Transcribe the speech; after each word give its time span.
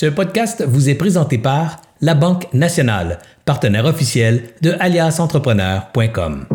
Ce 0.00 0.06
podcast 0.06 0.64
vous 0.66 0.88
est 0.88 0.94
présenté 0.94 1.36
par 1.36 1.76
La 2.00 2.14
Banque 2.14 2.46
Nationale, 2.54 3.18
partenaire 3.44 3.84
officiel 3.84 4.44
de 4.62 4.74
aliasentrepreneur.com. 4.80 6.46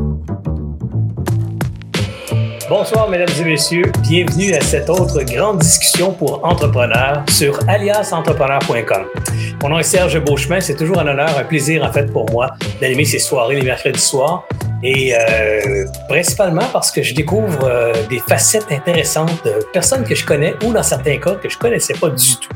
Bonsoir, 2.68 3.08
mesdames 3.08 3.30
et 3.40 3.44
messieurs. 3.44 3.92
Bienvenue 4.02 4.56
à 4.56 4.62
cette 4.62 4.90
autre 4.90 5.22
grande 5.22 5.60
discussion 5.60 6.12
pour 6.12 6.44
entrepreneurs 6.44 7.24
sur 7.30 7.60
aliasentrepreneur.com. 7.70 9.55
Mon 9.66 9.72
nom 9.72 9.80
est 9.80 9.84
Serge 9.84 10.24
Beauchemin. 10.24 10.62
C'est 10.62 10.76
toujours 10.76 11.00
un 11.00 11.08
honneur, 11.08 11.36
un 11.40 11.44
plaisir, 11.44 11.84
en 11.84 11.92
fait, 11.92 12.06
pour 12.14 12.30
moi 12.30 12.54
d'animer 12.80 13.04
ces 13.04 13.18
soirées 13.18 13.56
les 13.56 13.64
mercredis 13.64 14.00
soirs. 14.00 14.48
Et 14.84 15.16
euh, 15.16 15.86
principalement 16.08 16.68
parce 16.72 16.92
que 16.92 17.02
je 17.02 17.16
découvre 17.16 17.64
euh, 17.64 17.92
des 18.08 18.20
facettes 18.20 18.68
intéressantes 18.70 19.44
de 19.44 19.66
personnes 19.74 20.04
que 20.04 20.14
je 20.14 20.24
connais 20.24 20.54
ou 20.64 20.72
dans 20.72 20.84
certains 20.84 21.18
cas 21.18 21.34
que 21.34 21.50
je 21.50 21.58
connaissais 21.58 21.96
pas 21.96 22.10
du 22.10 22.36
tout. 22.36 22.50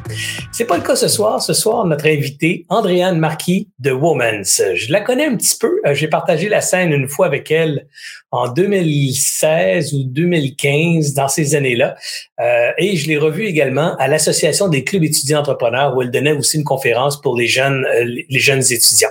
C'est 0.51 0.65
pas 0.65 0.77
le 0.77 0.83
cas 0.83 0.95
ce 0.95 1.07
soir. 1.07 1.41
Ce 1.41 1.53
soir, 1.53 1.83
notre 1.85 2.05
invitée, 2.05 2.67
Andréane 2.69 3.17
Marquis 3.17 3.69
de 3.79 3.89
Womans. 3.89 4.43
Je 4.75 4.91
la 4.91 5.01
connais 5.01 5.25
un 5.25 5.35
petit 5.35 5.57
peu. 5.59 5.81
Euh, 5.87 5.95
j'ai 5.95 6.07
partagé 6.07 6.47
la 6.47 6.61
scène 6.61 6.91
une 6.91 7.07
fois 7.07 7.25
avec 7.25 7.49
elle 7.49 7.87
en 8.31 8.47
2016 8.47 9.93
ou 9.93 10.03
2015, 10.03 11.13
dans 11.13 11.27
ces 11.27 11.55
années-là. 11.55 11.95
Euh, 12.39 12.71
et 12.77 12.95
je 12.95 13.07
l'ai 13.07 13.17
revue 13.17 13.45
également 13.45 13.95
à 13.97 14.07
l'Association 14.07 14.67
des 14.67 14.83
clubs 14.83 15.03
étudiants 15.03 15.39
entrepreneurs 15.39 15.95
où 15.95 16.01
elle 16.03 16.11
donnait 16.11 16.33
aussi 16.33 16.57
une 16.57 16.63
conférence 16.63 16.98
pour 17.21 17.37
les 17.37 17.47
jeunes, 17.47 17.85
euh, 17.85 18.03
les 18.03 18.39
jeunes 18.39 18.63
étudiants, 18.71 19.09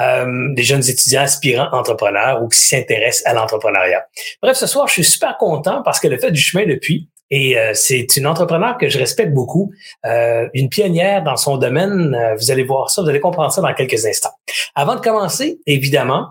euh, 0.00 0.26
les 0.56 0.62
jeunes 0.62 0.88
étudiants 0.88 1.22
aspirants 1.22 1.68
entrepreneurs 1.72 2.42
ou 2.42 2.48
qui 2.48 2.60
s'intéressent 2.60 3.26
à 3.26 3.34
l'entrepreneuriat. 3.34 4.06
Bref, 4.42 4.56
ce 4.56 4.66
soir, 4.66 4.86
je 4.88 4.94
suis 4.94 5.04
super 5.04 5.36
content 5.38 5.82
parce 5.82 6.00
qu'elle 6.00 6.14
a 6.14 6.18
fait 6.18 6.30
du 6.30 6.40
chemin 6.40 6.66
depuis. 6.66 7.08
Et 7.30 7.58
euh, 7.58 7.72
c'est 7.74 8.16
une 8.16 8.26
entrepreneur 8.26 8.78
que 8.78 8.88
je 8.88 8.98
respecte 8.98 9.34
beaucoup, 9.34 9.70
euh, 10.06 10.48
une 10.54 10.70
pionnière 10.70 11.22
dans 11.22 11.36
son 11.36 11.58
domaine. 11.58 12.16
vous 12.38 12.50
allez 12.50 12.62
voir 12.62 12.88
ça, 12.88 13.02
vous 13.02 13.08
allez 13.08 13.20
comprendre 13.20 13.52
ça 13.52 13.60
dans 13.60 13.74
quelques 13.74 14.06
instants. 14.06 14.32
Avant 14.74 14.94
de 14.94 15.00
commencer, 15.00 15.58
évidemment, 15.66 16.28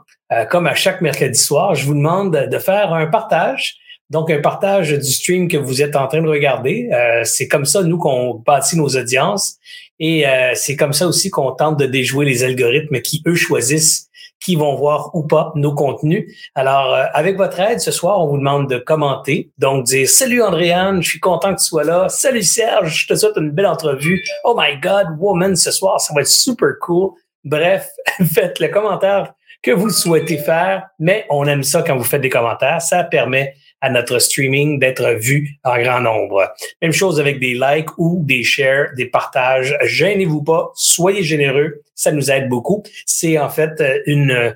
comme 0.50 0.68
à 0.68 0.76
chaque 0.76 1.00
mercredi 1.02 1.40
soir, 1.40 1.74
je 1.74 1.86
vous 1.86 1.94
demande 1.94 2.36
de 2.36 2.60
faire 2.60 2.94
un 2.94 3.08
partage. 3.08 3.76
Donc, 4.10 4.30
un 4.30 4.42
partage 4.42 4.92
du 4.92 5.12
stream 5.12 5.48
que 5.48 5.56
vous 5.56 5.82
êtes 5.82 5.96
en 5.96 6.08
train 6.08 6.22
de 6.22 6.28
regarder. 6.28 6.90
C'est 7.24 7.48
comme 7.48 7.66
ça, 7.66 7.82
nous, 7.84 7.98
qu'on 7.98 8.34
bâtit 8.46 8.76
nos 8.76 8.90
audiences. 8.90 9.58
Et 10.00 10.28
euh, 10.28 10.52
c'est 10.56 10.76
comme 10.76 10.94
ça 10.94 11.08
aussi 11.08 11.30
qu'on 11.30 11.52
tente 11.52 11.78
de 11.78 11.86
déjouer 11.86 12.26
les 12.26 12.44
algorithmes 12.44 13.02
qui, 13.02 13.24
eux, 13.26 13.36
choisissent 13.36 14.10
qui 14.40 14.56
vont 14.56 14.76
voir 14.76 15.10
ou 15.16 15.24
pas 15.24 15.52
nos 15.56 15.74
contenus. 15.74 16.32
Alors, 16.54 16.96
avec 17.14 17.38
votre 17.38 17.60
aide, 17.60 17.80
ce 17.80 17.92
soir, 17.92 18.20
on 18.20 18.28
vous 18.28 18.38
demande 18.38 18.70
de 18.70 18.78
commenter. 18.78 19.50
Donc, 19.58 19.86
dire 19.86 20.08
«Salut 20.10 20.44
Andréane, 20.44 21.02
je 21.02 21.10
suis 21.10 21.20
content 21.20 21.56
que 21.56 21.60
tu 21.60 21.66
sois 21.66 21.84
là. 21.84 22.08
Salut 22.10 22.44
Serge, 22.44 23.02
je 23.02 23.08
te 23.08 23.16
souhaite 23.16 23.36
une 23.38 23.50
belle 23.50 23.66
entrevue. 23.66 24.24
Oh 24.44 24.56
my 24.58 24.80
God, 24.80 25.08
woman, 25.18 25.56
ce 25.56 25.72
soir, 25.72 26.00
ça 26.00 26.14
va 26.14 26.22
être 26.22 26.28
super 26.28 26.70
cool.» 26.82 27.12
Bref, 27.44 27.90
faites 28.34 28.60
le 28.60 28.68
commentaire 28.68 29.34
que 29.64 29.72
vous 29.72 29.90
souhaitez 29.90 30.38
faire, 30.38 30.84
mais 31.00 31.26
on 31.30 31.46
aime 31.46 31.64
ça 31.64 31.82
quand 31.82 31.98
vous 31.98 32.04
faites 32.04 32.22
des 32.22 32.30
commentaires. 32.30 32.82
Ça 32.82 33.04
permet 33.04 33.56
à 33.82 33.90
notre 33.90 34.20
streaming 34.20 34.80
d'être 34.80 35.18
vu 35.20 35.58
en 35.64 35.80
grand 35.82 36.02
nombre. 36.02 36.52
Même 36.82 36.92
chose 36.92 37.20
avec 37.20 37.40
des 37.40 37.54
likes 37.54 37.98
ou 37.98 38.22
des 38.24 38.44
shares, 38.44 38.88
des 38.96 39.06
partages. 39.06 39.78
Gênez-vous 39.84 40.44
pas, 40.44 40.72
soyez 40.76 41.24
généreux, 41.24 41.82
ça 41.96 42.12
nous 42.12 42.32
aide 42.32 42.50
beaucoup. 42.50 42.84
C'est 43.06 43.38
en 43.38 43.50
fait 43.50 43.82
une 44.06 44.56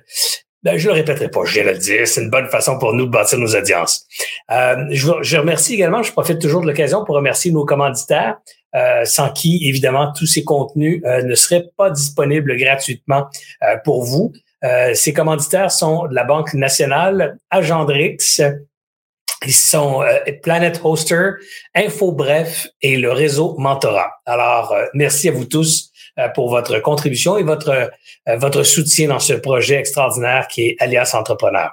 ben, 0.63 0.77
je 0.77 0.87
le 0.87 0.93
répéterai 0.93 1.29
pas, 1.29 1.43
je 1.43 1.53
viens 1.55 1.63
de 1.63 1.69
le 1.69 1.77
dire, 1.79 2.07
c'est 2.07 2.21
une 2.21 2.29
bonne 2.29 2.47
façon 2.47 2.77
pour 2.77 2.93
nous 2.93 3.07
de 3.07 3.11
bâtir 3.11 3.39
nos 3.39 3.55
audiences. 3.55 4.05
Euh, 4.51 4.75
je, 4.91 5.11
je, 5.21 5.37
remercie 5.37 5.73
également, 5.73 6.03
je 6.03 6.11
profite 6.11 6.39
toujours 6.39 6.61
de 6.61 6.67
l'occasion 6.67 7.03
pour 7.03 7.15
remercier 7.15 7.51
nos 7.51 7.65
commanditaires, 7.65 8.37
euh, 8.75 9.03
sans 9.03 9.31
qui, 9.31 9.67
évidemment, 9.67 10.13
tous 10.15 10.27
ces 10.27 10.43
contenus 10.43 11.01
euh, 11.05 11.23
ne 11.23 11.33
seraient 11.33 11.65
pas 11.77 11.89
disponibles 11.89 12.55
gratuitement 12.57 13.25
euh, 13.63 13.77
pour 13.83 14.03
vous. 14.03 14.33
Euh, 14.63 14.93
ces 14.93 15.13
commanditaires 15.13 15.71
sont 15.71 16.05
la 16.11 16.23
Banque 16.23 16.53
nationale, 16.53 17.37
Agendrix, 17.49 18.39
ils 19.45 19.53
sont 19.53 20.03
euh, 20.03 20.19
Planet 20.43 20.79
Hoster, 20.83 21.31
Info 21.75 22.11
Bref 22.11 22.67
et 22.81 22.97
le 22.97 23.11
réseau 23.11 23.55
Mentorat. 23.57 24.11
Alors, 24.25 24.71
euh, 24.73 24.85
merci 24.93 25.29
à 25.29 25.31
vous 25.31 25.45
tous 25.45 25.91
pour 26.35 26.49
votre 26.49 26.79
contribution 26.79 27.37
et 27.37 27.43
votre, 27.43 27.89
votre 28.27 28.63
soutien 28.63 29.07
dans 29.07 29.19
ce 29.19 29.31
projet 29.31 29.75
extraordinaire 29.75 30.47
qui 30.47 30.67
est 30.67 30.75
Alias 30.79 31.15
Entrepreneur. 31.17 31.71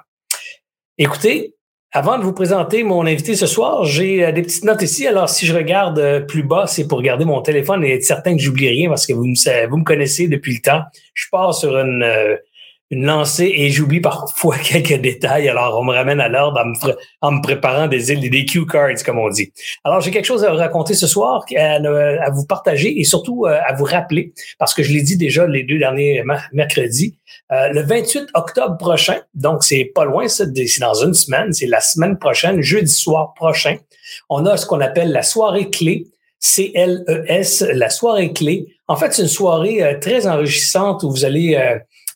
Écoutez, 0.97 1.55
avant 1.91 2.17
de 2.17 2.23
vous 2.23 2.31
présenter 2.33 2.83
mon 2.83 3.05
invité 3.05 3.35
ce 3.35 3.45
soir, 3.45 3.83
j'ai 3.83 4.31
des 4.31 4.41
petites 4.41 4.63
notes 4.63 4.81
ici. 4.81 5.05
Alors, 5.05 5.27
si 5.27 5.45
je 5.45 5.53
regarde 5.53 6.25
plus 6.25 6.43
bas, 6.43 6.67
c'est 6.67 6.87
pour 6.87 7.01
garder 7.01 7.25
mon 7.25 7.41
téléphone 7.41 7.83
et 7.83 7.95
être 7.95 8.03
certain 8.03 8.35
que 8.35 8.41
j'oublie 8.41 8.69
rien 8.69 8.87
parce 8.87 9.05
que 9.05 9.13
vous 9.13 9.25
me, 9.25 9.67
vous 9.67 9.77
me 9.77 9.83
connaissez 9.83 10.29
depuis 10.29 10.55
le 10.55 10.61
temps. 10.61 10.83
Je 11.13 11.25
pars 11.29 11.53
sur 11.53 11.77
une 11.77 12.03
une 12.91 13.05
lancée 13.05 13.51
et 13.55 13.69
j'oublie 13.69 13.99
parfois 13.99 14.57
quelques 14.63 14.99
détails. 14.99 15.47
Alors, 15.47 15.79
on 15.79 15.83
me 15.83 15.93
ramène 15.93 16.19
à 16.19 16.27
l'ordre 16.27 16.63
en 17.21 17.31
me, 17.31 17.41
préparant 17.41 17.87
des, 17.87 18.15
des 18.15 18.45
cue 18.45 18.65
cards, 18.65 19.03
comme 19.05 19.19
on 19.19 19.29
dit. 19.29 19.51
Alors, 19.83 20.01
j'ai 20.01 20.11
quelque 20.11 20.25
chose 20.25 20.43
à 20.43 20.51
vous 20.51 20.57
raconter 20.57 20.93
ce 20.93 21.07
soir, 21.07 21.45
à, 21.55 22.29
vous 22.31 22.45
partager 22.45 22.99
et 22.99 23.03
surtout 23.03 23.45
euh, 23.45 23.59
à 23.65 23.73
vous 23.73 23.85
rappeler, 23.85 24.33
parce 24.57 24.73
que 24.73 24.83
je 24.83 24.91
l'ai 24.91 25.01
dit 25.01 25.17
déjà 25.17 25.45
les 25.45 25.63
deux 25.63 25.77
derniers 25.77 26.23
mercredis. 26.51 27.15
Euh, 27.51 27.69
le 27.69 27.81
28 27.81 28.29
octobre 28.33 28.77
prochain, 28.77 29.17
donc 29.33 29.63
c'est 29.63 29.91
pas 29.93 30.05
loin, 30.05 30.27
c'est 30.27 30.51
dans 30.79 30.93
une 31.03 31.13
semaine, 31.13 31.53
c'est 31.53 31.67
la 31.67 31.81
semaine 31.81 32.17
prochaine, 32.17 32.61
jeudi 32.61 32.91
soir 32.91 33.33
prochain, 33.33 33.77
on 34.29 34.45
a 34.45 34.57
ce 34.57 34.65
qu'on 34.65 34.81
appelle 34.81 35.11
la 35.11 35.23
soirée 35.23 35.69
clé. 35.69 36.07
CLES, 36.41 37.73
la 37.73 37.89
soirée 37.89 38.31
clé. 38.31 38.67
En 38.87 38.95
fait, 38.95 39.13
c'est 39.13 39.23
une 39.23 39.27
soirée 39.27 39.83
euh, 39.83 39.99
très 39.99 40.25
enrichissante 40.25 41.03
où 41.03 41.11
vous 41.11 41.25
allez 41.25 41.57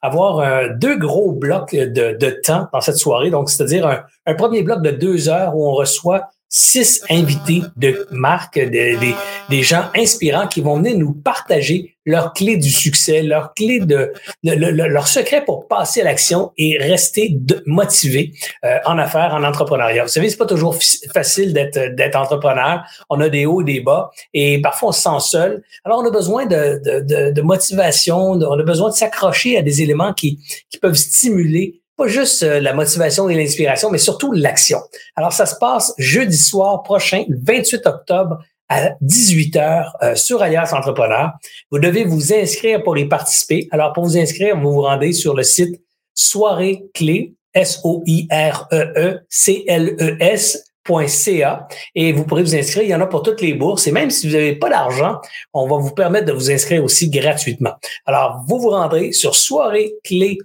avoir 0.03 0.39
euh, 0.39 0.67
deux 0.75 0.97
gros 0.97 1.31
blocs 1.31 1.73
de, 1.73 2.41
temps 2.43 2.67
dans 2.73 2.81
cette 2.81 2.97
soirée. 2.97 3.29
Donc, 3.29 3.49
c'est-à-dire 3.49 4.03
un, 4.25 4.35
premier 4.35 4.61
bloc 4.61 4.81
de 4.81 4.91
deux 4.91 5.29
heures 5.29 5.55
où 5.55 5.65
on 5.67 5.71
reçoit 5.71 6.29
six 6.55 7.03
invités 7.09 7.63
de 7.77 8.07
marque, 8.11 8.59
des, 8.59 9.15
des 9.49 9.63
gens 9.63 9.85
inspirants 9.95 10.47
qui 10.47 10.61
vont 10.61 10.77
venir 10.77 10.95
nous 10.95 11.11
partager 11.11 11.95
leur 12.05 12.33
clé 12.33 12.57
du 12.57 12.69
succès, 12.69 13.23
leur 13.23 13.55
clé 13.55 13.79
de, 13.79 14.13
leur 14.43 15.07
secret 15.07 15.43
pour 15.43 15.67
passer 15.67 16.01
à 16.01 16.03
l'action 16.03 16.51
et 16.59 16.77
rester 16.77 17.29
de, 17.31 17.63
motivé 17.65 18.33
euh, 18.65 18.77
en 18.85 18.99
affaires, 18.99 19.33
en 19.33 19.43
entrepreneuriat. 19.43 20.03
Vous 20.03 20.09
savez, 20.09 20.29
c'est 20.29 20.37
pas 20.37 20.45
toujours 20.45 20.77
facile 21.11 21.53
d'être 21.53 21.95
d'être 21.95 22.15
entrepreneur. 22.15 22.83
On 23.09 23.19
a 23.19 23.29
des 23.29 23.47
hauts 23.47 23.61
et 23.61 23.65
des 23.65 23.79
bas 23.79 24.11
et 24.35 24.61
parfois 24.61 24.89
on 24.89 24.91
se 24.91 25.01
sent 25.01 25.19
seul. 25.21 25.63
Alors 25.85 26.01
on 26.03 26.05
a 26.05 26.11
besoin 26.11 26.45
de, 26.45 26.79
de, 26.85 27.31
de 27.31 27.41
motivation, 27.41 28.33
on 28.33 28.59
a 28.59 28.63
besoin 28.63 28.91
de 28.91 28.95
s'accrocher 28.95 29.57
à 29.57 29.63
des 29.63 29.81
éléments 29.81 30.13
qui, 30.13 30.39
qui 30.69 30.77
peuvent 30.77 30.93
stimuler 30.93 31.82
pas 32.03 32.07
juste 32.07 32.43
euh, 32.43 32.59
la 32.59 32.73
motivation 32.73 33.29
et 33.29 33.35
l'inspiration, 33.35 33.89
mais 33.89 33.97
surtout 33.97 34.31
l'action. 34.31 34.79
Alors, 35.15 35.31
ça 35.31 35.45
se 35.45 35.55
passe 35.55 35.93
jeudi 35.97 36.37
soir 36.37 36.83
prochain, 36.83 37.23
le 37.27 37.37
28 37.41 37.85
octobre 37.85 38.37
à 38.69 38.91
18h 39.01 39.91
euh, 40.01 40.15
sur 40.15 40.41
Alias 40.41 40.73
Entrepreneur. 40.73 41.31
Vous 41.71 41.79
devez 41.79 42.03
vous 42.03 42.33
inscrire 42.33 42.83
pour 42.83 42.97
y 42.97 43.05
participer. 43.07 43.67
Alors, 43.71 43.93
pour 43.93 44.03
vous 44.03 44.17
inscrire, 44.17 44.59
vous 44.59 44.73
vous 44.73 44.81
rendez 44.81 45.13
sur 45.13 45.33
le 45.35 45.43
site 45.43 45.81
soirée 46.13 46.85
clé, 46.93 47.33
S-O-I-R-E-E, 47.53 49.19
C-L-E-S, 49.29 50.63
.ca 51.07 51.67
et 51.95 52.11
vous 52.11 52.25
pourrez 52.25 52.43
vous 52.43 52.55
inscrire. 52.55 52.83
Il 52.83 52.89
y 52.89 52.95
en 52.95 52.99
a 52.99 53.07
pour 53.07 53.23
toutes 53.23 53.39
les 53.39 53.53
bourses. 53.53 53.87
Et 53.87 53.93
même 53.93 54.09
si 54.09 54.27
vous 54.27 54.33
n'avez 54.33 54.55
pas 54.55 54.69
d'argent, 54.69 55.21
on 55.53 55.65
va 55.65 55.77
vous 55.77 55.91
permettre 55.91 56.25
de 56.25 56.33
vous 56.33 56.51
inscrire 56.51 56.83
aussi 56.83 57.09
gratuitement. 57.09 57.71
Alors, 58.05 58.43
vous 58.49 58.59
vous 58.59 58.71
rendrez 58.71 59.13
sur 59.13 59.33
soirée 59.33 59.93
clé 60.03 60.37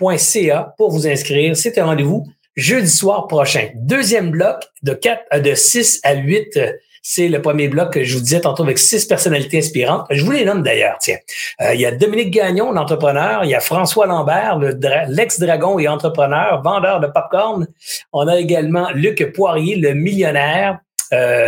.ca 0.00 0.74
pour 0.76 0.90
vous 0.90 1.06
inscrire. 1.06 1.56
C'est 1.56 1.78
un 1.78 1.86
rendez-vous 1.86 2.26
jeudi 2.56 2.90
soir 2.90 3.26
prochain. 3.26 3.68
Deuxième 3.74 4.30
bloc 4.30 4.56
de 4.82 4.94
4 4.94 5.22
euh, 5.34 5.40
de 5.40 5.54
6 5.54 6.00
à 6.02 6.14
8 6.14 6.56
euh, 6.56 6.72
c'est 7.08 7.28
le 7.28 7.40
premier 7.40 7.68
bloc 7.68 7.92
que 7.92 8.02
je 8.02 8.16
vous 8.16 8.20
disais 8.20 8.40
tantôt 8.40 8.64
avec 8.64 8.78
six 8.78 9.04
personnalités 9.04 9.58
inspirantes. 9.58 10.06
Je 10.10 10.24
vous 10.24 10.32
les 10.32 10.44
nomme 10.44 10.64
d'ailleurs, 10.64 10.96
tiens. 10.98 11.18
Euh, 11.60 11.72
il 11.72 11.80
y 11.80 11.86
a 11.86 11.92
Dominique 11.92 12.32
Gagnon, 12.32 12.72
l'entrepreneur. 12.72 13.44
Il 13.44 13.50
y 13.50 13.54
a 13.54 13.60
François 13.60 14.06
Lambert, 14.06 14.58
l'ex-dragon 15.06 15.78
et 15.78 15.86
entrepreneur, 15.86 16.60
vendeur 16.62 16.98
de 16.98 17.06
popcorn. 17.06 17.68
On 18.12 18.26
a 18.26 18.36
également 18.40 18.90
Luc 18.90 19.32
Poirier, 19.32 19.76
le 19.76 19.94
millionnaire. 19.94 20.80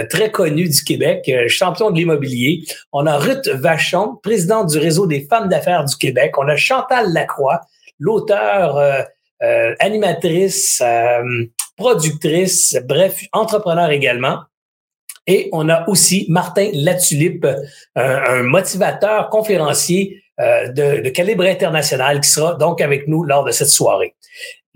très 0.09 0.31
connu 0.31 0.69
du 0.69 0.85
Québec, 0.85 1.29
champion 1.49 1.91
de 1.91 1.97
l'immobilier. 1.97 2.63
On 2.93 3.05
a 3.07 3.19
Ruth 3.19 3.49
Vachon, 3.49 4.15
présidente 4.23 4.69
du 4.69 4.79
réseau 4.79 5.09
des 5.09 5.27
femmes 5.29 5.49
d'affaires 5.49 5.85
du 5.85 5.97
Québec. 5.97 6.39
On 6.39 6.47
a 6.47 6.55
Chantal 6.55 7.13
Lacroix, 7.13 7.63
l'auteur, 7.99 8.77
euh, 8.77 9.03
euh, 9.43 9.75
animatrice, 9.79 10.83
euh, 10.85 11.45
productrice, 11.77 12.77
bref, 12.85 13.21
entrepreneur 13.33 13.91
également. 13.91 14.41
Et 15.27 15.49
on 15.53 15.69
a 15.69 15.87
aussi 15.89 16.27
Martin 16.29 16.71
Latulippe, 16.73 17.47
un, 17.95 18.43
motivateur, 18.43 19.29
conférencier 19.29 20.23
de, 20.39 21.03
de, 21.03 21.09
calibre 21.11 21.45
international 21.45 22.23
qui 22.23 22.31
sera 22.31 22.55
donc 22.55 22.81
avec 22.81 23.07
nous 23.09 23.25
lors 23.25 23.45
de 23.45 23.51
cette 23.51 23.69
soirée. 23.69 24.15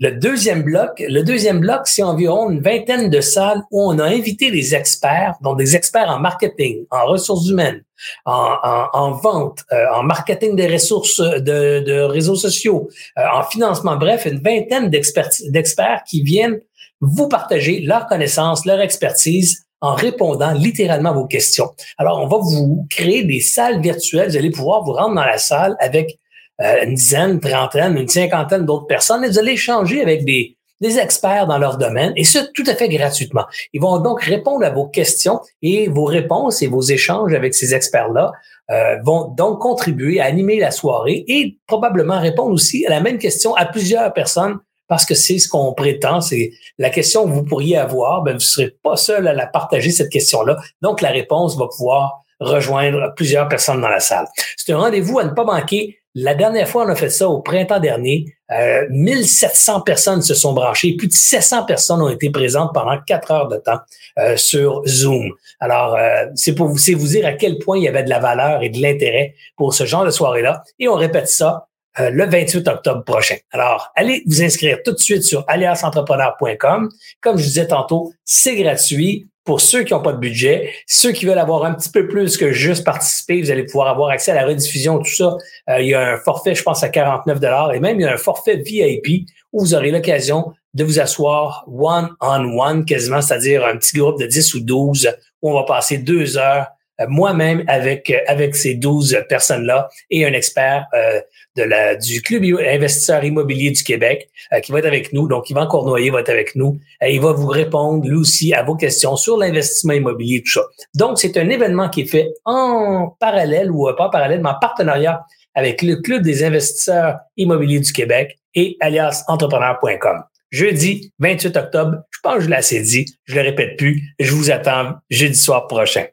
Le 0.03 0.11
deuxième 0.11 0.63
bloc, 0.63 1.01
le 1.07 1.23
deuxième 1.23 1.61
bloc, 1.61 1.83
c'est 1.85 2.03
environ 2.03 2.49
une 2.49 2.59
vingtaine 2.59 3.09
de 3.09 3.21
salles 3.21 3.61
où 3.71 3.81
on 3.89 3.99
a 3.99 4.03
invité 4.03 4.51
des 4.51 4.75
experts, 4.75 5.35
dont 5.41 5.55
des 5.55 5.77
experts 5.77 6.09
en 6.09 6.19
marketing, 6.19 6.85
en 6.91 7.05
ressources 7.05 7.47
humaines, 7.47 7.85
en, 8.25 9.11
vente, 9.11 9.59
euh, 9.71 9.85
en 9.95 10.03
marketing 10.03 10.57
des 10.57 10.67
ressources 10.67 11.21
de, 11.21 12.01
réseaux 12.01 12.35
sociaux, 12.35 12.89
euh, 13.17 13.21
en 13.33 13.43
financement. 13.43 13.95
Bref, 13.95 14.25
une 14.25 14.41
vingtaine 14.41 14.89
d'experts 14.89 16.03
qui 16.05 16.21
viennent 16.21 16.59
vous 16.99 17.29
partager 17.29 17.79
leur 17.79 18.07
connaissance, 18.07 18.65
leur 18.65 18.81
expertise 18.81 19.63
en 19.79 19.93
répondant 19.93 20.51
littéralement 20.51 21.11
à 21.11 21.13
vos 21.13 21.27
questions. 21.27 21.69
Alors, 21.97 22.19
on 22.19 22.27
va 22.27 22.39
vous 22.39 22.85
créer 22.89 23.23
des 23.23 23.39
salles 23.39 23.79
virtuelles. 23.79 24.31
Vous 24.31 24.37
allez 24.37 24.51
pouvoir 24.51 24.83
vous 24.83 24.91
rendre 24.91 25.15
dans 25.15 25.23
la 25.23 25.37
salle 25.37 25.77
avec 25.79 26.19
euh, 26.61 26.83
une 26.83 26.95
dizaine, 26.95 27.39
trentaine, 27.39 27.97
une 27.97 28.07
cinquantaine 28.07 28.65
d'autres 28.65 28.87
personnes 28.87 29.23
et 29.23 29.29
vous 29.29 29.39
allez 29.39 29.53
échanger 29.53 30.01
avec 30.01 30.23
des, 30.25 30.57
des 30.81 30.99
experts 30.99 31.47
dans 31.47 31.57
leur 31.57 31.77
domaine 31.77 32.13
et 32.15 32.23
ce, 32.23 32.39
tout 32.53 32.63
à 32.67 32.75
fait 32.75 32.89
gratuitement. 32.89 33.45
Ils 33.73 33.81
vont 33.81 33.99
donc 33.99 34.21
répondre 34.21 34.65
à 34.65 34.69
vos 34.69 34.87
questions 34.87 35.39
et 35.61 35.87
vos 35.87 36.05
réponses 36.05 36.61
et 36.61 36.67
vos 36.67 36.81
échanges 36.81 37.33
avec 37.33 37.55
ces 37.55 37.73
experts-là 37.73 38.31
euh, 38.71 38.97
vont 39.03 39.29
donc 39.29 39.59
contribuer 39.59 40.21
à 40.21 40.25
animer 40.25 40.59
la 40.59 40.71
soirée 40.71 41.25
et 41.27 41.57
probablement 41.67 42.19
répondre 42.19 42.53
aussi 42.53 42.85
à 42.85 42.89
la 42.89 43.01
même 43.01 43.17
question 43.17 43.55
à 43.55 43.65
plusieurs 43.65 44.13
personnes 44.13 44.59
parce 44.87 45.05
que 45.05 45.15
c'est 45.15 45.39
ce 45.39 45.47
qu'on 45.47 45.73
prétend, 45.73 46.21
c'est 46.21 46.51
la 46.77 46.89
question 46.89 47.25
que 47.25 47.31
vous 47.31 47.43
pourriez 47.43 47.77
avoir, 47.77 48.21
ben 48.21 48.31
vous 48.31 48.37
ne 48.37 48.39
serez 48.39 48.75
pas 48.83 48.95
seul 48.95 49.27
à 49.27 49.33
la 49.33 49.47
partager, 49.47 49.91
cette 49.91 50.09
question-là. 50.09 50.57
Donc, 50.81 51.01
la 51.01 51.09
réponse 51.09 51.57
va 51.57 51.67
pouvoir 51.67 52.23
rejoindre 52.39 53.13
plusieurs 53.15 53.47
personnes 53.47 53.81
dans 53.81 53.89
la 53.89 53.99
salle. 53.99 54.27
C'est 54.57 54.73
un 54.73 54.77
rendez-vous 54.77 55.19
à 55.19 55.23
ne 55.23 55.31
pas 55.31 55.45
manquer. 55.45 55.97
La 56.15 56.35
dernière 56.35 56.69
fois, 56.69 56.85
on 56.85 56.89
a 56.89 56.95
fait 56.95 57.09
ça 57.09 57.27
au 57.27 57.41
printemps 57.41 57.79
dernier. 57.79 58.25
Euh, 58.51 58.85
1700 58.91 59.81
personnes 59.81 60.21
se 60.21 60.35
sont 60.35 60.53
branchées. 60.53 60.95
Plus 60.95 61.07
de 61.07 61.13
700 61.13 61.65
personnes 61.65 62.01
ont 62.01 62.09
été 62.09 62.29
présentes 62.29 62.71
pendant 62.71 62.99
quatre 63.01 63.31
heures 63.31 63.47
de 63.47 63.57
temps 63.57 63.79
euh, 64.19 64.37
sur 64.37 64.83
Zoom. 64.85 65.31
Alors, 65.59 65.95
euh, 65.95 66.25
c'est 66.35 66.53
pour 66.53 66.67
vous, 66.67 66.75
vous 66.75 67.07
dire 67.07 67.25
à 67.25 67.33
quel 67.33 67.57
point 67.57 67.77
il 67.79 67.83
y 67.83 67.87
avait 67.87 68.03
de 68.03 68.09
la 68.09 68.19
valeur 68.19 68.61
et 68.61 68.69
de 68.69 68.79
l'intérêt 68.79 69.33
pour 69.55 69.73
ce 69.73 69.85
genre 69.85 70.05
de 70.05 70.11
soirée-là. 70.11 70.63
Et 70.77 70.87
on 70.87 70.93
répète 70.93 71.27
ça 71.27 71.67
euh, 71.99 72.09
le 72.09 72.25
28 72.25 72.67
octobre 72.67 73.03
prochain. 73.03 73.35
Alors, 73.51 73.91
allez 73.95 74.23
vous 74.25 74.41
inscrire 74.41 74.79
tout 74.83 74.93
de 74.93 74.97
suite 74.97 75.23
sur 75.23 75.45
aliasentrepreneur.com. 75.47 76.89
Comme 77.21 77.37
je 77.37 77.43
disais 77.43 77.67
tantôt, 77.67 78.11
c'est 78.25 78.55
gratuit 78.55 79.27
pour 79.43 79.61
ceux 79.61 79.83
qui 79.83 79.93
n'ont 79.93 80.01
pas 80.01 80.13
de 80.13 80.19
budget. 80.19 80.73
Ceux 80.87 81.11
qui 81.11 81.25
veulent 81.25 81.39
avoir 81.39 81.65
un 81.65 81.73
petit 81.73 81.89
peu 81.89 82.07
plus 82.07 82.37
que 82.37 82.51
juste 82.51 82.83
participer, 82.83 83.41
vous 83.41 83.51
allez 83.51 83.65
pouvoir 83.65 83.89
avoir 83.89 84.09
accès 84.09 84.31
à 84.31 84.35
la 84.35 84.45
rediffusion, 84.45 84.99
tout 84.99 85.11
ça. 85.11 85.35
Euh, 85.69 85.81
il 85.81 85.89
y 85.89 85.93
a 85.93 86.13
un 86.13 86.17
forfait, 86.17 86.55
je 86.55 86.63
pense, 86.63 86.83
à 86.83 86.89
49 86.89 87.39
et 87.73 87.79
même 87.79 87.99
il 87.99 88.03
y 88.03 88.05
a 88.05 88.13
un 88.13 88.17
forfait 88.17 88.57
VIP 88.57 89.27
où 89.51 89.61
vous 89.61 89.75
aurez 89.75 89.91
l'occasion 89.91 90.53
de 90.73 90.83
vous 90.83 90.99
asseoir 90.99 91.65
one-on-one 91.67 92.85
quasiment, 92.85 93.21
c'est-à-dire 93.21 93.65
un 93.65 93.77
petit 93.77 93.97
groupe 93.97 94.19
de 94.19 94.25
10 94.25 94.55
ou 94.55 94.59
12 94.61 95.09
où 95.41 95.51
on 95.51 95.53
va 95.53 95.63
passer 95.63 95.97
deux 95.97 96.37
heures 96.37 96.67
moi-même 97.07 97.63
avec 97.67 98.13
avec 98.27 98.55
ces 98.55 98.75
12 98.75 99.25
personnes-là 99.29 99.89
et 100.09 100.25
un 100.25 100.33
expert 100.33 100.85
euh, 100.93 101.19
de 101.55 101.63
la 101.63 101.95
du 101.95 102.21
club 102.21 102.43
investisseur 102.43 103.23
immobilier 103.23 103.71
du 103.71 103.83
Québec 103.83 104.29
euh, 104.51 104.59
qui 104.59 104.71
va 104.71 104.79
être 104.79 104.85
avec 104.85 105.13
nous. 105.13 105.27
Donc, 105.27 105.49
Yvan 105.49 105.67
Cournoyer 105.67 106.09
va 106.09 106.21
être 106.21 106.29
avec 106.29 106.55
nous 106.55 106.79
et 107.01 107.13
il 107.13 107.21
va 107.21 107.31
vous 107.31 107.47
répondre 107.47 108.07
lui 108.07 108.15
aussi 108.15 108.53
à 108.53 108.63
vos 108.63 108.75
questions 108.75 109.15
sur 109.15 109.37
l'investissement 109.37 109.93
immobilier 109.93 110.41
tout 110.43 110.53
ça. 110.53 110.61
Donc, 110.95 111.19
c'est 111.19 111.37
un 111.37 111.49
événement 111.49 111.89
qui 111.89 112.01
est 112.01 112.05
fait 112.05 112.33
en 112.45 113.15
parallèle 113.19 113.71
ou 113.71 113.87
pas 113.97 114.09
parallèle, 114.09 114.41
mais 114.41 114.49
en 114.49 114.59
partenariat 114.59 115.23
avec 115.55 115.81
le 115.81 115.97
club 115.97 116.23
des 116.23 116.43
investisseurs 116.43 117.17
immobiliers 117.37 117.79
du 117.79 117.91
Québec 117.91 118.37
et 118.55 118.77
alias 118.79 119.23
entrepreneur.com. 119.27 120.23
Jeudi 120.51 121.11
28 121.19 121.57
octobre, 121.57 121.97
je 122.11 122.19
pense 122.21 122.35
que 122.35 122.41
je 122.41 122.49
l'ai 122.49 122.55
assez 122.55 122.81
dit, 122.81 123.05
je 123.25 123.35
le 123.35 123.41
répète 123.41 123.77
plus, 123.77 124.13
je 124.19 124.31
vous 124.33 124.51
attends 124.51 124.93
jeudi 125.09 125.35
soir 125.35 125.67
prochain. 125.67 126.05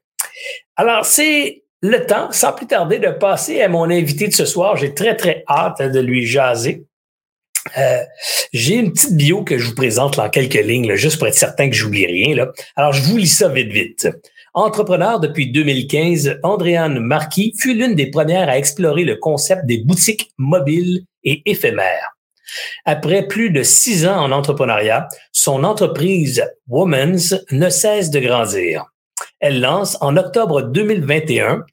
Alors, 0.81 1.05
c'est 1.05 1.65
le 1.83 2.07
temps, 2.07 2.33
sans 2.33 2.55
plus 2.55 2.67
tarder, 2.67 2.99
de 2.99 3.11
passer 3.11 3.61
à 3.61 3.69
mon 3.69 3.91
invité 3.91 4.29
de 4.29 4.33
ce 4.33 4.47
soir. 4.47 4.79
J'ai 4.79 4.95
très, 4.95 5.15
très 5.15 5.45
hâte 5.47 5.83
de 5.83 6.01
lui 6.01 6.25
jaser. 6.25 6.87
Euh, 7.77 8.03
j'ai 8.55 8.77
une 8.77 8.91
petite 8.91 9.15
bio 9.15 9.45
que 9.45 9.59
je 9.59 9.69
vous 9.69 9.75
présente 9.75 10.19
en 10.19 10.31
quelques 10.31 10.55
lignes, 10.55 10.95
juste 10.95 11.19
pour 11.19 11.27
être 11.27 11.35
certain 11.35 11.69
que 11.69 11.77
j'oublie 11.77 12.07
rien. 12.07 12.47
Alors, 12.77 12.95
je 12.95 13.03
vous 13.03 13.19
lis 13.19 13.29
ça 13.29 13.51
vite, 13.51 13.71
vite. 13.71 14.09
Entrepreneur 14.55 15.21
depuis 15.21 15.53
2015, 15.53 16.39
Andréane 16.43 16.99
Marquis 16.99 17.53
fut 17.59 17.75
l'une 17.75 17.95
des 17.95 18.09
premières 18.09 18.49
à 18.49 18.57
explorer 18.57 19.05
le 19.05 19.17
concept 19.17 19.67
des 19.67 19.85
boutiques 19.85 20.31
mobiles 20.39 21.03
et 21.25 21.43
éphémères. 21.45 22.17
Après 22.87 23.29
plus 23.29 23.51
de 23.51 23.63
six 23.63 24.07
ans 24.07 24.17
en 24.17 24.33
entrepreneuriat, 24.33 25.09
son 25.31 25.63
entreprise 25.63 26.43
Women's 26.69 27.35
ne 27.51 27.69
cesse 27.69 28.09
de 28.09 28.21
grandir. 28.21 28.87
Elle 29.41 29.61
lance 29.63 29.97
en 30.03 30.19
octobre 30.19 30.61
2021, 30.61 31.65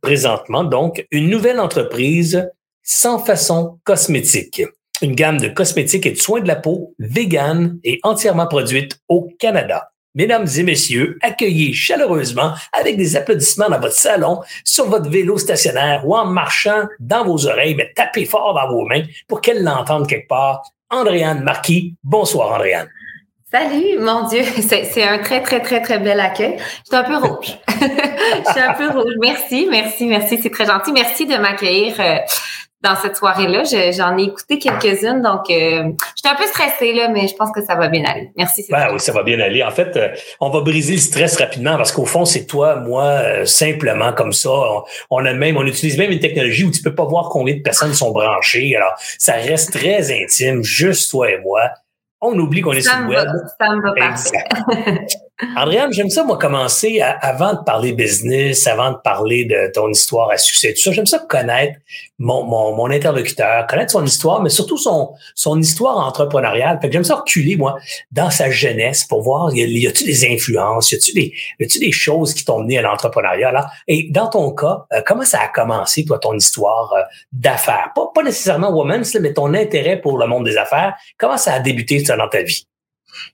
présentement 0.00 0.62
donc, 0.62 1.04
une 1.10 1.28
nouvelle 1.28 1.58
entreprise 1.58 2.48
sans 2.84 3.18
façon 3.18 3.80
cosmétique. 3.82 4.62
Une 5.02 5.16
gamme 5.16 5.38
de 5.38 5.48
cosmétiques 5.48 6.06
et 6.06 6.12
de 6.12 6.16
soins 6.16 6.40
de 6.40 6.46
la 6.46 6.54
peau 6.54 6.94
vegan 7.00 7.80
et 7.82 7.98
entièrement 8.04 8.46
produite 8.46 9.00
au 9.08 9.28
Canada. 9.40 9.90
Mesdames 10.14 10.46
et 10.56 10.62
messieurs, 10.62 11.18
accueillez 11.20 11.72
chaleureusement 11.72 12.54
avec 12.72 12.96
des 12.96 13.16
applaudissements 13.16 13.68
dans 13.68 13.80
votre 13.80 13.94
salon, 13.94 14.40
sur 14.64 14.86
votre 14.86 15.10
vélo 15.10 15.36
stationnaire 15.36 16.06
ou 16.06 16.14
en 16.14 16.26
marchant 16.26 16.84
dans 17.00 17.24
vos 17.24 17.46
oreilles, 17.46 17.74
mais 17.74 17.92
tapez 17.94 18.24
fort 18.24 18.54
dans 18.54 18.68
vos 18.72 18.84
mains 18.84 19.02
pour 19.26 19.40
qu'elle 19.40 19.64
l'entende 19.64 20.08
quelque 20.08 20.28
part. 20.28 20.62
Andréane 20.90 21.42
Marquis. 21.42 21.96
Bonsoir, 22.04 22.52
Andréane. 22.52 22.88
Salut, 23.52 23.98
mon 23.98 24.28
Dieu, 24.28 24.42
c'est 24.60 25.02
un 25.02 25.18
très, 25.18 25.42
très, 25.42 25.60
très, 25.60 25.82
très 25.82 25.98
bel 25.98 26.20
accueil. 26.20 26.56
Je 26.58 26.62
suis 26.84 26.96
un 26.96 27.02
peu 27.02 27.16
rouge. 27.16 27.58
Je 27.68 28.50
suis 28.52 28.60
un 28.60 28.74
peu 28.74 28.90
rouge. 28.90 29.14
Merci, 29.20 29.66
merci, 29.68 30.06
merci. 30.06 30.38
C'est 30.40 30.50
très 30.50 30.66
gentil. 30.66 30.92
Merci 30.92 31.26
de 31.26 31.34
m'accueillir 31.34 31.94
euh, 31.98 32.18
dans 32.80 32.94
cette 32.94 33.16
soirée-là. 33.16 33.64
J'en 33.90 34.16
ai 34.18 34.22
écouté 34.22 34.60
quelques-unes, 34.60 35.20
donc 35.20 35.50
euh, 35.50 35.90
j'étais 36.14 36.28
un 36.28 36.36
peu 36.36 36.46
stressée, 36.46 36.92
là, 36.92 37.08
mais 37.08 37.26
je 37.26 37.34
pense 37.34 37.50
que 37.50 37.60
ça 37.64 37.74
va 37.74 37.88
bien 37.88 38.04
aller. 38.04 38.30
Merci. 38.36 38.64
Ben, 38.70 38.90
oui, 38.92 39.00
ça 39.00 39.10
va 39.10 39.24
bien 39.24 39.40
aller. 39.40 39.64
En 39.64 39.72
fait, 39.72 39.96
euh, 39.96 40.10
on 40.38 40.50
va 40.50 40.60
briser 40.60 40.92
le 40.92 41.00
stress 41.00 41.36
rapidement 41.36 41.76
parce 41.76 41.90
qu'au 41.90 42.06
fond, 42.06 42.24
c'est 42.24 42.46
toi, 42.46 42.76
moi, 42.76 43.44
simplement 43.46 44.12
comme 44.12 44.32
ça. 44.32 44.50
On, 45.10 45.24
a 45.24 45.32
même, 45.32 45.56
on 45.56 45.66
utilise 45.66 45.98
même 45.98 46.12
une 46.12 46.20
technologie 46.20 46.66
où 46.66 46.70
tu 46.70 46.82
peux 46.82 46.94
pas 46.94 47.04
voir 47.04 47.30
combien 47.30 47.56
de 47.56 47.62
personnes 47.62 47.94
sont 47.94 48.12
branchées. 48.12 48.76
Alors, 48.76 48.92
ça 49.18 49.32
reste 49.32 49.72
très 49.72 50.12
intime, 50.12 50.62
juste 50.62 51.10
toi 51.10 51.32
et 51.32 51.38
moi 51.38 51.62
on 52.20 52.38
oublie 52.38 52.60
qu'on 52.60 52.72
est 52.72 52.82
sur 52.82 53.00
le 53.00 53.08
web. 53.08 53.28
ça 53.58 53.74
me 53.74 53.82
va 53.82 53.94
Andréane, 55.56 55.92
j'aime 55.92 56.10
ça, 56.10 56.24
moi, 56.24 56.38
commencer 56.38 57.00
avant 57.00 57.54
de 57.54 57.64
parler 57.64 57.92
business, 57.92 58.66
avant 58.66 58.92
de 58.92 58.96
parler 59.02 59.44
de 59.44 59.70
ton 59.72 59.88
histoire 59.88 60.30
à 60.30 60.36
succès, 60.36 60.74
tout 60.74 60.82
ça. 60.82 60.92
J'aime 60.92 61.06
ça 61.06 61.18
connaître 61.18 61.78
mon, 62.18 62.44
mon, 62.44 62.74
mon, 62.74 62.90
interlocuteur, 62.90 63.66
connaître 63.66 63.92
son 63.92 64.04
histoire, 64.04 64.42
mais 64.42 64.50
surtout 64.50 64.76
son, 64.76 65.12
son 65.34 65.58
histoire 65.58 65.96
entrepreneuriale. 65.96 66.78
Fait 66.80 66.88
que 66.88 66.92
j'aime 66.92 67.04
ça 67.04 67.16
reculer, 67.16 67.56
moi, 67.56 67.76
dans 68.12 68.30
sa 68.30 68.50
jeunesse 68.50 69.04
pour 69.04 69.22
voir, 69.22 69.54
y, 69.54 69.60
y 69.60 69.86
a-tu 69.86 70.04
des 70.04 70.26
influences, 70.26 70.92
y 70.92 70.96
a-tu 70.96 71.12
des, 71.12 71.32
y 71.58 71.64
a-tu 71.64 71.78
des 71.78 71.92
choses 71.92 72.34
qui 72.34 72.44
t'ont 72.44 72.60
mené 72.60 72.78
à 72.78 72.82
l'entrepreneuriat, 72.82 73.52
là? 73.52 73.70
Et 73.88 74.08
dans 74.10 74.28
ton 74.28 74.52
cas, 74.52 74.84
euh, 74.92 75.00
comment 75.06 75.24
ça 75.24 75.40
a 75.40 75.48
commencé, 75.48 76.04
toi, 76.04 76.18
ton 76.18 76.34
histoire 76.34 76.92
euh, 76.92 77.02
d'affaires? 77.32 77.90
Pas, 77.94 78.10
pas 78.14 78.22
nécessairement 78.22 78.70
woman's, 78.70 79.16
mais 79.20 79.32
ton 79.32 79.54
intérêt 79.54 80.00
pour 80.00 80.18
le 80.18 80.26
monde 80.26 80.44
des 80.44 80.56
affaires. 80.56 80.94
Comment 81.18 81.38
ça 81.38 81.54
a 81.54 81.60
débuté, 81.60 82.04
ça, 82.04 82.16
dans 82.16 82.28
ta 82.28 82.42
vie? 82.42 82.66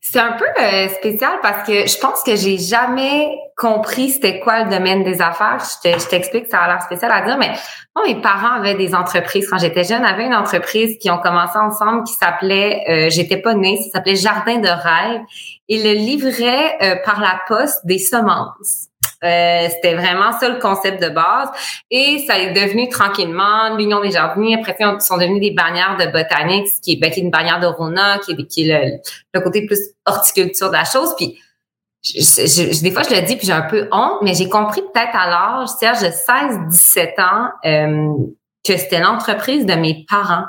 C'est 0.01 0.21
un 0.21 0.33
peu 0.33 0.45
euh, 0.45 0.89
spécial 0.89 1.33
parce 1.43 1.67
que 1.67 1.87
je 1.87 1.99
pense 1.99 2.23
que 2.23 2.37
j'ai 2.37 2.59
jamais 2.59 3.29
compris 3.57 4.11
c'était 4.11 4.41
quoi 4.41 4.65
le 4.65 4.71
domaine 4.71 5.03
des 5.03 5.21
affaires. 5.23 5.59
Je 5.85 6.07
t'explique, 6.07 6.47
ça 6.47 6.61
a 6.61 6.69
l'air 6.69 6.83
spécial 6.83 7.11
à 7.11 7.23
dire, 7.23 7.37
mais 7.39 7.53
moi, 7.95 8.05
mes 8.07 8.21
parents 8.21 8.57
avaient 8.57 8.75
des 8.75 8.95
entreprises. 8.95 9.49
Quand 9.49 9.59
j'étais 9.59 9.85
jeune, 9.85 10.05
avaient 10.05 10.27
une 10.27 10.35
entreprise 10.35 10.99
qui 10.99 11.11
ont 11.11 11.19
commencé 11.19 11.59
ensemble 11.59 12.05
qui 12.05 12.13
s'appelait, 12.13 12.85
euh, 12.89 13.11
j'étais 13.11 13.39
pas 13.39 13.55
née, 13.55 13.77
ça 13.77 13.91
s'appelait 13.93 14.17
Jardin 14.17 14.59
de 14.59 14.69
rêve. 14.69 15.23
Ils 15.69 15.83
le 15.83 15.93
livraient 15.93 16.77
euh, 16.83 16.97
par 17.05 17.21
la 17.21 17.41
poste 17.49 17.87
des 17.87 17.99
semences. 17.99 18.89
Euh, 19.25 19.69
c'était 19.71 19.95
vraiment 19.95 20.39
ça 20.39 20.49
le 20.49 20.59
concept 20.59 21.03
de 21.03 21.09
base. 21.09 21.49
Et 21.91 22.25
ça 22.27 22.39
est 22.39 22.53
devenu 22.53 22.89
tranquillement 22.89 23.77
l'Union 23.77 24.01
des 24.01 24.11
jardiniers. 24.11 24.57
Après, 24.59 24.77
ils 24.79 25.01
sont 25.01 25.17
devenus 25.17 25.41
des 25.41 25.53
bannières 25.53 25.97
de 25.99 26.07
botanique, 26.07 26.69
qui 26.83 26.93
est, 26.93 26.97
ben, 26.97 27.11
qui 27.11 27.21
est 27.21 27.23
une 27.23 27.31
bannière 27.31 27.61
de 27.61 27.67
Rona, 27.67 28.19
qui 28.19 28.33
est, 28.33 28.47
qui 28.47 28.69
est 28.69 29.01
le, 29.33 29.41
côté 29.41 29.67
plus 29.67 29.79
horticulture 30.05 30.69
de 30.69 30.75
la 30.75 30.85
chose. 30.85 31.15
Puis, 31.17 31.39
je, 32.05 32.83
des 32.83 32.91
fois, 32.91 33.03
je 33.03 33.15
le 33.15 33.23
dis, 33.23 33.37
puis 33.37 33.47
j'ai 33.47 33.53
un 33.53 33.63
peu 33.63 33.89
honte, 33.91 34.19
mais 34.23 34.35
j'ai 34.35 34.49
compris 34.49 34.83
peut-être 34.83 35.15
à 35.15 35.29
l'âge, 35.29 35.69
Serge, 35.81 36.01
de 36.01 36.09
16-17 36.09 37.21
ans, 37.21 37.49
euh, 37.65 38.27
que 38.65 38.77
c'était 38.77 39.01
l'entreprise 39.01 39.67
de 39.67 39.75
mes 39.75 40.05
parents. 40.09 40.45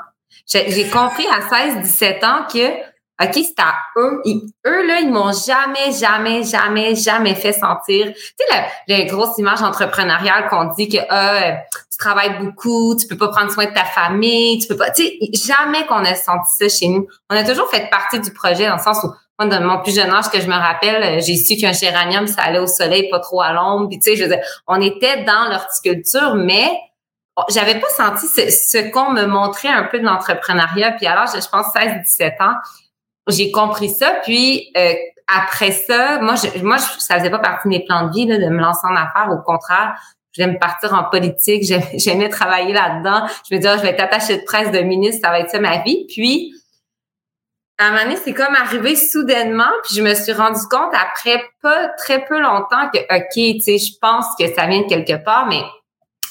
J'ai 0.46 0.88
compris 0.88 1.26
à 1.26 1.40
16-17 1.40 2.24
ans 2.24 2.46
que 2.50 2.87
OK, 3.20 3.32
c'est 3.34 3.58
à 3.58 3.74
eux. 3.96 4.22
eux, 4.66 4.86
là, 4.86 5.00
ils 5.00 5.10
m'ont 5.10 5.32
jamais, 5.32 5.92
jamais, 5.92 6.44
jamais, 6.44 6.94
jamais 6.94 7.34
fait 7.34 7.52
sentir. 7.52 8.06
Tu 8.06 8.14
sais, 8.38 8.64
la, 8.86 9.04
grosse 9.04 9.36
image 9.38 9.62
entrepreneuriale 9.62 10.48
qu'on 10.48 10.66
dit 10.74 10.88
que 10.88 10.98
ah, 11.10 11.58
travailles 11.98 12.38
beaucoup, 12.38 12.96
tu 12.96 13.06
peux 13.06 13.16
pas 13.16 13.28
prendre 13.28 13.50
soin 13.50 13.66
de 13.66 13.74
ta 13.74 13.84
famille, 13.84 14.58
tu 14.58 14.68
peux 14.68 14.76
pas, 14.76 14.90
tu 14.90 15.02
sais, 15.02 15.18
jamais 15.34 15.84
qu'on 15.86 16.02
ait 16.04 16.14
senti 16.14 16.56
ça 16.58 16.68
chez 16.68 16.88
nous. 16.88 17.06
On 17.28 17.36
a 17.36 17.44
toujours 17.44 17.68
fait 17.68 17.90
partie 17.90 18.20
du 18.20 18.32
projet 18.32 18.66
dans 18.66 18.76
le 18.76 18.82
sens 18.82 18.98
où, 19.02 19.08
moi, 19.38 19.48
dans 19.48 19.60
mon 19.60 19.82
plus 19.82 19.94
jeune 19.94 20.10
âge 20.10 20.30
que 20.30 20.40
je 20.40 20.46
me 20.46 20.54
rappelle, 20.54 21.22
j'ai 21.22 21.36
su 21.36 21.56
qu'un 21.56 21.72
géranium, 21.72 22.26
ça 22.26 22.42
allait 22.42 22.58
au 22.58 22.66
soleil, 22.66 23.08
pas 23.10 23.20
trop 23.20 23.40
à 23.40 23.52
l'ombre. 23.52 23.88
Puis, 23.88 23.98
tu 23.98 24.10
sais, 24.10 24.16
je 24.16 24.24
veux 24.24 24.28
dire, 24.28 24.42
on 24.66 24.80
était 24.80 25.24
dans 25.24 25.48
l'horticulture, 25.48 26.34
mais 26.34 26.70
j'avais 27.50 27.78
pas 27.78 27.88
senti 27.88 28.26
ce, 28.26 28.90
qu'on 28.90 29.12
me 29.12 29.26
montrait 29.26 29.68
un 29.68 29.84
peu 29.84 30.00
de 30.00 30.04
l'entrepreneuriat. 30.04 30.92
Puis 30.92 31.06
alors, 31.06 31.26
je 31.26 31.48
pense 31.48 31.66
16-17 31.74 32.42
ans, 32.42 32.54
j'ai 33.28 33.50
compris 33.50 33.90
ça. 33.90 34.14
Puis 34.24 34.70
euh, 34.76 34.92
après 35.26 35.72
ça, 35.72 36.20
moi, 36.20 36.34
je, 36.34 36.62
moi, 36.62 36.78
ça 36.78 37.18
faisait 37.18 37.30
pas 37.30 37.38
partie 37.38 37.68
de 37.68 37.70
mes 37.70 37.84
plans 37.84 38.06
de 38.06 38.12
vie 38.12 38.26
là, 38.26 38.38
de 38.38 38.46
me 38.46 38.60
lancer 38.60 38.86
en 38.86 38.96
affaires. 38.96 39.28
Au 39.30 39.42
contraire, 39.42 39.94
j'aime 40.32 40.58
partir 40.58 40.94
en 40.94 41.04
politique. 41.04 41.64
J'aimais 41.94 42.28
travailler 42.28 42.72
là-dedans. 42.72 43.26
Je 43.48 43.54
me 43.54 43.60
disais, 43.60 43.72
oh, 43.74 43.78
je 43.78 43.82
vais 43.82 43.90
être 43.90 44.02
attachée 44.02 44.38
de 44.38 44.44
presse 44.44 44.70
de 44.70 44.80
ministre, 44.80 45.20
ça 45.24 45.30
va 45.30 45.40
être 45.40 45.50
ça 45.50 45.60
ma 45.60 45.78
vie. 45.78 46.06
Puis 46.08 46.52
à 47.78 47.86
un 47.86 47.90
moment 47.90 48.02
donné, 48.02 48.16
c'est 48.16 48.34
comme 48.34 48.54
arrivé 48.56 48.96
soudainement, 48.96 49.70
puis 49.84 49.94
je 49.94 50.02
me 50.02 50.12
suis 50.14 50.32
rendu 50.32 50.60
compte 50.68 50.92
après 50.94 51.40
pas 51.62 51.88
très 51.96 52.24
peu 52.24 52.40
longtemps 52.40 52.90
que, 52.92 52.98
OK, 52.98 53.34
tu 53.34 53.60
sais, 53.60 53.78
je 53.78 53.92
pense 54.00 54.26
que 54.36 54.52
ça 54.52 54.66
vient 54.66 54.82
de 54.82 54.88
quelque 54.88 55.22
part, 55.22 55.46
mais 55.46 55.62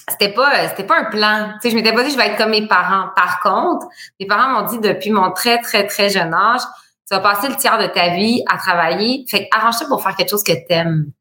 c'était 0.10 0.34
pas 0.34 0.68
c'était 0.68 0.84
pas 0.84 0.98
un 1.00 1.06
plan. 1.06 1.54
Tu 1.54 1.60
sais, 1.62 1.70
je 1.70 1.76
m'étais 1.76 1.94
pas 1.94 2.04
dit 2.04 2.12
je 2.12 2.18
vais 2.18 2.28
être 2.28 2.38
comme 2.38 2.52
mes 2.52 2.68
parents. 2.68 3.10
Par 3.16 3.40
contre, 3.40 3.88
mes 4.20 4.26
parents 4.26 4.50
m'ont 4.50 4.68
dit 4.68 4.80
depuis 4.80 5.12
mon 5.12 5.32
très 5.32 5.60
très 5.60 5.88
très 5.88 6.10
jeune 6.10 6.34
âge, 6.34 6.62
tu 7.10 7.16
vas 7.16 7.22
passer 7.22 7.48
le 7.48 7.56
tiers 7.56 7.78
de 7.78 7.88
ta 7.88 8.10
vie 8.10 8.44
à 8.52 8.58
travailler. 8.58 9.26
Fait 9.30 9.48
arrange-toi 9.52 9.88
pour 9.88 10.04
faire 10.04 10.16
quelque 10.16 10.30
chose 10.30 10.44
que 10.44 10.54
t'aimes. 10.68 11.12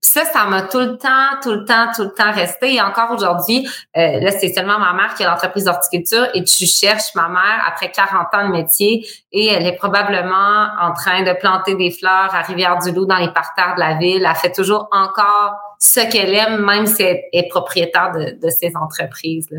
Ça, 0.00 0.24
ça 0.24 0.44
m'a 0.44 0.62
tout 0.62 0.78
le 0.78 0.98
temps, 0.98 1.40
tout 1.42 1.52
le 1.52 1.64
temps, 1.64 1.88
tout 1.94 2.02
le 2.02 2.12
temps 2.12 2.30
resté. 2.30 2.74
Et 2.74 2.80
encore 2.80 3.10
aujourd'hui, 3.12 3.68
euh, 3.96 4.20
là, 4.20 4.30
c'est 4.30 4.52
seulement 4.52 4.78
ma 4.78 4.92
mère 4.92 5.14
qui 5.14 5.24
a 5.24 5.30
l'entreprise 5.30 5.64
d'horticulture 5.64 6.28
et 6.34 6.44
tu 6.44 6.66
cherches 6.66 7.14
ma 7.14 7.28
mère 7.28 7.64
après 7.66 7.90
40 7.90 8.26
ans 8.34 8.48
de 8.48 8.52
métier 8.52 9.06
et 9.32 9.46
elle 9.46 9.66
est 9.66 9.76
probablement 9.76 10.68
en 10.80 10.92
train 10.92 11.22
de 11.22 11.32
planter 11.32 11.74
des 11.74 11.90
fleurs 11.90 12.34
à 12.34 12.42
Rivière-du-Loup 12.42 13.06
dans 13.06 13.16
les 13.16 13.32
parterres 13.32 13.74
de 13.74 13.80
la 13.80 13.94
ville. 13.94 14.26
Elle 14.28 14.36
fait 14.36 14.52
toujours 14.52 14.88
encore 14.92 15.54
ce 15.78 16.00
qu'elle 16.00 16.34
aime, 16.34 16.64
même 16.64 16.86
si 16.86 17.02
elle 17.02 17.22
est 17.32 17.48
propriétaire 17.48 18.12
de, 18.12 18.38
de 18.40 18.50
ces 18.50 18.72
entreprises. 18.76 19.48
Là. 19.50 19.58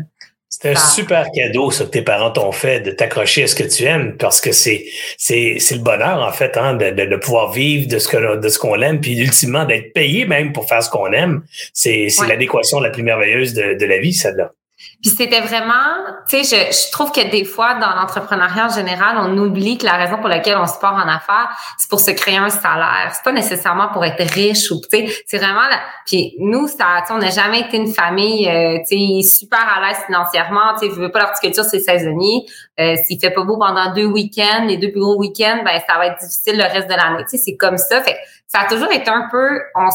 C'est 0.50 0.70
un 0.70 0.76
super 0.76 1.30
cadeau, 1.30 1.70
ça, 1.70 1.84
que 1.84 1.90
tes 1.90 2.02
parents 2.02 2.30
t'ont 2.30 2.52
fait, 2.52 2.80
de 2.80 2.90
t'accrocher 2.90 3.44
à 3.44 3.46
ce 3.46 3.54
que 3.54 3.64
tu 3.64 3.84
aimes, 3.84 4.16
parce 4.16 4.40
que 4.40 4.50
c'est, 4.50 4.86
c'est, 5.18 5.56
c'est 5.58 5.74
le 5.74 5.82
bonheur, 5.82 6.22
en 6.22 6.32
fait, 6.32 6.56
hein, 6.56 6.74
de, 6.74 6.90
de, 6.90 7.16
pouvoir 7.16 7.52
vivre 7.52 7.86
de 7.86 7.98
ce 7.98 8.08
que, 8.08 8.36
de 8.36 8.48
ce 8.48 8.58
qu'on 8.58 8.80
aime, 8.80 9.00
puis 9.00 9.18
ultimement 9.18 9.66
d'être 9.66 9.92
payé 9.92 10.24
même 10.24 10.52
pour 10.52 10.66
faire 10.66 10.82
ce 10.82 10.88
qu'on 10.90 11.12
aime. 11.12 11.42
C'est, 11.74 12.08
c'est 12.08 12.26
l'adéquation 12.26 12.80
la 12.80 12.90
plus 12.90 13.02
merveilleuse 13.02 13.52
de, 13.52 13.74
de 13.74 13.86
la 13.86 13.98
vie, 13.98 14.14
celle-là. 14.14 14.52
Puis 15.00 15.10
c'était 15.10 15.40
vraiment, 15.40 15.94
tu 16.28 16.42
sais, 16.42 16.70
je, 16.72 16.90
trouve 16.90 17.12
que 17.12 17.30
des 17.30 17.44
fois, 17.44 17.74
dans 17.74 17.94
l'entrepreneuriat 17.94 18.66
en 18.66 18.74
général, 18.74 19.16
on 19.18 19.38
oublie 19.38 19.78
que 19.78 19.84
la 19.84 19.92
raison 19.92 20.16
pour 20.16 20.26
laquelle 20.28 20.56
on 20.56 20.66
se 20.66 20.76
part 20.80 20.94
en 20.94 21.08
affaires, 21.08 21.56
c'est 21.78 21.88
pour 21.88 22.00
se 22.00 22.10
créer 22.10 22.36
un 22.36 22.48
salaire. 22.48 23.12
C'est 23.12 23.22
pas 23.22 23.30
nécessairement 23.30 23.88
pour 23.92 24.04
être 24.04 24.20
riche 24.34 24.72
ou, 24.72 24.80
tu 24.80 25.06
sais, 25.06 25.22
c'est 25.24 25.38
vraiment... 25.38 25.68
La... 25.70 25.78
Puis 26.04 26.34
nous, 26.40 26.66
ça, 26.66 27.04
on 27.10 27.18
n'a 27.18 27.30
jamais 27.30 27.60
été 27.60 27.76
une 27.76 27.92
famille, 27.92 28.48
euh, 28.48 28.78
tu 28.88 29.22
sais, 29.22 29.38
super 29.38 29.60
à 29.60 29.86
l'aise 29.86 29.98
financièrement. 30.06 30.74
Tu 30.80 30.88
sais, 30.88 30.94
veux 30.94 31.12
pas 31.12 31.20
l'horticulture, 31.20 31.62
c'est 31.62 31.78
saisonnier. 31.78 32.46
Euh, 32.80 32.96
S'il 33.06 33.20
fait 33.20 33.30
pas 33.30 33.44
beau 33.44 33.56
pendant 33.56 33.92
deux 33.94 34.06
week-ends, 34.06 34.64
les 34.66 34.78
deux 34.78 34.90
plus 34.90 35.00
gros 35.00 35.16
week-ends, 35.16 35.60
ben 35.64 35.80
ça 35.88 35.96
va 35.96 36.06
être 36.06 36.18
difficile 36.18 36.56
le 36.56 36.64
reste 36.64 36.88
de 36.88 36.94
l'année. 36.94 37.22
Tu 37.30 37.36
sais, 37.36 37.44
c'est 37.44 37.56
comme 37.56 37.78
ça. 37.78 38.02
Fait 38.02 38.16
ça 38.48 38.60
a 38.60 38.68
toujours 38.68 38.90
été 38.90 39.08
un 39.08 39.28
peu... 39.30 39.60
On, 39.76 39.88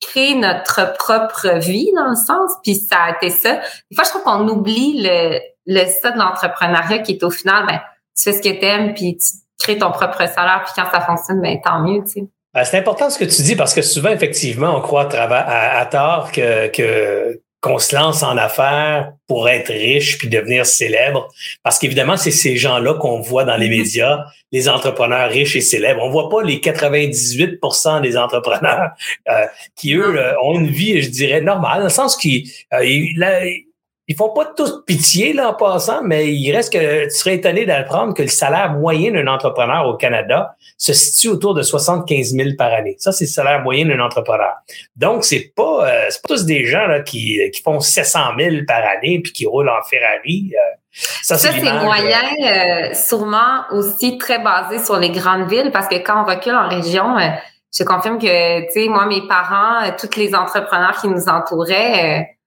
créer 0.00 0.34
notre 0.34 0.94
propre 0.96 1.58
vie 1.58 1.90
dans 1.96 2.10
le 2.10 2.16
sens, 2.16 2.52
puis 2.62 2.74
ça 2.76 2.96
a 2.96 3.16
été 3.16 3.30
ça. 3.30 3.60
Des 3.90 3.94
fois, 3.94 4.04
je 4.04 4.10
trouve 4.10 4.22
qu'on 4.22 4.48
oublie 4.48 5.02
le, 5.02 5.38
le 5.66 5.86
stade 5.86 6.14
de 6.14 6.18
l'entrepreneuriat 6.18 6.98
qui 6.98 7.12
est 7.12 7.22
au 7.22 7.30
final, 7.30 7.66
ben, 7.66 7.80
tu 8.16 8.24
fais 8.24 8.32
ce 8.32 8.42
que 8.42 8.48
tu 8.48 8.64
aimes, 8.64 8.94
puis 8.94 9.16
tu 9.16 9.38
crées 9.58 9.78
ton 9.78 9.90
propre 9.90 10.26
salaire, 10.28 10.62
puis 10.64 10.72
quand 10.76 10.90
ça 10.90 11.00
fonctionne, 11.00 11.40
ben, 11.40 11.58
tant 11.62 11.80
mieux, 11.80 12.02
tu 12.04 12.12
sais. 12.12 12.24
Ben, 12.54 12.64
c'est 12.64 12.78
important 12.78 13.10
ce 13.10 13.18
que 13.18 13.24
tu 13.24 13.42
dis 13.42 13.56
parce 13.56 13.74
que 13.74 13.82
souvent, 13.82 14.10
effectivement, 14.10 14.76
on 14.76 14.80
croit 14.80 15.14
à, 15.14 15.78
à, 15.78 15.86
tort 15.86 16.32
que, 16.32 16.68
que 16.68 17.40
qu'on 17.60 17.78
se 17.78 17.94
lance 17.94 18.22
en 18.22 18.36
affaires 18.36 19.12
pour 19.26 19.48
être 19.48 19.72
riche 19.72 20.18
puis 20.18 20.28
devenir 20.28 20.64
célèbre. 20.64 21.28
Parce 21.62 21.78
qu'évidemment, 21.78 22.16
c'est 22.16 22.30
ces 22.30 22.56
gens-là 22.56 22.94
qu'on 22.94 23.20
voit 23.20 23.44
dans 23.44 23.56
les 23.56 23.66
mm-hmm. 23.66 23.78
médias, 23.78 24.24
les 24.52 24.68
entrepreneurs 24.68 25.28
riches 25.28 25.56
et 25.56 25.60
célèbres. 25.60 26.02
On 26.02 26.10
voit 26.10 26.28
pas 26.28 26.42
les 26.42 26.58
98% 26.58 28.00
des 28.00 28.16
entrepreneurs 28.16 28.90
euh, 29.28 29.46
qui, 29.74 29.94
eux, 29.94 30.18
euh, 30.18 30.34
ont 30.42 30.54
une 30.54 30.68
vie, 30.68 31.02
je 31.02 31.10
dirais, 31.10 31.40
normale, 31.40 31.78
dans 31.78 31.84
le 31.84 31.90
sens 31.90 32.16
qu'ils 32.16 32.48
euh, 32.72 32.84
ils 34.10 34.16
font 34.16 34.30
pas 34.30 34.46
tous 34.46 34.84
pitié 34.86 35.34
là 35.34 35.50
en 35.50 35.54
passant, 35.54 36.02
mais 36.02 36.32
il 36.32 36.50
reste 36.50 36.72
que 36.72 37.04
tu 37.04 37.10
serais 37.10 37.34
étonné 37.34 37.66
d'apprendre 37.66 38.14
que 38.14 38.22
le 38.22 38.28
salaire 38.28 38.72
moyen 38.72 39.12
d'un 39.12 39.26
entrepreneur 39.26 39.86
au 39.86 39.96
Canada 39.96 40.56
se 40.78 40.94
situe 40.94 41.28
autour 41.28 41.52
de 41.52 41.60
75 41.60 42.32
000 42.32 42.48
par 42.56 42.72
année. 42.72 42.96
Ça, 42.98 43.12
c'est 43.12 43.26
le 43.26 43.30
salaire 43.30 43.60
moyen 43.60 43.84
d'un 43.84 44.00
entrepreneur. 44.00 44.54
Donc, 44.96 45.24
c'est 45.24 45.52
pas, 45.54 45.86
euh, 45.86 46.06
c'est 46.08 46.22
pas 46.22 46.28
tous 46.28 46.46
des 46.46 46.64
gens 46.64 46.86
là, 46.86 47.00
qui, 47.00 47.38
qui 47.52 47.60
font 47.60 47.80
700 47.80 48.20
000 48.38 48.56
par 48.66 48.82
année 48.82 49.20
puis 49.20 49.32
qui 49.32 49.44
roulent 49.44 49.68
en 49.68 49.84
Ferrari. 49.86 50.54
Euh, 50.54 50.76
ça, 51.22 51.36
c'est 51.36 51.60
moyen, 51.60 52.22
euh, 52.46 52.94
sûrement 52.94 53.64
aussi 53.72 54.16
très 54.16 54.38
basé 54.38 54.82
sur 54.82 54.96
les 54.96 55.10
grandes 55.10 55.50
villes 55.50 55.70
parce 55.70 55.86
que 55.86 55.96
quand 55.96 56.22
on 56.22 56.24
recule 56.24 56.54
en 56.54 56.66
région, 56.66 57.14
je 57.78 57.84
confirme 57.84 58.18
que, 58.18 58.60
tu 58.62 58.72
sais, 58.72 58.88
moi, 58.88 59.04
mes 59.04 59.28
parents, 59.28 59.94
tous 59.98 60.16
les 60.16 60.34
entrepreneurs 60.34 60.98
qui 60.98 61.08
nous 61.08 61.28
entouraient, 61.28 62.37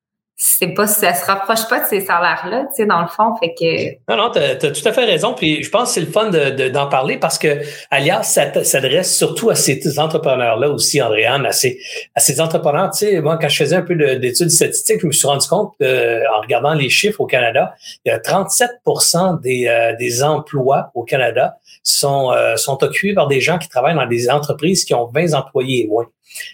c'est 0.43 0.69
pas 0.69 0.88
ça 0.88 1.13
se 1.13 1.24
rapproche 1.24 1.67
pas 1.69 1.81
de 1.81 1.86
ces 1.86 2.01
salaires 2.01 2.48
là 2.50 2.63
tu 2.63 2.77
sais 2.77 2.86
dans 2.88 3.01
le 3.01 3.07
fond 3.07 3.36
fait 3.39 3.53
que 3.53 4.12
non 4.12 4.17
non 4.17 4.31
tu 4.31 4.39
as, 4.39 4.55
tout 4.55 4.88
à 4.88 4.91
fait 4.91 5.05
raison 5.05 5.36
puis 5.36 5.62
je 5.62 5.69
pense 5.69 5.89
que 5.89 5.93
c'est 5.93 6.01
le 6.01 6.12
fun 6.12 6.31
de, 6.31 6.69
d'en 6.69 6.88
parler 6.88 7.17
parce 7.17 7.38
que 7.38 7.62
Alias 7.91 8.24
s'adresse 8.24 9.15
surtout 9.15 9.51
à 9.51 9.55
ces 9.55 10.00
entrepreneurs 10.00 10.57
là 10.57 10.71
aussi 10.71 11.00
Andréane 11.00 11.45
à 11.45 11.51
ces 11.51 11.79
à 12.15 12.19
ces 12.19 12.41
entrepreneurs 12.41 12.89
tu 12.89 13.05
sais 13.05 13.21
moi 13.21 13.38
quand 13.38 13.50
je 13.50 13.57
faisais 13.57 13.75
un 13.75 13.83
peu 13.83 13.93
d'études 13.93 14.50
statistiques 14.50 15.01
je 15.01 15.07
me 15.07 15.12
suis 15.12 15.27
rendu 15.27 15.48
compte 15.48 15.75
en 15.79 16.41
regardant 16.41 16.74
les 16.74 16.89
chiffres 16.89 17.21
au 17.21 17.27
Canada 17.27 17.75
il 18.03 18.10
y 18.10 18.12
a 18.12 18.17
37% 18.17 19.41
des 19.41 19.67
euh, 19.67 19.95
des 19.95 20.24
emplois 20.24 20.89
au 20.95 21.03
Canada 21.03 21.57
sont 21.83 22.31
euh, 22.31 22.55
sont 22.55 22.83
occupés 22.83 23.13
par 23.13 23.27
des 23.27 23.41
gens 23.41 23.60
qui 23.60 23.69
travaillent 23.69 23.93
dans 23.93 24.07
des 24.07 24.27
entreprises 24.31 24.86
qui 24.86 24.95
ont 24.95 25.05
20 25.05 25.36
employés 25.36 25.83
et 25.83 25.88
moins 25.88 26.07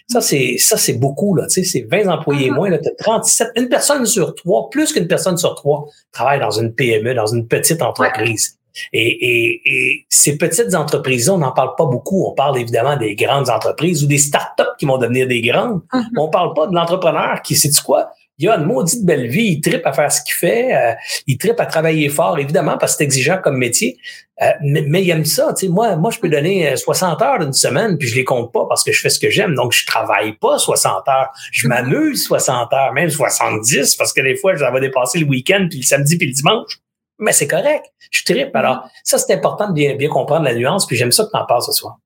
ça, 0.08 0.20
c'est, 0.20 0.56
ça, 0.58 0.76
c'est 0.76 0.94
beaucoup, 0.94 1.34
là. 1.34 1.46
Tu 1.46 1.62
sais, 1.62 1.64
c'est 1.64 1.86
20 1.90 2.08
employés 2.08 2.50
uh-huh. 2.50 2.54
moins, 2.54 2.70
là. 2.70 2.78
T'as 2.78 2.94
37, 2.98 3.48
une 3.56 3.68
personne 3.68 4.06
sur 4.06 4.34
trois, 4.34 4.70
plus 4.70 4.92
qu'une 4.92 5.06
personne 5.06 5.36
sur 5.36 5.54
trois, 5.54 5.86
travaille 6.12 6.40
dans 6.40 6.50
une 6.50 6.74
PME, 6.74 7.14
dans 7.14 7.26
une 7.26 7.46
petite 7.46 7.82
entreprise. 7.82 8.58
Et, 8.92 9.08
et, 9.08 9.60
et, 9.64 10.06
ces 10.08 10.38
petites 10.38 10.74
entreprises-là, 10.74 11.34
on 11.34 11.38
n'en 11.38 11.52
parle 11.52 11.74
pas 11.76 11.86
beaucoup. 11.86 12.26
On 12.26 12.34
parle 12.34 12.58
évidemment 12.58 12.96
des 12.96 13.14
grandes 13.16 13.50
entreprises 13.50 14.04
ou 14.04 14.06
des 14.06 14.18
startups 14.18 14.62
qui 14.78 14.86
vont 14.86 14.98
devenir 14.98 15.26
des 15.26 15.40
grandes. 15.40 15.80
Uh-huh. 15.92 16.04
On 16.16 16.28
parle 16.28 16.54
pas 16.54 16.66
de 16.66 16.74
l'entrepreneur 16.74 17.42
qui, 17.42 17.56
sait 17.56 17.70
quoi? 17.84 18.10
Il 18.38 18.48
a 18.48 18.56
une 18.56 18.66
maudite 18.66 19.04
belle 19.04 19.26
vie, 19.26 19.54
il 19.56 19.60
tripe 19.60 19.84
à 19.84 19.92
faire 19.92 20.10
ce 20.12 20.22
qu'il 20.22 20.34
fait, 20.34 20.74
euh, 20.74 20.94
il 21.26 21.38
tripe 21.38 21.58
à 21.58 21.66
travailler 21.66 22.08
fort, 22.08 22.38
évidemment, 22.38 22.78
parce 22.78 22.92
que 22.92 22.98
c'est 22.98 23.04
exigeant 23.04 23.38
comme 23.42 23.56
métier, 23.56 23.98
euh, 24.42 24.52
mais, 24.62 25.02
il 25.02 25.10
aime 25.10 25.24
ça. 25.24 25.52
Tu 25.52 25.66
sais, 25.66 25.72
moi, 25.72 25.96
moi, 25.96 26.12
je 26.12 26.20
peux 26.20 26.28
donner 26.28 26.76
60 26.76 27.20
euh, 27.20 27.24
heures 27.24 27.38
d'une 27.40 27.52
semaine, 27.52 27.98
puis 27.98 28.06
je 28.06 28.14
les 28.14 28.24
compte 28.24 28.52
pas 28.52 28.66
parce 28.68 28.84
que 28.84 28.92
je 28.92 29.00
fais 29.00 29.10
ce 29.10 29.18
que 29.18 29.30
j'aime, 29.30 29.54
donc 29.54 29.72
je 29.72 29.84
travaille 29.84 30.34
pas 30.34 30.58
60 30.58 31.08
heures. 31.08 31.30
Je 31.50 31.66
m'amuse 31.66 32.24
60 32.24 32.72
heures, 32.72 32.92
même 32.92 33.10
70, 33.10 33.96
parce 33.96 34.12
que 34.12 34.20
des 34.20 34.36
fois, 34.36 34.54
je 34.54 34.64
vais 34.64 34.80
dépasser 34.80 35.18
le 35.18 35.26
week-end, 35.26 35.66
puis 35.68 35.80
le 35.80 35.84
samedi, 35.84 36.16
puis 36.16 36.28
le 36.28 36.34
dimanche. 36.34 36.78
Mais 37.18 37.32
c'est 37.32 37.48
correct, 37.48 37.86
je 38.12 38.22
tripe. 38.22 38.54
Alors, 38.54 38.88
ça, 39.02 39.18
c'est 39.18 39.34
important 39.34 39.68
de 39.68 39.74
bien, 39.74 39.96
bien 39.96 40.08
comprendre 40.08 40.44
la 40.44 40.54
nuance, 40.54 40.86
puis 40.86 40.96
j'aime 40.96 41.10
ça 41.10 41.24
que 41.24 41.30
tu 41.30 41.36
en 41.36 41.44
parles 41.44 41.62
ce 41.62 41.72
soir. 41.72 41.96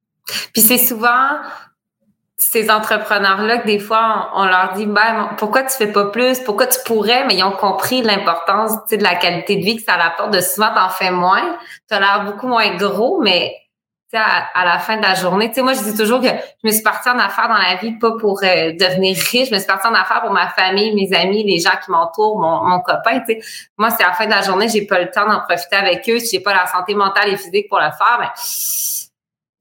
Puis 0.55 0.63
c'est 0.63 0.79
souvent 0.79 1.41
ces 2.43 2.71
entrepreneurs-là 2.71 3.59
que 3.59 3.67
des 3.67 3.79
fois, 3.79 4.33
on, 4.35 4.45
leur 4.45 4.73
dit, 4.75 4.87
ben, 4.87 5.31
pourquoi 5.39 5.63
tu 5.63 5.77
fais 5.77 5.87
pas 5.87 6.07
plus? 6.07 6.41
Pourquoi 6.41 6.67
tu 6.67 6.79
pourrais? 6.85 7.25
Mais 7.27 7.37
ils 7.37 7.45
ont 7.45 7.53
compris 7.53 8.03
l'importance, 8.03 8.73
de 8.91 9.03
la 9.03 9.15
qualité 9.15 9.57
de 9.57 9.65
vie 9.65 9.77
que 9.77 9.83
ça 9.83 9.95
apporte. 9.95 10.33
De 10.33 10.41
souvent, 10.41 10.75
t'en 10.75 10.89
fais 10.89 11.13
moins. 11.13 11.57
Tu 11.89 11.95
as 11.95 12.01
l'air 12.01 12.25
beaucoup 12.25 12.49
moins 12.49 12.75
gros, 12.77 13.21
mais, 13.23 13.55
à, 14.13 14.61
à, 14.61 14.65
la 14.65 14.79
fin 14.79 14.97
de 14.97 15.03
la 15.03 15.15
journée, 15.15 15.49
tu 15.49 15.55
sais, 15.55 15.63
moi, 15.63 15.73
je 15.73 15.83
dis 15.83 15.97
toujours 15.97 16.21
que 16.21 16.27
je 16.27 16.67
me 16.67 16.73
suis 16.73 16.83
partie 16.83 17.09
en 17.09 17.19
affaires 17.19 17.49
dans 17.49 17.55
la 17.55 17.77
vie, 17.77 17.93
pas 17.93 18.13
pour 18.21 18.43
euh, 18.43 18.73
devenir 18.73 19.17
riche. 19.17 19.49
Je 19.49 19.55
me 19.55 19.59
suis 19.59 19.67
partie 19.67 19.87
en 19.87 19.95
affaires 19.95 20.21
pour 20.21 20.33
ma 20.33 20.49
famille, 20.49 20.95
mes 20.95 21.17
amis, 21.17 21.45
les 21.45 21.61
gens 21.61 21.79
qui 21.83 21.91
m'entourent, 21.91 22.39
mon, 22.39 22.65
mon 22.65 22.81
copain, 22.81 23.21
tu 23.21 23.41
sais. 23.41 23.41
Moi, 23.79 23.91
c'est 23.91 24.03
à 24.03 24.09
la 24.09 24.13
fin 24.13 24.27
de 24.27 24.33
la 24.33 24.43
journée, 24.43 24.69
j'ai 24.69 24.85
pas 24.85 24.99
le 24.99 25.11
temps 25.11 25.27
d'en 25.27 25.41
profiter 25.41 25.77
avec 25.77 26.07
eux. 26.11 26.19
J'ai 26.19 26.41
pas 26.41 26.53
la 26.53 26.67
santé 26.67 26.95
mentale 26.95 27.31
et 27.31 27.37
physique 27.37 27.69
pour 27.69 27.79
le 27.79 27.91
faire, 27.97 28.19
mais 28.21 28.29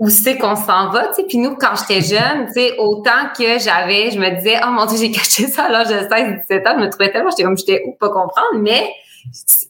où 0.02 0.10
c'est 0.10 0.40
qu'on 0.40 0.56
s'en 0.56 0.90
va, 0.90 1.10
tu 1.10 1.14
sais. 1.14 1.24
Puis 1.28 1.38
nous, 1.38 1.56
quand 1.56 1.76
j'étais 1.76 2.02
jeune, 2.02 2.48
tu 2.48 2.54
sais, 2.54 2.76
autant 2.80 3.30
que 3.38 3.60
j'avais, 3.60 4.10
je 4.10 4.18
me 4.20 4.36
disais, 4.36 4.60
oh 4.66 4.72
mon 4.72 4.88
Dieu, 4.88 4.98
j'ai 4.98 5.12
caché 5.12 5.46
ça 5.46 5.66
à 5.66 5.70
l'âge 5.70 5.90
de 5.90 6.00
16, 6.00 6.40
17 6.50 6.68
ans, 6.68 6.74
je 6.80 6.84
me 6.84 6.90
trouvais 6.90 7.12
tellement, 7.12 7.30
j'étais 7.30 7.44
comme, 7.44 7.56
j'étais 7.56 7.84
où, 7.86 7.94
pas 8.00 8.10
comprendre, 8.10 8.58
mais 8.58 8.92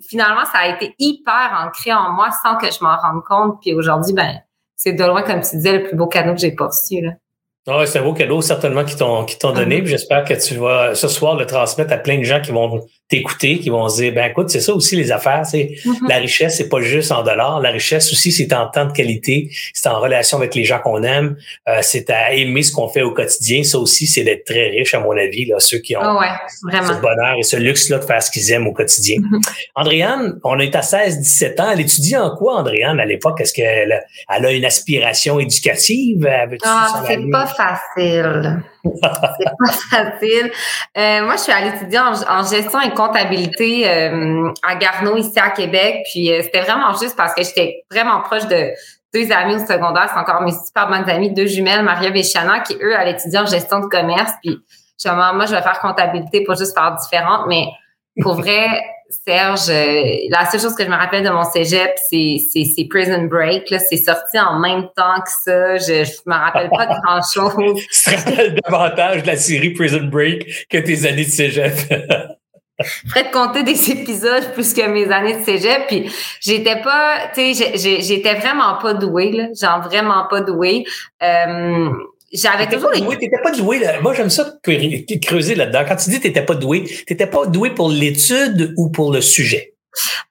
finalement, 0.08 0.46
ça 0.46 0.60
a 0.60 0.68
été 0.70 0.96
hyper 1.00 1.68
ancré 1.68 1.92
en 1.92 2.14
moi 2.14 2.30
sans 2.42 2.56
que 2.56 2.68
je 2.72 2.82
m'en 2.82 2.96
rende 2.96 3.24
compte. 3.28 3.60
Puis 3.62 3.74
aujourd'hui, 3.74 4.14
ben, 4.14 4.40
c'est 4.78 4.94
de 4.94 5.04
loin, 5.04 5.22
comme 5.22 5.42
tu 5.42 5.58
disais, 5.58 5.80
le 5.80 5.84
plus 5.84 5.98
beau 5.98 6.08
cadeau 6.08 6.32
que 6.34 6.40
j'ai 6.40 6.56
pas 6.56 6.68
reçu, 6.68 7.02
là. 7.02 7.12
Ah 7.68 7.84
c'est 7.86 8.00
un 8.00 8.02
beau 8.02 8.14
cadeau 8.14 8.42
certainement 8.42 8.84
qui 8.84 8.96
t'ont 8.96 9.24
qui 9.24 9.38
t'ont 9.38 9.52
donné. 9.52 9.82
Mm-hmm. 9.82 9.86
J'espère 9.86 10.24
que 10.24 10.34
tu 10.34 10.56
vas 10.56 10.96
ce 10.96 11.08
soir 11.08 11.36
le 11.36 11.46
transmettre 11.46 11.94
à 11.94 11.98
plein 11.98 12.18
de 12.18 12.24
gens 12.24 12.42
qui 12.42 12.50
vont 12.50 12.88
t'écouter, 13.08 13.60
qui 13.60 13.70
vont 13.70 13.88
se 13.88 14.02
dire 14.02 14.14
ben 14.14 14.32
écoute, 14.32 14.50
c'est 14.50 14.62
ça 14.62 14.74
aussi 14.74 14.96
les 14.96 15.12
affaires, 15.12 15.46
c'est 15.46 15.76
mm-hmm. 15.86 16.10
la 16.10 16.16
richesse, 16.16 16.58
c'est 16.58 16.70
pas 16.70 16.82
juste 16.82 17.12
en 17.12 17.22
dollars, 17.22 17.60
la 17.60 17.70
richesse 17.70 18.12
aussi 18.12 18.32
c'est 18.32 18.52
en 18.54 18.68
temps 18.68 18.86
de 18.86 18.94
qualité, 18.94 19.52
c'est 19.76 19.88
en 19.90 20.00
relation 20.00 20.40
avec 20.40 20.56
les 20.56 20.64
gens 20.64 20.80
qu'on 20.80 21.04
aime, 21.04 21.36
euh, 21.70 21.78
c'est 21.84 22.10
à 22.10 22.34
aimer 22.34 22.64
ce 22.64 22.72
qu'on 22.72 22.88
fait 22.88 23.04
au 23.04 23.14
quotidien. 23.14 23.62
Ça 23.64 23.78
aussi, 23.78 24.08
c'est 24.08 24.24
d'être 24.24 24.46
très 24.46 24.70
riche 24.70 24.96
à 24.96 25.00
mon 25.00 25.12
avis 25.12 25.46
là, 25.46 25.60
ceux 25.60 25.78
qui 25.78 25.96
ont 25.96 26.02
ah 26.02 26.42
ce 26.58 27.00
bonheur 27.00 27.36
et 27.38 27.44
ce 27.44 27.58
luxe 27.58 27.90
là 27.90 28.00
de 28.00 28.06
faire 28.06 28.24
ce 28.24 28.32
qu'ils 28.32 28.52
aiment 28.52 28.66
au 28.66 28.74
quotidien. 28.74 29.20
Mm-hmm. 29.20 29.42
Andréane, 29.76 30.40
on 30.44 30.58
est 30.58 30.76
à 30.76 30.82
16 30.82 31.20
17 31.20 31.60
ans, 31.60 31.70
elle 31.74 31.82
étudie 31.82 32.18
en 32.18 32.36
quoi 32.36 32.56
Andréane 32.56 33.00
à 33.00 33.06
l'époque? 33.06 33.40
Est-ce 33.40 33.54
qu'elle 33.54 34.04
elle 34.36 34.46
a 34.48 34.52
une 34.52 34.66
aspiration 34.66 35.40
éducative? 35.40 36.28
Ah, 36.64 37.04
c'est 37.06 37.30
pas 37.30 37.51
facile. 37.56 38.64
c'est 38.84 39.02
pas 39.02 39.72
facile. 39.90 40.52
Euh, 40.98 41.24
moi, 41.24 41.36
je 41.36 41.42
suis 41.42 41.52
allée 41.52 41.76
étudier 41.76 42.00
en, 42.00 42.44
gestion 42.44 42.82
et 42.82 42.92
comptabilité 42.92 43.90
euh, 43.90 44.52
à 44.68 44.76
Garneau, 44.76 45.18
ici 45.18 45.40
à 45.40 45.50
Québec. 45.50 46.06
Puis 46.12 46.32
euh, 46.32 46.42
c'était 46.44 46.62
vraiment 46.62 46.94
juste 46.94 47.16
parce 47.16 47.34
que 47.34 47.44
j'étais 47.44 47.84
vraiment 47.92 48.22
proche 48.22 48.48
de 48.48 48.70
deux 49.14 49.32
amis 49.32 49.56
au 49.56 49.60
secondaire. 49.60 50.10
C'est 50.14 50.20
encore 50.20 50.42
mes 50.42 50.52
super 50.52 50.88
bonnes 50.88 51.10
amies, 51.10 51.34
deux 51.34 51.48
jumelles, 51.48 51.84
Maria 51.84 52.10
et 52.16 52.24
Chana, 52.24 52.60
qui, 52.60 52.76
eux, 52.82 52.96
allaient 52.96 53.12
étudier 53.12 53.40
en 53.40 53.46
gestion 53.46 53.80
de 53.80 53.86
commerce. 53.86 54.32
Puis, 54.44 54.60
moi, 55.06 55.46
je 55.46 55.56
vais 55.56 55.62
faire 55.62 55.80
comptabilité 55.80 56.44
pour 56.44 56.56
juste 56.56 56.78
faire 56.78 56.96
différente. 56.96 57.48
Mais 57.48 57.66
pour 58.22 58.36
vrai, 58.36 58.68
Serge, 59.28 59.70
euh, 59.70 60.04
la 60.30 60.46
seule 60.50 60.62
chose 60.62 60.76
que 60.76 60.84
je 60.84 60.90
me 60.90 60.96
rappelle 60.96 61.24
de 61.24 61.30
mon 61.30 61.44
cégep, 61.44 61.92
c'est 62.10 62.88
Prison 62.90 63.24
Break. 63.24 63.74
C'est 63.90 63.98
sorti 63.98 64.40
en 64.40 64.60
même 64.60 64.88
temps 64.96 65.22
que 65.24 65.32
ça. 65.44 65.78
Je, 65.78 66.06
je 66.06 66.12
me 66.26 66.34
rappelle 66.34 66.70
pas 66.70 66.86
de 66.86 67.02
grand-chose. 67.04 67.54
tu 67.76 68.12
te 68.12 68.16
rappelles 68.16 68.56
davantage 68.64 69.24
de 69.24 69.28
la 69.28 69.38
série 69.38 69.72
Prison 69.72 70.04
Break 70.04 70.68
que 70.70 70.78
tes 70.78 71.06
années 71.06 71.26
de 71.26 71.30
cégep? 71.30 71.74
Je 72.84 73.08
pourrais 73.08 73.30
te 73.30 73.34
compter 73.34 73.64
des 73.64 73.92
épisodes 73.92 74.54
plus 74.54 74.74
que 74.74 74.88
mes 74.88 75.12
années 75.12 75.40
de 75.40 75.44
cégep. 75.44 75.88
Puis 75.88 76.12
j'étais 76.40 76.82
pas, 76.82 77.30
tu 77.34 77.54
sais, 77.54 78.00
j'étais 78.02 78.36
vraiment 78.36 78.76
pas 78.82 78.94
douée, 78.94 79.32
là. 79.32 79.48
Genre 79.60 79.82
vraiment 79.82 80.26
pas 80.30 80.42
douée. 80.42 80.84
Euh, 81.22 81.90
j'avais 82.32 82.68
toujours 82.68 82.92
Tu 82.92 83.02
T'étais 83.18 83.42
pas 83.44 83.52
doué. 83.52 83.80
Là. 83.80 84.00
Moi, 84.02 84.14
j'aime 84.14 84.30
ça 84.30 84.54
creuser 85.22 85.56
là-dedans. 85.56 85.84
Quand 85.88 85.96
tu 85.96 86.10
dis 86.10 86.20
t'étais 86.20 86.44
pas 86.46 86.56
doué, 86.56 86.84
t'étais 87.06 87.28
pas 87.28 87.46
doué 87.46 87.72
pour 87.72 87.90
l'étude 87.90 88.74
ou 88.78 88.90
pour 88.90 89.12
le 89.12 89.22
sujet? 89.22 89.72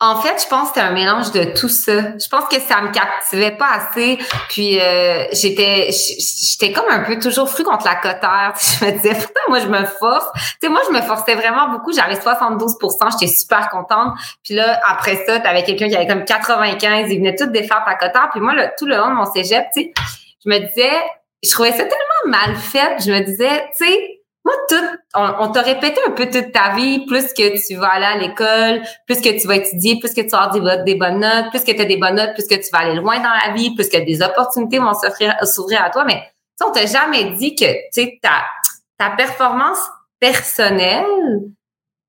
En 0.03 0.23
fait, 0.23 0.43
je 0.43 0.49
pense 0.49 0.71
que 0.71 0.77
c'était 0.77 0.81
un 0.81 0.93
mélange 0.93 1.33
de 1.33 1.45
tout 1.55 1.69
ça. 1.69 2.17
Je 2.17 2.29
pense 2.31 2.45
que 2.49 2.59
ça 2.59 2.81
me 2.81 2.91
captivait 2.91 3.51
pas 3.51 3.69
assez. 3.73 4.19
Puis 4.49 4.81
euh, 4.81 5.25
j'étais 5.33 5.91
j'étais 5.91 6.73
comme 6.73 6.87
un 6.89 7.01
peu 7.01 7.19
toujours 7.19 7.51
fru 7.51 7.63
contre 7.63 7.85
la 7.85 7.97
cotère. 7.97 8.55
Je 8.81 8.87
me 8.87 8.93
disais, 8.93 9.13
pourtant, 9.13 9.41
moi, 9.49 9.59
je 9.59 9.67
me 9.67 9.85
force. 9.85 10.27
Tu 10.35 10.41
sais, 10.63 10.69
moi, 10.71 10.81
je 10.89 10.93
me 10.97 11.03
forçais 11.03 11.35
vraiment 11.35 11.69
beaucoup. 11.69 11.93
J'avais 11.93 12.15
72% 12.15 13.21
j'étais 13.21 13.31
super 13.31 13.69
contente. 13.69 14.15
Puis 14.43 14.55
là, 14.55 14.81
après 14.87 15.23
ça, 15.27 15.39
t'avais 15.41 15.65
quelqu'un 15.65 15.89
qui 15.89 15.97
avait 15.97 16.07
comme 16.07 16.25
95. 16.25 17.11
Il 17.11 17.19
venait 17.19 17.37
tout 17.37 17.47
défaire 17.47 17.85
ta 17.85 17.95
cotère. 17.97 18.31
Puis 18.33 18.41
moi, 18.41 18.55
tout 18.79 18.87
le 18.87 18.97
long 18.97 19.11
de 19.11 19.15
mon 19.15 19.27
cégep, 19.27 19.67
tu 19.75 19.83
sais, 19.83 19.93
je 20.43 20.49
me 20.49 20.59
disais, 20.59 20.91
je 21.43 21.51
trouvais 21.51 21.73
ça 21.73 21.85
tellement 21.85 22.27
mal 22.27 22.57
fait. 22.57 23.03
Je 23.05 23.13
me 23.13 23.21
disais, 23.21 23.69
tu 23.77 23.85
sais, 23.85 24.21
moi, 24.45 24.55
tout, 24.69 24.99
on, 25.15 25.53
t'a 25.53 25.61
répété 25.61 26.01
un 26.07 26.13
peu 26.13 26.31
toute 26.31 26.53
ta 26.53 26.75
vie, 26.75 27.05
plus 27.07 27.33
que 27.35 27.67
tu 27.67 27.77
vas 27.77 27.89
aller 27.89 28.07
à 28.07 28.17
l'école, 28.17 28.83
plus 29.07 29.21
que 29.21 29.39
tu 29.39 29.47
vas 29.47 29.57
étudier, 29.57 29.99
plus 29.99 30.15
que 30.15 30.23
tu 30.23 30.29
vas 30.29 30.45
avoir 30.45 30.83
des, 30.83 30.95
bonnes 30.95 31.21
notes, 31.21 31.51
plus 31.51 31.63
que 31.63 31.73
tu 31.73 31.81
as 31.81 31.85
des 31.85 31.99
bonnes 31.99 32.15
notes, 32.15 32.33
plus 32.35 32.47
que 32.47 32.55
tu 32.55 32.71
vas 32.73 32.81
aller 32.81 32.95
loin 32.95 33.19
dans 33.19 33.35
la 33.47 33.53
vie, 33.55 33.75
plus 33.75 33.89
que 33.89 33.99
des 33.99 34.23
opportunités 34.23 34.79
vont 34.79 34.95
s'ouvrir 34.95 35.85
à 35.85 35.91
toi. 35.91 36.05
Mais 36.05 36.23
on 36.65 36.73
t'a 36.73 36.87
jamais 36.87 37.33
dit 37.33 37.55
que, 37.55 37.67
ta, 38.21 38.45
ta 38.99 39.11
performance 39.11 39.81
personnelle 40.19 41.05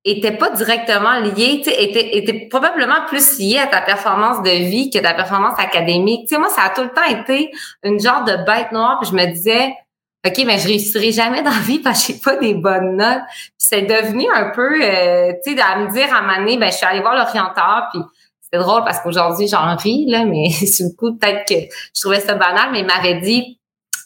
était 0.04 0.32
pas 0.32 0.50
directement 0.50 1.24
sais, 1.24 1.84
était, 1.84 2.16
était 2.16 2.48
probablement 2.48 3.06
plus 3.06 3.38
liée 3.38 3.58
à 3.58 3.66
ta 3.66 3.80
performance 3.80 4.42
de 4.42 4.50
vie 4.50 4.90
que 4.90 4.98
ta 4.98 5.14
performance 5.14 5.58
académique. 5.58 6.28
Sais, 6.28 6.38
moi, 6.38 6.48
ça 6.48 6.62
a 6.62 6.70
tout 6.70 6.82
le 6.82 6.90
temps 6.90 7.04
été 7.04 7.50
une 7.84 8.00
genre 8.00 8.24
de 8.24 8.44
bête 8.44 8.72
noire, 8.72 8.98
puis 9.00 9.10
je 9.10 9.16
me 9.16 9.32
disais, 9.32 9.74
OK, 10.26 10.42
mais 10.46 10.58
je 10.58 10.68
réussirai 10.68 11.12
jamais 11.12 11.42
dans 11.42 11.50
la 11.50 11.58
vie 11.58 11.78
parce 11.78 12.06
que 12.06 12.12
j'ai 12.12 12.18
pas 12.18 12.36
des 12.36 12.54
bonnes 12.54 12.96
notes. 12.96 13.22
c'est 13.58 13.82
devenu 13.82 14.26
un 14.32 14.50
peu, 14.50 14.80
euh, 14.82 15.32
tu 15.44 15.54
sais, 15.54 15.60
à 15.60 15.78
me 15.78 15.92
dire 15.92 16.12
à 16.12 16.18
un 16.18 16.22
moment 16.22 16.58
ben, 16.58 16.70
je 16.70 16.76
suis 16.76 16.86
allée 16.86 17.00
voir 17.00 17.14
l'orienteur, 17.14 17.88
puis 17.92 18.00
c'est 18.52 18.58
drôle 18.58 18.84
parce 18.84 19.00
qu'aujourd'hui, 19.00 19.48
j'en 19.48 19.76
ris, 19.76 20.06
là, 20.08 20.24
mais 20.24 20.50
sur 20.50 20.86
le 20.86 20.96
coup, 20.96 21.16
peut-être 21.16 21.46
que 21.48 21.54
je 21.94 22.00
trouvais 22.00 22.20
ça 22.20 22.34
banal, 22.34 22.70
mais 22.72 22.80
il 22.80 22.86
m'avait 22.86 23.20
dit, 23.20 23.58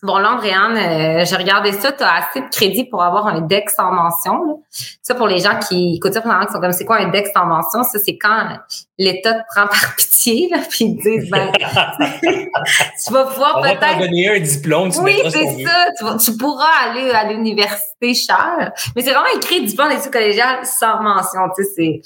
Bon, 0.03 0.19
là, 0.19 0.33
Andréane, 0.33 0.77
euh, 0.77 1.25
j'ai 1.25 1.37
regardé 1.37 1.73
ça, 1.73 1.91
tu 1.93 2.03
as 2.03 2.15
assez 2.17 2.41
de 2.41 2.49
crédit 2.49 2.85
pour 2.85 3.03
avoir 3.03 3.27
un 3.27 3.41
DEX 3.41 3.75
en 3.79 3.93
mention. 3.93 4.63
Ça, 5.03 5.15
pour 5.15 5.27
les 5.27 5.39
gens 5.39 5.59
qui 5.59 5.97
écoutent 5.97 6.13
ça, 6.13 6.21
qui 6.21 6.53
sont 6.53 6.61
comme, 6.61 6.73
c'est 6.73 6.85
quoi 6.85 6.99
un 6.99 7.09
DEX 7.09 7.31
en 7.35 7.47
mention? 7.47 7.83
Ça, 7.83 7.99
c'est 7.99 8.19
quand 8.19 8.59
l'État 8.99 9.35
te 9.35 9.43
prend 9.49 9.67
par 9.67 9.95
pitié, 9.97 10.49
là, 10.51 10.59
puis 10.69 10.85
ils 10.85 10.97
disent, 10.97 11.31
ben, 11.31 11.51
tu 13.05 13.13
vas 13.13 13.25
pouvoir 13.25 13.63
peut-être... 13.63 13.79
On 13.83 13.99
va 14.01 14.07
donner 14.07 14.29
un 14.37 14.41
diplôme, 14.41 14.93
tu 14.93 14.99
Oui, 15.01 15.19
c'est 15.31 15.65
ça. 15.65 16.17
Tu, 16.19 16.37
pourras 16.37 16.91
aller 16.91 17.11
à 17.11 17.25
l'université 17.33 18.15
cher. 18.15 18.73
Mais 18.95 19.03
c'est 19.03 19.13
vraiment 19.13 19.27
écrit 19.37 19.65
diplôme 19.65 19.89
d'études 19.89 20.13
collégiales 20.13 20.65
sans 20.65 21.03
mention, 21.03 21.41
tu 21.57 21.65
sais, 21.65 21.71
c'est 21.75 22.01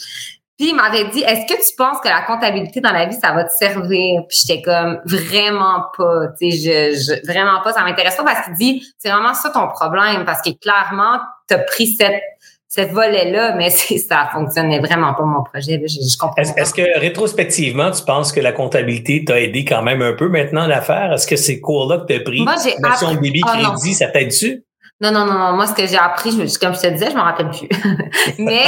puis 0.61 0.69
il 0.69 0.77
m'avait 0.77 1.09
dit, 1.09 1.21
est-ce 1.21 1.47
que 1.51 1.59
tu 1.59 1.75
penses 1.75 2.01
que 2.05 2.09
la 2.09 2.21
comptabilité 2.21 2.83
dans 2.83 2.93
la 2.93 3.07
vie, 3.07 3.15
ça 3.15 3.33
va 3.33 3.45
te 3.45 3.51
servir? 3.51 4.21
Puis 4.29 4.41
j'étais 4.45 4.61
comme, 4.61 5.01
vraiment 5.07 5.85
pas, 5.97 6.27
tu 6.39 6.51
sais, 6.51 6.93
je, 6.93 7.27
vraiment 7.27 7.63
pas, 7.65 7.73
ça 7.73 7.83
m'intéresse 7.83 8.15
pas 8.15 8.25
parce 8.25 8.45
qu'il 8.45 8.55
dit, 8.57 8.87
c'est 8.99 9.09
vraiment 9.09 9.33
ça 9.33 9.49
ton 9.49 9.69
problème 9.69 10.27
parce 10.27 10.43
que 10.43 10.51
clairement, 10.51 11.19
tu 11.49 11.55
as 11.55 11.61
pris 11.61 11.87
cette, 11.95 12.21
cette 12.69 12.91
volet-là, 12.91 13.55
mais 13.57 13.71
ça 13.71 14.29
fonctionnait 14.35 14.81
vraiment 14.81 15.15
pas 15.15 15.25
mon 15.25 15.43
projet. 15.45 15.81
Je, 15.83 15.95
je 15.95 16.19
comprends. 16.19 16.43
Est-ce, 16.43 16.75
que 16.75 16.99
rétrospectivement, 17.01 17.91
tu 17.91 18.05
penses 18.05 18.31
que 18.31 18.41
la 18.41 18.53
comptabilité 18.53 19.25
t'a 19.25 19.41
aidé 19.41 19.65
quand 19.65 19.81
même 19.81 20.03
un 20.03 20.13
peu 20.13 20.29
maintenant 20.29 20.69
à 20.69 20.83
faire? 20.83 21.15
Est-ce 21.15 21.27
que 21.27 21.37
ces 21.37 21.63
cours-là 21.63 22.01
que 22.01 22.13
tu 22.13 22.21
as 22.21 22.21
pris, 22.21 22.43
Moi, 22.43 22.57
j'ai 22.63 22.75
appris... 22.85 23.17
débit 23.23 23.41
oh, 23.47 23.51
crédit, 23.51 23.95
ça 23.95 24.09
t'aide-tu? 24.09 24.63
Non, 25.01 25.13
non, 25.13 25.25
non, 25.25 25.53
Moi, 25.55 25.67
ce 25.67 25.75
que 25.75 25.87
j'ai 25.87 25.97
appris, 25.97 26.31
je, 26.31 26.59
comme 26.59 26.75
je 26.75 26.81
te 26.81 26.87
disais, 26.89 27.11
je 27.11 27.17
m'en 27.17 27.25
rappelle 27.25 27.49
plus. 27.51 27.69
Mais 28.39 28.67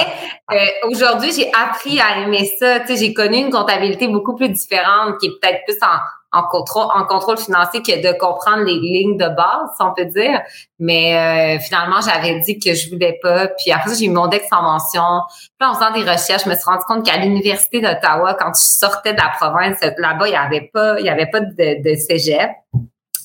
euh, 0.50 0.88
aujourd'hui, 0.88 1.30
j'ai 1.32 1.50
appris 1.52 2.00
à 2.00 2.20
aimer 2.20 2.50
ça. 2.58 2.80
Tu 2.80 2.86
sais, 2.88 2.96
j'ai 2.96 3.14
connu 3.14 3.36
une 3.36 3.50
comptabilité 3.50 4.08
beaucoup 4.08 4.34
plus 4.34 4.48
différente, 4.48 5.18
qui 5.20 5.26
est 5.26 5.40
peut-être 5.40 5.62
plus 5.66 5.76
en, 5.82 5.98
en 6.32 6.44
contrôle, 6.44 6.86
en 6.94 7.04
contrôle 7.04 7.36
financier 7.36 7.82
que 7.82 8.00
de 8.00 8.18
comprendre 8.18 8.62
les 8.64 8.74
lignes 8.80 9.18
de 9.18 9.28
base, 9.28 9.68
si 9.76 9.82
on 9.82 9.92
peut 9.92 10.06
dire. 10.06 10.40
Mais 10.78 11.14
euh, 11.14 11.60
finalement, 11.60 12.00
j'avais 12.00 12.40
dit 12.40 12.58
que 12.58 12.72
je 12.72 12.88
voulais 12.88 13.18
pas. 13.22 13.48
Puis 13.48 13.70
après 13.70 13.94
j'ai 13.94 14.06
eu 14.06 14.10
mon 14.10 14.28
dex 14.28 14.46
en 14.50 14.62
mention. 14.62 15.20
Puis 15.58 15.68
en 15.68 15.74
faisant 15.74 15.92
des 15.92 16.00
recherches, 16.00 16.44
je 16.44 16.48
me 16.48 16.54
suis 16.54 16.64
rendu 16.64 16.84
compte 16.88 17.04
qu'à 17.04 17.18
l'université 17.18 17.80
d'Ottawa, 17.80 18.34
quand 18.40 18.52
je 18.54 18.62
sortais 18.62 19.12
de 19.12 19.18
la 19.18 19.30
province, 19.38 19.78
là-bas, 19.98 20.28
il 20.28 20.32
y 20.32 20.36
avait 20.36 20.70
pas, 20.72 20.98
il 20.98 21.04
y 21.04 21.10
avait 21.10 21.28
pas 21.30 21.40
de, 21.40 21.82
de 21.82 21.94
cégep. 21.94 22.50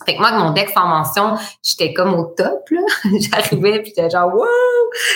Fait 0.08 0.15
que 0.15 0.20
moi, 0.20 0.30
avec 0.30 0.39
mon 0.39 0.52
dex 0.52 0.72
en 0.78 0.88
mention, 0.88 1.36
j'étais 1.62 1.93
comme 1.93 2.13
au 2.13 2.34
top, 2.38 2.70
là. 2.72 2.80
J'arrivais, 3.20 3.82
puis 3.82 3.91
j'étais 3.93 4.10
genre, 4.10 4.34
wow! 4.34 4.46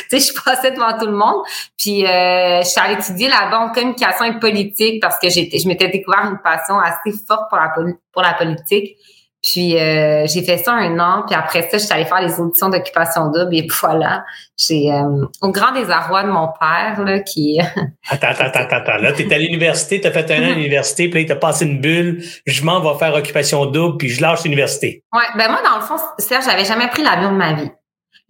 Tu 0.10 0.20
sais, 0.20 0.34
je 0.34 0.44
passais 0.44 0.72
devant 0.72 0.98
tout 0.98 1.06
le 1.06 1.14
monde. 1.14 1.44
Puis, 1.78 2.06
euh, 2.06 2.62
je 2.62 2.68
suis 2.68 2.82
allée 2.82 2.96
étudier 2.96 3.30
la 3.30 3.50
banque 3.50 3.74
communication 3.74 4.26
et 4.26 4.38
politique 4.38 5.02
parce 5.02 5.18
que 5.18 5.30
j'étais, 5.30 5.60
je 5.60 5.68
m'étais 5.70 5.88
découvert 5.88 6.26
une 6.30 6.40
passion 6.44 6.78
assez 6.78 7.18
forte 7.26 7.50
pour 7.50 7.58
la, 7.58 7.74
pour 8.12 8.22
la 8.22 8.34
politique. 8.34 8.98
Puis 9.44 9.78
euh, 9.78 10.28
j'ai 10.28 10.44
fait 10.44 10.58
ça 10.58 10.74
un 10.74 11.00
an, 11.00 11.24
puis 11.26 11.36
après 11.36 11.64
ça, 11.64 11.78
je 11.80 11.84
suis 11.84 11.94
allée 11.94 12.06
faire 12.06 12.22
les 12.22 12.40
auditions 12.40 12.70
d'occupation 12.70 13.32
double 13.32 13.56
et 13.56 13.68
voilà, 13.82 14.24
j'ai 14.58 14.92
euh, 14.92 15.26
au 15.42 15.50
grand 15.50 15.72
désarroi 15.74 16.24
de 16.24 16.30
mon 16.30 16.48
père 16.60 17.04
là 17.04 17.20
qui 17.22 17.60
Attends 18.10 18.28
attends 18.28 18.60
attends 18.60 18.76
attends 18.76 18.98
là, 18.98 19.14
tu 19.14 19.28
es 19.28 19.34
à 19.34 19.40
l'université, 19.40 20.00
tu 20.00 20.08
as 20.08 20.12
fait 20.12 20.30
un 20.32 20.44
an 20.44 20.52
à 20.52 20.56
l'université, 20.56 21.10
puis 21.10 21.16
là 21.16 21.22
il 21.22 21.28
t'a 21.28 21.36
passé 21.36 21.66
une 21.66 21.82
bulle, 21.82 22.24
je 22.46 22.64
m'en 22.64 22.82
vais 22.82 23.00
faire 23.00 23.16
occupation 23.16 23.66
double 23.66 23.98
puis 23.98 24.10
je 24.10 24.22
lâche 24.22 24.44
l'université. 24.44 25.04
Ouais, 25.12 25.24
ben 25.36 25.50
moi 25.50 25.62
dans 25.64 25.78
le 25.78 25.82
fond, 25.82 25.96
Serge, 26.20 26.46
j'avais 26.46 26.66
jamais 26.66 26.88
pris 26.90 27.04
l'avion 27.04 27.32
de 27.32 27.38
ma 27.38 27.54
vie. 27.54 27.72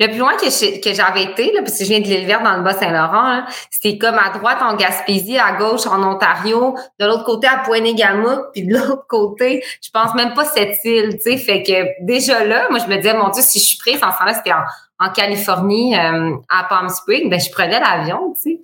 Le 0.02 0.08
plus 0.08 0.18
loin 0.18 0.34
que, 0.36 0.94
j'avais 0.94 1.24
été, 1.26 1.54
là, 1.54 1.62
parce 1.62 1.78
que 1.78 1.84
je 1.84 1.90
viens 1.90 2.00
de 2.00 2.06
l'île 2.06 2.26
verte 2.26 2.44
dans 2.44 2.58
le 2.58 2.64
Bas-Saint-Laurent, 2.64 3.44
c'était 3.70 4.00
comme 4.00 4.18
à 4.18 4.36
droite 4.36 4.58
en 4.60 4.76
Gaspésie, 4.76 5.38
à 5.38 5.52
gauche 5.52 5.86
en 5.86 6.02
Ontario, 6.02 6.76
de 7.00 7.06
l'autre 7.06 7.24
côté 7.24 7.46
à 7.46 7.58
Pointe-Égamouk, 7.58 8.52
puis 8.52 8.64
de 8.66 8.74
l'autre 8.74 9.06
côté, 9.08 9.64
je 9.80 9.92
pense 9.92 10.16
même 10.16 10.34
pas 10.34 10.46
cette 10.46 10.84
île, 10.86 11.18
tu 11.18 11.32
sais. 11.32 11.38
Fait 11.38 11.62
que 11.62 12.04
déjà 12.04 12.44
là, 12.44 12.66
moi, 12.72 12.80
je 12.80 12.88
me 12.88 12.98
disais, 12.98 13.14
mon 13.14 13.30
Dieu, 13.30 13.44
si 13.44 13.60
je 13.60 13.64
suis 13.64 13.78
prise, 13.78 13.98
en 14.04 14.12
ce 14.12 14.26
là 14.26 14.34
c'était 14.34 14.54
en, 14.54 15.10
Californie, 15.12 15.96
euh, 15.96 16.36
à 16.50 16.64
Palm 16.64 16.90
Springs, 16.90 17.30
ben 17.30 17.40
je 17.40 17.52
prenais 17.52 17.80
l'avion, 17.80 18.34
tu 18.34 18.42
sais 18.42 18.60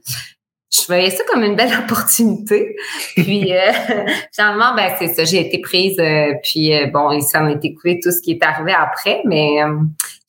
je 0.72 0.86
voyais 0.86 1.10
ça 1.10 1.24
comme 1.32 1.44
une 1.44 1.56
belle 1.56 1.74
opportunité. 1.84 2.76
Puis 3.16 3.56
euh, 3.56 3.72
finalement, 4.34 4.76
ben 4.76 4.92
c'est 5.00 5.08
ça, 5.08 5.24
j'ai 5.24 5.48
été 5.48 5.60
prise. 5.60 5.98
Euh, 6.00 6.34
puis 6.44 6.76
euh, 6.76 6.88
bon, 6.88 7.20
ça 7.22 7.40
m'a 7.40 7.52
été 7.52 7.74
coupé 7.74 8.00
tout 8.02 8.12
ce 8.12 8.22
qui 8.22 8.32
est 8.32 8.44
arrivé 8.44 8.74
après, 8.74 9.22
mais 9.26 9.64
euh, 9.64 9.78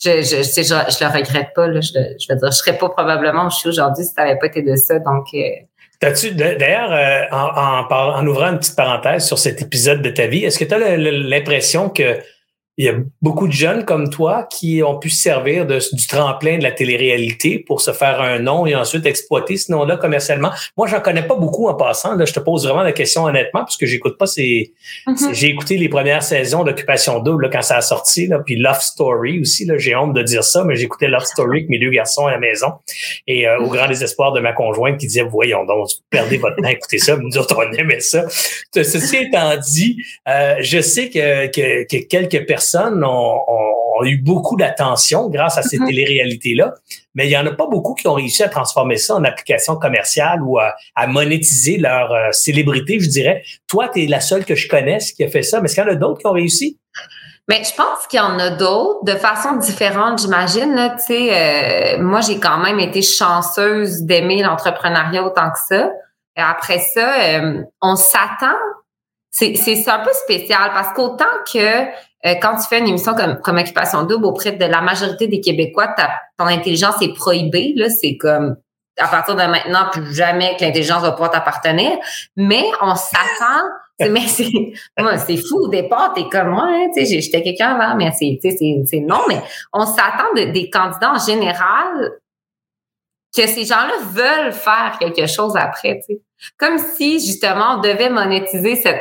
je, 0.02 0.22
je, 0.22 0.42
je, 0.42 0.62
je, 0.62 1.04
le 1.04 1.10
regrette 1.10 1.48
pas. 1.54 1.66
Là, 1.66 1.80
je, 1.80 1.88
je 1.90 2.32
veux 2.32 2.38
dire, 2.38 2.50
je 2.50 2.56
serais 2.56 2.78
pas 2.78 2.88
probablement 2.88 3.46
où 3.46 3.50
je 3.50 3.56
suis 3.56 3.68
aujourd'hui 3.68 4.04
si 4.04 4.12
ça 4.12 4.24
n'avait 4.24 4.38
pas 4.38 4.46
été 4.46 4.62
de 4.62 4.76
ça. 4.76 4.98
Donc 4.98 5.26
T'as-tu, 6.00 6.30
d'ailleurs, 6.30 6.92
en, 7.32 7.90
en, 7.90 8.20
en, 8.20 8.26
ouvrant 8.28 8.52
une 8.52 8.58
petite 8.58 8.76
parenthèse 8.76 9.26
sur 9.26 9.36
cet 9.36 9.60
épisode 9.60 10.00
de 10.00 10.10
ta 10.10 10.28
vie, 10.28 10.44
est-ce 10.44 10.56
que 10.56 10.64
tu 10.64 10.72
as 10.72 10.96
l'impression 10.96 11.88
que 11.88 12.18
il 12.78 12.84
y 12.84 12.88
a 12.88 12.94
beaucoup 13.20 13.48
de 13.48 13.52
jeunes 13.52 13.84
comme 13.84 14.08
toi 14.08 14.44
qui 14.44 14.84
ont 14.84 15.00
pu 15.00 15.10
se 15.10 15.20
servir 15.20 15.66
de, 15.66 15.80
du 15.92 16.06
tremplin 16.06 16.58
de 16.58 16.62
la 16.62 16.70
télé-réalité 16.70 17.58
pour 17.58 17.80
se 17.80 17.90
faire 17.92 18.20
un 18.20 18.38
nom 18.38 18.66
et 18.66 18.76
ensuite 18.76 19.04
exploiter 19.04 19.56
ce 19.56 19.72
nom-là 19.72 19.96
commercialement. 19.96 20.52
Moi, 20.76 20.86
j'en 20.86 21.00
connais 21.00 21.24
pas 21.24 21.34
beaucoup 21.34 21.66
en 21.66 21.74
passant. 21.74 22.14
Là, 22.14 22.24
je 22.24 22.32
te 22.32 22.38
pose 22.38 22.64
vraiment 22.64 22.84
la 22.84 22.92
question 22.92 23.24
honnêtement 23.24 23.60
parce 23.60 23.76
que 23.76 23.84
j'écoute 23.84 24.16
pas 24.16 24.26
ces. 24.26 24.72
Mm-hmm. 25.08 25.34
J'ai 25.34 25.48
écouté 25.48 25.76
les 25.76 25.88
premières 25.88 26.22
saisons 26.22 26.62
d'Occupation 26.62 27.18
Double 27.18 27.50
quand 27.50 27.62
ça 27.62 27.78
a 27.78 27.80
sorti, 27.80 28.28
là, 28.28 28.38
puis 28.38 28.54
Love 28.54 28.80
Story 28.80 29.40
aussi. 29.40 29.64
Là, 29.64 29.76
j'ai 29.76 29.96
honte 29.96 30.14
de 30.14 30.22
dire 30.22 30.44
ça, 30.44 30.62
mais 30.62 30.76
j'écoutais 30.76 31.08
Love 31.08 31.24
Story 31.24 31.58
avec 31.58 31.70
mes 31.70 31.80
deux 31.80 31.90
garçons 31.90 32.26
à 32.26 32.30
la 32.30 32.38
maison 32.38 32.74
et 33.26 33.48
euh, 33.48 33.58
au 33.58 33.70
grand 33.70 33.88
désespoir 33.88 34.32
de 34.32 34.38
ma 34.38 34.52
conjointe 34.52 34.98
qui 34.98 35.08
disait 35.08 35.24
voyons 35.24 35.64
donc, 35.64 35.88
vous 35.88 35.94
perdez 36.10 36.36
votre 36.36 36.54
temps, 36.62 36.68
écoutez 36.68 36.98
ça. 36.98 37.16
Nous 37.16 37.36
autres, 37.38 37.56
on 37.58 37.72
aimait 37.72 37.98
ça. 37.98 38.24
Ceci 38.72 39.16
étant 39.16 39.56
dit, 39.56 39.96
euh, 40.28 40.54
je 40.60 40.80
sais 40.80 41.10
que, 41.10 41.48
que, 41.48 41.82
que 41.84 42.06
quelques 42.06 42.46
personnes 42.46 42.67
personnes 42.70 43.04
ont, 43.04 43.40
eu 44.04 44.16
beaucoup 44.18 44.56
d'attention 44.56 45.28
grâce 45.28 45.58
à 45.58 45.62
ces 45.62 45.76
mm-hmm. 45.76 45.86
téléréalités-là, 45.86 46.72
mais 47.16 47.26
il 47.26 47.30
y 47.32 47.36
en 47.36 47.44
a 47.46 47.50
pas 47.50 47.66
beaucoup 47.66 47.94
qui 47.94 48.06
ont 48.06 48.14
réussi 48.14 48.44
à 48.44 48.48
transformer 48.48 48.96
ça 48.96 49.16
en 49.16 49.24
application 49.24 49.74
commerciale 49.74 50.40
ou 50.40 50.56
à, 50.60 51.06
monétiser 51.08 51.78
leur 51.78 52.12
euh, 52.12 52.30
célébrité, 52.30 53.00
je 53.00 53.08
dirais. 53.08 53.42
Toi, 53.66 53.88
tu 53.92 54.04
es 54.04 54.06
la 54.06 54.20
seule 54.20 54.44
que 54.44 54.54
je 54.54 54.68
connaisse 54.68 55.10
qui 55.10 55.24
a 55.24 55.28
fait 55.28 55.42
ça, 55.42 55.60
mais 55.60 55.64
est-ce 55.64 55.74
qu'il 55.74 55.82
y 55.82 55.86
en 55.88 55.90
a 55.90 55.96
d'autres 55.96 56.20
qui 56.20 56.26
ont 56.28 56.32
réussi? 56.32 56.78
Mais 57.48 57.64
je 57.64 57.74
pense 57.74 58.06
qu'il 58.08 58.18
y 58.18 58.22
en 58.22 58.38
a 58.38 58.50
d'autres 58.50 59.04
de 59.04 59.16
façon 59.16 59.56
différente, 59.56 60.20
j'imagine. 60.20 60.92
Tu 60.98 61.04
sais, 61.04 61.96
euh, 61.96 62.00
moi, 62.00 62.20
j'ai 62.20 62.38
quand 62.38 62.58
même 62.58 62.78
été 62.78 63.02
chanceuse 63.02 64.02
d'aimer 64.02 64.44
l'entrepreneuriat 64.44 65.24
autant 65.24 65.50
que 65.50 65.58
ça. 65.68 65.90
Et 66.36 66.40
après 66.40 66.78
ça, 66.78 67.20
euh, 67.20 67.62
on 67.82 67.96
s'attend. 67.96 68.54
C'est, 69.30 69.54
c'est 69.56 69.88
un 69.88 69.98
peu 70.00 70.10
spécial 70.12 70.70
parce 70.72 70.94
qu'autant 70.94 71.24
que 71.52 71.58
euh, 72.26 72.34
quand 72.40 72.56
tu 72.56 72.66
fais 72.68 72.78
une 72.78 72.88
émission 72.88 73.14
comme, 73.14 73.38
comme 73.40 73.58
Occupation 73.58 74.02
Double 74.02 74.24
auprès 74.24 74.52
de 74.52 74.64
la 74.64 74.80
majorité 74.80 75.28
des 75.28 75.40
Québécois, 75.40 75.88
ta, 75.88 76.10
ton 76.38 76.46
intelligence 76.46 77.00
est 77.02 77.14
prohibée. 77.14 77.72
Là, 77.76 77.88
c'est 77.90 78.16
comme 78.16 78.56
à 78.98 79.06
partir 79.06 79.36
de 79.36 79.42
maintenant, 79.42 79.88
plus 79.92 80.12
jamais 80.12 80.56
que 80.56 80.64
l'intelligence 80.64 81.02
va 81.02 81.12
pouvoir 81.12 81.30
t'appartenir. 81.30 81.92
Mais 82.36 82.64
on 82.80 82.94
s'attend. 82.94 83.64
mais 84.00 84.26
c'est, 84.26 84.50
c'est 85.26 85.36
fou. 85.36 85.64
Au 85.64 85.68
départ, 85.68 86.12
t'es 86.14 86.28
comme 86.28 86.50
moi, 86.50 86.66
hein, 86.68 86.86
tu 86.94 87.04
sais, 87.04 87.20
j'étais 87.20 87.42
quelqu'un 87.42 87.74
avant, 87.74 87.96
mais 87.96 88.12
c'est, 88.12 88.38
c'est, 88.40 89.00
non. 89.00 89.20
Mais 89.28 89.40
on 89.72 89.86
s'attend 89.86 90.32
des 90.34 90.70
candidats 90.70 91.12
en 91.12 91.18
général 91.18 92.12
que 93.36 93.46
ces 93.46 93.64
gens-là 93.64 93.94
veulent 94.10 94.52
faire 94.52 94.96
quelque 94.98 95.26
chose 95.26 95.56
après, 95.56 96.00
tu 96.00 96.14
sais. 96.14 96.20
Comme 96.56 96.78
si, 96.78 97.18
justement, 97.18 97.76
on 97.76 97.80
devait 97.80 98.10
monétiser 98.10 98.76
cette 98.76 99.00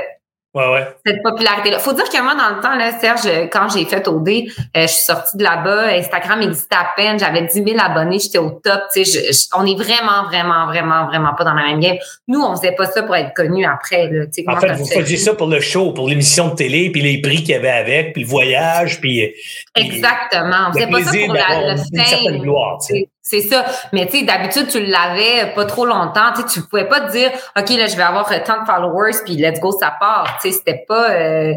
cette 1.06 1.24
popularité-là. 1.24 1.80
Faut 1.80 1.94
dire 1.94 2.10
que 2.10 2.22
moi, 2.22 2.36
dans 2.36 2.56
le 2.56 2.62
temps, 2.62 2.76
là, 2.76 2.92
Serge, 3.00 3.50
quand 3.52 3.68
j'ai 3.70 3.86
fait 3.86 4.08
OD, 4.08 4.30
euh, 4.30 4.42
je 4.76 4.88
suis 4.88 5.06
sortie 5.06 5.38
de 5.38 5.44
là-bas. 5.44 5.88
Instagram 5.96 6.42
existait 6.42 6.76
à 6.76 6.88
peine. 6.96 7.20
J'avais 7.20 7.44
10 7.44 7.54
000 7.54 7.78
abonnés. 7.80 8.20
J'étais 8.20 8.38
au 8.38 8.52
top. 8.52 8.82
Tu 8.94 9.06
sais, 9.06 9.30
on 9.56 9.66
est 9.66 9.76
vraiment, 9.76 10.26
vraiment, 10.26 10.68
vraiment, 10.68 11.06
vraiment 11.08 11.34
pas 11.36 11.44
dans 11.44 11.54
la 11.54 11.68
même 11.68 11.80
game. 11.80 11.98
Nous, 12.28 12.42
on 12.42 12.56
faisait 12.56 12.74
pas 12.74 12.86
ça 12.86 13.04
pour 13.04 13.16
être 13.16 13.34
connus 13.34 13.66
après. 13.66 14.10
Là, 14.10 14.26
en 14.48 14.60
fait, 14.60 14.74
vous 14.74 14.86
faisiez 14.86 15.18
ça 15.18 15.34
pour 15.34 15.48
le 15.48 15.60
show, 15.60 15.92
pour 15.92 16.08
l'émission 16.08 16.50
de 16.50 16.56
télé, 16.56 16.92
puis 16.92 17.02
les 17.02 17.22
prix 17.22 17.38
qu'il 17.38 17.50
y 17.50 17.54
avait 17.56 17.70
avec, 17.70 18.14
puis 18.14 18.24
le 18.24 18.30
voyage, 18.30 19.00
puis... 19.00 19.34
Exactement. 19.76 20.70
On 20.70 20.74
faisait 20.74 20.88
pas 20.88 21.04
ça 21.04 21.12
pour 21.26 21.34
la, 21.34 21.74
le 21.74 21.78
fame. 21.78 23.17
C'est 23.30 23.42
ça. 23.42 23.66
Mais 23.92 24.06
tu 24.06 24.20
sais, 24.20 24.24
d'habitude, 24.24 24.70
tu 24.70 24.80
l'avais 24.86 25.54
pas 25.54 25.66
trop 25.66 25.86
longtemps. 25.86 26.32
Tu 26.34 26.46
tu 26.46 26.62
pouvais 26.66 26.88
pas 26.88 27.02
te 27.02 27.12
dire, 27.12 27.30
OK, 27.60 27.70
là, 27.72 27.88
je 27.88 27.98
vais 27.98 28.04
avoir 28.04 28.26
tant 28.46 28.62
de 28.62 28.66
followers, 28.66 29.18
puis 29.26 29.36
let's 29.36 29.60
go, 29.60 29.74
ça 29.78 29.94
part. 30.00 30.40
Tu 30.42 30.50
sais, 30.50 30.58
c'était 30.58 30.86
pas... 30.88 31.12
Euh, 31.12 31.54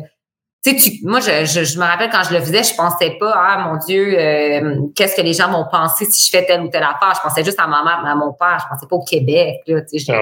tu 0.64 0.76
sais, 0.76 0.98
moi, 1.04 1.20
je, 1.20 1.44
je, 1.44 1.78
me 1.78 1.84
rappelle 1.84 2.10
quand 2.10 2.24
je 2.28 2.34
le 2.34 2.40
faisais, 2.40 2.64
je 2.64 2.74
pensais 2.74 3.16
pas, 3.20 3.32
ah 3.36 3.68
mon 3.68 3.76
Dieu, 3.86 4.18
euh, 4.18 4.80
qu'est-ce 4.96 5.14
que 5.14 5.22
les 5.22 5.32
gens 5.32 5.48
vont 5.48 5.64
penser 5.70 6.06
si 6.06 6.26
je 6.26 6.36
fais 6.36 6.44
telle 6.44 6.60
ou 6.62 6.68
telle 6.68 6.82
affaire. 6.82 7.14
Je 7.14 7.20
pensais 7.20 7.44
juste 7.44 7.60
à 7.60 7.68
ma 7.68 7.84
mère, 7.84 8.04
à 8.04 8.16
mon 8.16 8.32
père. 8.32 8.58
Je 8.60 8.68
pensais 8.68 8.86
pas 8.90 8.96
au 8.96 9.04
Québec. 9.04 9.60
Là, 9.68 9.80
tu 9.82 10.00
sais, 10.00 10.12
ah 10.12 10.20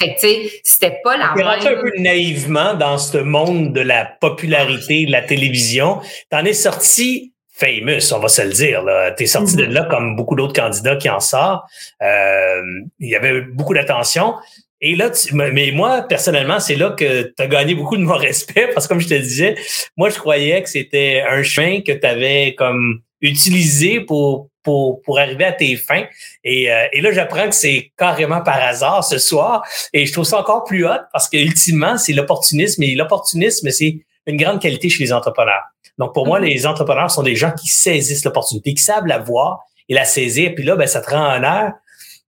fait 0.00 0.14
que 0.14 0.20
tu 0.20 0.26
sais, 0.26 0.60
c'était 0.64 1.00
pas 1.04 1.18
la. 1.18 1.34
Tu 1.36 1.42
rentré 1.42 1.68
un 1.76 1.80
peu 1.82 1.92
naïvement 1.98 2.74
dans 2.74 2.96
ce 2.96 3.18
monde 3.18 3.74
de 3.74 3.80
la 3.80 4.06
popularité 4.06 5.04
de 5.04 5.12
la 5.12 5.22
télévision. 5.22 6.00
T'en 6.30 6.44
es 6.44 6.54
sorti 6.54 7.34
famous, 7.58 8.12
on 8.12 8.18
va 8.20 8.28
se 8.28 8.42
le 8.42 8.52
dire. 8.52 8.84
Tu 9.16 9.24
es 9.24 9.26
sorti 9.26 9.56
de 9.56 9.64
mm-hmm. 9.64 9.70
là 9.70 9.84
comme 9.90 10.16
beaucoup 10.16 10.36
d'autres 10.36 10.58
candidats 10.58 10.96
qui 10.96 11.10
en 11.10 11.20
sortent. 11.20 11.64
Euh, 12.02 12.62
il 13.00 13.08
y 13.08 13.16
avait 13.16 13.40
beaucoup 13.40 13.74
d'attention. 13.74 14.34
Et 14.80 14.94
là, 14.94 15.10
mais 15.32 15.72
moi, 15.72 16.02
personnellement, 16.02 16.60
c'est 16.60 16.76
là 16.76 16.90
que 16.90 17.22
tu 17.22 17.42
as 17.42 17.46
gagné 17.48 17.74
beaucoup 17.74 17.96
de 17.96 18.02
mon 18.02 18.16
respect 18.16 18.68
parce 18.72 18.86
que 18.86 18.90
comme 18.90 19.00
je 19.00 19.08
te 19.08 19.14
disais, 19.14 19.56
moi, 19.96 20.08
je 20.08 20.18
croyais 20.18 20.62
que 20.62 20.68
c'était 20.68 21.24
un 21.28 21.42
chemin 21.42 21.80
que 21.80 21.92
tu 21.92 22.06
avais 22.06 22.54
comme 22.56 23.00
utilisé 23.20 24.00
pour, 24.00 24.50
pour, 24.62 25.02
pour 25.02 25.18
arriver 25.18 25.44
à 25.44 25.52
tes 25.52 25.74
fins. 25.74 26.04
Et, 26.44 26.70
euh, 26.70 26.86
et 26.92 27.00
là, 27.00 27.10
j'apprends 27.10 27.48
que 27.48 27.54
c'est 27.54 27.90
carrément 27.98 28.40
par 28.40 28.62
hasard 28.62 29.02
ce 29.02 29.18
soir. 29.18 29.66
Et 29.92 30.06
je 30.06 30.12
trouve 30.12 30.24
ça 30.24 30.38
encore 30.38 30.62
plus 30.62 30.86
hot 30.86 31.00
parce 31.12 31.28
que 31.28 31.36
ultimement, 31.38 31.98
c'est 31.98 32.12
l'opportunisme. 32.12 32.80
Et 32.84 32.94
l'opportunisme, 32.94 33.68
c'est 33.70 33.98
une 34.26 34.36
grande 34.36 34.60
qualité 34.60 34.88
chez 34.88 35.02
les 35.02 35.12
entrepreneurs. 35.12 35.64
Donc, 35.98 36.14
pour 36.14 36.26
moi, 36.26 36.38
mhm. 36.40 36.46
les 36.46 36.66
entrepreneurs 36.66 37.10
sont 37.10 37.22
des 37.22 37.36
gens 37.36 37.52
qui 37.52 37.68
saisissent 37.68 38.24
l'opportunité, 38.24 38.74
qui 38.74 38.82
savent 38.82 39.06
la 39.06 39.18
voir 39.18 39.60
et 39.88 39.94
la 39.94 40.04
saisir. 40.04 40.52
Puis 40.54 40.64
là, 40.64 40.76
ben, 40.76 40.86
ça 40.86 41.00
te 41.00 41.10
rend 41.10 41.36
honneur 41.36 41.72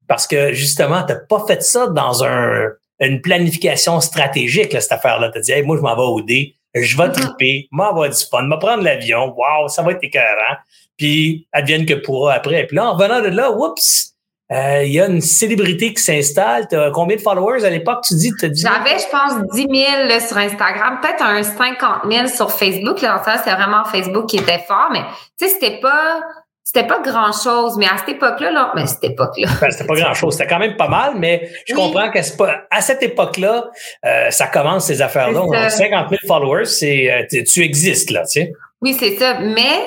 parce 0.09 0.26
que 0.26 0.52
justement, 0.52 1.04
tu 1.04 1.12
n'as 1.12 1.20
pas 1.20 1.44
fait 1.46 1.62
ça 1.62 1.87
dans 1.87 2.24
un, 2.24 2.68
une 2.98 3.20
planification 3.20 4.00
stratégique, 4.00 4.72
là, 4.72 4.80
cette 4.80 4.92
affaire-là. 4.92 5.30
Tu 5.30 5.38
as 5.38 5.40
dit, 5.42 5.52
hey, 5.52 5.62
moi, 5.62 5.76
je 5.76 5.83
m'en 5.83 5.94
vais 5.94 6.02
au 6.02 6.20
dé, 6.20 6.56
je 6.74 6.96
vais 6.96 7.09
mhm. 7.09 7.12
triper, 7.12 7.68
m'en 7.70 7.92
du 7.92 8.24
fun, 8.30 8.42
me 8.42 8.59
prendre 8.59 8.83
l'avion, 8.83 9.35
waouh, 9.37 9.68
ça 9.68 9.83
va 9.83 9.92
être 9.92 10.02
écœurant. 10.02 10.56
Puis, 10.96 11.46
advienne 11.52 11.87
que 11.87 11.94
pourra 11.94 12.35
après. 12.35 12.66
Puis 12.66 12.76
là, 12.76 12.90
en 12.90 12.94
revenant 12.94 13.22
de 13.22 13.28
là, 13.28 13.52
oups, 13.52 14.10
euh, 14.52 14.82
il 14.84 14.92
y 14.92 15.00
a 15.00 15.06
une 15.06 15.20
célébrité 15.20 15.94
qui 15.94 16.02
s'installe. 16.02 16.66
Tu 16.68 16.76
as 16.76 16.90
combien 16.90 17.16
de 17.16 17.20
followers? 17.20 17.64
À 17.64 17.70
l'époque? 17.70 18.04
Tu 18.06 18.14
dis, 18.14 18.32
J'avais, 18.40 18.98
je 18.98 19.08
pense, 19.10 19.54
10 19.54 19.66
000 20.08 20.20
sur 20.26 20.36
Instagram, 20.36 20.98
peut-être 21.00 21.22
un 21.22 21.42
50 21.42 22.10
000 22.10 22.26
sur 22.26 22.50
Facebook. 22.50 23.00
Là, 23.00 23.22
ça, 23.24 23.40
c'est 23.44 23.52
vraiment 23.52 23.84
Facebook 23.84 24.26
qui 24.26 24.38
était 24.38 24.58
fort, 24.66 24.88
mais 24.92 25.02
tu 25.38 25.46
sais, 25.46 25.48
c'était 25.48 25.78
pas. 25.80 26.20
C'était 26.62 26.86
pas 26.86 27.00
grand 27.00 27.32
chose, 27.32 27.76
mais 27.78 27.86
à 27.86 27.96
cette 27.96 28.10
époque-là, 28.10 28.52
là, 28.52 28.72
mais 28.76 28.86
cette 28.86 29.02
époque-là. 29.02 29.48
Ben, 29.60 29.70
c'était 29.72 29.86
pas 29.86 29.94
grand 29.94 30.14
chose. 30.14 30.34
C'était 30.34 30.48
quand 30.48 30.60
même 30.60 30.76
pas 30.76 30.86
mal, 30.86 31.14
mais 31.16 31.50
je 31.66 31.74
comprends 31.74 32.12
que 32.12 32.22
c'est 32.22 32.36
pas, 32.36 32.60
à 32.70 32.80
cette 32.80 33.02
époque-là, 33.02 33.70
euh, 34.04 34.30
ça 34.30 34.46
commence 34.46 34.84
ces 34.84 35.02
affaires-là. 35.02 35.68
50 35.68 36.10
000 36.10 36.20
followers, 36.28 36.66
c'est, 36.66 37.10
euh, 37.10 37.42
tu 37.44 37.62
existes, 37.62 38.10
là, 38.10 38.20
tu 38.20 38.42
sais. 38.42 38.52
Oui, 38.82 38.94
c'est 38.96 39.16
ça. 39.16 39.40
Mais 39.40 39.80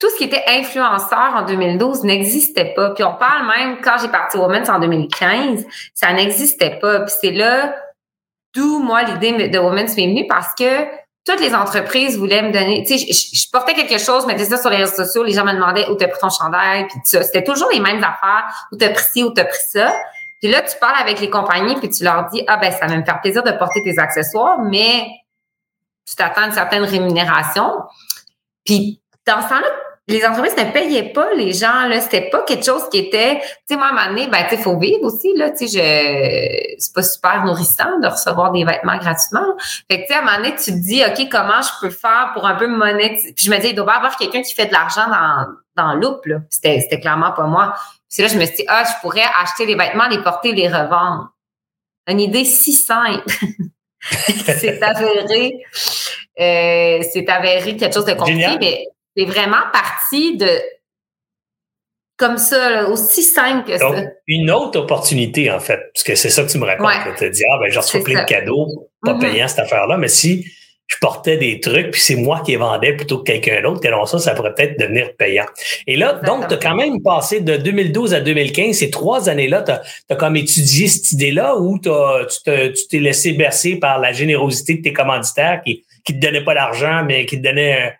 tout 0.00 0.08
ce 0.08 0.16
qui 0.16 0.24
était 0.24 0.42
influenceur 0.48 1.34
en 1.36 1.42
2012 1.42 2.04
n'existait 2.04 2.72
pas. 2.74 2.90
Puis 2.90 3.04
on 3.04 3.14
parle 3.14 3.46
même, 3.46 3.80
quand 3.82 3.96
j'ai 4.00 4.08
parti 4.08 4.38
Women's 4.38 4.68
en 4.70 4.78
2015, 4.78 5.66
ça 5.94 6.12
n'existait 6.14 6.78
pas. 6.80 7.00
Puis 7.00 7.14
c'est 7.20 7.32
là 7.32 7.76
d'où, 8.54 8.80
moi, 8.80 9.02
l'idée 9.02 9.48
de 9.48 9.58
Women's 9.58 9.94
m'est 9.96 10.06
venue 10.06 10.26
parce 10.26 10.54
que 10.54 10.86
toutes 11.26 11.40
les 11.40 11.54
entreprises 11.54 12.18
voulaient 12.18 12.42
me 12.42 12.50
donner, 12.50 12.82
tu 12.82 12.98
sais, 12.98 13.12
je, 13.12 13.50
portais 13.52 13.74
quelque 13.74 13.98
chose, 13.98 14.22
je 14.22 14.26
mettais 14.26 14.46
ça 14.46 14.56
sur 14.56 14.70
les 14.70 14.78
réseaux 14.78 15.04
sociaux, 15.04 15.22
les 15.22 15.32
gens 15.32 15.44
me 15.44 15.52
demandaient 15.52 15.86
où 15.90 15.94
t'as 15.94 16.08
pris 16.08 16.18
ton 16.18 16.30
chandail, 16.30 16.86
puis 16.88 16.98
ça. 17.04 17.22
C'était 17.22 17.44
toujours 17.44 17.68
les 17.70 17.78
mêmes 17.78 18.02
affaires, 18.02 18.46
où 18.72 18.76
t'as 18.76 18.88
pris 18.88 19.04
ci, 19.04 19.22
où 19.22 19.30
t'as 19.30 19.44
pris 19.44 19.58
ça. 19.68 19.92
Puis 20.40 20.50
là, 20.50 20.62
tu 20.62 20.76
parles 20.78 20.96
avec 20.98 21.20
les 21.20 21.28
compagnies, 21.28 21.76
puis 21.76 21.90
tu 21.90 22.02
leur 22.02 22.30
dis, 22.30 22.42
ah 22.48 22.56
ben, 22.56 22.72
ça 22.72 22.86
va 22.86 22.96
me 22.96 23.04
faire 23.04 23.20
plaisir 23.20 23.42
de 23.42 23.52
porter 23.52 23.82
tes 23.84 23.98
accessoires, 23.98 24.60
mais 24.62 25.06
tu 26.08 26.16
t'attends 26.16 26.46
une 26.46 26.52
certaine 26.52 26.84
rémunération. 26.84 27.82
Puis 28.64 29.02
dans 29.26 29.42
ce 29.42 29.48
temps-là, 29.50 29.68
les 30.08 30.24
entreprises 30.24 30.56
ne 30.56 30.70
payaient 30.72 31.12
pas 31.12 31.32
les 31.34 31.52
gens 31.52 31.86
là. 31.86 32.00
C'était 32.00 32.28
pas 32.30 32.42
quelque 32.42 32.64
chose 32.64 32.82
qui 32.90 32.98
était 32.98 33.40
tu 33.40 33.46
sais 33.68 33.76
moi 33.76 33.86
à 33.86 33.90
un 33.90 33.92
moment 33.92 34.08
donné 34.08 34.26
ben 34.28 34.44
tu 34.48 34.56
faut 34.56 34.78
vivre 34.78 35.04
aussi 35.04 35.32
là. 35.36 35.50
Tu 35.50 35.68
sais 35.68 35.78
je 35.78 36.74
c'est 36.78 36.94
pas 36.94 37.02
super 37.02 37.44
nourrissant 37.44 37.98
de 38.00 38.08
recevoir 38.08 38.52
des 38.52 38.64
vêtements 38.64 38.96
gratuitement. 38.98 39.46
Fait 39.90 39.98
que 39.98 40.06
tu 40.06 40.08
sais 40.08 40.14
à 40.14 40.18
un 40.18 40.24
moment 40.24 40.36
donné 40.38 40.54
tu 40.56 40.72
te 40.72 40.78
dis 40.78 41.02
ok 41.04 41.28
comment 41.30 41.62
je 41.62 41.70
peux 41.80 41.90
faire 41.90 42.30
pour 42.34 42.46
un 42.46 42.54
peu 42.54 42.66
monétiser 42.66 43.32
puis 43.34 43.44
je 43.44 43.50
me 43.50 43.58
dis 43.58 43.68
il 43.68 43.74
doit 43.74 43.92
y 43.92 43.96
avoir 43.96 44.16
quelqu'un 44.16 44.42
qui 44.42 44.54
fait 44.54 44.66
de 44.66 44.72
l'argent 44.72 45.06
dans 45.06 45.46
dans 45.76 45.94
loop 45.94 46.26
là. 46.26 46.38
C'était 46.50 46.80
c'était 46.80 47.00
clairement 47.00 47.32
pas 47.32 47.46
moi. 47.46 47.74
C'est 48.08 48.22
là 48.22 48.28
je 48.28 48.36
me 48.36 48.44
suis 48.44 48.56
dit 48.56 48.64
ah 48.68 48.84
je 48.84 49.00
pourrais 49.00 49.26
acheter 49.40 49.66
les 49.66 49.76
vêtements 49.76 50.08
les 50.08 50.22
porter 50.22 50.52
les 50.52 50.68
revendre. 50.68 51.28
Une 52.08 52.20
idée 52.20 52.44
si 52.44 52.72
simple. 52.72 53.24
C'est 54.02 54.82
avéré. 54.82 55.62
Euh, 56.40 57.02
c'est 57.12 57.28
avéré 57.28 57.76
quelque 57.76 57.92
chose 57.92 58.06
de 58.06 58.14
compliqué 58.14 58.56
mais 58.58 58.86
c'est 59.16 59.24
vraiment 59.24 59.62
parti 59.72 60.36
de 60.36 60.48
comme 62.20 62.36
ça, 62.36 62.86
aussi 62.90 63.22
simple 63.22 63.66
que 63.66 63.78
ça. 63.78 63.90
Une 64.26 64.50
autre 64.50 64.78
opportunité, 64.78 65.50
en 65.50 65.58
fait, 65.58 65.80
parce 65.94 66.04
que 66.04 66.14
c'est 66.14 66.28
ça 66.28 66.44
que 66.44 66.50
tu 66.50 66.58
me 66.58 66.66
racontes. 66.66 66.90
Tu 67.16 67.24
te 67.24 67.24
dis, 67.24 67.42
ah, 67.50 67.58
ben, 67.58 67.72
je 67.72 67.78
reçois 67.78 68.04
plein 68.04 68.20
de 68.20 68.26
cadeaux, 68.26 68.90
pas 69.02 69.14
mm-hmm. 69.14 69.20
payant 69.20 69.48
cette 69.48 69.60
affaire-là, 69.60 69.96
mais 69.96 70.08
si 70.08 70.44
je 70.86 70.96
portais 71.00 71.38
des 71.38 71.60
trucs, 71.60 71.92
puis 71.92 72.00
c'est 72.00 72.16
moi 72.16 72.42
qui 72.44 72.50
les 72.50 72.56
vendais 72.58 72.94
plutôt 72.94 73.18
que 73.18 73.24
quelqu'un 73.24 73.62
d'autre, 73.62 73.86
alors 73.86 74.06
ça, 74.06 74.18
ça 74.18 74.34
pourrait 74.34 74.52
peut-être 74.54 74.78
devenir 74.78 75.14
payant. 75.16 75.46
Et 75.86 75.96
là, 75.96 76.20
donc, 76.26 76.48
tu 76.48 76.54
as 76.54 76.56
quand 76.56 76.74
même 76.74 77.00
passé 77.00 77.40
de 77.40 77.56
2012 77.56 78.12
à 78.12 78.20
2015, 78.20 78.76
ces 78.76 78.90
trois 78.90 79.28
années-là, 79.30 79.62
tu 79.62 79.72
as, 80.12 80.16
comme 80.16 80.36
étudié 80.36 80.88
cette 80.88 81.12
idée-là 81.12 81.56
ou 81.56 81.78
tu 81.78 81.88
t'es 82.90 82.98
laissé 82.98 83.32
bercer 83.32 83.76
par 83.76 83.98
la 83.98 84.12
générosité 84.12 84.74
de 84.74 84.82
tes 84.82 84.92
commanditaires 84.92 85.62
qui, 85.64 85.84
qui 86.04 86.18
te 86.18 86.24
donnaient 86.24 86.44
pas 86.44 86.54
d'argent, 86.54 87.02
mais 87.04 87.26
qui 87.26 87.38
te 87.38 87.46
donnaient, 87.46 87.96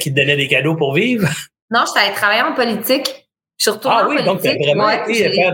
qui 0.00 0.12
te 0.12 0.16
donnaient 0.18 0.36
des 0.36 0.48
cadeaux 0.48 0.76
pour 0.76 0.94
vivre? 0.94 1.28
Non, 1.70 1.84
je 1.86 1.92
t'avais 1.94 2.14
travaillé 2.14 2.42
en 2.42 2.54
politique. 2.54 3.28
Surtout 3.56 3.88
ah 3.90 4.06
oui, 4.08 4.22
donc 4.24 4.40
tu 4.40 4.48
vraiment 4.48 4.90
été 4.90 5.30
faire 5.30 5.52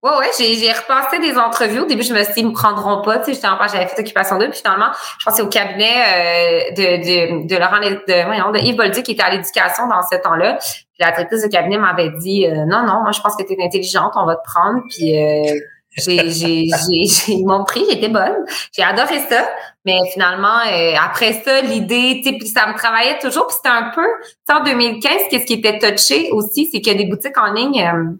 Ouais, 0.00 0.12
ouais, 0.12 0.30
j'ai, 0.38 0.72
repassé 0.72 1.18
des 1.18 1.36
entrevues. 1.36 1.80
Au 1.80 1.86
début, 1.86 2.04
je 2.04 2.14
me 2.14 2.22
suis 2.22 2.34
dit, 2.34 2.40
ils 2.40 2.46
me 2.46 2.52
prendront 2.52 3.02
pas. 3.02 3.18
Tu 3.18 3.24
sais, 3.24 3.34
j'étais 3.34 3.48
en 3.48 3.58
j'avais 3.66 3.88
fait 3.88 4.00
Occupation 4.00 4.38
2. 4.38 4.48
Puis 4.50 4.60
finalement, 4.60 4.92
je 5.18 5.24
pensais 5.24 5.42
au 5.42 5.48
cabinet 5.48 5.90
euh, 5.90 6.70
de, 6.70 7.42
de, 7.42 7.48
de 7.48 7.56
Laurent, 7.56 7.80
de, 7.80 8.06
de 8.06 8.64
Yves 8.64 8.76
Boldy 8.76 9.02
qui 9.02 9.12
était 9.12 9.24
à 9.24 9.30
l'éducation 9.30 9.88
dans 9.88 10.00
ce 10.02 10.16
temps-là. 10.18 10.58
Puis 10.60 10.86
la 11.00 11.10
directrice 11.10 11.42
de 11.42 11.48
cabinet 11.48 11.78
m'avait 11.78 12.10
dit, 12.10 12.46
euh, 12.46 12.64
non, 12.66 12.86
non, 12.86 13.02
moi, 13.02 13.10
je 13.10 13.20
pense 13.20 13.34
que 13.34 13.42
tu 13.42 13.54
es 13.54 13.64
intelligente, 13.64 14.12
on 14.14 14.24
va 14.24 14.36
te 14.36 14.44
prendre. 14.44 14.82
Puis 14.88 15.20
euh, 15.20 15.58
j'ai, 15.96 16.30
j'ai, 16.30 16.66
j'ai, 16.66 17.32
ils 17.32 17.46
m'ont 17.46 17.64
pris, 17.64 17.84
j'étais 17.90 18.08
bonne. 18.08 18.44
J'ai 18.72 18.82
adoré 18.82 19.18
ça. 19.28 19.48
Mais 19.84 19.98
finalement, 20.12 20.60
euh, 20.70 20.94
après 21.02 21.32
ça, 21.44 21.60
l'idée, 21.62 22.20
tu 22.22 22.30
sais, 22.30 22.36
puis 22.38 22.48
ça 22.48 22.66
me 22.66 22.76
travaillait 22.76 23.18
toujours. 23.18 23.46
Puis 23.46 23.56
c'était 23.56 23.68
un 23.68 23.90
peu, 23.94 24.06
en 24.52 24.62
2015, 24.62 25.12
qu'est-ce 25.30 25.46
qui 25.46 25.54
était 25.54 25.78
touché 25.78 26.30
aussi, 26.30 26.68
c'est 26.70 26.80
qu'il 26.80 26.92
y 26.92 26.96
a 26.96 26.98
des 26.98 27.08
boutiques 27.08 27.38
en 27.38 27.52
ligne 27.52 28.16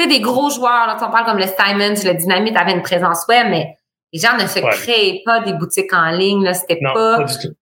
sais, 0.00 0.08
des 0.08 0.20
gros 0.20 0.50
joueurs, 0.50 0.86
là, 0.86 0.96
on 1.00 1.10
parle 1.10 1.26
comme 1.26 1.38
le 1.38 1.46
Simons, 1.46 2.04
le 2.04 2.14
Dynamite 2.14 2.56
avait 2.56 2.72
une 2.72 2.82
présence 2.82 3.26
web, 3.28 3.46
mais 3.50 3.76
les 4.12 4.20
gens 4.20 4.36
ne 4.36 4.46
se 4.46 4.58
créaient 4.58 5.22
pas 5.24 5.40
des 5.40 5.52
boutiques 5.52 5.92
en 5.92 6.10
ligne, 6.10 6.44
là, 6.44 6.54
c'était 6.54 6.80
pas... 6.82 7.18
pas 7.18 7.24
du 7.24 7.34
tout. 7.34 7.54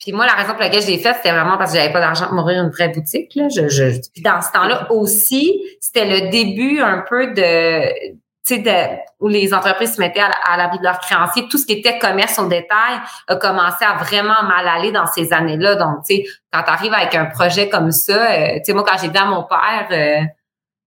Puis 0.00 0.10
moi, 0.10 0.26
la 0.26 0.32
raison 0.32 0.54
pour 0.54 0.60
laquelle 0.60 0.82
je 0.82 0.88
l'ai 0.88 0.98
fait, 0.98 1.14
c'était 1.14 1.30
vraiment 1.30 1.56
parce 1.56 1.70
que 1.70 1.78
j'avais 1.78 1.92
pas 1.92 2.00
d'argent 2.00 2.26
pour 2.26 2.34
m'ouvrir 2.34 2.60
une 2.60 2.70
vraie 2.70 2.88
boutique. 2.88 3.36
Là. 3.36 3.48
Je, 3.48 3.68
je, 3.68 4.00
puis 4.12 4.20
dans 4.20 4.42
ce 4.42 4.50
temps-là 4.50 4.90
aussi, 4.90 5.62
c'était 5.80 6.06
le 6.06 6.28
début 6.28 6.80
un 6.80 7.04
peu 7.08 7.28
de, 7.28 8.16
sais, 8.44 9.04
où 9.20 9.28
les 9.28 9.54
entreprises 9.54 9.94
se 9.94 10.00
mettaient 10.00 10.20
à, 10.20 10.56
l'abri 10.56 10.78
de 10.78 10.84
leurs 10.84 10.98
créanciers. 10.98 11.46
Tout 11.48 11.58
ce 11.58 11.66
qui 11.66 11.74
était 11.74 11.98
commerce 11.98 12.38
au 12.38 12.46
détail 12.46 12.98
a 13.28 13.36
commencé 13.36 13.84
à 13.84 13.94
vraiment 13.94 14.42
mal 14.42 14.66
aller 14.66 14.92
dans 14.92 15.06
ces 15.06 15.32
années-là. 15.32 15.76
Donc, 15.76 16.04
tu 16.06 16.16
sais, 16.16 16.24
quand 16.52 16.62
tu 16.62 16.70
arrives 16.70 16.94
avec 16.94 17.14
un 17.14 17.26
projet 17.26 17.68
comme 17.68 17.92
ça, 17.92 18.12
euh, 18.12 18.54
tu 18.56 18.64
sais, 18.64 18.72
moi, 18.72 18.84
quand 18.86 18.98
j'ai 19.00 19.08
dit 19.08 19.18
à 19.18 19.26
mon 19.26 19.44
père, 19.44 19.86
euh, 19.90 20.24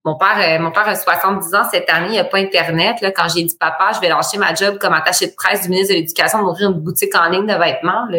mon 0.04 0.16
père, 0.16 0.36
euh, 0.38 0.62
mon 0.62 0.70
père 0.70 0.86
a 0.88 0.94
70 0.94 1.54
ans 1.54 1.64
cette 1.70 1.88
année, 1.90 2.06
il 2.08 2.12
n'y 2.12 2.18
a 2.18 2.24
pas 2.24 2.38
Internet. 2.38 3.00
Là, 3.00 3.10
quand 3.10 3.28
j'ai 3.28 3.42
dit 3.42 3.56
papa, 3.58 3.92
je 3.94 4.00
vais 4.00 4.08
lâcher 4.08 4.38
ma 4.38 4.54
job 4.54 4.78
comme 4.78 4.92
attaché 4.92 5.28
de 5.28 5.34
presse 5.34 5.62
du 5.62 5.70
ministre 5.70 5.94
de 5.94 5.98
l'Éducation, 5.98 6.42
d'ouvrir 6.44 6.70
une 6.70 6.80
boutique 6.80 7.14
en 7.14 7.28
ligne 7.28 7.46
de 7.46 7.54
vêtements, 7.54 8.06
là, 8.10 8.18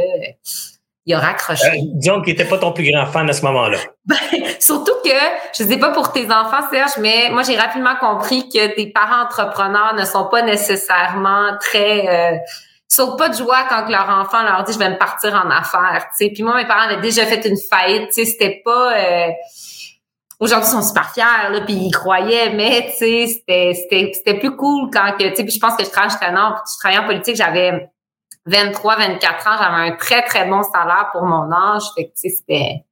il 1.07 1.13
a 1.13 1.19
raccroché. 1.19 1.65
Euh, 1.67 1.81
disons 1.93 2.21
qu'il 2.21 2.33
n'était 2.33 2.45
pas 2.45 2.57
ton 2.57 2.73
plus 2.73 2.91
grand 2.91 3.05
fan 3.05 3.29
à 3.29 3.33
ce 3.33 3.41
moment-là. 3.45 3.77
Ben, 4.05 4.17
surtout 4.59 4.93
que, 5.03 5.09
je 5.57 5.63
ne 5.63 5.69
sais 5.69 5.77
pas 5.77 5.89
pour 5.91 6.13
tes 6.13 6.25
enfants, 6.25 6.69
Serge, 6.71 6.91
mais 6.99 7.29
moi, 7.29 7.43
j'ai 7.43 7.57
rapidement 7.57 7.95
compris 7.99 8.47
que 8.47 8.73
tes 8.73 8.87
parents 8.87 9.23
entrepreneurs 9.23 9.95
ne 9.95 10.05
sont 10.05 10.25
pas 10.25 10.43
nécessairement 10.43 11.57
très... 11.59 12.07
Euh, 12.07 12.37
sautent 12.87 13.17
pas 13.17 13.27
de 13.27 13.35
joie 13.35 13.65
quand 13.67 13.89
leur 13.89 14.07
enfant 14.09 14.43
leur 14.43 14.63
dit 14.63 14.71
je 14.71 14.79
vais 14.79 14.89
me 14.89 14.97
partir 14.97 15.33
en 15.33 15.49
affaires. 15.49 16.07
sais. 16.17 16.31
Puis 16.33 16.41
moi, 16.41 16.55
mes 16.55 16.65
parents 16.65 16.89
avaient 16.89 17.01
déjà 17.01 17.25
fait 17.25 17.45
une 17.45 17.57
faillite. 17.69 18.13
C'était 18.13 18.61
pas... 18.63 18.93
Euh, 18.97 19.27
aujourd'hui 20.39 20.69
ils 20.69 20.71
sont 20.71 20.81
super 20.83 21.11
fiers 21.13 21.51
là 21.51 21.61
puis 21.61 21.73
ils 21.73 21.91
croyaient 21.91 22.51
mais 22.53 22.85
tu 22.91 22.97
sais 22.97 23.25
c'était 23.25 23.73
c'était 23.73 24.11
c'était 24.13 24.37
plus 24.37 24.55
cool 24.55 24.91
quand 24.93 25.13
que 25.17 25.23
tu 25.29 25.35
sais 25.35 25.43
puis 25.43 25.51
je 25.51 25.59
pense 25.59 25.75
que 25.75 25.83
je 25.83 25.89
travaille 25.89 26.11
jusqu'à 26.11 26.27
je 26.27 26.77
travaillais 26.79 27.03
en 27.03 27.07
politique 27.07 27.35
j'avais 27.35 27.89
23 28.47 28.97
24 28.97 29.47
ans 29.47 29.57
j'avais 29.59 29.91
un 29.91 29.95
très 29.95 30.23
très 30.23 30.45
bon 30.45 30.63
salaire 30.63 31.09
pour 31.11 31.23
mon 31.23 31.51
âge 31.51 31.83
fait 31.95 32.05
que 32.05 32.09
tu 32.09 32.29
sais 32.29 32.29
c'était 32.29 32.83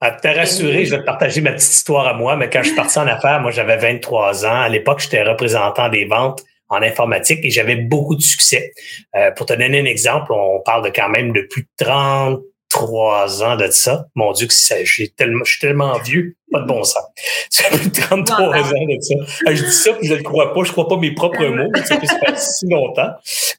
à 0.00 0.12
te 0.12 0.28
rassurer, 0.28 0.84
je 0.84 0.94
vais 0.94 1.00
te 1.00 1.06
partager 1.06 1.40
ma 1.40 1.52
petite 1.52 1.72
histoire 1.72 2.06
à 2.06 2.14
moi, 2.14 2.36
mais 2.36 2.48
quand 2.48 2.62
je 2.62 2.68
suis 2.68 2.76
parti 2.76 2.98
en 2.98 3.06
affaires, 3.06 3.40
moi 3.40 3.50
j'avais 3.50 3.76
23 3.76 4.46
ans. 4.46 4.62
À 4.62 4.68
l'époque, 4.68 5.00
j'étais 5.00 5.22
représentant 5.22 5.88
des 5.88 6.04
ventes 6.04 6.42
en 6.68 6.82
informatique 6.82 7.40
et 7.42 7.50
j'avais 7.50 7.76
beaucoup 7.76 8.16
de 8.16 8.22
succès. 8.22 8.72
Euh, 9.14 9.30
pour 9.32 9.46
te 9.46 9.52
donner 9.52 9.80
un 9.80 9.84
exemple, 9.84 10.32
on 10.32 10.60
parle 10.64 10.84
de 10.84 10.90
quand 10.90 11.08
même 11.08 11.32
de 11.32 11.42
plus 11.42 11.62
de 11.62 11.84
30, 11.84 12.40
trois 12.74 13.44
ans 13.44 13.56
de 13.56 13.68
ça. 13.70 14.06
Mon 14.16 14.32
Dieu, 14.32 14.48
que 14.48 14.54
j'ai 14.84 15.08
tellement, 15.08 15.44
je 15.44 15.52
suis 15.52 15.60
tellement 15.60 15.96
vieux, 16.00 16.36
pas 16.50 16.60
de 16.60 16.66
bon 16.66 16.82
sens. 16.82 17.04
Ça 17.48 17.64
fait 17.64 17.88
33 17.88 18.46
ans 18.46 18.52
de 18.52 19.00
ça. 19.00 19.14
Ah, 19.46 19.54
je 19.54 19.64
dis 19.64 19.72
ça, 19.72 19.92
puis 19.92 20.08
je 20.08 20.14
ne 20.14 20.18
le 20.18 20.24
crois 20.24 20.52
pas. 20.52 20.64
Je 20.64 20.68
ne 20.68 20.72
crois 20.72 20.88
pas 20.88 20.96
mes 20.96 21.12
propres 21.12 21.44
mots. 21.46 21.70
Ça 21.84 22.00
fait 22.00 22.36
si 22.36 22.66
longtemps. 22.68 23.10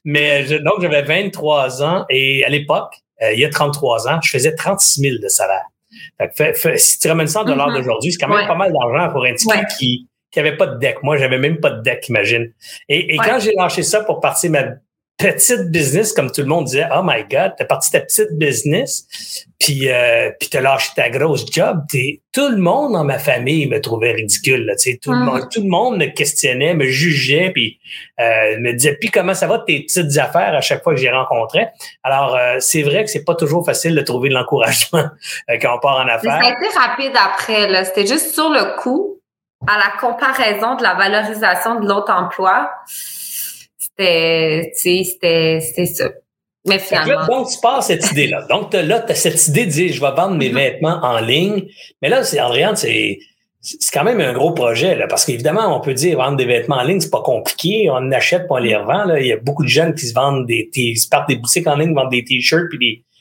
Mais 0.04 0.44
donc, 0.60 0.82
j'avais 0.82 1.02
23 1.02 1.82
ans 1.82 2.04
et 2.10 2.44
à 2.44 2.50
l'époque, 2.50 2.92
euh, 3.22 3.32
il 3.32 3.40
y 3.40 3.44
a 3.46 3.48
33 3.48 4.08
ans, 4.08 4.20
je 4.22 4.30
faisais 4.30 4.54
36 4.54 5.00
000 5.00 5.16
de 5.22 5.28
salaire. 5.28 5.64
Fait, 6.36 6.54
si 6.76 6.98
tu 6.98 7.08
ramènes 7.08 7.26
100 7.26 7.44
dollars 7.44 7.70
mm-hmm. 7.70 7.76
d'aujourd'hui, 7.76 8.12
c'est 8.12 8.18
quand 8.18 8.28
même 8.28 8.46
pas 8.46 8.54
mal 8.54 8.70
d'argent 8.70 9.12
pour 9.12 9.24
un 9.24 9.34
type 9.34 9.50
qui 9.78 10.08
qui 10.30 10.40
avait 10.40 10.56
pas 10.56 10.66
de 10.66 10.78
deck. 10.78 11.02
Moi, 11.02 11.16
j'avais 11.16 11.38
même 11.38 11.60
pas 11.60 11.70
de 11.70 11.80
deck, 11.80 12.08
imagine. 12.08 12.52
Et, 12.90 13.14
et 13.14 13.16
quand 13.16 13.38
j'ai 13.40 13.52
lâché 13.56 13.82
ça 13.82 14.02
pour 14.02 14.20
partir 14.20 14.50
ma 14.50 14.64
petite 15.18 15.70
business, 15.70 16.12
comme 16.12 16.30
tout 16.30 16.42
le 16.42 16.46
monde 16.46 16.66
disait, 16.66 16.86
oh 16.94 17.00
my 17.02 17.24
God, 17.30 17.54
t'as 17.56 17.64
parti 17.64 17.90
ta 17.90 18.00
petite 18.00 18.32
business, 18.32 19.06
puis 19.58 19.90
euh, 19.90 20.30
puis 20.38 20.50
t'as 20.50 20.60
lâché 20.60 20.90
ta 20.94 21.08
grosse 21.08 21.50
job. 21.50 21.80
T'es, 21.90 22.20
tout 22.32 22.48
le 22.50 22.58
monde 22.58 22.92
dans 22.92 23.04
ma 23.04 23.18
famille 23.18 23.66
me 23.66 23.80
trouvait 23.80 24.12
ridicule. 24.12 24.66
Là, 24.66 24.74
tout, 25.02 25.12
le 25.12 25.18
monde, 25.18 25.42
mm. 25.42 25.48
tout 25.50 25.62
le 25.62 25.68
monde 25.68 25.96
me 25.96 26.06
questionnait, 26.06 26.74
me 26.74 26.86
jugeait, 26.86 27.50
puis 27.50 27.78
euh, 28.20 28.58
me 28.60 28.72
disait, 28.72 28.96
puis 29.00 29.10
comment 29.10 29.32
ça 29.32 29.46
va 29.46 29.58
tes 29.60 29.80
petites 29.80 30.18
affaires 30.18 30.54
à 30.54 30.60
chaque 30.60 30.82
fois 30.82 30.94
que 30.94 31.00
j'y 31.00 31.08
rencontrais? 31.08 31.72
Alors, 32.02 32.36
euh, 32.36 32.56
c'est 32.60 32.82
vrai 32.82 33.04
que 33.04 33.10
c'est 33.10 33.24
pas 33.24 33.34
toujours 33.34 33.64
facile 33.64 33.94
de 33.94 34.02
trouver 34.02 34.28
de 34.28 34.34
l'encouragement 34.34 35.08
euh, 35.50 35.56
quand 35.60 35.76
on 35.76 35.80
part 35.80 35.96
en 35.96 36.08
affaires. 36.08 36.42
Ça 36.42 36.48
a 36.48 36.52
été 36.52 36.78
rapide 36.78 37.12
après. 37.14 37.68
Là. 37.68 37.84
C'était 37.86 38.06
juste 38.06 38.34
sur 38.34 38.50
le 38.50 38.78
coup, 38.80 39.18
à 39.66 39.78
la 39.78 39.98
comparaison 39.98 40.74
de 40.74 40.82
la 40.82 40.94
valorisation 40.94 41.80
de 41.80 41.88
l'autre 41.88 42.12
emploi 42.12 42.70
c'était, 43.98 44.72
c'était, 44.74 45.60
c'était 45.60 45.86
ça. 45.86 46.10
Mais 46.66 46.78
finalement. 46.80 47.26
donc, 47.26 47.48
tu 47.48 47.60
pars 47.60 47.82
cette 47.82 48.10
idée-là. 48.10 48.46
Donc, 48.50 48.72
là, 48.72 49.00
tu 49.00 49.12
as 49.12 49.14
cette 49.14 49.46
idée 49.48 49.66
de 49.66 49.70
dire, 49.70 49.92
je 49.92 50.00
vais 50.00 50.10
vendre 50.10 50.34
mes 50.36 50.50
mm-hmm. 50.50 50.54
vêtements 50.54 51.00
en 51.02 51.20
ligne. 51.20 51.68
Mais 52.02 52.08
là, 52.08 52.24
c'est, 52.24 52.40
Adrienne, 52.40 52.74
c'est, 52.74 53.20
c'est 53.60 53.92
quand 53.92 54.04
même 54.04 54.20
un 54.20 54.32
gros 54.32 54.52
projet, 54.52 54.96
là, 54.96 55.06
parce 55.06 55.24
qu'évidemment, 55.24 55.76
on 55.76 55.80
peut 55.80 55.94
dire 55.94 56.18
vendre 56.18 56.36
des 56.36 56.44
vêtements 56.44 56.76
en 56.76 56.84
ligne, 56.84 57.00
c'est 57.00 57.10
pas 57.10 57.22
compliqué. 57.22 57.88
On 57.90 58.10
achète, 58.10 58.48
pas 58.48 58.56
on 58.56 58.58
les 58.58 58.76
revend. 58.76 59.04
Là. 59.04 59.20
Il 59.20 59.26
y 59.28 59.32
a 59.32 59.36
beaucoup 59.36 59.62
de 59.62 59.68
jeunes 59.68 59.94
qui 59.94 60.06
se 60.06 60.14
vendent 60.14 60.46
des, 60.46 60.68
qui 60.72 60.96
se 60.96 61.08
partent 61.08 61.28
des 61.28 61.36
boutiques 61.36 61.66
en 61.68 61.76
ligne, 61.76 61.94
vendent 61.94 62.10
des 62.10 62.24
t-shirts 62.24 62.68
puis 62.68 62.78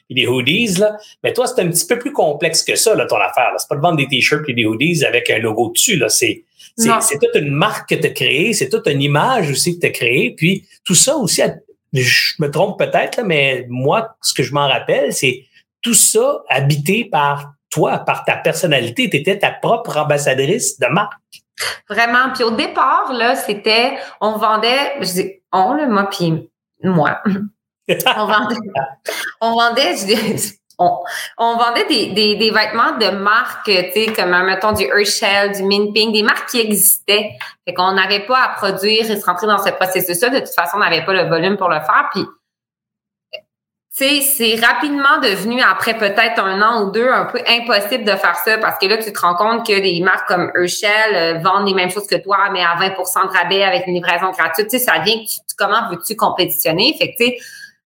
des, 0.09 0.15
des 0.21 0.27
hoodies. 0.27 0.79
Là. 0.79 0.97
Mais 1.23 1.31
toi, 1.31 1.45
c'est 1.45 1.61
un 1.61 1.67
petit 1.67 1.85
peu 1.85 1.99
plus 1.99 2.13
complexe 2.13 2.63
que 2.63 2.75
ça, 2.75 2.95
là, 2.95 3.05
ton 3.05 3.17
affaire. 3.17 3.51
C'est 3.57 3.69
pas 3.69 3.75
de 3.75 3.81
vendre 3.81 3.97
des 3.97 4.07
t-shirts 4.07 4.49
et 4.49 4.53
des 4.53 4.65
hoodies 4.65 5.05
avec 5.05 5.29
un 5.29 5.37
logo 5.37 5.71
dessus. 5.71 5.97
Là. 5.97 6.09
C'est, 6.09 6.44
c'est 6.77 7.19
toute 7.19 7.35
une 7.35 7.51
marque 7.51 7.89
que 7.89 7.95
tu 7.95 8.07
as 8.07 8.11
créée, 8.11 8.53
c'est 8.53 8.69
toute 8.69 8.87
une 8.87 9.01
image 9.01 9.49
aussi 9.49 9.75
que 9.75 9.81
tu 9.81 9.87
as 9.87 9.91
créée. 9.91 10.35
Puis 10.35 10.67
tout 10.83 10.95
ça 10.95 11.15
aussi, 11.15 11.41
je 11.93 12.33
me 12.39 12.49
trompe 12.49 12.77
peut-être, 12.77 13.21
mais 13.23 13.65
moi, 13.69 14.15
ce 14.21 14.33
que 14.33 14.43
je 14.43 14.53
m'en 14.53 14.67
rappelle, 14.67 15.13
c'est 15.13 15.45
tout 15.81 15.93
ça 15.93 16.43
habité 16.49 17.05
par 17.05 17.53
toi, 17.69 17.99
par 17.99 18.25
ta 18.25 18.37
personnalité. 18.37 19.09
Tu 19.09 19.17
étais 19.17 19.39
ta 19.39 19.51
propre 19.51 19.97
ambassadrice 19.97 20.79
de 20.79 20.87
marque. 20.87 21.13
Vraiment. 21.89 22.33
Puis 22.33 22.43
au 22.43 22.51
départ, 22.51 23.13
là, 23.13 23.35
c'était, 23.35 23.93
on 24.19 24.37
vendait, 24.37 24.95
je 25.01 25.11
dis, 25.13 25.31
on, 25.51 25.73
le 25.73 25.87
moi, 25.87 26.09
puis 26.09 26.49
moi. 26.83 27.21
on 27.27 28.25
vendait, 28.25 28.55
on 29.41 29.53
vendait, 29.53 29.95
je 29.95 30.05
on, 30.79 31.57
vendait 31.57 31.85
des, 31.85 32.51
vêtements 32.51 32.97
de 32.97 33.09
marque, 33.15 33.65
tu 33.65 33.91
sais, 33.91 34.13
comme, 34.15 34.31
mettons, 34.45 34.71
du 34.71 34.83
Herschel, 34.83 35.53
du 35.53 35.63
Minping, 35.63 36.11
des 36.11 36.23
marques 36.23 36.49
qui 36.49 36.59
existaient. 36.59 37.31
Fait 37.65 37.73
qu'on 37.73 37.93
n'avait 37.93 38.25
pas 38.25 38.39
à 38.43 38.49
produire 38.49 39.09
et 39.09 39.19
se 39.19 39.25
rentrer 39.25 39.47
dans 39.47 39.57
ce 39.57 39.69
processus-là. 39.71 40.29
De 40.29 40.39
toute 40.39 40.53
façon, 40.53 40.77
on 40.77 40.79
n'avait 40.79 41.05
pas 41.05 41.13
le 41.13 41.29
volume 41.29 41.57
pour 41.57 41.69
le 41.69 41.79
faire. 41.79 42.09
Puis, 42.11 42.25
tu 43.97 44.03
sais, 44.03 44.21
c'est 44.21 44.65
rapidement 44.65 45.19
devenu, 45.23 45.61
après 45.61 45.97
peut-être 45.97 46.43
un 46.43 46.61
an 46.61 46.83
ou 46.83 46.91
deux, 46.91 47.09
un 47.09 47.25
peu 47.25 47.39
impossible 47.47 48.03
de 48.03 48.11
faire 48.11 48.35
ça 48.35 48.57
parce 48.57 48.77
que 48.77 48.87
là, 48.87 48.97
tu 48.97 49.13
te 49.13 49.19
rends 49.21 49.35
compte 49.35 49.65
que 49.65 49.79
des 49.79 50.01
marques 50.01 50.27
comme 50.27 50.51
Herschel 50.53 51.15
euh, 51.15 51.39
vendent 51.39 51.65
les 51.65 51.73
mêmes 51.73 51.89
choses 51.89 52.05
que 52.05 52.17
toi, 52.17 52.49
mais 52.51 52.61
à 52.61 52.75
20% 52.75 53.31
de 53.31 53.37
rabais 53.37 53.63
avec 53.63 53.87
une 53.87 53.93
livraison 53.93 54.31
gratuite. 54.31 54.67
Tu 54.69 54.79
sais, 54.79 54.83
ça 54.83 54.99
vient 54.99 55.15
que 55.15 55.29
tu, 55.29 55.39
comment 55.57 55.89
veux-tu 55.89 56.17
compétitionner? 56.17 56.93
Fait 56.99 57.15
que, 57.17 57.23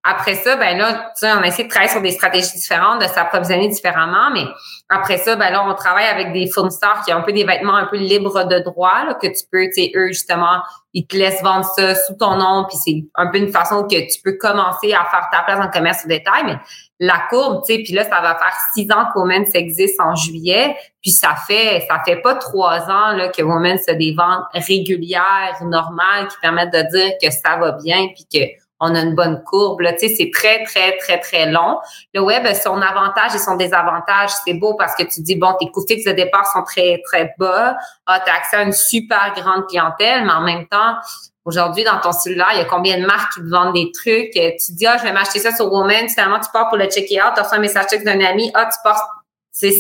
après 0.07 0.35
ça, 0.35 0.55
ben 0.55 0.77
là, 0.77 0.93
tu 0.93 1.25
sais, 1.25 1.33
on 1.33 1.41
essaie 1.41 1.63
de 1.63 1.69
travailler 1.69 1.91
sur 1.91 2.01
des 2.01 2.11
stratégies 2.11 2.53
différentes, 2.53 3.01
de 3.01 3.07
s'approvisionner 3.07 3.69
différemment, 3.69 4.29
mais 4.31 4.45
après 4.87 5.17
ça, 5.17 5.35
ben 5.35 5.49
là, 5.49 5.65
on 5.67 5.73
travaille 5.73 6.05
avec 6.05 6.31
des 6.31 6.47
fournisseurs 6.47 7.01
qui 7.03 7.11
ont 7.11 7.17
un 7.17 7.21
peu 7.21 7.33
des 7.33 7.43
vêtements 7.43 7.73
un 7.73 7.87
peu 7.87 7.97
libres 7.97 8.43
de 8.43 8.59
droit, 8.59 9.03
là, 9.07 9.15
que 9.15 9.25
tu 9.25 9.43
peux, 9.51 9.65
tu 9.65 9.81
sais, 9.81 9.91
eux, 9.95 10.09
justement, 10.09 10.61
ils 10.93 11.07
te 11.07 11.17
laissent 11.17 11.41
vendre 11.41 11.65
ça 11.75 11.95
sous 11.95 12.13
ton 12.19 12.35
nom, 12.35 12.67
puis 12.69 12.77
c'est 12.77 13.03
un 13.15 13.31
peu 13.31 13.39
une 13.39 13.51
façon 13.51 13.87
que 13.87 13.95
tu 13.95 14.21
peux 14.23 14.37
commencer 14.37 14.93
à 14.93 15.05
faire 15.09 15.27
ta 15.31 15.41
place 15.41 15.59
en 15.59 15.71
commerce 15.71 16.05
au 16.05 16.07
détail, 16.07 16.43
mais 16.45 16.57
la 16.99 17.23
courbe, 17.27 17.63
tu 17.65 17.73
sais, 17.73 17.81
puis 17.81 17.93
là, 17.93 18.03
ça 18.03 18.21
va 18.21 18.35
faire 18.35 18.55
six 18.75 18.87
ans 18.91 19.07
que 19.11 19.17
Women's 19.17 19.55
existe 19.55 19.99
en 19.99 20.13
juillet, 20.13 20.77
puis 21.01 21.09
ça 21.09 21.33
fait, 21.47 21.83
ça 21.89 21.99
fait 22.05 22.17
pas 22.17 22.35
trois 22.35 22.81
ans, 22.91 23.13
là, 23.13 23.29
que 23.29 23.41
Women's 23.41 23.89
a 23.89 23.95
des 23.95 24.13
ventes 24.13 24.45
régulières, 24.53 25.57
normales, 25.63 26.27
qui 26.27 26.37
permettent 26.43 26.73
de 26.73 26.95
dire 26.95 27.13
que 27.19 27.31
ça 27.31 27.57
va 27.57 27.71
bien, 27.71 28.09
puis 28.13 28.27
que 28.31 28.64
on 28.79 28.93
a 28.93 29.01
une 29.01 29.15
bonne 29.15 29.43
courbe. 29.43 29.81
Là. 29.81 29.93
Tu 29.93 30.07
sais, 30.07 30.15
c'est 30.15 30.31
très, 30.33 30.63
très, 30.63 30.97
très, 30.97 31.19
très 31.19 31.51
long. 31.51 31.79
Le 32.13 32.21
web, 32.21 32.45
son 32.53 32.81
avantage 32.81 33.35
et 33.35 33.39
son 33.39 33.55
désavantage, 33.55 34.31
c'est 34.45 34.53
beau 34.53 34.75
parce 34.75 34.95
que 34.95 35.03
tu 35.03 35.21
dis, 35.21 35.35
bon, 35.35 35.53
tes 35.59 35.67
coûts 35.71 35.85
fixes 35.88 36.05
de 36.05 36.11
départ 36.11 36.45
sont 36.51 36.63
très, 36.63 37.01
très 37.05 37.33
bas. 37.38 37.75
Ah, 38.05 38.19
tu 38.23 38.29
as 38.29 38.35
accès 38.35 38.57
à 38.57 38.63
une 38.63 38.73
super 38.73 39.33
grande 39.35 39.67
clientèle, 39.67 40.25
mais 40.25 40.33
en 40.33 40.41
même 40.41 40.67
temps, 40.67 40.95
Aujourd'hui, 41.45 41.83
dans 41.83 41.99
ton 41.99 42.11
cellulaire, 42.11 42.49
il 42.53 42.57
y 42.57 42.61
a 42.61 42.65
combien 42.65 42.99
de 42.99 43.05
marques 43.05 43.33
qui 43.35 43.39
te 43.39 43.47
vendent 43.47 43.75
des 43.75 43.91
trucs? 43.91 44.31
Tu 44.31 44.73
dis, 44.73 44.88
ah, 44.88 44.97
je 44.97 45.03
vais 45.03 45.11
m'acheter 45.11 45.38
ça 45.38 45.55
sur 45.55 45.71
Woman. 45.71 46.09
Finalement, 46.09 46.39
tu 46.39 46.49
pars 46.51 46.69
pour 46.69 46.77
le 46.79 46.88
check 46.88 47.03
out. 47.11 47.33
Tu 47.35 47.41
reçois 47.41 47.57
un 47.57 47.61
message 47.61 47.85
texte 47.85 48.03
d'un 48.03 48.19
ami. 48.19 48.49
Ah, 48.55 48.65
tu 48.65 48.79
pars. 48.83 49.23
C'est, 49.51 49.75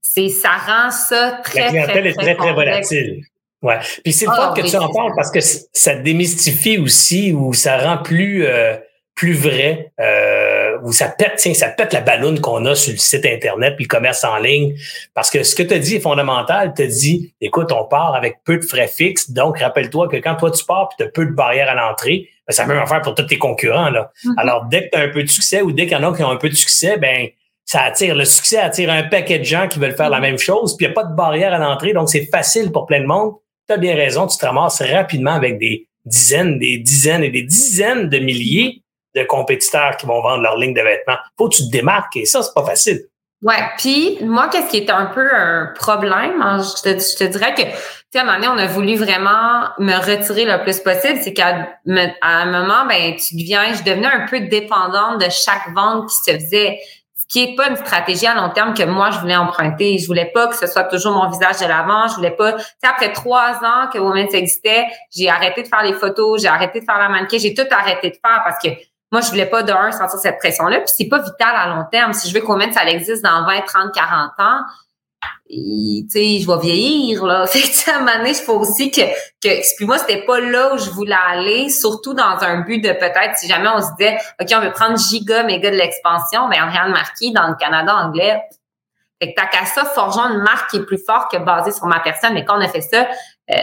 c'est, 0.00 0.30
ça 0.30 0.52
rend 0.52 0.90
ça 0.90 1.32
très, 1.44 1.60
La 1.60 1.68
clientèle 1.68 1.92
très, 1.92 2.00
très, 2.00 2.08
est 2.08 2.14
très, 2.14 2.34
très 2.36 2.52
volatile. 2.54 3.24
Ouais. 3.62 3.78
Puis 4.04 4.12
c'est 4.12 4.26
le 4.26 4.32
ah, 4.34 4.54
que 4.56 4.62
tu 4.62 4.76
en 4.76 4.88
parles 4.90 5.12
parce 5.16 5.30
que 5.30 5.40
ça 5.40 5.94
démystifie 5.94 6.78
aussi 6.78 7.32
ou 7.32 7.54
ça 7.54 7.78
rend 7.78 8.02
plus, 8.02 8.46
euh, 8.46 8.76
plus 9.14 9.32
vrai. 9.32 9.92
Euh, 9.98 10.56
où 10.82 10.92
ça 10.92 11.08
pète, 11.08 11.34
tiens, 11.36 11.54
ça 11.54 11.68
pète 11.68 11.92
la 11.92 12.00
ballonne 12.00 12.40
qu'on 12.40 12.64
a 12.66 12.74
sur 12.74 12.92
le 12.92 12.98
site 12.98 13.24
Internet 13.24 13.74
puis 13.76 13.84
le 13.84 13.88
commerce 13.88 14.24
en 14.24 14.36
ligne. 14.38 14.76
Parce 15.14 15.30
que 15.30 15.42
ce 15.42 15.54
que 15.54 15.62
tu 15.62 15.74
as 15.74 15.78
dit 15.78 15.96
est 15.96 16.00
fondamental. 16.00 16.72
Tu 16.76 16.82
as 16.82 16.86
dit, 16.86 17.34
écoute, 17.40 17.72
on 17.72 17.84
part 17.84 18.14
avec 18.14 18.38
peu 18.44 18.58
de 18.58 18.64
frais 18.64 18.88
fixes. 18.88 19.30
Donc, 19.30 19.58
rappelle-toi 19.58 20.08
que 20.08 20.16
quand 20.16 20.36
toi, 20.36 20.50
tu 20.50 20.64
pars 20.64 20.88
puis 20.88 20.96
tu 20.98 21.04
as 21.04 21.08
peu 21.08 21.26
de 21.26 21.32
barrières 21.32 21.68
à 21.68 21.74
l'entrée, 21.74 22.28
ben, 22.46 22.52
c'est 22.52 22.62
la 22.62 22.68
même 22.68 22.78
affaire 22.78 23.02
pour 23.02 23.14
tous 23.14 23.24
tes 23.24 23.38
concurrents. 23.38 23.90
Là. 23.90 24.12
Mm-hmm. 24.24 24.34
Alors, 24.38 24.66
dès 24.66 24.84
que 24.84 24.90
tu 24.92 24.98
as 24.98 25.02
un 25.02 25.08
peu 25.08 25.22
de 25.22 25.28
succès 25.28 25.62
ou 25.62 25.72
dès 25.72 25.86
qu'il 25.86 25.96
y 25.98 26.00
en 26.00 26.12
a 26.12 26.16
qui 26.16 26.22
ont 26.22 26.30
un 26.30 26.36
peu 26.36 26.48
de 26.48 26.54
succès, 26.54 26.96
ben 26.96 27.28
ça 27.64 27.82
attire. 27.82 28.14
Le 28.14 28.24
succès 28.24 28.58
attire 28.58 28.90
un 28.90 29.02
paquet 29.02 29.40
de 29.40 29.44
gens 29.44 29.66
qui 29.66 29.80
veulent 29.80 29.96
faire 29.96 30.10
la 30.10 30.18
mm-hmm. 30.18 30.22
même 30.22 30.38
chose. 30.38 30.76
Puis 30.76 30.86
il 30.86 30.88
n'y 30.88 30.92
a 30.92 30.94
pas 30.94 31.08
de 31.08 31.14
barrière 31.14 31.52
à 31.52 31.58
l'entrée. 31.58 31.92
Donc, 31.92 32.08
c'est 32.08 32.26
facile 32.26 32.70
pour 32.70 32.86
plein 32.86 33.00
de 33.00 33.06
monde. 33.06 33.34
Tu 33.68 33.74
as 33.74 33.78
bien 33.78 33.94
raison. 33.94 34.26
Tu 34.26 34.38
te 34.38 34.46
ramasses 34.46 34.82
rapidement 34.82 35.32
avec 35.32 35.58
des 35.58 35.88
dizaines, 36.04 36.58
des 36.58 36.78
dizaines 36.78 37.24
et 37.24 37.30
des 37.30 37.42
dizaines 37.42 38.08
de 38.08 38.18
milliers 38.18 38.82
de 39.14 39.24
compétiteurs 39.24 39.96
qui 39.96 40.06
vont 40.06 40.20
vendre 40.20 40.42
leur 40.42 40.56
ligne 40.56 40.74
de 40.74 40.82
vêtements. 40.82 41.16
Faut 41.38 41.48
que 41.48 41.56
tu 41.56 41.62
te 41.64 41.70
démarques 41.70 42.16
et 42.16 42.26
ça, 42.26 42.42
c'est 42.42 42.54
pas 42.54 42.64
facile. 42.64 43.00
Ouais, 43.42 43.62
puis 43.76 44.18
moi, 44.22 44.48
qu'est-ce 44.48 44.70
qui 44.70 44.78
est 44.78 44.90
un 44.90 45.06
peu 45.06 45.28
un 45.34 45.72
problème, 45.78 46.40
hein, 46.40 46.62
je 46.62 46.82
te, 46.82 47.24
dirais 47.24 47.54
que, 47.54 47.62
tu 47.62 47.68
sais, 48.10 48.18
à 48.18 48.22
un 48.22 48.24
moment 48.24 48.38
donné, 48.38 48.48
on 48.48 48.58
a 48.58 48.66
voulu 48.66 48.96
vraiment 48.96 49.68
me 49.78 49.94
retirer 49.94 50.46
le 50.46 50.62
plus 50.62 50.80
possible, 50.80 51.18
c'est 51.22 51.34
qu'à 51.34 51.68
un 52.22 52.46
moment, 52.46 52.86
ben, 52.88 53.14
tu 53.14 53.36
deviens, 53.36 53.74
je 53.74 53.82
devenais 53.82 54.06
un 54.06 54.26
peu 54.26 54.40
dépendante 54.40 55.20
de 55.20 55.28
chaque 55.30 55.68
vente 55.74 56.08
qui 56.08 56.16
se 56.16 56.38
faisait, 56.38 56.78
qui 57.28 57.42
est 57.42 57.56
pas 57.56 57.68
une 57.68 57.76
stratégie 57.76 58.26
à 58.26 58.34
long 58.34 58.50
terme 58.50 58.74
que 58.74 58.84
moi, 58.84 59.10
je 59.10 59.18
voulais 59.18 59.36
emprunter. 59.36 59.98
Je 59.98 60.06
voulais 60.06 60.30
pas 60.32 60.46
que 60.46 60.56
ce 60.56 60.66
soit 60.66 60.84
toujours 60.84 61.12
mon 61.12 61.28
visage 61.28 61.58
de 61.60 61.66
l'avant, 61.66 62.08
je 62.08 62.14
voulais 62.14 62.30
pas, 62.30 62.52
tu 62.52 62.60
sais, 62.60 62.88
après 62.88 63.12
trois 63.12 63.54
ans 63.64 63.88
que 63.92 63.98
Women's 63.98 64.32
existait, 64.34 64.86
j'ai 65.14 65.28
arrêté 65.28 65.62
de 65.62 65.68
faire 65.68 65.82
les 65.82 65.92
photos, 65.92 66.42
j'ai 66.42 66.48
arrêté 66.48 66.80
de 66.80 66.84
faire 66.84 66.98
la 66.98 67.08
mannequin, 67.08 67.38
j'ai 67.38 67.54
tout 67.54 67.66
arrêté 67.70 68.10
de 68.10 68.16
faire 68.16 68.42
parce 68.44 68.58
que 68.62 68.68
moi, 69.12 69.20
je 69.20 69.28
voulais 69.28 69.46
pas 69.46 69.62
d'un 69.62 69.92
sentir 69.92 70.18
cette 70.18 70.38
pression-là. 70.38 70.78
Puis 70.80 70.92
c'est 70.96 71.08
pas 71.08 71.20
vital 71.20 71.54
à 71.54 71.68
long 71.68 71.84
terme. 71.90 72.12
Si 72.12 72.28
je 72.28 72.38
veux 72.38 72.56
mette 72.56 72.74
ça 72.74 72.84
existe 72.84 73.22
dans 73.22 73.46
20, 73.46 73.60
30, 73.60 73.94
40 73.94 74.30
ans, 74.38 74.60
tu 75.48 76.06
sais, 76.08 76.38
je 76.40 76.46
vais 76.46 76.58
vieillir, 76.60 77.24
là. 77.24 77.46
Fait 77.46 77.60
que, 77.60 77.90
à 77.90 77.96
un 77.96 77.98
moment 78.00 78.16
donné, 78.18 78.30
il 78.30 78.34
faut 78.34 78.58
aussi 78.58 78.90
que, 78.90 79.02
que, 79.42 79.76
puis 79.76 79.86
moi, 79.86 79.98
c'était 79.98 80.24
pas 80.24 80.40
là 80.40 80.74
où 80.74 80.78
je 80.78 80.90
voulais 80.90 81.16
aller, 81.28 81.68
surtout 81.68 82.14
dans 82.14 82.38
un 82.40 82.60
but 82.60 82.80
de 82.80 82.92
peut-être, 82.92 83.36
si 83.36 83.48
jamais 83.48 83.68
on 83.68 83.80
se 83.80 83.88
disait, 83.98 84.18
OK, 84.40 84.48
on 84.56 84.60
veut 84.60 84.72
prendre 84.72 84.98
giga, 84.98 85.42
méga 85.42 85.70
de 85.70 85.76
l'expansion, 85.76 86.48
mais 86.48 86.60
rien 86.60 86.86
de 86.86 86.92
marqué 86.92 87.30
dans 87.32 87.48
le 87.48 87.54
Canada 87.54 87.94
anglais. 87.94 88.42
Fait 89.20 89.32
que 89.32 89.40
t'as 89.40 89.46
qu'à 89.46 89.64
ça, 89.64 89.84
forgeons 89.84 90.28
une 90.34 90.42
marque 90.42 90.70
qui 90.70 90.76
est 90.76 90.84
plus 90.84 91.02
forte 91.02 91.30
que 91.30 91.38
basée 91.38 91.72
sur 91.72 91.86
ma 91.86 92.00
personne. 92.00 92.34
Mais 92.34 92.44
quand 92.44 92.58
on 92.58 92.60
a 92.60 92.68
fait 92.68 92.82
ça, 92.82 93.06
euh, 93.50 93.54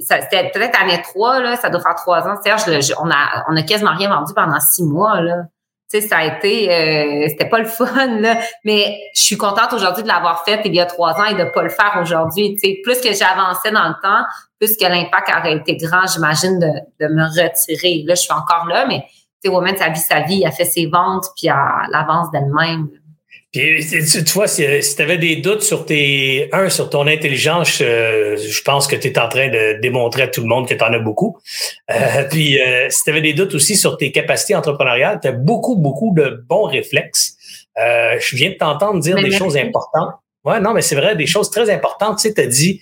c'était 0.00 0.50
peut-être 0.50 0.80
année 0.80 1.02
3, 1.02 1.40
là, 1.40 1.56
ça 1.56 1.68
doit 1.68 1.80
faire 1.80 1.96
trois 1.96 2.26
ans. 2.26 2.36
Serge, 2.42 2.94
on 2.98 3.10
a 3.10 3.44
on 3.50 3.56
a 3.56 3.62
quasiment 3.62 3.94
rien 3.94 4.08
vendu 4.08 4.32
pendant 4.34 4.58
six 4.60 4.84
mois. 4.84 5.20
Là. 5.20 5.42
Sais, 5.92 6.00
ça 6.00 6.16
a 6.16 6.24
été 6.24 6.72
euh, 6.72 7.26
c'était 7.28 7.50
pas 7.50 7.58
le 7.58 7.66
fun, 7.66 8.06
là. 8.20 8.38
Mais 8.64 8.98
je 9.14 9.24
suis 9.24 9.36
contente 9.36 9.74
aujourd'hui 9.74 10.02
de 10.02 10.08
l'avoir 10.08 10.42
fait 10.42 10.62
il 10.64 10.74
y 10.74 10.80
a 10.80 10.86
trois 10.86 11.12
ans 11.20 11.26
et 11.26 11.34
de 11.34 11.44
pas 11.44 11.62
le 11.62 11.68
faire 11.68 11.98
aujourd'hui. 12.00 12.54
Tu 12.54 12.60
sais, 12.60 12.80
plus 12.82 12.98
que 12.98 13.12
j'avançais 13.12 13.70
dans 13.70 13.88
le 13.88 13.94
temps, 14.02 14.24
plus 14.58 14.74
que 14.74 14.86
l'impact 14.86 15.28
aurait 15.38 15.56
été 15.56 15.76
grand, 15.76 16.06
j'imagine, 16.06 16.58
de, 16.58 16.66
de 16.98 17.12
me 17.12 17.24
retirer. 17.24 18.04
Là, 18.06 18.14
je 18.14 18.22
suis 18.22 18.32
encore 18.32 18.66
là, 18.68 18.86
mais 18.86 19.00
tu 19.00 19.10
sais, 19.44 19.48
Woman, 19.50 19.76
sa 19.76 19.90
vie, 19.90 20.00
sa 20.00 20.20
vie, 20.20 20.42
elle 20.46 20.52
fait 20.52 20.64
ses 20.64 20.86
ventes, 20.86 21.26
puis 21.36 21.48
elle 21.48 21.94
avance 21.94 22.30
d'elle-même. 22.30 22.88
Puis, 23.52 23.86
tu, 23.86 24.32
vois, 24.32 24.48
si, 24.48 24.64
tu 24.64 25.02
avais 25.02 25.18
des 25.18 25.36
doutes 25.36 25.60
sur 25.62 25.84
tes. 25.84 26.48
Un, 26.52 26.70
sur 26.70 26.88
ton 26.88 27.06
intelligence, 27.06 27.82
euh, 27.82 28.36
je 28.38 28.62
pense 28.62 28.86
que 28.86 28.96
tu 28.96 29.08
es 29.08 29.18
en 29.18 29.28
train 29.28 29.48
de 29.48 29.78
démontrer 29.82 30.22
à 30.22 30.28
tout 30.28 30.40
le 30.40 30.46
monde 30.46 30.66
que 30.66 30.72
tu 30.72 30.82
en 30.82 30.92
as 30.92 30.98
beaucoup. 30.98 31.36
Euh, 31.90 32.24
puis, 32.30 32.58
euh, 32.58 32.88
si 32.88 33.04
tu 33.04 33.10
avais 33.10 33.20
des 33.20 33.34
doutes 33.34 33.54
aussi 33.54 33.76
sur 33.76 33.98
tes 33.98 34.10
capacités 34.10 34.54
entrepreneuriales, 34.54 35.18
tu 35.20 35.28
as 35.28 35.32
beaucoup, 35.32 35.76
beaucoup 35.76 36.14
de 36.16 36.42
bons 36.48 36.64
réflexes. 36.64 37.36
je 37.76 38.36
viens 38.36 38.50
de 38.50 38.56
t'entendre 38.56 39.00
dire 39.00 39.16
des 39.16 39.30
choses 39.30 39.58
importantes. 39.58 40.14
Ouais, 40.44 40.58
non, 40.58 40.72
mais 40.72 40.82
c'est 40.82 40.96
vrai, 40.96 41.14
des 41.14 41.26
choses 41.26 41.50
très 41.50 41.68
importantes. 41.68 42.18
Tu 42.18 42.28
sais, 42.28 42.34
tu 42.34 42.40
as 42.40 42.46
dit, 42.46 42.80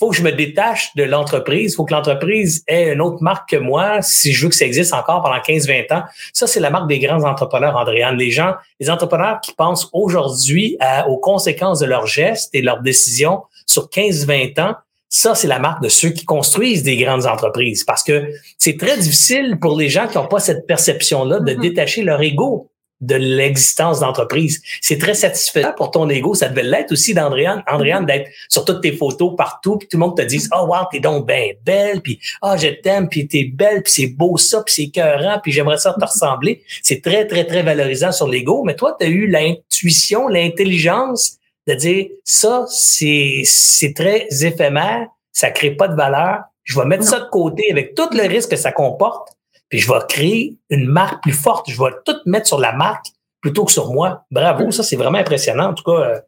faut 0.00 0.08
que 0.08 0.16
je 0.16 0.22
me 0.22 0.32
détache 0.32 0.94
de 0.96 1.04
l'entreprise. 1.04 1.76
faut 1.76 1.84
que 1.84 1.92
l'entreprise 1.92 2.64
ait 2.66 2.94
une 2.94 3.02
autre 3.02 3.22
marque 3.22 3.50
que 3.50 3.56
moi 3.56 4.00
si 4.00 4.32
je 4.32 4.44
veux 4.44 4.48
que 4.48 4.56
ça 4.56 4.64
existe 4.64 4.94
encore 4.94 5.22
pendant 5.22 5.36
15-20 5.36 5.94
ans. 5.94 6.02
Ça, 6.32 6.46
c'est 6.46 6.58
la 6.58 6.70
marque 6.70 6.88
des 6.88 6.98
grands 6.98 7.22
entrepreneurs, 7.24 7.76
Andréane. 7.76 8.16
Les 8.16 8.30
gens, 8.30 8.54
les 8.80 8.88
entrepreneurs 8.88 9.40
qui 9.42 9.52
pensent 9.52 9.90
aujourd'hui 9.92 10.78
aux 11.06 11.18
conséquences 11.18 11.80
de 11.80 11.86
leurs 11.86 12.06
gestes 12.06 12.48
et 12.54 12.62
leurs 12.62 12.80
décisions 12.80 13.42
sur 13.66 13.88
15-20 13.88 14.60
ans. 14.60 14.74
Ça, 15.10 15.34
c'est 15.34 15.48
la 15.48 15.58
marque 15.58 15.82
de 15.82 15.88
ceux 15.88 16.10
qui 16.10 16.24
construisent 16.24 16.82
des 16.82 16.96
grandes 16.96 17.26
entreprises 17.26 17.84
parce 17.84 18.02
que 18.02 18.30
c'est 18.58 18.78
très 18.78 18.96
difficile 18.96 19.58
pour 19.60 19.76
les 19.76 19.88
gens 19.88 20.06
qui 20.06 20.16
n'ont 20.16 20.28
pas 20.28 20.38
cette 20.38 20.66
perception-là 20.66 21.40
de 21.40 21.52
mm-hmm. 21.52 21.60
détacher 21.60 22.02
leur 22.02 22.22
ego 22.22 22.69
de 23.00 23.14
l'existence 23.14 24.00
d'entreprise. 24.00 24.62
C'est 24.80 24.98
très 24.98 25.14
satisfaisant 25.14 25.72
pour 25.72 25.90
ton 25.90 26.08
ego. 26.08 26.34
Ça 26.34 26.48
devait 26.48 26.62
l'être 26.62 26.92
aussi 26.92 27.14
d'Andréane. 27.14 27.62
Andréane, 27.66 28.04
d'être 28.04 28.30
sur 28.48 28.64
toutes 28.64 28.82
tes 28.82 28.92
photos 28.92 29.34
partout, 29.36 29.78
puis 29.78 29.88
tout 29.88 29.96
le 29.96 30.00
monde 30.00 30.16
te 30.16 30.22
dise, 30.22 30.50
oh 30.54 30.66
wow, 30.66 30.86
t'es 30.90 31.00
donc 31.00 31.26
bien 31.26 31.52
belle, 31.64 32.02
puis 32.02 32.20
oh 32.42 32.54
je 32.58 32.68
t'aime, 32.68 33.08
puis 33.08 33.26
t'es 33.26 33.44
belle, 33.44 33.82
puis 33.82 33.92
c'est 33.92 34.06
beau 34.08 34.36
ça, 34.36 34.62
puis 34.62 34.74
c'est 34.74 34.82
écœurant, 34.84 35.40
puis 35.42 35.52
j'aimerais 35.52 35.78
ça 35.78 35.94
te 35.98 36.04
ressembler. 36.04 36.62
C'est 36.82 37.02
très, 37.02 37.26
très, 37.26 37.44
très 37.44 37.62
valorisant 37.62 38.12
sur 38.12 38.28
l'ego. 38.28 38.62
Mais 38.64 38.76
toi, 38.76 38.96
tu 38.98 39.06
as 39.06 39.08
eu 39.08 39.26
l'intuition, 39.26 40.28
l'intelligence 40.28 41.38
de 41.66 41.74
dire, 41.74 42.06
ça, 42.24 42.64
c'est, 42.68 43.42
c'est 43.44 43.94
très 43.94 44.26
éphémère, 44.42 45.06
ça 45.32 45.50
crée 45.50 45.70
pas 45.70 45.88
de 45.88 45.94
valeur. 45.94 46.40
Je 46.64 46.78
vais 46.78 46.86
mettre 46.86 47.04
ça 47.04 47.20
de 47.20 47.28
côté 47.30 47.70
avec 47.70 47.94
tout 47.94 48.08
le 48.12 48.22
risque 48.28 48.50
que 48.50 48.56
ça 48.56 48.72
comporte 48.72 49.28
puis 49.70 49.78
je 49.78 49.90
vais 49.90 49.98
créer 50.08 50.56
une 50.68 50.86
marque 50.86 51.22
plus 51.22 51.32
forte. 51.32 51.70
Je 51.70 51.82
vais 51.82 51.90
tout 52.04 52.16
mettre 52.26 52.46
sur 52.46 52.58
la 52.58 52.72
marque 52.72 53.06
plutôt 53.40 53.64
que 53.64 53.72
sur 53.72 53.92
moi. 53.92 54.24
Bravo, 54.30 54.70
ça, 54.70 54.82
c'est 54.82 54.96
vraiment 54.96 55.18
impressionnant. 55.18 55.70
En 55.70 55.74
tout 55.74 55.84
cas, 55.84 56.02
euh, 56.02 56.20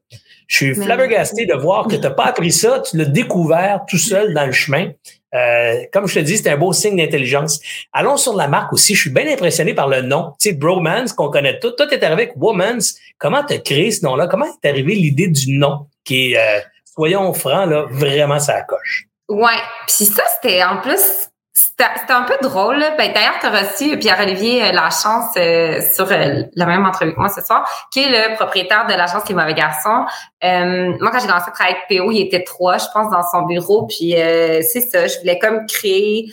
je 0.46 0.56
suis 0.56 0.74
flabbergasté 0.74 1.44
de 1.44 1.54
voir 1.54 1.86
que 1.86 1.96
tu 1.96 2.00
n'as 2.00 2.10
pas 2.10 2.24
appris 2.24 2.52
ça, 2.52 2.80
tu 2.80 2.96
l'as 2.96 3.04
découvert 3.04 3.80
tout 3.88 3.98
seul 3.98 4.32
dans 4.32 4.46
le 4.46 4.52
chemin. 4.52 4.90
Euh, 5.34 5.84
comme 5.92 6.06
je 6.06 6.14
te 6.16 6.18
dis, 6.20 6.36
c'est 6.36 6.50
un 6.50 6.56
beau 6.56 6.72
signe 6.72 6.96
d'intelligence. 6.96 7.60
Allons 7.92 8.16
sur 8.16 8.36
la 8.36 8.48
marque 8.48 8.72
aussi. 8.72 8.94
Je 8.94 9.00
suis 9.00 9.10
bien 9.10 9.26
impressionné 9.26 9.74
par 9.74 9.88
le 9.88 10.02
nom. 10.02 10.34
Tu 10.38 10.50
sais, 10.50 10.54
Bromance, 10.54 11.12
qu'on 11.12 11.30
connaît 11.30 11.58
tout. 11.58 11.70
Toi, 11.70 11.86
tu 11.86 11.94
es 11.94 12.04
arrivé 12.04 12.24
avec 12.24 12.36
Womans. 12.36 12.82
Comment 13.18 13.42
tu 13.44 13.54
as 13.54 13.58
créé 13.58 13.90
ce 13.90 14.04
nom-là? 14.04 14.26
Comment 14.26 14.46
est 14.62 14.68
arrivé 14.68 14.94
l'idée 14.94 15.28
du 15.28 15.56
nom 15.56 15.86
qui 16.04 16.32
est, 16.32 16.38
euh, 16.38 16.60
soyons 16.84 17.32
francs, 17.32 17.68
là, 17.68 17.86
vraiment 17.90 18.38
ça 18.38 18.60
coche? 18.62 19.06
Ouais. 19.28 19.58
Puis 19.86 20.04
ça, 20.04 20.22
c'était 20.36 20.62
en 20.62 20.82
plus 20.82 21.30
c'était 21.54 22.12
un 22.12 22.22
peu 22.22 22.36
drôle. 22.40 22.78
Ben, 22.96 23.12
D'ailleurs, 23.12 23.38
tu 23.40 23.46
as 23.46 23.50
reçu 23.50 23.98
Pierre-Olivier 23.98 24.64
euh, 24.64 24.72
Lachance 24.72 25.36
euh, 25.36 25.80
sur 25.94 26.10
euh, 26.10 26.44
la 26.54 26.66
même 26.66 26.86
entrevue 26.86 27.12
que 27.12 27.18
moi 27.18 27.28
ce 27.28 27.42
soir, 27.42 27.68
qui 27.92 28.00
est 28.00 28.08
le 28.08 28.34
propriétaire 28.36 28.86
de 28.86 28.94
l'agence 28.94 29.28
Les 29.28 29.34
Mauvais 29.34 29.54
Garçons. 29.54 30.06
Euh, 30.44 30.92
moi, 30.98 31.10
quand 31.10 31.20
j'ai 31.20 31.26
commencé 31.26 31.48
à 31.48 31.50
travailler 31.50 31.76
avec 31.76 31.98
PO, 31.98 32.10
il 32.10 32.22
était 32.22 32.44
trois, 32.44 32.78
je 32.78 32.86
pense, 32.94 33.10
dans 33.10 33.22
son 33.30 33.42
bureau. 33.42 33.86
Puis 33.86 34.14
c'est 34.16 34.80
ça, 34.80 35.06
je 35.06 35.18
voulais 35.18 35.38
comme 35.38 35.66
créer 35.66 36.30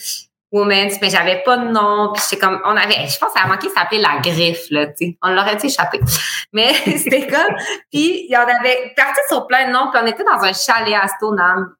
Women's, 0.52 1.00
mais 1.02 1.10
j'avais 1.10 1.44
pas 1.44 1.58
de 1.58 1.68
nom. 1.68 2.12
Puis 2.14 2.24
j'étais 2.30 2.46
comme, 2.46 2.60
on 2.66 2.76
avait, 2.76 3.08
je 3.08 3.20
pense, 3.20 3.32
ça 3.36 3.44
a 3.44 3.48
manqué, 3.48 3.68
ça 3.70 3.82
s'appelait 3.82 4.00
la 4.00 4.20
griffe, 4.22 4.66
là, 4.72 4.88
tu 4.88 4.94
sais. 4.98 5.18
On 5.22 5.30
l'aurait 5.30 5.58
échappé? 5.62 6.00
Mais 6.54 6.74
c'était 6.98 7.28
comme, 7.28 7.56
puis 7.92 8.26
il 8.28 8.32
y 8.32 8.38
en 8.38 8.42
avait 8.42 8.94
parti 8.96 9.20
sur 9.28 9.46
plein 9.46 9.68
de 9.68 9.74
noms. 9.74 9.92
Puis 9.92 10.02
on 10.02 10.08
était 10.08 10.24
dans 10.24 10.44
un 10.44 10.54
chalet 10.54 10.96
à 10.96 11.08
Stoneham 11.08 11.76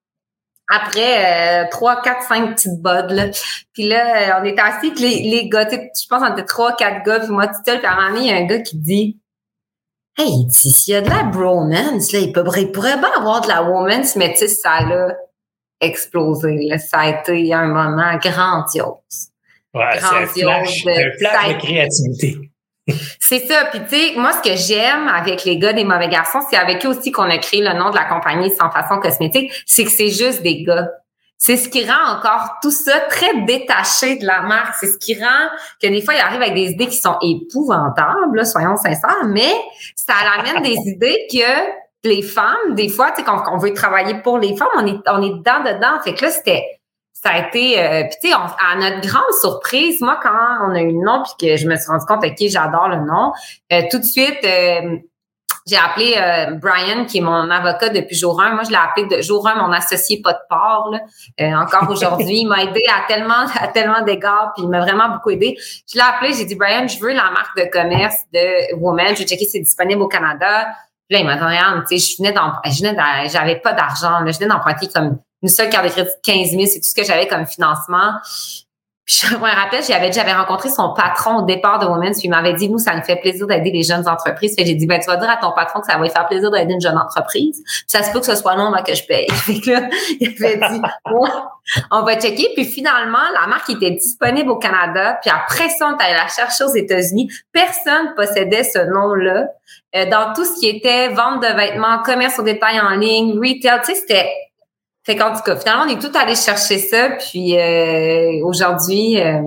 après 0.70 1.64
euh, 1.64 1.66
trois, 1.72 2.02
quatre, 2.02 2.24
cinq 2.24 2.56
petites 2.56 2.80
bodes. 2.82 3.12
Là. 3.12 3.26
Puis 3.74 3.88
là, 3.88 4.38
euh, 4.38 4.42
on 4.42 4.46
était 4.46 4.62
assis, 4.62 4.92
puis 4.92 5.02
les, 5.02 5.30
les 5.30 5.50
gars, 5.50 5.68
je 5.70 6.08
pense 6.08 6.22
qu'on 6.22 6.34
était 6.34 6.46
trois, 6.46 6.76
quatre 6.76 7.04
gars, 7.04 7.20
puis 7.20 7.30
moi 7.30 7.48
tout 7.48 7.62
seul, 7.66 7.80
puis 7.80 7.88
à 7.88 7.94
un 7.94 7.96
moment 7.96 8.10
donné, 8.10 8.28
il 8.28 8.32
y 8.32 8.34
a 8.34 8.38
un 8.38 8.46
gars 8.46 8.60
qui 8.60 8.78
dit 8.78 9.18
Hey, 10.18 10.48
s'il 10.52 10.94
y 10.94 10.98
a 10.98 11.02
de 11.02 11.10
la 11.10 11.24
bromance, 11.24 12.12
là, 12.12 12.20
il, 12.20 12.34
peut, 12.34 12.44
il 12.58 12.72
pourrait 12.72 12.98
bien 12.98 13.12
avoir 13.18 13.42
de 13.42 13.48
la 13.48 13.64
womance, 13.64 14.16
mais 14.18 14.34
tu 14.34 14.40
sais, 14.40 14.48
ça 14.50 14.72
a 14.72 15.08
explosé. 15.80 16.58
Là. 16.68 16.78
Ça 16.78 17.00
a 17.00 17.10
été 17.10 17.54
un 17.54 17.68
moment 17.68 18.18
grandiose. 18.18 19.32
Ouais, 19.74 19.98
c'est 19.98 20.06
un 20.06 20.28
flash, 20.28 20.86
un 20.88 21.18
flash 21.18 21.54
de 21.54 21.60
créativité. 21.60 22.49
C'est 23.20 23.46
ça. 23.48 23.66
Puis 23.72 23.82
tu 23.90 23.96
sais, 23.96 24.14
moi, 24.18 24.32
ce 24.34 24.50
que 24.50 24.56
j'aime 24.56 25.08
avec 25.08 25.44
les 25.44 25.58
gars 25.58 25.74
des 25.74 25.84
mauvais 25.84 26.10
garçons, 26.10 26.40
c'est 26.50 26.58
avec 26.58 26.86
eux 26.86 26.90
aussi 26.90 27.12
qu'on 27.12 27.30
a 27.30 27.38
créé 27.38 27.62
le 27.62 27.78
nom 27.78 27.90
de 27.90 27.96
la 27.96 28.06
compagnie 28.06 28.52
sans 28.56 28.70
façon 28.72 29.00
cosmétique, 29.00 29.52
c'est 29.66 29.84
que 29.84 29.92
c'est 29.92 30.10
juste 30.10 30.42
des 30.42 30.64
gars. 30.64 30.88
C'est 31.38 31.56
ce 31.56 31.70
qui 31.70 31.90
rend 31.90 32.18
encore 32.18 32.56
tout 32.62 32.72
ça 32.72 33.00
très 33.10 33.44
détaché 33.46 34.18
de 34.18 34.26
la 34.26 34.42
marque. 34.42 34.76
C'est 34.78 34.88
ce 34.88 34.98
qui 34.98 35.16
rend 35.16 35.48
que 35.82 35.88
des 35.88 36.02
fois, 36.02 36.14
ils 36.14 36.20
arrivent 36.20 36.42
avec 36.42 36.54
des 36.54 36.72
idées 36.72 36.88
qui 36.88 37.00
sont 37.00 37.16
épouvantables, 37.22 38.46
soyons 38.46 38.76
sincères, 38.76 39.26
mais 39.26 39.54
ça 39.96 40.16
amène 40.38 40.62
des 40.62 40.76
idées 40.86 41.28
que 41.32 41.80
les 42.04 42.22
femmes, 42.22 42.76
des 42.76 42.90
fois, 42.90 43.12
tu 43.12 43.18
sais, 43.18 43.24
quand 43.24 43.44
on 43.52 43.58
veut 43.58 43.74
travailler 43.74 44.16
pour 44.16 44.38
les 44.38 44.56
femmes, 44.56 44.68
on 44.78 44.86
est, 44.86 45.00
on 45.08 45.22
est 45.22 45.38
dedans, 45.38 45.64
dedans. 45.64 46.02
Fait 46.04 46.14
que 46.14 46.26
là, 46.26 46.32
c'était 46.32 46.64
ça 47.22 47.32
a 47.32 47.48
été, 47.48 47.78
euh, 47.78 48.04
puis 48.04 48.18
tu 48.22 48.30
sais, 48.30 48.34
à 48.34 48.76
notre 48.78 49.06
grande 49.06 49.34
surprise, 49.42 50.00
moi 50.00 50.20
quand 50.24 50.70
on 50.70 50.74
a 50.74 50.82
eu 50.82 50.94
le 50.94 51.04
nom 51.04 51.22
puis 51.24 51.48
que 51.48 51.58
je 51.58 51.68
me 51.68 51.76
suis 51.76 51.88
rendu 51.88 52.06
compte, 52.06 52.24
ok, 52.24 52.38
j'adore 52.48 52.88
le 52.88 52.98
nom, 53.06 53.34
euh, 53.74 53.82
tout 53.92 54.00
de 54.00 54.04
suite, 54.04 54.40
euh, 54.46 54.98
j'ai 55.68 55.76
appelé 55.76 56.16
Brian, 56.60 57.06
qui 57.06 57.20
est 57.20 57.22
mon 57.22 57.52
avocat 57.52 57.90
depuis 57.90 58.16
jour 58.16 58.42
1. 58.42 58.54
Moi, 58.54 58.64
je 58.64 58.72
l'ai 58.72 58.78
appelé 58.78 59.06
de 59.06 59.22
jour 59.22 59.48
1 59.48 59.56
mon 59.56 59.72
associé 59.72 60.20
pas 60.20 60.34
de 60.34 60.40
port. 60.50 60.92
encore 61.40 61.88
aujourd'hui, 61.92 62.40
il 62.40 62.48
m'a 62.48 62.64
aidé 62.64 62.82
à 62.88 63.06
tellement, 63.08 63.46
à 63.60 63.68
tellement 63.68 64.02
d'égards, 64.02 64.54
puis 64.56 64.64
il 64.64 64.70
m'a 64.70 64.80
vraiment 64.80 65.10
beaucoup 65.10 65.30
aidé. 65.30 65.56
Je 65.88 65.96
l'ai 66.00 66.04
appelé, 66.04 66.34
j'ai 66.34 66.46
dit 66.46 66.56
Brian, 66.56 66.88
je 66.88 67.00
veux 67.00 67.12
la 67.12 67.30
marque 67.30 67.56
de 67.56 67.70
commerce 67.72 68.16
de 68.34 68.76
Woman. 68.78 69.10
Je 69.10 69.20
vais 69.20 69.26
checker 69.26 69.46
si 69.46 69.52
c'est 69.52 69.60
disponible 69.60 70.02
au 70.02 70.08
Canada. 70.08 70.70
Puis 71.08 71.18
là, 71.18 71.20
il 71.20 71.26
m'a 71.26 71.36
dit, 71.36 71.44
regarde, 71.44 71.86
tu 71.88 72.00
sais, 72.00 72.14
je 72.14 72.18
venais 72.18 72.32
d'emprunter, 72.32 73.30
j'avais 73.32 73.58
pas 73.58 73.74
d'argent, 73.74 74.26
je 74.26 74.38
venais 74.40 74.50
d'emprunter 74.50 74.88
comme 74.88 75.20
une 75.42 75.50
seule 75.50 75.70
carte 75.70 75.86
de 75.86 75.90
crédit 75.90 76.10
de 76.10 76.16
15 76.24 76.52
000, 76.52 76.64
c'est 76.66 76.80
tout 76.80 76.88
ce 76.88 76.96
que 76.96 77.04
j'avais 77.04 77.28
comme 77.28 77.46
financement. 77.46 78.14
Je 79.10 79.26
me 79.36 79.42
rappelle, 79.42 79.84
j'avais 79.84 80.12
j'avais 80.12 80.34
rencontré 80.34 80.70
son 80.70 80.94
patron 80.94 81.38
au 81.38 81.42
départ 81.42 81.80
de 81.80 81.88
Women's, 81.88 82.20
puis 82.20 82.28
il 82.28 82.30
m'avait 82.30 82.54
dit, 82.54 82.70
nous, 82.70 82.78
ça 82.78 82.96
nous 82.96 83.02
fait 83.02 83.16
plaisir 83.16 83.48
d'aider 83.48 83.72
les 83.72 83.82
jeunes 83.82 84.08
entreprises. 84.08 84.54
Fait 84.56 84.64
j'ai 84.64 84.76
dit, 84.76 84.86
ben, 84.86 85.00
tu 85.00 85.08
vas 85.08 85.16
dire 85.16 85.28
à 85.28 85.38
ton 85.38 85.52
patron 85.52 85.80
que 85.80 85.88
ça 85.88 85.98
va 85.98 86.04
lui 86.04 86.12
faire 86.12 86.28
plaisir 86.28 86.52
d'aider 86.52 86.74
une 86.74 86.82
jeune 86.82 86.98
entreprise. 86.98 87.64
Puis 87.66 87.86
ça 87.88 88.04
se 88.04 88.12
peut 88.12 88.20
que 88.20 88.28
ce 88.28 88.36
soit 88.36 88.56
long, 88.56 88.72
que 88.86 88.94
je 88.94 89.04
paye. 89.08 89.26
Fait 89.32 89.60
que 89.60 89.72
là, 89.72 89.90
il 90.20 90.28
avait 90.28 90.58
dit, 90.58 90.82
on 91.92 92.04
va 92.04 92.20
checker. 92.20 92.50
Puis 92.54 92.66
finalement, 92.66 93.18
la 93.34 93.48
marque 93.48 93.72
était 93.72 93.92
disponible 93.92 94.52
au 94.52 94.58
Canada. 94.58 95.18
Puis 95.24 95.32
après 95.32 95.70
ça, 95.70 95.88
on 95.88 95.98
allé 95.98 96.14
la 96.14 96.28
chercher 96.28 96.66
aux 96.66 96.76
États-Unis. 96.76 97.32
Personne 97.52 98.14
possédait 98.16 98.64
ce 98.64 98.78
nom-là. 98.94 99.48
Euh, 99.96 100.08
dans 100.08 100.34
tout 100.36 100.46
ce 100.46 100.60
qui 100.60 100.68
était 100.68 101.08
vente 101.10 101.42
de 101.42 101.48
vêtements, 101.48 102.04
commerce 102.04 102.38
au 102.38 102.44
détail 102.44 102.80
en 102.80 102.92
ligne, 102.92 103.40
retail, 103.40 103.80
tu 103.84 103.94
sais, 103.94 103.96
c'était 103.96 104.30
fait 105.10 105.16
qu'en 105.16 105.34
tout 105.34 105.42
cas, 105.42 105.56
finalement, 105.56 105.86
on 105.88 105.90
est 105.90 106.00
tout 106.00 106.16
allé 106.16 106.36
chercher 106.36 106.78
ça. 106.78 107.10
Puis 107.18 107.58
euh, 107.58 108.46
aujourd'hui, 108.46 109.20
euh, 109.20 109.42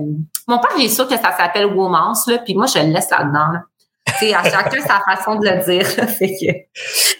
mon 0.45 0.59
père 0.59 0.71
il 0.77 0.85
est 0.85 0.89
sûr 0.89 1.07
que 1.07 1.15
ça 1.15 1.31
s'appelle 1.37 1.67
Womance, 1.67 2.27
là, 2.27 2.39
puis 2.39 2.53
moi, 2.53 2.65
je 2.65 2.79
le 2.79 2.91
laisse 2.91 3.09
là-dedans. 3.09 3.53
Là. 3.53 3.61
à 4.05 4.43
chacun 4.43 4.81
sa 4.81 5.01
façon 5.09 5.35
de 5.39 5.47
le 5.47 5.63
dire. 5.63 5.87
que, 5.95 6.51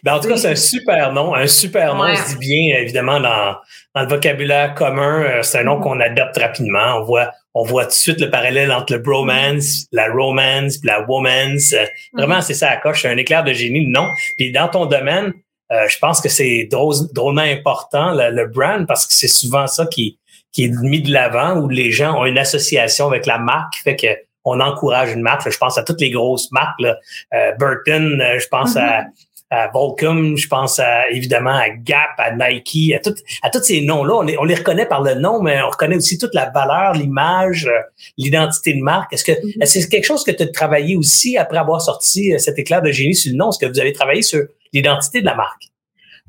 ben, 0.03 0.15
en 0.15 0.19
tout 0.19 0.27
cas, 0.27 0.35
c'est 0.35 0.51
un 0.51 0.55
super 0.55 1.13
nom. 1.13 1.33
Un 1.33 1.47
super 1.47 1.95
nom, 1.95 2.13
se 2.13 2.35
dit 2.35 2.37
bien, 2.37 2.79
évidemment, 2.79 3.21
dans, 3.21 3.55
dans 3.95 4.01
le 4.01 4.07
vocabulaire 4.07 4.73
commun. 4.75 5.21
Euh, 5.21 5.41
c'est 5.41 5.59
un 5.59 5.63
nom 5.63 5.79
qu'on 5.79 6.01
adopte 6.01 6.37
rapidement. 6.37 6.97
On 6.97 7.03
voit, 7.05 7.31
on 7.53 7.63
voit 7.63 7.83
tout 7.83 7.91
de 7.91 7.95
suite 7.95 8.19
le 8.19 8.29
parallèle 8.29 8.73
entre 8.73 8.91
le 8.91 8.99
bromance, 8.99 9.85
la 9.93 10.11
romance, 10.11 10.79
puis 10.79 10.89
la 10.89 11.05
womance. 11.07 11.73
Vraiment, 12.11 12.39
mm-hmm. 12.39 12.41
c'est 12.41 12.55
ça 12.55 12.71
à 12.71 12.75
coche. 12.75 13.03
C'est 13.03 13.09
un 13.09 13.17
éclair 13.17 13.45
de 13.45 13.53
génie, 13.53 13.85
le 13.85 13.91
nom. 13.91 14.09
Puis 14.37 14.51
dans 14.51 14.67
ton 14.67 14.85
domaine, 14.85 15.31
euh, 15.73 15.87
je 15.87 15.97
pense 15.97 16.21
que 16.21 16.29
c'est 16.29 16.69
drôlement 16.69 17.41
important, 17.41 18.13
le, 18.13 18.45
brand, 18.47 18.85
parce 18.85 19.07
que 19.07 19.13
c'est 19.13 19.27
souvent 19.27 19.67
ça 19.67 19.85
qui, 19.87 20.19
qui 20.51 20.65
est 20.65 20.71
mis 20.81 21.01
de 21.01 21.11
l'avant, 21.11 21.59
où 21.59 21.67
les 21.67 21.91
gens 21.91 22.19
ont 22.19 22.25
une 22.25 22.37
association 22.37 23.07
avec 23.07 23.25
la 23.25 23.39
marque 23.39 23.73
qui 23.73 23.79
fait 23.81 23.95
que 23.95 24.07
on 24.45 24.59
encourage 24.59 25.13
une 25.13 25.21
marque. 25.21 25.49
je 25.49 25.57
pense 25.57 25.77
à 25.77 25.83
toutes 25.83 26.01
les 26.01 26.11
grosses 26.11 26.51
marques, 26.51 26.79
là. 26.79 26.97
Euh, 27.33 27.53
Burton, 27.57 28.21
euh, 28.21 28.39
je 28.39 28.47
pense 28.49 28.75
à, 28.75 29.03
mm-hmm. 29.03 29.05
à 29.51 29.69
Volcom, 29.73 30.35
je 30.35 30.49
pense 30.49 30.79
à, 30.79 31.09
évidemment 31.11 31.55
à 31.55 31.69
Gap, 31.69 32.09
à 32.17 32.35
Nike, 32.35 32.93
à, 32.93 32.99
tout, 32.99 33.15
à 33.41 33.49
tous 33.49 33.63
ces 33.63 33.79
noms-là. 33.79 34.15
On 34.15 34.21
les, 34.21 34.37
on 34.37 34.43
les 34.43 34.55
reconnaît 34.55 34.85
par 34.85 35.01
le 35.01 35.15
nom, 35.15 35.41
mais 35.41 35.61
on 35.61 35.69
reconnaît 35.69 35.95
aussi 35.95 36.17
toute 36.17 36.33
la 36.33 36.49
valeur, 36.49 36.91
l'image, 36.91 37.69
l'identité 38.17 38.73
de 38.73 38.81
marque. 38.81 39.13
Est-ce 39.13 39.23
que 39.23 39.31
mm-hmm. 39.31 39.65
c'est 39.65 39.87
quelque 39.87 40.05
chose 40.05 40.25
que 40.25 40.31
tu 40.31 40.43
as 40.43 40.47
travaillé 40.47 40.97
aussi 40.97 41.37
après 41.37 41.57
avoir 41.57 41.81
sorti 41.81 42.37
cet 42.37 42.59
éclair 42.59 42.81
de 42.81 42.91
génie 42.91 43.15
sur 43.15 43.31
le 43.31 43.37
nom? 43.37 43.49
Est-ce 43.49 43.59
que 43.59 43.71
vous 43.71 43.79
avez 43.79 43.93
travaillé 43.93 44.23
sur 44.23 44.41
l'identité 44.73 45.21
de 45.21 45.25
la 45.25 45.35
marque. 45.35 45.73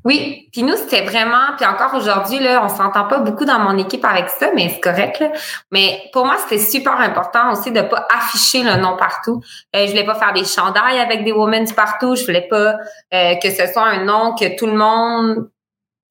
Oui, 0.05 0.49
puis 0.51 0.61
nous 0.61 0.75
c'était 0.75 1.01
vraiment, 1.01 1.55
puis 1.57 1.65
encore 1.65 1.95
aujourd'hui 1.95 2.37
là, 2.37 2.63
on 2.63 2.69
s'entend 2.69 3.05
pas 3.05 3.17
beaucoup 3.17 3.43
dans 3.43 3.57
mon 3.57 3.75
équipe 3.79 4.05
avec 4.05 4.29
ça, 4.29 4.49
mais 4.53 4.69
c'est 4.69 4.79
correct. 4.79 5.19
Là. 5.19 5.29
Mais 5.71 5.99
pour 6.13 6.27
moi 6.27 6.35
c'était 6.37 6.63
super 6.63 6.99
important 6.99 7.51
aussi 7.51 7.71
de 7.71 7.81
pas 7.81 8.07
afficher 8.15 8.61
le 8.61 8.75
nom 8.75 8.97
partout. 8.97 9.41
Euh, 9.75 9.87
je 9.87 9.89
voulais 9.89 10.05
pas 10.05 10.13
faire 10.13 10.31
des 10.31 10.45
chandails 10.45 10.99
avec 10.99 11.23
des 11.23 11.31
women 11.31 11.65
partout. 11.73 12.15
Je 12.15 12.23
voulais 12.23 12.47
pas 12.47 12.75
euh, 13.15 13.35
que 13.41 13.49
ce 13.49 13.65
soit 13.65 13.83
un 13.83 14.05
nom 14.05 14.35
que 14.35 14.55
tout 14.55 14.67
le 14.67 14.75
monde 14.75 15.49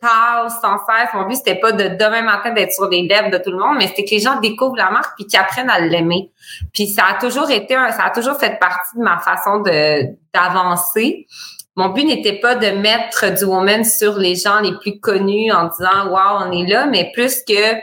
parle 0.00 0.50
sans 0.50 0.78
cesse. 0.78 1.10
Mon 1.14 1.28
but 1.28 1.36
c'était 1.36 1.60
pas 1.60 1.70
de 1.70 1.94
demain 1.94 2.22
matin 2.22 2.50
d'être 2.50 2.72
sur 2.72 2.88
les 2.88 3.02
lèvres 3.02 3.30
de 3.30 3.38
tout 3.38 3.52
le 3.52 3.58
monde, 3.58 3.76
mais 3.78 3.86
c'était 3.86 4.04
que 4.04 4.10
les 4.10 4.20
gens 4.20 4.40
découvrent 4.40 4.76
la 4.76 4.90
marque 4.90 5.14
puis 5.14 5.28
qu'ils 5.28 5.38
apprennent 5.38 5.70
à 5.70 5.78
l'aimer. 5.78 6.32
Puis 6.72 6.88
ça 6.88 7.04
a 7.10 7.14
toujours 7.20 7.48
été, 7.48 7.76
un, 7.76 7.92
ça 7.92 8.06
a 8.06 8.10
toujours 8.10 8.40
fait 8.40 8.58
partie 8.58 8.98
de 8.98 9.04
ma 9.04 9.20
façon 9.20 9.60
de 9.60 10.02
d'avancer 10.34 11.28
mon 11.76 11.88
but 11.88 12.04
n'était 12.04 12.38
pas 12.38 12.54
de 12.54 12.68
mettre 12.68 13.34
du 13.34 13.44
woman 13.44 13.84
sur 13.84 14.16
les 14.18 14.36
gens 14.36 14.60
les 14.60 14.76
plus 14.78 15.00
connus 15.00 15.52
en 15.52 15.68
disant 15.68 16.08
wow 16.08 16.46
on 16.46 16.52
est 16.52 16.66
là 16.66 16.86
mais 16.86 17.10
plus 17.12 17.42
que 17.46 17.74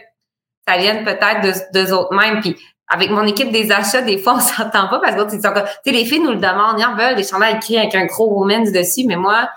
ça 0.68 0.78
vienne 0.78 1.04
peut-être 1.04 1.42
de 1.42 1.54
deux 1.74 1.94
autres 1.94 2.14
mêmes 2.14 2.40
puis 2.42 2.56
avec 2.88 3.10
mon 3.10 3.26
équipe 3.26 3.52
des 3.52 3.72
achats 3.72 4.02
des 4.02 4.18
fois 4.18 4.36
on 4.36 4.40
s'entend 4.40 4.88
pas 4.88 5.00
parce 5.00 5.16
que 5.16 5.36
tu 5.36 5.42
sais 5.42 5.92
les 5.92 6.06
filles 6.06 6.22
nous 6.22 6.32
le 6.32 6.38
demandent 6.38 6.80
ils 6.80 6.86
en 6.86 6.96
veulent 6.96 7.16
des 7.16 7.24
chandails 7.24 7.56
écrits 7.56 7.78
avec 7.78 7.96
un 7.96 8.06
gros 8.06 8.30
woman 8.30 8.64
dessus 8.72 9.06
mais 9.06 9.16
moi 9.18 9.50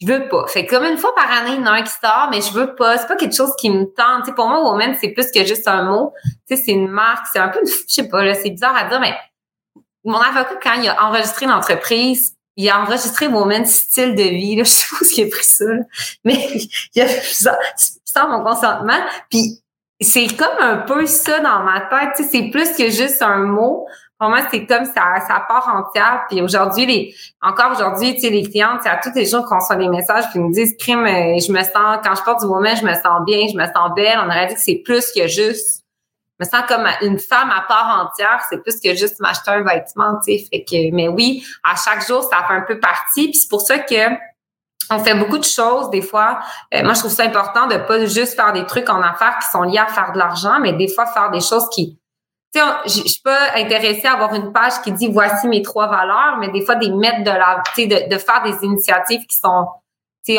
je 0.00 0.06
veux 0.06 0.28
pas. 0.28 0.46
Fait 0.46 0.66
comme 0.66 0.84
une 0.84 0.98
fois 0.98 1.14
par 1.14 1.30
année, 1.30 1.54
il 1.54 1.60
y 1.60 1.62
en 1.62 1.66
a 1.66 1.70
un 1.70 1.82
qui 1.82 1.90
sort, 1.90 2.28
mais 2.30 2.42
je 2.42 2.52
veux 2.52 2.74
pas. 2.74 2.98
C'est 2.98 3.06
pas 3.06 3.16
quelque 3.16 3.34
chose 3.34 3.54
qui 3.58 3.70
me 3.70 3.84
tente. 3.84 4.34
pour 4.34 4.48
moi, 4.48 4.60
woman, 4.62 4.94
c'est 5.00 5.08
plus 5.08 5.30
que 5.30 5.44
juste 5.44 5.66
un 5.66 5.84
mot. 5.84 6.12
Tu 6.48 6.56
c'est 6.56 6.72
une 6.72 6.88
marque, 6.88 7.26
c'est 7.32 7.38
un 7.38 7.48
peu, 7.48 7.60
je 7.64 7.72
sais 7.86 8.08
pas, 8.08 8.22
là, 8.22 8.34
c'est 8.34 8.50
bizarre 8.50 8.76
à 8.76 8.88
dire, 8.88 9.00
mais 9.00 9.16
mon 10.04 10.18
avocat, 10.18 10.58
quand 10.62 10.74
il 10.74 10.88
a 10.88 11.02
enregistré 11.02 11.46
l'entreprise, 11.46 12.35
il 12.56 12.68
a 12.70 12.80
enregistré 12.80 13.28
Woman 13.28 13.64
style 13.66 14.14
de 14.14 14.22
vie. 14.22 14.56
Là, 14.56 14.64
je 14.64 14.70
ce 14.70 15.14
qu'il 15.14 15.26
a 15.26 15.30
pris 15.30 15.44
ça, 15.44 15.64
mais 16.24 16.48
il 16.94 17.02
a 17.02 17.08
ça 17.08 17.58
sans 18.04 18.28
mon 18.28 18.42
consentement. 18.42 19.00
Puis 19.30 19.62
c'est 20.00 20.26
comme 20.36 20.58
un 20.60 20.78
peu 20.78 21.06
ça 21.06 21.40
dans 21.40 21.60
ma 21.60 21.80
tête. 21.82 22.10
Tu 22.16 22.24
sais, 22.24 22.28
c'est 22.30 22.50
plus 22.50 22.72
que 22.76 22.90
juste 22.90 23.22
un 23.22 23.38
mot. 23.38 23.86
Pour 24.18 24.30
moi, 24.30 24.40
c'est 24.50 24.64
comme 24.64 24.86
ça, 24.86 25.20
ça 25.28 25.44
part 25.46 25.68
entière. 25.74 26.24
Puis 26.30 26.40
aujourd'hui, 26.40 26.86
les, 26.86 27.14
encore 27.42 27.72
aujourd'hui, 27.72 28.14
tu 28.14 28.22
sais, 28.22 28.30
les 28.30 28.44
clientes, 28.44 28.80
à 28.86 28.96
tous 28.96 29.14
les 29.14 29.26
jours 29.26 29.44
qu'on 29.44 29.58
reçoit 29.58 29.76
des 29.76 29.88
messages 29.88 30.30
qui 30.32 30.38
nous 30.38 30.50
disent, 30.52 30.74
crime, 30.78 31.04
euh, 31.04 31.38
je 31.38 31.52
me 31.52 31.62
sens, 31.62 31.98
quand 32.02 32.14
je 32.14 32.22
porte 32.22 32.40
du 32.40 32.46
woman, 32.46 32.74
je 32.74 32.84
me 32.84 32.94
sens 32.94 33.24
bien, 33.26 33.46
je 33.46 33.56
me 33.56 33.66
sens 33.66 33.90
belle. 33.94 34.18
On 34.24 34.26
aurait 34.26 34.46
dit 34.46 34.54
que 34.54 34.60
c'est 34.60 34.80
plus 34.84 35.12
que 35.12 35.26
juste 35.28 35.85
me 36.40 36.44
sens 36.44 36.62
comme 36.68 36.86
une 37.02 37.18
femme 37.18 37.50
à 37.50 37.62
part 37.62 38.06
entière. 38.06 38.40
C'est 38.48 38.62
plus 38.62 38.78
que 38.80 38.94
juste 38.94 39.20
m'acheter 39.20 39.50
un 39.50 39.62
vêtement, 39.62 40.18
tu 40.24 40.38
sais. 40.38 40.46
Fait 40.50 40.64
que, 40.64 40.94
mais 40.94 41.08
oui, 41.08 41.44
à 41.64 41.74
chaque 41.76 42.06
jour, 42.06 42.22
ça 42.22 42.44
fait 42.46 42.54
un 42.54 42.62
peu 42.62 42.78
partie. 42.78 43.28
Puis 43.28 43.34
c'est 43.34 43.48
pour 43.48 43.60
ça 43.60 43.78
que 43.78 44.16
on 44.90 44.98
fait 45.00 45.14
beaucoup 45.14 45.38
de 45.38 45.44
choses 45.44 45.90
des 45.90 46.02
fois. 46.02 46.40
Euh, 46.74 46.84
moi, 46.84 46.94
je 46.94 47.00
trouve 47.00 47.10
ça 47.10 47.24
important 47.24 47.66
de 47.66 47.76
pas 47.76 48.04
juste 48.06 48.34
faire 48.34 48.52
des 48.52 48.66
trucs 48.66 48.88
en 48.88 49.02
affaires 49.02 49.38
qui 49.38 49.48
sont 49.50 49.62
liés 49.62 49.78
à 49.78 49.86
faire 49.86 50.12
de 50.12 50.18
l'argent, 50.18 50.60
mais 50.60 50.72
des 50.74 50.88
fois 50.88 51.06
faire 51.06 51.30
des 51.30 51.40
choses 51.40 51.68
qui 51.70 51.98
tu 52.54 52.60
sais, 52.60 53.02
je 53.04 53.08
suis 53.08 53.22
pas 53.22 53.54
intéressée 53.56 54.06
à 54.06 54.12
avoir 54.12 54.32
une 54.34 54.52
page 54.52 54.80
qui 54.82 54.92
dit 54.92 55.08
voici 55.08 55.48
mes 55.48 55.62
trois 55.62 55.88
valeurs, 55.88 56.36
mais 56.38 56.48
des 56.50 56.64
fois 56.64 56.76
des 56.76 56.90
mettre 56.90 57.24
de 57.24 57.30
la, 57.30 57.62
tu 57.74 57.82
sais, 57.82 57.86
de, 57.86 58.08
de 58.08 58.18
faire 58.18 58.42
des 58.44 58.64
initiatives 58.64 59.26
qui 59.26 59.36
sont 59.36 59.66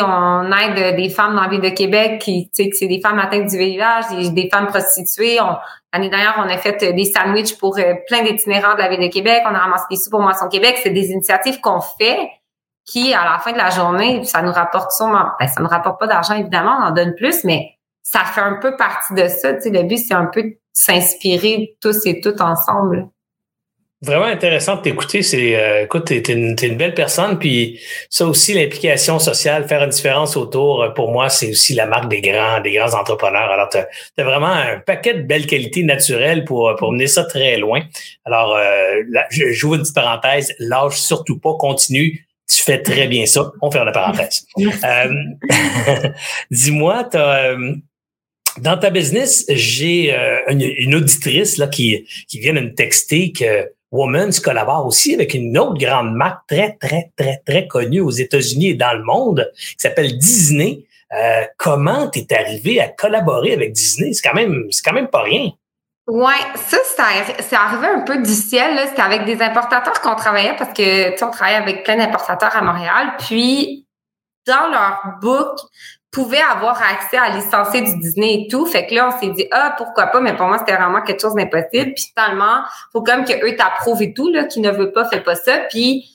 on 0.02 0.50
aide 0.52 0.96
des 0.96 1.08
femmes 1.08 1.34
dans 1.34 1.42
la 1.42 1.48
ville 1.48 1.60
de 1.60 1.70
Québec 1.70 2.20
qui, 2.20 2.50
tu 2.54 2.64
sais, 2.64 2.70
c'est 2.72 2.86
des 2.86 3.00
femmes 3.00 3.18
atteintes 3.18 3.48
du 3.48 3.56
VIH, 3.56 4.30
des, 4.32 4.48
femmes 4.50 4.66
prostituées. 4.66 5.38
L'année 5.92 6.10
dernière, 6.10 6.34
on 6.38 6.48
a 6.48 6.58
fait 6.58 6.92
des 6.92 7.04
sandwichs 7.04 7.56
pour 7.58 7.78
euh, 7.78 7.94
plein 8.06 8.22
d'itinérants 8.22 8.74
de 8.74 8.80
la 8.80 8.88
ville 8.88 9.00
de 9.00 9.12
Québec. 9.12 9.42
On 9.46 9.54
a 9.54 9.58
ramassé 9.58 9.84
des 9.90 9.96
sous 9.96 10.10
pour 10.10 10.20
Moisson 10.20 10.48
Québec. 10.48 10.78
C'est 10.82 10.90
des 10.90 11.10
initiatives 11.10 11.60
qu'on 11.60 11.80
fait 11.80 12.30
qui, 12.84 13.12
à 13.12 13.24
la 13.24 13.38
fin 13.38 13.52
de 13.52 13.58
la 13.58 13.70
journée, 13.70 14.24
ça 14.24 14.42
nous 14.42 14.52
rapporte 14.52 14.92
sûrement, 14.92 15.26
ben, 15.38 15.46
ça 15.46 15.60
nous 15.60 15.68
rapporte 15.68 16.00
pas 16.00 16.06
d'argent, 16.06 16.34
évidemment, 16.34 16.78
on 16.80 16.86
en 16.86 16.90
donne 16.90 17.14
plus, 17.14 17.44
mais 17.44 17.74
ça 18.02 18.20
fait 18.20 18.40
un 18.40 18.54
peu 18.54 18.76
partie 18.76 19.12
de 19.12 19.28
ça. 19.28 19.54
Tu 19.54 19.62
sais, 19.62 19.70
le 19.70 19.82
but, 19.82 19.98
c'est 19.98 20.14
un 20.14 20.26
peu 20.26 20.42
de 20.42 20.58
s'inspirer 20.72 21.76
tous 21.82 22.06
et 22.06 22.20
toutes 22.20 22.40
ensemble. 22.40 23.08
Vraiment 24.00 24.26
intéressant 24.26 24.76
de 24.76 24.82
t'écouter. 24.82 25.24
C'est, 25.24 25.56
euh, 25.56 25.82
écoute, 25.82 26.04
t'es, 26.04 26.18
une, 26.32 26.54
une, 26.62 26.76
belle 26.76 26.94
personne, 26.94 27.36
puis 27.36 27.80
ça 28.08 28.26
aussi, 28.26 28.54
l'implication 28.54 29.18
sociale, 29.18 29.66
faire 29.66 29.82
une 29.82 29.90
différence 29.90 30.36
autour, 30.36 30.82
euh, 30.82 30.90
pour 30.90 31.10
moi, 31.10 31.28
c'est 31.28 31.50
aussi 31.50 31.74
la 31.74 31.86
marque 31.86 32.08
des 32.08 32.20
grands, 32.20 32.60
des 32.60 32.72
grands 32.74 32.94
entrepreneurs. 32.94 33.50
Alors, 33.50 33.68
t'as, 33.68 33.86
as 34.16 34.22
vraiment 34.22 34.52
un 34.52 34.78
paquet 34.78 35.14
de 35.14 35.22
belles 35.22 35.46
qualités 35.46 35.82
naturelles 35.82 36.44
pour, 36.44 36.72
pour 36.78 36.92
mener 36.92 37.08
ça 37.08 37.24
très 37.24 37.56
loin. 37.56 37.80
Alors, 38.24 38.54
euh, 38.54 39.02
je 39.30 39.50
joue 39.50 39.74
une 39.74 39.80
petite 39.80 39.96
parenthèse, 39.96 40.54
lâche 40.60 40.98
surtout 40.98 41.40
pas, 41.40 41.54
continue. 41.58 42.24
Tu 42.48 42.62
fais 42.62 42.80
très 42.80 43.08
bien 43.08 43.26
ça. 43.26 43.50
On 43.62 43.70
ferme 43.72 43.86
la 43.86 43.92
parenthèse. 43.92 44.46
euh, 44.58 46.08
dis-moi, 46.52 47.02
t'as, 47.10 47.56
dans 48.58 48.78
ta 48.78 48.90
business, 48.90 49.44
j'ai 49.48 50.14
une, 50.48 50.62
une, 50.62 50.94
auditrice 50.94 51.56
là 51.58 51.66
qui, 51.66 52.06
qui 52.28 52.38
vient 52.38 52.54
de 52.54 52.60
me 52.60 52.74
texter 52.74 53.32
que 53.32 53.68
Woman's 53.90 54.40
collabore 54.40 54.86
aussi 54.86 55.14
avec 55.14 55.34
une 55.34 55.56
autre 55.58 55.78
grande 55.78 56.14
marque 56.14 56.46
très, 56.46 56.76
très, 56.80 57.10
très, 57.16 57.42
très 57.46 57.66
connue 57.66 58.00
aux 58.00 58.10
États-Unis 58.10 58.70
et 58.70 58.74
dans 58.74 58.96
le 58.96 59.02
monde 59.02 59.50
qui 59.54 59.76
s'appelle 59.78 60.18
Disney. 60.18 60.84
Euh, 61.12 61.44
comment 61.56 62.10
tu 62.10 62.18
es 62.20 62.34
arrivé 62.34 62.80
à 62.80 62.88
collaborer 62.88 63.54
avec 63.54 63.72
Disney? 63.72 64.12
C'est 64.12 64.26
quand 64.26 64.34
même, 64.34 64.68
quand 64.84 64.92
même 64.92 65.08
pas 65.08 65.22
rien. 65.22 65.50
Ouais, 66.06 66.40
ça, 66.54 66.78
c'est 67.38 67.56
arrivé 67.56 67.86
un 67.86 68.00
peu 68.00 68.18
du 68.18 68.32
ciel. 68.32 68.78
C'était 68.88 69.02
avec 69.02 69.26
des 69.26 69.42
importateurs 69.42 70.00
qu'on 70.00 70.14
travaillait 70.16 70.56
parce 70.56 70.72
que, 70.72 71.16
tu 71.16 71.24
on 71.24 71.30
travaillait 71.30 71.58
avec 71.58 71.84
plein 71.84 71.96
d'importateurs 71.96 72.56
à 72.56 72.62
Montréal. 72.62 73.12
Puis, 73.18 73.86
dans 74.46 74.70
leur 74.70 75.02
book, 75.20 75.58
pouvait 76.10 76.40
avoir 76.40 76.80
accès 76.82 77.18
à 77.18 77.30
licencier 77.30 77.82
du 77.82 77.98
Disney 77.98 78.34
et 78.34 78.48
tout. 78.48 78.64
Fait 78.66 78.86
que 78.86 78.94
là, 78.94 79.08
on 79.08 79.20
s'est 79.20 79.30
dit, 79.32 79.46
ah, 79.50 79.74
pourquoi 79.76 80.06
pas, 80.06 80.20
mais 80.20 80.34
pour 80.34 80.46
moi, 80.46 80.58
c'était 80.58 80.76
vraiment 80.76 81.02
quelque 81.02 81.20
chose 81.20 81.34
d'impossible. 81.34 81.92
Puis 81.94 82.12
finalement, 82.14 82.62
faut 82.92 83.02
comme 83.02 83.24
que 83.24 83.32
eux 83.46 83.56
t'approuvent 83.56 84.02
et 84.02 84.14
tout, 84.14 84.30
là, 84.30 84.44
qui 84.44 84.60
ne 84.60 84.70
veut 84.70 84.90
pas, 84.92 85.04
fait 85.04 85.20
pas 85.20 85.34
ça. 85.34 85.58
Puis, 85.70 86.08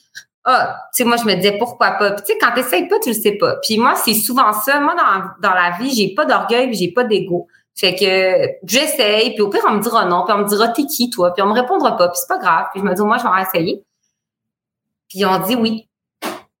ah, 0.44 0.76
tu 0.94 1.02
sais, 1.02 1.08
moi, 1.08 1.16
je 1.16 1.24
me 1.24 1.34
disais, 1.34 1.56
pourquoi 1.58 1.92
pas? 1.92 2.10
Puis 2.12 2.24
tu 2.26 2.32
sais, 2.32 2.38
quand 2.40 2.52
t'essayes 2.54 2.88
pas, 2.88 2.98
tu 2.98 3.10
le 3.10 3.14
sais 3.14 3.32
pas. 3.32 3.56
Puis 3.62 3.78
moi, 3.78 3.94
c'est 3.94 4.14
souvent 4.14 4.52
ça. 4.52 4.80
Moi, 4.80 4.94
dans, 4.94 5.48
dans 5.48 5.54
la 5.54 5.76
vie, 5.78 5.94
j'ai 5.94 6.14
pas 6.14 6.24
d'orgueil 6.24 6.68
puis 6.68 6.76
j'ai 6.76 6.92
pas 6.92 7.04
d'ego. 7.04 7.46
Fait 7.76 7.94
que 7.94 8.66
j'essaye, 8.66 9.32
puis 9.34 9.42
au 9.42 9.48
pire, 9.48 9.62
on 9.66 9.72
me 9.72 9.82
dira 9.82 10.04
non, 10.04 10.24
puis 10.24 10.32
on 10.32 10.38
me 10.38 10.48
dira 10.48 10.68
t'es 10.68 10.84
qui, 10.84 11.10
toi, 11.10 11.32
puis 11.32 11.42
on 11.42 11.46
me 11.46 11.54
répondra 11.54 11.96
pas, 11.96 12.08
puis 12.08 12.18
c'est 12.20 12.28
pas 12.28 12.38
grave. 12.38 12.66
Puis 12.72 12.80
je 12.80 12.86
me 12.86 12.94
dis, 12.94 13.02
moi, 13.02 13.18
je 13.18 13.24
vais 13.24 13.42
essayer. 13.42 13.84
Puis 15.08 15.24
on 15.24 15.38
dit 15.40 15.56
oui. 15.56 15.88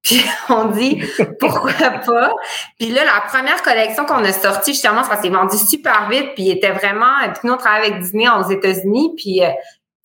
Puis 0.04 0.22
on 0.50 0.66
dit 0.66 1.02
pourquoi 1.40 1.72
pas? 1.72 2.32
Puis 2.78 2.90
là, 2.90 3.04
la 3.04 3.22
première 3.26 3.62
collection 3.62 4.04
qu'on 4.04 4.22
a 4.22 4.32
sortie, 4.32 4.74
justement, 4.74 5.02
ça 5.02 5.20
s'est 5.20 5.30
vendu 5.30 5.56
super 5.56 6.08
vite. 6.08 6.34
Puis 6.34 6.44
il 6.44 6.50
était 6.50 6.72
vraiment. 6.72 7.16
Puis 7.32 7.40
nous, 7.44 7.54
on 7.54 7.56
travaille 7.56 7.88
avec 7.88 8.00
Disney 8.00 8.28
aux 8.28 8.48
États-Unis. 8.48 9.14
Puis 9.16 9.42
euh, 9.42 9.48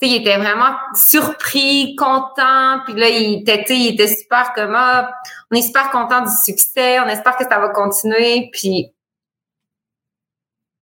tu 0.01 0.07
sais, 0.07 0.15
il 0.15 0.21
était 0.21 0.37
vraiment 0.37 0.75
surpris, 0.95 1.95
content. 1.97 2.79
Puis 2.85 2.93
là, 2.93 3.09
il 3.09 3.41
était, 3.47 3.65
il 3.69 3.93
était 3.93 4.07
super 4.07 4.53
comme 4.53 4.73
ah, 4.75 5.11
on 5.51 5.55
est 5.55 5.61
super 5.61 5.91
content 5.91 6.21
du 6.21 6.31
succès. 6.45 6.99
On 7.01 7.07
espère 7.07 7.35
que 7.35 7.43
ça 7.43 7.59
va 7.59 7.69
continuer. 7.69 8.49
Puis 8.53 8.93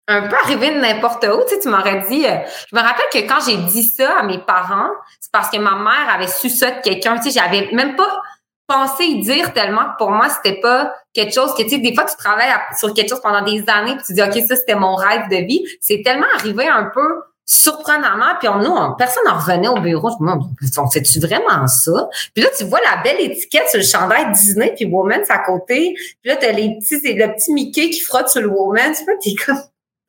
un 0.08 0.28
peu 0.28 0.36
arrivé 0.44 0.72
de 0.72 0.80
n'importe 0.80 1.26
où. 1.26 1.42
Tu, 1.48 1.56
sais, 1.56 1.62
tu 1.62 1.70
m'aurais 1.70 2.06
dit, 2.10 2.26
euh, 2.28 2.38
je 2.70 2.76
me 2.76 2.82
rappelle 2.82 3.06
que 3.12 3.20
quand 3.20 3.40
j'ai 3.46 3.58
dit 3.58 3.84
ça 3.84 4.20
à 4.20 4.24
mes 4.24 4.38
parents, 4.40 4.92
c'est 5.20 5.32
parce 5.32 5.50
que 5.50 5.58
ma 5.58 5.76
mère 5.76 6.14
avait 6.14 6.28
su 6.28 6.50
ça 6.50 6.72
de 6.72 6.82
quelqu'un. 6.82 7.18
Tu 7.18 7.32
sais, 7.32 7.40
j'avais 7.40 7.70
même 7.72 7.96
pas 7.96 8.22
pensé 8.68 9.04
y 9.04 9.22
dire 9.22 9.54
tellement 9.54 9.92
que 9.92 9.98
pour 9.98 10.12
moi, 10.12 10.28
c'était 10.30 10.60
pas 10.60 10.94
quelque 11.14 11.34
chose 11.34 11.54
que, 11.54 11.64
tu 11.64 11.70
sais, 11.70 11.78
des 11.78 11.94
fois, 11.94 12.06
tu 12.06 12.16
travailles 12.18 12.54
sur 12.78 12.94
quelque 12.94 13.10
chose 13.10 13.22
pendant 13.22 13.44
des 13.44 13.64
années 13.68 13.96
puis 13.96 14.06
tu 14.08 14.14
dis, 14.14 14.22
OK, 14.22 14.34
ça, 14.48 14.56
c'était 14.56 14.76
mon 14.76 14.96
rêve 14.96 15.30
de 15.30 15.46
vie. 15.46 15.64
C'est 15.82 16.02
tellement 16.04 16.28
arrivé 16.36 16.68
un 16.68 16.90
peu 16.94 17.22
surprenamment, 17.48 18.36
puis 18.40 18.48
on, 18.48 18.58
nous, 18.58 18.96
personne 18.98 19.24
n'en 19.26 19.38
revenait 19.38 19.68
au 19.68 19.80
bureau. 19.80 20.10
Je 20.10 20.24
me 20.24 20.34
dis, 20.62 20.80
on 20.80 20.90
fait-tu 20.90 21.20
vraiment 21.20 21.68
ça? 21.68 22.10
Puis 22.34 22.44
là, 22.44 22.50
tu 22.58 22.64
vois 22.66 22.80
la 22.82 23.04
belle 23.04 23.22
étiquette 23.22 23.70
sur 23.70 23.78
le 23.78 23.86
chandail 23.86 24.32
Disney, 24.32 24.74
puis 24.76 24.86
Woman's 24.86 25.30
à 25.30 25.40
côté. 25.40 25.94
Puis 25.96 26.32
là, 26.32 26.38
t'as 26.38 26.52
les 26.52 26.78
petits, 26.80 27.00
le 27.14 27.28
petit 27.34 27.54
Mickey 27.54 27.92
qui 27.92 28.02
frotte 28.02 28.30
sur 28.30 28.42
le 28.42 28.50
Woman's. 28.50 29.04
Puis 29.22 29.36
t'es 29.36 29.46
comme, 29.46 29.62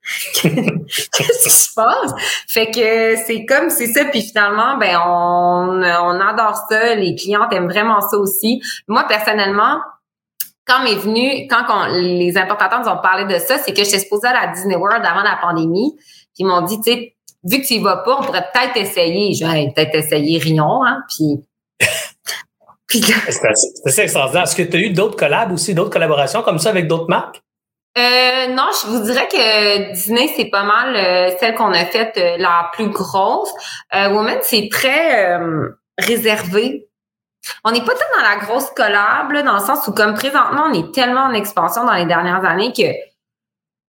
Qu'est-ce 0.43 1.43
qui 1.43 1.51
se 1.51 1.75
passe? 1.75 2.13
Fait 2.49 2.71
que 2.71 3.17
c'est 3.27 3.45
comme 3.45 3.71
c'est 3.71 3.89
ça, 3.89 4.05
puis 4.05 4.23
finalement, 4.23 4.77
ben 4.79 4.97
on, 5.05 5.83
on 5.83 6.21
adore 6.21 6.57
ça. 6.69 6.95
Les 6.95 7.15
clients 7.17 7.49
aiment 7.51 7.69
vraiment 7.69 8.01
ça 8.01 8.17
aussi. 8.17 8.63
Moi, 8.87 9.05
personnellement, 9.09 9.81
quand 10.67 10.83
m'est 10.83 10.95
venu, 10.95 11.47
quand 11.49 11.87
les 11.87 12.37
importateurs 12.37 12.81
nous 12.81 12.89
ont 12.89 13.01
parlé 13.03 13.33
de 13.33 13.39
ça, 13.39 13.59
c'est 13.59 13.73
que 13.73 13.85
j'étais 13.85 14.01
supposée 14.01 14.29
à 14.29 14.47
la 14.47 14.53
Disney 14.53 14.77
World 14.77 15.05
avant 15.05 15.23
la 15.23 15.39
pandémie. 15.41 15.95
Puis 15.97 16.41
ils 16.41 16.47
m'ont 16.47 16.63
dit, 16.63 16.81
tu 16.81 16.93
sais, 16.93 17.17
vu 17.45 17.61
que 17.63 17.67
tu 17.67 17.75
y 17.75 17.79
vas 17.79 17.99
pas, 17.99 18.19
on 18.21 18.25
pourrait 18.25 18.47
peut-être 18.53 18.77
essayer. 18.77 19.35
Je 19.35 19.45
vais 19.45 19.73
peut-être 19.75 19.95
essayer 19.95 20.39
Rion, 20.39 20.85
hein. 20.85 21.03
Puis 21.09 23.01
c'est 23.29 23.49
assez 23.85 24.01
extraordinaire. 24.03 24.45
Est-ce 24.45 24.57
que 24.57 24.63
tu 24.63 24.77
as 24.77 24.81
eu 24.81 24.91
d'autres 24.91 25.17
collabs 25.17 25.53
aussi, 25.53 25.75
d'autres 25.75 25.91
collaborations 25.91 26.43
comme 26.43 26.59
ça 26.59 26.71
avec 26.71 26.89
d'autres 26.89 27.09
marques? 27.09 27.43
Euh, 27.99 28.49
non, 28.49 28.69
je 28.83 28.89
vous 28.89 29.03
dirais 29.05 29.27
que 29.27 29.93
Disney, 29.93 30.31
c'est 30.37 30.51
pas 30.51 30.65
mal 30.65 30.95
euh, 30.95 31.35
celle 31.41 31.55
qu'on 31.55 31.73
a 31.73 31.85
faite 31.87 32.19
euh, 32.19 32.37
la 32.37 32.71
plus 32.75 32.91
grosse. 32.91 33.51
Euh, 33.95 34.11
Woman, 34.11 34.39
c'est 34.43 34.69
très 34.71 35.39
réservé. 35.97 36.89
On 37.65 37.71
n'est 37.71 37.81
pas 37.81 37.95
tant 37.95 38.21
dans 38.21 38.29
la 38.29 38.37
grosse 38.37 38.71
collab, 38.71 39.33
dans 39.45 39.55
le 39.55 39.61
sens 39.61 39.87
où 39.89 39.93
comme 39.93 40.15
présentement, 40.15 40.65
on 40.69 40.75
est 40.75 40.93
tellement 40.93 41.23
en 41.23 41.33
expansion 41.33 41.85
dans 41.85 41.95
les 41.95 42.05
dernières 42.05 42.45
années 42.45 42.73
que 42.73 42.93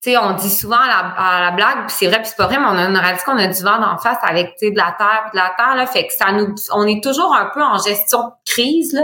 tu 0.04 0.12
sais, 0.12 0.18
on 0.18 0.36
dit 0.36 0.52
souvent 0.52 0.78
à 0.78 1.42
la, 1.42 1.52
blague, 1.52 1.88
puis 1.88 1.96
c'est 1.98 2.06
vrai, 2.06 2.20
puis 2.20 2.28
c'est 2.28 2.38
pas 2.38 2.46
vrai, 2.46 2.60
mais 2.60 2.68
on 2.68 2.78
a 2.78 2.86
une 2.86 3.18
qu'on 3.26 3.38
a 3.38 3.48
du 3.48 3.64
vent 3.64 3.82
en 3.82 3.98
face 3.98 4.20
avec, 4.22 4.52
tu 4.52 4.68
sais, 4.68 4.72
de 4.72 4.78
la 4.78 4.96
terre, 4.96 5.32
de 5.34 5.38
la 5.38 5.52
terre, 5.58 5.76
là, 5.76 5.88
fait 5.88 6.06
que 6.06 6.14
ça 6.14 6.32
nous, 6.32 6.54
on 6.72 6.86
est 6.86 7.04
toujours 7.04 7.36
un 7.36 7.50
peu 7.52 7.64
en 7.64 7.80
gestion 7.80 8.20
de 8.20 8.32
crise, 8.46 8.94
là. 8.94 9.02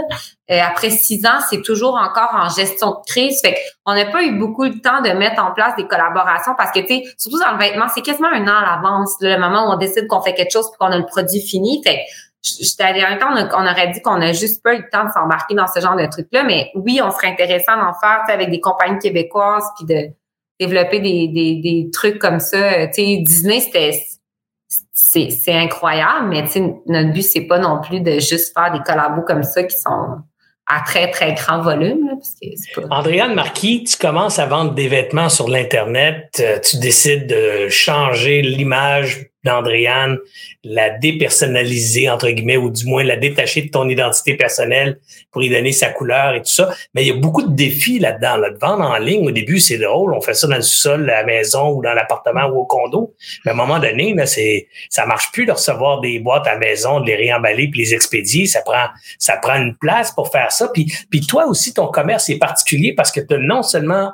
Euh, 0.50 0.60
après 0.60 0.90
six 0.90 1.24
ans, 1.24 1.40
c'est 1.48 1.62
toujours 1.62 1.94
encore 1.94 2.30
en 2.34 2.50
gestion 2.50 2.90
de 2.90 2.96
crise, 3.06 3.40
fait 3.40 3.56
qu'on 3.84 3.94
n'a 3.94 4.04
pas 4.06 4.22
eu 4.22 4.38
beaucoup 4.38 4.68
de 4.68 4.78
temps 4.78 5.00
de 5.00 5.08
mettre 5.10 5.42
en 5.42 5.52
place 5.52 5.74
des 5.76 5.86
collaborations 5.86 6.52
parce 6.58 6.70
que, 6.70 6.80
tu 6.80 6.88
sais, 6.88 7.04
surtout 7.16 7.38
dans 7.38 7.52
le 7.52 7.58
vêtement, 7.58 7.86
c'est 7.88 8.02
quasiment 8.02 8.28
un 8.28 8.46
an 8.46 8.62
à 8.62 8.76
l'avance, 8.76 9.16
le 9.20 9.38
moment 9.38 9.68
où 9.68 9.72
on 9.72 9.76
décide 9.78 10.06
qu'on 10.06 10.20
fait 10.20 10.34
quelque 10.34 10.52
chose 10.52 10.68
puis 10.70 10.76
qu'on 10.78 10.92
a 10.92 10.98
le 10.98 11.06
produit 11.06 11.40
fini, 11.40 11.82
fait 11.82 12.00
J'étais 12.60 12.84
un 13.02 13.16
temps, 13.16 13.30
on, 13.32 13.66
aurait 13.66 13.88
dit 13.88 14.02
qu'on 14.02 14.20
a 14.20 14.32
juste 14.32 14.62
pas 14.62 14.74
eu 14.74 14.82
le 14.82 14.90
temps 14.90 15.06
de 15.06 15.10
s'embarquer 15.10 15.54
dans 15.54 15.66
ce 15.66 15.80
genre 15.80 15.96
de 15.96 16.04
truc-là, 16.04 16.42
mais 16.42 16.70
oui, 16.74 17.00
on 17.02 17.10
serait 17.10 17.28
intéressant 17.28 17.74
d'en 17.78 17.94
faire 17.94 18.20
avec 18.28 18.50
des 18.50 18.60
compagnies 18.60 18.98
québécoises 18.98 19.64
puis 19.78 19.86
de 19.86 20.10
développer 20.60 21.00
des, 21.00 21.28
des, 21.28 21.54
des 21.62 21.88
trucs 21.90 22.18
comme 22.18 22.40
ça. 22.40 22.86
Tu 22.88 22.92
sais, 22.92 23.16
Disney, 23.22 23.60
c'était 23.60 23.98
c'est, 24.92 25.54
incroyable, 25.54 26.28
mais 26.28 26.44
notre 26.86 27.12
but, 27.12 27.22
c'est 27.22 27.46
pas 27.46 27.58
non 27.58 27.80
plus 27.80 28.00
de 28.00 28.18
juste 28.18 28.52
faire 28.52 28.72
des 28.72 28.80
collabos 28.80 29.22
comme 29.22 29.42
ça 29.42 29.62
qui 29.62 29.78
sont 29.78 30.18
à 30.66 30.80
très, 30.80 31.10
très 31.10 31.34
grand 31.34 31.60
volume. 31.60 32.06
Là, 32.06 32.14
parce 32.16 32.34
que. 32.74 32.80
Andréane 32.90 33.34
Marquis, 33.34 33.84
tu 33.84 33.96
commences 33.96 34.38
à 34.38 34.46
vendre 34.46 34.72
des 34.72 34.88
vêtements 34.88 35.28
sur 35.28 35.48
l'Internet, 35.48 36.28
euh, 36.40 36.58
tu 36.60 36.78
décides 36.78 37.26
de 37.26 37.68
changer 37.68 38.42
l'image 38.42 39.26
d'Andréane, 39.44 40.18
la 40.64 40.90
dépersonnaliser, 40.90 42.08
entre 42.08 42.30
guillemets, 42.30 42.56
ou 42.56 42.70
du 42.70 42.86
moins 42.86 43.04
la 43.04 43.16
détacher 43.16 43.62
de 43.62 43.68
ton 43.70 43.88
identité 43.88 44.36
personnelle 44.36 44.98
pour 45.30 45.42
y 45.42 45.50
donner 45.50 45.72
sa 45.72 45.88
couleur 45.90 46.34
et 46.34 46.40
tout 46.40 46.52
ça. 46.52 46.70
Mais 46.94 47.02
il 47.02 47.08
y 47.08 47.10
a 47.10 47.16
beaucoup 47.16 47.42
de 47.42 47.54
défis 47.54 47.98
là-dedans. 47.98 48.36
Là. 48.36 48.50
De 48.50 48.58
vendre 48.58 48.84
en 48.84 48.96
ligne, 48.98 49.26
au 49.26 49.30
début, 49.30 49.60
c'est 49.60 49.78
drôle. 49.78 50.14
On 50.14 50.20
fait 50.20 50.34
ça 50.34 50.46
dans 50.46 50.56
le 50.56 50.62
sol, 50.62 51.08
à 51.10 51.20
la 51.20 51.24
maison 51.24 51.70
ou 51.70 51.82
dans 51.82 51.92
l'appartement 51.92 52.46
ou 52.46 52.60
au 52.60 52.66
condo. 52.66 53.14
Mais 53.44 53.50
à 53.50 53.54
un 53.54 53.56
moment 53.56 53.78
donné, 53.78 54.14
là, 54.14 54.26
c'est, 54.26 54.68
ça 54.88 55.06
marche 55.06 55.30
plus 55.32 55.46
de 55.46 55.52
recevoir 55.52 56.00
des 56.00 56.18
boîtes 56.18 56.46
à 56.46 56.54
la 56.54 56.58
maison, 56.58 57.00
de 57.00 57.06
les 57.06 57.16
réemballer 57.16 57.68
puis 57.68 57.80
les 57.80 57.94
expédier. 57.94 58.46
Ça 58.46 58.62
prend, 58.62 58.86
ça 59.18 59.36
prend 59.36 59.56
une 59.56 59.76
place 59.76 60.12
pour 60.12 60.30
faire 60.30 60.52
ça. 60.52 60.68
Puis, 60.72 60.92
puis 61.10 61.20
toi 61.20 61.46
aussi, 61.46 61.74
ton 61.74 61.88
commerce 61.88 62.28
est 62.30 62.38
particulier 62.38 62.94
parce 62.94 63.12
que 63.12 63.20
tu 63.20 63.34
non 63.38 63.62
seulement 63.62 64.12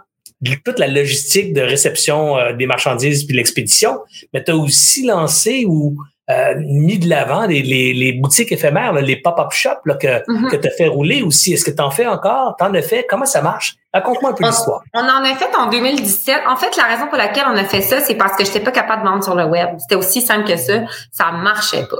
toute 0.64 0.78
la 0.78 0.88
logistique 0.88 1.52
de 1.52 1.60
réception 1.60 2.36
euh, 2.38 2.52
des 2.52 2.66
marchandises 2.66 3.24
puis 3.24 3.36
l'expédition, 3.36 4.00
mais 4.32 4.42
tu 4.42 4.52
as 4.52 4.56
aussi 4.56 5.04
lancé 5.04 5.64
ou 5.66 5.96
euh, 6.30 6.54
mis 6.58 6.98
de 6.98 7.08
l'avant 7.08 7.46
les, 7.46 7.62
les, 7.62 8.12
boutiques 8.12 8.52
éphémères, 8.52 8.92
les 8.92 9.16
pop-up 9.16 9.50
shops 9.50 9.80
là, 9.84 9.94
que, 9.94 10.06
mm-hmm. 10.06 10.50
que 10.50 10.56
tu 10.56 10.68
as 10.68 10.70
fait 10.70 10.86
rouler 10.86 11.22
aussi. 11.22 11.52
Est-ce 11.52 11.64
que 11.64 11.72
tu 11.72 11.82
en 11.82 11.90
fais 11.90 12.06
encore? 12.06 12.54
Tu 12.56 12.64
en 12.64 12.72
as 12.74 12.82
fait? 12.82 13.04
Comment 13.08 13.24
ça 13.24 13.42
marche? 13.42 13.74
Raconte-moi 13.92 14.30
un 14.30 14.34
peu 14.34 14.44
l'histoire. 14.44 14.82
On 14.94 15.00
en 15.00 15.24
a 15.24 15.34
fait 15.34 15.50
en 15.56 15.68
2017. 15.68 16.42
En 16.48 16.56
fait, 16.56 16.76
la 16.76 16.84
raison 16.84 17.08
pour 17.08 17.18
laquelle 17.18 17.46
on 17.48 17.56
a 17.56 17.64
fait 17.64 17.80
ça, 17.80 18.00
c'est 18.00 18.14
parce 18.14 18.36
que 18.36 18.44
je 18.44 18.50
n'étais 18.50 18.60
pas 18.60 18.70
capable 18.70 19.02
de 19.02 19.08
vendre 19.08 19.24
sur 19.24 19.34
le 19.34 19.44
web. 19.46 19.70
C'était 19.78 19.96
aussi 19.96 20.20
simple 20.22 20.46
que 20.46 20.56
ça. 20.56 20.84
Ça 21.10 21.32
marchait 21.32 21.86
pas. 21.90 21.98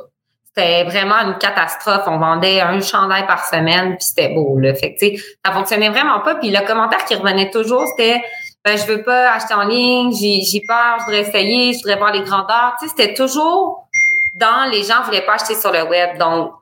C'était 0.55 0.85
vraiment 0.85 1.17
une 1.21 1.39
catastrophe. 1.39 2.03
On 2.07 2.19
vendait 2.19 2.61
un 2.61 2.81
chandail 2.81 3.27
par 3.27 3.47
semaine, 3.47 3.97
puis 3.97 4.07
c'était 4.07 4.35
beau. 4.35 4.59
Là. 4.59 4.75
Fait 4.75 4.95
que, 4.95 5.07
ça 5.45 5.53
fonctionnait 5.53 5.91
vraiment 5.91 6.21
pas. 6.21 6.35
Puis 6.37 6.51
le 6.51 6.67
commentaire 6.67 7.05
qui 7.05 7.15
revenait 7.15 7.51
toujours, 7.51 7.87
c'était 7.87 8.23
ben, 8.65 8.77
je 8.77 8.85
veux 8.85 9.03
pas 9.03 9.33
acheter 9.33 9.55
en 9.55 9.63
ligne, 9.63 10.13
j'ai 10.13 10.63
peur, 10.67 10.99
je 10.99 11.05
voudrais 11.05 11.21
essayer, 11.21 11.73
je 11.73 11.79
voudrais 11.79 11.97
voir 11.97 12.13
les 12.13 12.21
grandeurs. 12.21 12.75
C'était 12.81 13.15
toujours 13.15 13.87
dans 14.35 14.71
les 14.71 14.83
gens 14.83 15.03
voulaient 15.05 15.25
pas 15.25 15.35
acheter 15.35 15.55
sur 15.55 15.73
le 15.73 15.85
web. 15.85 16.19
Donc, 16.19 16.53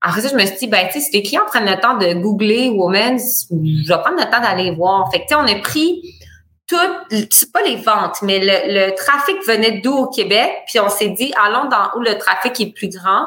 après 0.00 0.20
ça, 0.20 0.28
je 0.28 0.34
me 0.34 0.46
suis 0.46 0.56
dit, 0.56 0.66
ben, 0.66 0.86
tu 0.86 0.94
sais, 0.94 1.00
si 1.00 1.12
les 1.12 1.22
clients 1.22 1.44
prennent 1.46 1.68
le 1.68 1.80
temps 1.80 1.96
de 1.96 2.14
googler 2.14 2.70
Women's, 2.70 3.46
je 3.50 3.88
vais 3.88 4.00
prendre 4.00 4.18
le 4.18 4.30
temps 4.30 4.40
d'aller 4.40 4.70
voir. 4.70 5.10
Fait 5.10 5.20
que, 5.20 5.24
tu 5.24 5.28
sais, 5.28 5.34
on 5.34 5.46
a 5.46 5.60
pris 5.60 6.14
tout, 6.66 7.26
c'est 7.30 7.52
pas 7.52 7.62
les 7.62 7.76
ventes, 7.76 8.22
mais 8.22 8.40
le, 8.40 8.94
trafic 8.94 9.36
venait 9.46 9.80
d'où 9.82 9.92
au 9.92 10.08
Québec, 10.08 10.50
puis 10.66 10.80
on 10.80 10.88
s'est 10.88 11.10
dit, 11.10 11.32
allons 11.44 11.68
dans 11.68 11.96
où 11.96 12.00
le 12.00 12.16
trafic 12.16 12.58
est 12.60 12.72
plus 12.72 12.88
grand, 12.88 13.26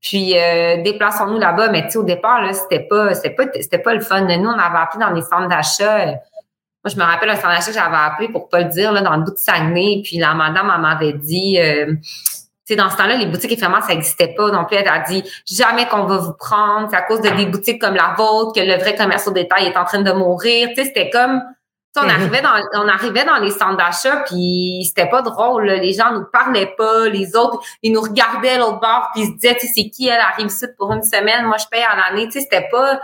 puis 0.00 0.38
euh, 0.38 0.82
déplaçons-nous 0.82 1.38
là-bas. 1.38 1.70
Mais 1.70 1.84
tu 1.84 1.92
sais, 1.92 1.98
au 1.98 2.02
départ, 2.02 2.42
là, 2.42 2.52
c'était 2.52 2.80
pas, 2.80 3.14
c'était 3.14 3.30
pas, 3.30 3.44
c'était 3.54 3.78
pas 3.78 3.94
le 3.94 4.00
fun. 4.00 4.20
Nous, 4.20 4.50
on 4.50 4.58
avait 4.58 4.78
appris 4.78 4.98
dans 4.98 5.10
les 5.10 5.22
centres 5.22 5.48
d'achat. 5.48 6.04
Moi, 6.04 6.92
je 6.92 6.96
me 6.96 7.02
rappelle 7.02 7.30
un 7.30 7.36
centre 7.36 7.48
d'achat 7.48 7.68
que 7.68 7.72
j'avais 7.72 7.96
appelé 7.96 8.28
pour 8.28 8.50
pas 8.50 8.60
le 8.60 8.68
dire, 8.68 8.92
là, 8.92 9.00
dans 9.00 9.16
le 9.16 9.22
bout 9.22 9.32
de 9.32 9.38
Saguenay, 9.38 10.02
puis 10.04 10.18
la 10.18 10.34
madame, 10.34 10.66
m'avait 10.78 11.14
dit, 11.14 11.58
euh, 11.58 11.94
sais, 12.64 12.76
dans 12.76 12.90
ce 12.90 12.96
temps-là, 12.96 13.16
les 13.16 13.26
boutiques 13.26 13.52
éphémères, 13.52 13.82
ça 13.82 13.94
n'existait 13.94 14.34
pas 14.34 14.50
non 14.50 14.64
plus. 14.64 14.76
Elle 14.76 14.88
a 14.88 15.00
dit 15.00 15.22
jamais 15.46 15.86
qu'on 15.86 16.04
va 16.04 16.18
vous 16.18 16.32
prendre. 16.34 16.88
C'est 16.90 16.96
à 16.96 17.02
cause 17.02 17.20
de 17.20 17.28
des 17.28 17.46
boutiques 17.46 17.80
comme 17.80 17.94
la 17.94 18.14
vôtre 18.16 18.52
que 18.54 18.60
le 18.60 18.76
vrai 18.76 18.94
commerce 18.94 19.26
au 19.26 19.32
détail 19.32 19.66
est 19.66 19.76
en 19.76 19.84
train 19.84 20.00
de 20.00 20.12
mourir. 20.12 20.68
Tu 20.70 20.76
sais, 20.76 20.84
c'était 20.84 21.10
comme 21.10 21.42
on 21.96 22.08
arrivait 22.08 22.40
dans 22.40 22.54
on 22.74 22.88
arrivait 22.88 23.24
dans 23.24 23.36
les 23.36 23.50
centres 23.50 23.76
d'achat 23.76 24.24
puis 24.26 24.84
c'était 24.86 25.08
pas 25.08 25.22
drôle 25.22 25.64
les 25.64 25.92
gens 25.92 26.12
nous 26.12 26.24
parlaient 26.32 26.74
pas 26.76 27.08
les 27.08 27.36
autres 27.36 27.60
ils 27.82 27.92
nous 27.92 28.00
regardaient 28.00 28.58
l'autre 28.58 28.80
bord 28.80 29.08
puis 29.14 29.22
ils 29.22 29.26
se 29.28 29.32
disaient 29.34 29.54
tu 29.54 29.66
sais 29.66 29.72
c'est 29.74 29.90
qui 29.90 30.08
elle 30.08 30.20
arrive 30.20 30.46
ici 30.46 30.66
pour 30.76 30.92
une 30.92 31.02
semaine 31.02 31.46
moi 31.46 31.56
je 31.58 31.66
paye 31.70 31.82
à 31.82 31.96
l'année 31.96 32.26
tu 32.26 32.32
sais 32.32 32.40
c'était 32.40 32.68
pas 32.70 33.00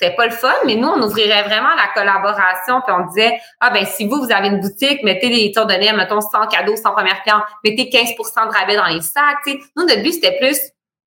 c'était 0.00 0.14
pas 0.14 0.26
le 0.26 0.32
fun, 0.32 0.52
mais 0.64 0.76
nous, 0.76 0.88
on 0.88 1.02
ouvrirait 1.02 1.42
vraiment 1.42 1.74
la 1.74 1.88
collaboration, 1.92 2.80
puis 2.86 2.94
on 2.96 3.06
disait, 3.06 3.40
ah 3.60 3.70
ben 3.70 3.84
si 3.84 4.06
vous, 4.06 4.22
vous 4.22 4.32
avez 4.32 4.48
une 4.48 4.60
boutique, 4.60 5.02
mettez 5.02 5.28
des 5.28 5.50
tours 5.50 5.66
de 5.66 5.74
mettons 5.74 6.20
100 6.20 6.46
cadeaux, 6.46 6.76
100 6.76 6.92
premières 6.92 7.20
clients, 7.22 7.42
mettez 7.64 7.90
15% 7.90 8.48
de 8.48 8.56
rabais 8.56 8.76
dans 8.76 8.86
les 8.86 9.00
sacs. 9.00 9.38
sais. 9.44 9.58
Nous, 9.76 9.84
notre 9.84 10.02
but, 10.02 10.12
c'était 10.12 10.36
plus, 10.38 10.56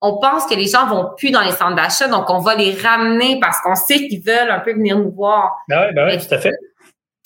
on 0.02 0.20
pense 0.20 0.46
que 0.46 0.56
les 0.56 0.68
gens 0.68 0.88
vont 0.88 1.12
plus 1.16 1.32
dans 1.32 1.42
les 1.42 1.52
centres 1.52 1.76
d'achat, 1.76 2.08
donc 2.08 2.30
on 2.30 2.40
va 2.40 2.56
les 2.56 2.76
ramener 2.76 3.40
parce 3.40 3.62
qu'on 3.62 3.76
sait 3.76 4.08
qu'ils 4.08 4.24
veulent 4.24 4.52
un 4.52 4.60
peu 4.60 4.74
venir 4.74 4.98
nous 4.98 5.12
voir. 5.12 5.56
Ben 5.70 5.86
oui, 5.88 5.96
ben 5.96 6.08
oui, 6.08 6.18
tout 6.18 6.34
à 6.34 6.40
fait. 6.40 6.54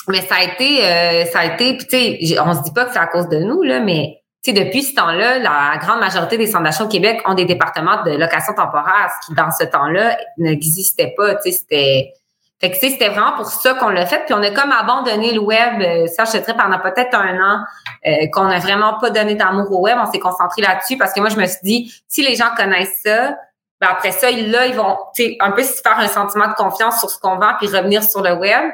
Mais 0.07 0.21
ça 0.21 0.35
a 0.35 0.43
été, 0.43 0.85
euh, 0.85 1.25
ça 1.25 1.39
a 1.39 1.45
été, 1.45 1.77
tu 1.77 1.85
sais, 1.89 2.39
on 2.39 2.53
se 2.53 2.63
dit 2.63 2.71
pas 2.71 2.85
que 2.85 2.93
c'est 2.93 2.99
à 2.99 3.07
cause 3.07 3.27
de 3.29 3.37
nous, 3.39 3.63
là, 3.63 3.79
mais 3.79 4.21
depuis 4.53 4.83
ce 4.83 4.93
temps-là, 4.95 5.39
la 5.39 5.77
grande 5.79 5.99
majorité 5.99 6.37
des 6.37 6.51
d'achat 6.51 6.83
au 6.83 6.87
Québec 6.87 7.21
ont 7.25 7.33
des 7.33 7.45
départements 7.45 8.03
de 8.03 8.11
location 8.11 8.53
temporaire, 8.53 9.11
ce 9.21 9.27
qui, 9.27 9.33
dans 9.35 9.51
ce 9.51 9.63
temps-là, 9.65 10.17
n'existait 10.37 11.13
pas. 11.17 11.37
C'était... 11.41 12.13
Fait 12.61 12.71
que, 12.71 12.77
c'était 12.77 13.09
vraiment 13.09 13.33
pour 13.33 13.47
ça 13.47 13.73
qu'on 13.73 13.89
l'a 13.89 14.05
fait. 14.05 14.23
Puis 14.25 14.33
on 14.33 14.41
a 14.41 14.49
comme 14.51 14.71
abandonné 14.71 15.33
le 15.33 15.41
web, 15.41 15.81
euh, 15.81 16.07
ça, 16.07 16.23
je 16.23 16.39
pendant 16.53 16.79
peut-être 16.79 17.13
un 17.13 17.37
an, 17.37 17.59
euh, 18.07 18.27
qu'on 18.31 18.45
n'a 18.45 18.59
vraiment 18.59 18.97
pas 18.97 19.09
donné 19.09 19.35
d'amour 19.35 19.69
au 19.71 19.81
web. 19.81 19.97
On 19.99 20.09
s'est 20.09 20.19
concentré 20.19 20.61
là-dessus 20.61 20.97
parce 20.97 21.11
que 21.11 21.19
moi, 21.19 21.29
je 21.29 21.35
me 21.35 21.45
suis 21.45 21.59
dit, 21.63 22.03
si 22.07 22.23
les 22.25 22.35
gens 22.35 22.49
connaissent 22.55 23.01
ça, 23.03 23.35
ben 23.81 23.89
après 23.91 24.11
ça, 24.11 24.31
là, 24.31 24.67
ils 24.67 24.75
vont, 24.75 24.97
tu 25.13 25.23
sais, 25.23 25.37
un 25.41 25.51
peu 25.51 25.63
se 25.63 25.81
faire 25.81 25.99
un 25.99 26.07
sentiment 26.07 26.47
de 26.47 26.53
confiance 26.53 26.99
sur 26.99 27.09
ce 27.09 27.19
qu'on 27.19 27.35
vend 27.35 27.55
puis 27.59 27.67
revenir 27.67 28.01
sur 28.03 28.21
le 28.21 28.33
web. 28.33 28.71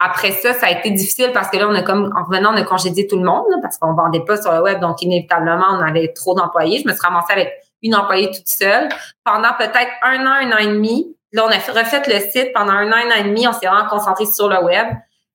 Après 0.00 0.30
ça, 0.30 0.52
ça 0.54 0.66
a 0.66 0.70
été 0.70 0.90
difficile 0.90 1.30
parce 1.34 1.50
que 1.50 1.56
là, 1.56 1.66
on 1.68 1.74
a 1.74 1.82
comme, 1.82 2.12
en 2.16 2.24
revenant, 2.24 2.52
on 2.52 2.56
a 2.56 2.62
congédié 2.62 3.06
tout 3.06 3.16
le 3.16 3.24
monde 3.24 3.46
parce 3.62 3.78
qu'on 3.78 3.94
vendait 3.94 4.24
pas 4.24 4.40
sur 4.40 4.52
le 4.52 4.62
web. 4.62 4.80
Donc, 4.80 5.02
inévitablement, 5.02 5.66
on 5.72 5.80
avait 5.80 6.12
trop 6.12 6.34
d'employés. 6.34 6.80
Je 6.82 6.88
me 6.88 6.92
suis 6.92 7.02
ramassée 7.02 7.32
avec 7.32 7.52
une 7.82 7.94
employée 7.94 8.30
toute 8.30 8.46
seule 8.46 8.88
pendant 9.24 9.52
peut-être 9.58 9.90
un 10.02 10.24
an, 10.24 10.46
un 10.46 10.52
an 10.52 10.58
et 10.58 10.66
demi. 10.68 11.16
Là, 11.32 11.46
on 11.46 11.50
a 11.50 11.80
refait 11.80 12.02
le 12.06 12.20
site 12.30 12.52
pendant 12.54 12.72
un 12.72 12.90
an, 12.92 12.96
un 12.96 13.10
an 13.10 13.24
et 13.24 13.24
demi. 13.24 13.46
On 13.48 13.52
s'est 13.52 13.66
vraiment 13.66 13.88
concentré 13.88 14.24
sur 14.26 14.48
le 14.48 14.62
web. 14.62 14.86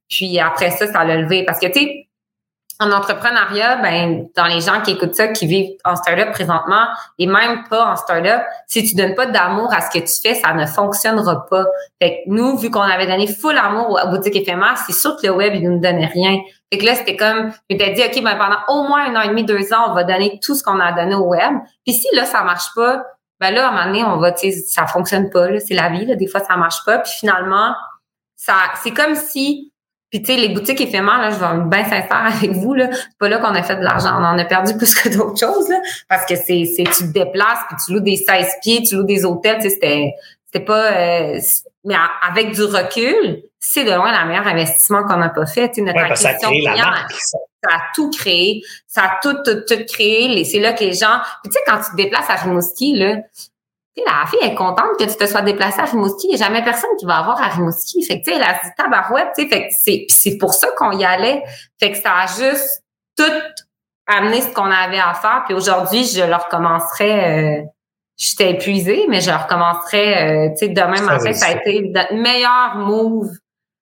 Puis 0.10 0.40
après 0.40 0.72
ça, 0.72 0.88
ça 0.88 1.04
l'a 1.04 1.18
levé. 1.18 1.44
Parce 1.44 1.60
que, 1.60 1.68
tu 1.68 1.80
sais, 1.80 2.03
en 2.80 2.92
entrepreneuriat, 2.92 3.78
ben, 3.78 4.28
dans 4.36 4.46
les 4.46 4.62
gens 4.62 4.82
qui 4.82 4.92
écoutent 4.92 5.16
ça, 5.16 5.28
qui 5.28 5.46
vivent 5.46 5.78
en 5.86 5.96
startup 5.96 6.32
présentement, 6.32 6.88
et 7.20 7.28
même 7.28 7.64
pas 7.70 7.92
en 7.92 7.96
startup, 7.96 8.42
si 8.68 8.84
tu 8.84 8.96
donnes 8.96 9.16
pas 9.16 9.28
d'amour 9.28 9.74
à 9.74 9.82
ce 9.82 9.90
que 9.90 10.04
tu 10.04 10.22
fais, 10.22 10.36
ça 10.36 10.54
ne 10.54 10.66
fonctionnera 10.66 11.46
pas. 11.46 11.66
Fait 12.02 12.24
que 12.26 12.32
nous, 12.32 12.58
vu 12.58 12.72
qu'on 12.72 12.82
avait 12.82 13.08
donné 13.08 13.28
full 13.28 13.58
amour 13.58 14.00
à 14.00 14.08
boutique 14.08 14.36
éphémère, 14.36 14.78
c'est 14.78 14.94
sûr 14.94 15.16
que 15.16 15.28
le 15.28 15.34
web, 15.34 15.54
il 15.56 15.70
nous 15.70 15.80
donnait 15.80 16.08
rien. 16.08 16.40
Fait 16.72 16.80
que 16.80 16.86
là, 16.86 16.96
c'était 16.96 17.16
comme, 17.16 17.52
je 17.52 17.76
m'étais 17.76 17.92
dit, 17.92 18.02
OK, 18.02 18.24
ben, 18.24 18.36
pendant 18.36 18.60
au 18.70 18.88
moins 18.88 19.06
un 19.06 19.16
an 19.16 19.22
et 19.22 19.30
demi, 19.30 19.44
deux 19.44 19.74
ans, 19.74 19.90
on 19.90 19.94
va 19.94 20.04
donner 20.04 20.40
tout 20.44 20.56
ce 20.56 20.64
qu'on 20.64 20.80
a 20.80 20.92
donné 20.92 21.16
au 21.16 21.28
web. 21.28 21.54
Puis 21.86 21.94
si 21.94 22.08
là, 22.16 22.26
ça 22.26 22.42
marche 22.44 22.74
pas, 22.76 23.04
ben 23.40 23.52
là, 23.52 23.68
à 23.68 23.70
un 23.70 23.72
moment 23.72 23.86
donné, 23.86 24.04
on 24.04 24.18
va, 24.18 24.32
tu 24.32 24.52
sais, 24.52 24.60
ça 24.68 24.88
fonctionne 24.88 25.30
pas, 25.30 25.50
là. 25.50 25.60
C'est 25.60 25.74
la 25.74 25.90
vie, 25.90 26.06
là. 26.06 26.16
Des 26.16 26.28
fois, 26.28 26.40
ça 26.40 26.56
marche 26.56 26.84
pas. 26.86 27.00
Puis 27.00 27.12
finalement, 27.20 27.76
ça, 28.36 28.54
c'est 28.82 28.92
comme 28.92 29.16
si 29.16 29.73
puis 30.14 30.22
tu 30.22 30.32
sais, 30.32 30.40
les 30.40 30.50
boutiques 30.50 30.80
éphémères, 30.80 31.18
là, 31.18 31.32
je 31.32 31.40
vais 31.40 31.46
être 31.46 31.70
bien 31.70 31.84
sincère 31.86 32.28
avec 32.38 32.52
vous, 32.52 32.76
là, 32.76 32.88
c'est 32.92 33.18
pas 33.18 33.30
là 33.30 33.40
qu'on 33.40 33.56
a 33.56 33.64
fait 33.64 33.78
de 33.78 33.82
l'argent. 33.82 34.12
On 34.20 34.24
en 34.24 34.38
a 34.38 34.46
perdu 34.46 34.78
plus 34.78 34.94
que 34.94 35.10
d'autres 35.10 35.40
choses, 35.40 35.68
là, 35.70 35.82
parce 36.08 36.24
que 36.28 36.36
c'est, 36.36 36.66
c'est 36.66 36.84
tu 36.84 37.08
te 37.08 37.14
déplaces, 37.14 37.62
puis 37.68 37.78
tu 37.84 37.94
loues 37.94 38.00
des 38.00 38.18
16 38.18 38.48
pieds, 38.62 38.84
tu 38.84 38.96
loues 38.96 39.06
des 39.06 39.26
hôtels, 39.26 39.56
tu 39.56 39.64
sais, 39.64 39.70
c'était, 39.72 40.14
c'était 40.46 40.64
pas... 40.64 40.92
Euh, 40.92 41.40
mais 41.84 41.96
avec 42.30 42.52
du 42.52 42.62
recul, 42.62 43.42
c'est 43.60 43.86
de 43.86 43.92
loin 43.92 44.12
le 44.12 44.28
meilleur 44.28 44.46
investissement 44.46 45.04
qu'on 45.04 45.18
n'a 45.18 45.30
pas 45.30 45.48
fait. 45.48 45.70
Tu 45.70 45.76
sais, 45.76 45.82
notre 45.82 46.00
ouais, 46.00 46.16
ça, 46.16 46.30
a 46.30 46.34
créé 46.36 46.62
la 46.62 46.76
marque, 46.76 47.12
ça. 47.14 47.40
ça. 47.64 47.76
a 47.76 47.80
tout 47.96 48.12
créé. 48.12 48.62
Ça 48.86 49.02
a 49.02 49.20
tout, 49.20 49.34
tout, 49.44 49.62
tout 49.68 49.84
créé. 49.92 50.44
C'est 50.44 50.60
là 50.60 50.74
que 50.74 50.84
les 50.84 50.94
gens... 50.94 51.22
Puis 51.42 51.52
tu 51.52 51.54
sais, 51.54 51.60
quand 51.66 51.80
tu 51.80 51.90
te 51.90 51.96
déplaces 51.96 52.30
à 52.30 52.36
Rimouski, 52.36 52.98
là, 52.98 53.16
sais, 53.96 54.04
la 54.06 54.26
fille 54.26 54.40
est 54.42 54.56
contente 54.56 54.98
que 54.98 55.04
tu 55.04 55.16
te 55.16 55.26
sois 55.26 55.42
déplacée 55.42 55.82
à 55.82 55.86
Rimouski. 55.86 56.28
Il 56.28 56.36
n'y 56.36 56.42
a 56.42 56.46
jamais 56.46 56.64
personne 56.64 56.90
qui 57.00 57.06
va 57.06 57.18
avoir 57.18 57.42
à 57.42 57.48
Rimouski. 57.48 58.04
Fait 58.04 58.20
que, 58.20 58.26
tu 58.26 58.32
sais, 58.32 58.38
elle 58.38 58.44
a 58.44 58.54
dit 58.54 58.70
tabarouette, 58.78 59.30
tu 59.36 59.44
sais, 59.44 59.50
fait 59.50 59.68
que 59.68 59.74
c'est, 59.84 60.06
c'est 60.10 60.38
pour 60.38 60.54
ça 60.54 60.68
qu'on 60.78 60.92
y 60.92 61.06
allait. 61.06 61.44
Fait 61.80 61.92
que 61.92 61.98
ça 61.98 62.12
a 62.14 62.28
juste 62.28 62.84
tout 63.18 63.24
amené 64.08 64.42
ce 64.42 64.50
qu'on 64.50 64.72
avait 64.72 65.00
à 65.00 65.14
faire. 65.14 65.44
Puis 65.46 65.54
aujourd'hui, 65.54 66.06
je 66.06 66.24
le 66.24 66.36
recommencerai, 66.36 67.60
euh, 67.60 67.64
j'étais 68.18 68.52
épuisée, 68.52 69.06
mais 69.10 69.22
je 69.22 69.32
recommencerai, 69.32 70.18
euh, 70.18 70.50
tu 70.52 70.66
sais, 70.66 70.70
demain 70.70 71.02
matin, 71.02 71.34
ça 71.34 71.48
a 71.48 71.52
été 71.52 71.90
notre 71.94 72.14
meilleur 72.14 72.76
move 72.76 73.30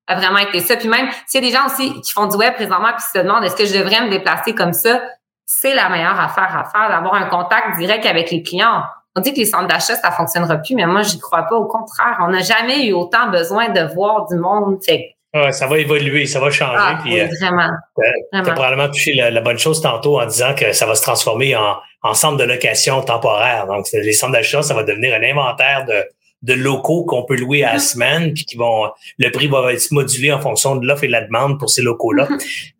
a 0.08 0.16
vraiment 0.16 0.40
été 0.40 0.60
ça. 0.60 0.76
Puis 0.76 0.88
même, 0.88 1.10
s'il 1.26 1.44
y 1.44 1.48
a 1.48 1.50
des 1.50 1.56
gens 1.56 1.66
aussi 1.66 2.02
qui 2.02 2.12
font 2.12 2.28
du 2.28 2.36
web 2.36 2.54
présentement 2.56 2.92
puis 2.94 3.04
se 3.14 3.18
demandent 3.20 3.44
est-ce 3.44 3.56
que 3.56 3.66
je 3.66 3.78
devrais 3.78 4.02
me 4.02 4.10
déplacer 4.10 4.54
comme 4.54 4.74
ça, 4.74 5.02
c'est 5.46 5.74
la 5.74 5.90
meilleure 5.90 6.20
affaire 6.20 6.58
à 6.58 6.66
faire, 6.66 6.90
d'avoir 6.90 7.16
un 7.16 7.26
contact 7.26 7.78
direct 7.78 8.06
avec 8.06 8.32
les 8.32 8.44
clients 8.44 8.84
on 9.16 9.22
dit 9.22 9.34
que 9.34 9.40
les 9.40 9.46
centres 9.46 9.68
d'achat, 9.68 9.96
ça 9.96 10.12
fonctionnera 10.12 10.58
plus, 10.58 10.76
mais 10.76 10.86
moi, 10.86 11.02
j'y 11.02 11.20
crois 11.20 11.44
pas. 11.44 11.56
Au 11.56 11.66
contraire, 11.66 12.18
on 12.22 12.30
n'a 12.30 12.42
jamais 12.42 12.88
eu 12.88 12.94
autant 12.94 13.30
besoin 13.30 13.70
de 13.70 13.94
voir 13.94 14.28
du 14.28 14.36
monde. 14.36 14.80
Fait 14.84 15.16
ça 15.52 15.68
va 15.68 15.80
évoluer, 15.80 16.26
ça 16.26 16.40
va 16.40 16.50
changer. 16.50 16.76
Ah, 16.78 17.00
puis, 17.02 17.14
oui, 17.14 17.22
euh, 17.22 17.28
vraiment. 17.40 17.70
Tu 17.98 18.38
as 18.38 18.42
probablement 18.44 18.88
touché 18.88 19.14
la, 19.14 19.42
bonne 19.42 19.58
chose 19.58 19.82
tantôt 19.82 20.20
en 20.20 20.26
disant 20.26 20.54
que 20.56 20.74
ça 20.74 20.86
va 20.86 20.96
se 20.96 21.02
transformer 21.02 21.56
en, 21.56 21.78
en 22.04 22.14
centre 22.14 22.38
de 22.38 22.44
location 22.44 23.02
temporaire. 23.02 23.66
Donc, 23.68 23.86
les 23.94 24.14
centres 24.14 24.34
d'achat, 24.34 24.62
ça 24.62 24.74
va 24.74 24.84
devenir 24.84 25.14
un 25.14 25.24
inventaire 25.24 25.86
de, 25.86 26.04
de 26.42 26.54
locaux 26.54 27.06
qu'on 27.06 27.24
peut 27.24 27.36
louer 27.36 27.64
à 27.64 27.74
la 27.74 27.78
mm-hmm. 27.78 27.80
semaine, 27.80 28.34
puis 28.34 28.46
qui 28.46 28.58
vont 28.58 28.92
le 29.18 29.30
prix 29.30 29.48
va 29.48 29.72
être 29.74 29.92
modulé 29.92 30.32
en 30.34 30.42
fonction 30.42 30.76
de 30.76 30.86
l'offre 30.86 31.06
et 31.06 31.08
de 31.08 31.14
la 31.14 31.24
demande 31.24 31.60
pour 31.60 31.70
ces 31.70 31.82
locaux-là. 31.82 32.26
Mm-hmm. 32.26 32.74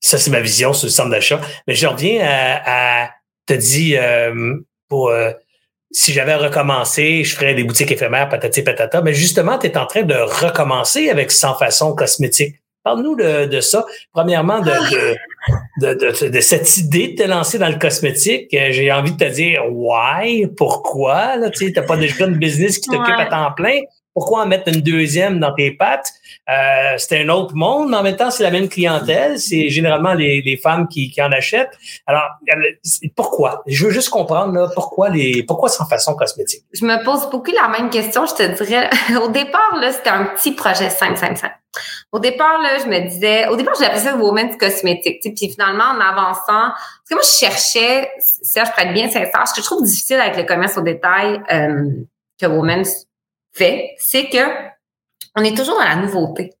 Ça, 0.00 0.18
c'est 0.18 0.30
ma 0.30 0.40
vision 0.40 0.72
sur 0.72 0.86
le 0.86 0.92
centre 0.92 1.10
d'achat. 1.10 1.40
Mais 1.66 1.74
je 1.74 1.86
reviens 1.86 2.20
à, 2.22 3.04
à 3.04 3.10
te 3.46 3.54
dire 3.54 4.00
euh, 4.02 4.54
pour 4.88 5.08
euh, 5.08 5.32
si 5.90 6.12
j'avais 6.12 6.34
recommencé, 6.34 7.24
je 7.24 7.34
ferais 7.34 7.54
des 7.54 7.64
boutiques 7.64 7.90
éphémères, 7.90 8.28
patati 8.28 8.62
patata. 8.62 9.02
Mais 9.02 9.14
justement, 9.14 9.58
tu 9.58 9.66
es 9.66 9.76
en 9.78 9.86
train 9.86 10.02
de 10.02 10.14
recommencer 10.14 11.10
avec 11.10 11.30
Sans 11.30 11.54
Façon 11.54 11.94
Cosmétique. 11.94 12.56
Parle-nous 12.82 13.16
de, 13.16 13.46
de, 13.46 13.60
ça. 13.60 13.84
Premièrement, 14.12 14.60
de, 14.60 14.70
de, 15.80 15.94
de, 15.94 16.28
de, 16.28 16.40
cette 16.40 16.76
idée 16.76 17.08
de 17.08 17.22
te 17.22 17.28
lancer 17.28 17.58
dans 17.58 17.68
le 17.68 17.78
cosmétique. 17.78 18.54
Euh, 18.54 18.68
j'ai 18.70 18.92
envie 18.92 19.10
de 19.10 19.16
te 19.16 19.28
dire 19.28 19.62
why, 19.72 20.46
pourquoi? 20.56 21.36
Tu 21.50 21.72
n'as 21.72 21.82
pas 21.82 21.96
déjà 21.96 22.26
une 22.26 22.36
business 22.36 22.78
qui 22.78 22.88
t'occupe 22.88 23.16
à 23.18 23.26
temps 23.26 23.52
plein? 23.56 23.80
Pourquoi 24.16 24.44
en 24.44 24.46
mettre 24.46 24.68
une 24.68 24.80
deuxième 24.80 25.38
dans 25.40 25.52
tes 25.52 25.72
pattes? 25.72 26.10
Euh, 26.48 26.94
c'est 26.96 27.20
un 27.20 27.28
autre 27.28 27.54
monde, 27.54 27.90
mais 27.90 27.98
en 27.98 28.02
même 28.02 28.16
temps, 28.16 28.30
c'est 28.30 28.44
la 28.44 28.50
même 28.50 28.70
clientèle. 28.70 29.38
C'est 29.38 29.68
généralement 29.68 30.14
les, 30.14 30.40
les 30.40 30.56
femmes 30.56 30.88
qui, 30.88 31.10
qui, 31.10 31.20
en 31.20 31.30
achètent. 31.32 31.76
Alors, 32.06 32.22
pourquoi? 33.14 33.62
Je 33.66 33.84
veux 33.84 33.90
juste 33.90 34.08
comprendre 34.08 34.54
là, 34.54 34.70
pourquoi 34.74 35.10
les 35.10 35.42
pourquoi 35.42 35.68
sans 35.68 35.84
façon 35.84 36.14
cosmétique? 36.14 36.64
Je 36.72 36.86
me 36.86 37.04
pose 37.04 37.28
beaucoup 37.30 37.50
la 37.52 37.68
même 37.68 37.90
question. 37.90 38.24
Je 38.24 38.34
te 38.36 38.64
dirais, 38.64 38.88
au 39.22 39.28
départ, 39.28 39.76
là, 39.78 39.92
c'était 39.92 40.08
un 40.08 40.24
petit 40.24 40.52
projet 40.52 40.88
simple, 40.88 41.18
simple, 41.18 41.36
simple. 41.36 41.58
Au 42.10 42.18
départ, 42.18 42.62
là, 42.62 42.78
je 42.82 42.88
me 42.88 43.06
disais, 43.06 43.48
au 43.48 43.56
départ, 43.56 43.74
j'appelais 43.78 44.00
ça 44.00 44.16
Women's 44.16 44.56
Cosmétique. 44.56 45.20
Puis 45.20 45.50
finalement, 45.50 45.84
en 45.84 46.00
avançant, 46.00 46.72
parce 46.72 47.08
que 47.10 47.14
moi, 47.14 47.22
je 47.22 47.38
cherchais, 47.38 48.10
Serge, 48.18 48.70
pour 48.70 48.78
être 48.78 48.94
bien 48.94 49.10
sincère, 49.10 49.46
ce 49.46 49.52
que 49.52 49.60
je 49.60 49.66
trouve 49.66 49.84
difficile 49.84 50.16
avec 50.16 50.38
le 50.38 50.44
commerce 50.44 50.78
au 50.78 50.80
détail 50.80 51.38
euh, 51.52 51.90
que 52.40 52.46
Women's 52.46 53.05
fait, 53.56 53.94
c'est 53.98 54.28
que 54.28 54.38
on 55.36 55.44
est 55.44 55.56
toujours 55.56 55.78
dans 55.78 55.84
la 55.84 55.96
nouveauté. 55.96 56.52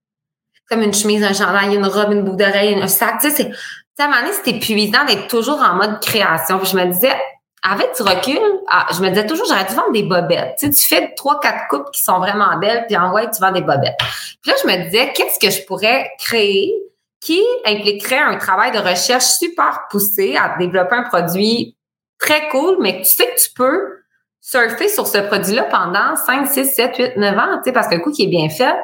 Comme 0.68 0.82
une 0.82 0.94
chemise, 0.94 1.22
un 1.22 1.32
chandail, 1.32 1.74
une 1.74 1.86
robe, 1.86 2.12
une 2.12 2.22
boucle 2.22 2.38
d'oreille, 2.44 2.74
un 2.74 2.88
sac. 2.88 3.20
Tu 3.20 3.30
sais, 3.30 3.36
c'est, 3.36 4.02
à 4.02 4.06
un 4.06 4.08
moment 4.08 4.22
donné, 4.22 4.32
c'est 4.32 4.50
épuisant 4.50 5.04
d'être 5.06 5.28
toujours 5.28 5.60
en 5.60 5.74
mode 5.74 6.00
création. 6.00 6.58
Puis 6.58 6.70
je 6.70 6.76
me 6.76 6.84
disais, 6.86 7.14
avec 7.62 7.96
du 7.96 8.02
recul, 8.02 8.40
ah, 8.68 8.86
je 8.92 9.00
me 9.00 9.08
disais 9.08 9.26
toujours, 9.26 9.46
j'aurais 9.48 9.64
dû 9.64 9.74
vendre 9.74 9.92
des 9.92 10.02
bobettes. 10.02 10.56
Tu 10.58 10.66
sais, 10.66 10.72
tu 10.72 10.88
fais 10.88 11.14
trois, 11.14 11.40
quatre 11.40 11.68
coupes 11.68 11.90
qui 11.92 12.02
sont 12.02 12.18
vraiment 12.18 12.56
belles, 12.58 12.84
puis 12.86 12.96
en 12.96 13.10
vrai, 13.10 13.30
tu 13.30 13.40
vends 13.40 13.52
des 13.52 13.62
bobettes. 13.62 13.96
Puis 14.42 14.50
là, 14.50 14.56
je 14.62 14.68
me 14.68 14.84
disais, 14.84 15.12
qu'est-ce 15.14 15.38
que 15.38 15.50
je 15.50 15.64
pourrais 15.64 16.10
créer 16.18 16.74
qui 17.20 17.42
impliquerait 17.64 18.18
un 18.18 18.36
travail 18.36 18.72
de 18.72 18.78
recherche 18.78 19.24
super 19.24 19.86
poussé 19.90 20.36
à 20.36 20.56
développer 20.58 20.94
un 20.94 21.02
produit 21.02 21.76
très 22.18 22.48
cool, 22.48 22.76
mais 22.80 22.98
tu 22.98 23.06
sais 23.06 23.26
que 23.26 23.40
tu 23.40 23.50
peux 23.54 24.02
surfer 24.46 24.88
sur 24.88 25.08
ce 25.08 25.18
produit-là 25.18 25.64
pendant 25.64 26.14
5, 26.14 26.46
6, 26.46 26.64
7, 26.66 26.96
8, 26.96 27.16
9 27.16 27.36
ans, 27.36 27.60
parce 27.74 27.90
le 27.90 27.98
coup 27.98 28.12
qui 28.12 28.24
est 28.24 28.28
bien 28.28 28.48
fait. 28.48 28.74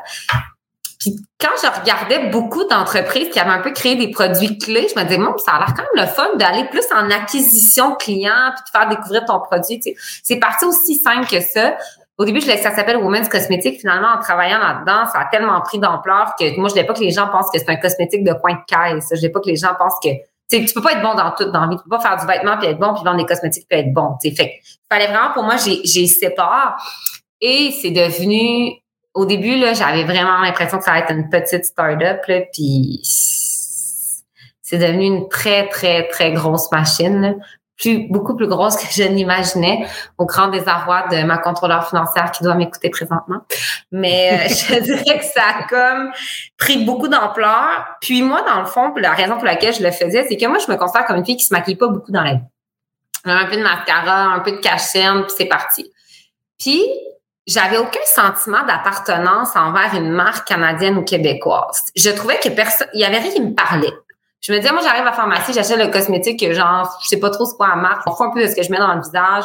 Puis 0.98 1.16
quand 1.40 1.52
je 1.62 1.80
regardais 1.80 2.30
beaucoup 2.30 2.64
d'entreprises 2.64 3.28
qui 3.28 3.38
avaient 3.38 3.50
un 3.50 3.60
peu 3.60 3.70
créé 3.70 3.94
des 3.94 4.10
produits 4.10 4.58
clés, 4.58 4.88
je 4.92 4.98
me 4.98 5.04
disais, 5.04 5.18
bon, 5.18 5.36
ça 5.38 5.52
a 5.52 5.58
l'air 5.58 5.74
quand 5.76 5.84
même 5.94 6.04
le 6.04 6.06
fun 6.06 6.34
d'aller 6.36 6.64
plus 6.68 6.84
en 6.92 7.10
acquisition 7.10 7.94
client 7.94 8.52
puis 8.54 8.64
de 8.64 8.78
faire 8.78 8.88
découvrir 8.88 9.24
ton 9.24 9.40
produit. 9.40 9.78
Tu 9.78 9.92
sais. 9.92 9.96
C'est 10.24 10.36
parti 10.36 10.64
aussi 10.64 10.96
simple 10.96 11.26
que 11.28 11.40
ça. 11.40 11.76
Au 12.18 12.24
début, 12.24 12.40
je 12.40 12.46
laissais 12.46 12.64
ça 12.64 12.74
s'appelle 12.74 12.96
Women's 12.98 13.28
Cosmétique. 13.28 13.80
Finalement, 13.80 14.08
en 14.16 14.20
travaillant 14.20 14.58
là-dedans, 14.58 15.06
ça 15.12 15.20
a 15.20 15.24
tellement 15.30 15.60
pris 15.60 15.78
d'ampleur 15.78 16.34
que 16.38 16.56
moi, 16.58 16.68
je 16.68 16.74
voulais 16.74 16.86
pas 16.86 16.94
que 16.94 17.00
les 17.00 17.10
gens 17.10 17.28
pensent 17.28 17.50
que 17.52 17.58
c'est 17.58 17.70
un 17.70 17.76
cosmétique 17.76 18.24
de 18.24 18.32
coin 18.32 18.54
de 18.54 18.60
caisse. 18.66 19.08
Je 19.10 19.16
voulais 19.16 19.30
pas 19.30 19.40
que 19.40 19.48
les 19.48 19.56
gens 19.56 19.74
pensent 19.78 19.98
que 20.02 20.10
tu 20.60 20.74
peux 20.74 20.82
pas 20.82 20.92
être 20.92 21.02
bon 21.02 21.14
dans 21.14 21.30
tout 21.32 21.50
dans 21.50 21.62
la 21.62 21.68
vie. 21.68 21.76
Tu 21.76 21.82
peux 21.84 21.96
pas 21.96 22.00
faire 22.00 22.16
du 22.16 22.26
vêtement 22.26 22.58
puis 22.58 22.68
être 22.68 22.78
bon 22.78 22.94
puis 22.94 23.04
vendre 23.04 23.18
des 23.18 23.26
cosmétiques 23.26 23.66
puis 23.68 23.78
être 23.78 23.92
bon. 23.92 24.16
T'sais. 24.18 24.32
Fait 24.32 24.60
fallait 24.90 25.06
vraiment 25.06 25.32
pour 25.32 25.44
moi 25.44 25.56
j'ai 25.56 26.06
séparé 26.06 26.74
et 27.40 27.70
c'est 27.70 27.90
devenu 27.90 28.74
au 29.14 29.26
début 29.26 29.56
là 29.56 29.72
j'avais 29.74 30.04
vraiment 30.04 30.40
l'impression 30.40 30.78
que 30.78 30.84
ça 30.84 30.92
allait 30.92 31.02
être 31.02 31.12
une 31.12 31.28
petite 31.28 31.64
start-up 31.64 32.20
puis 32.52 33.00
c'est 34.62 34.78
devenu 34.78 35.04
une 35.04 35.28
très 35.28 35.68
très 35.68 36.08
très 36.08 36.32
grosse 36.32 36.70
machine 36.72 37.36
plus, 37.82 38.08
beaucoup 38.08 38.36
plus 38.36 38.46
grosse 38.46 38.76
que 38.76 38.86
je 38.90 39.02
n'imaginais, 39.02 39.86
au 40.18 40.24
grand 40.24 40.48
désarroi 40.48 41.08
de 41.10 41.24
ma 41.24 41.38
contrôleur 41.38 41.88
financière 41.88 42.30
qui 42.30 42.44
doit 42.44 42.54
m'écouter 42.54 42.90
présentement. 42.90 43.40
Mais 43.90 44.46
euh, 44.46 44.48
je 44.48 44.80
dirais 44.80 45.18
que 45.18 45.24
ça 45.24 45.42
a 45.58 45.62
comme 45.64 46.12
pris 46.56 46.84
beaucoup 46.84 47.08
d'ampleur. 47.08 47.96
Puis 48.00 48.22
moi, 48.22 48.42
dans 48.42 48.60
le 48.60 48.66
fond, 48.66 48.94
la 48.96 49.12
raison 49.12 49.34
pour 49.34 49.44
laquelle 49.44 49.74
je 49.74 49.82
le 49.82 49.90
faisais, 49.90 50.24
c'est 50.28 50.36
que 50.36 50.46
moi, 50.46 50.58
je 50.64 50.70
me 50.70 50.76
considère 50.76 51.04
comme 51.06 51.16
une 51.16 51.26
fille 51.26 51.36
qui 51.36 51.44
se 51.44 51.52
maquille 51.52 51.76
pas 51.76 51.88
beaucoup 51.88 52.12
dans 52.12 52.22
la 52.22 52.34
vie. 52.34 52.40
Un 53.24 53.46
peu 53.46 53.56
de 53.56 53.62
mascara, 53.62 54.24
un 54.34 54.40
peu 54.40 54.52
de 54.52 54.56
cachenne, 54.56 55.22
puis 55.22 55.34
c'est 55.36 55.46
parti. 55.46 55.92
Puis, 56.58 56.82
j'avais 57.46 57.76
aucun 57.76 58.00
sentiment 58.04 58.64
d'appartenance 58.66 59.56
envers 59.56 59.94
une 59.94 60.10
marque 60.10 60.46
canadienne 60.46 60.96
ou 60.96 61.02
québécoise. 61.02 61.84
Je 61.96 62.10
trouvais 62.10 62.38
que 62.38 62.48
personne, 62.48 62.88
il 62.94 63.00
y 63.00 63.04
avait 63.04 63.18
rien 63.18 63.32
qui 63.32 63.40
me 63.40 63.54
parlait. 63.54 63.92
Je 64.42 64.52
me 64.52 64.58
disais, 64.58 64.72
moi, 64.72 64.82
j'arrive 64.82 65.02
à 65.02 65.06
la 65.06 65.12
pharmacie, 65.12 65.52
j'achète 65.52 65.78
le 65.78 65.86
cosmétique, 65.86 66.52
genre, 66.52 66.98
je 67.00 67.08
sais 67.08 67.20
pas 67.20 67.30
trop 67.30 67.46
ce 67.46 67.54
quoi 67.54 67.68
la 67.68 67.76
marque, 67.76 68.02
on 68.06 68.14
fait 68.14 68.24
un 68.24 68.30
peu 68.30 68.42
de 68.42 68.48
ce 68.48 68.56
que 68.56 68.62
je 68.62 68.70
mets 68.70 68.78
dans 68.78 68.92
le 68.92 69.00
visage. 69.00 69.44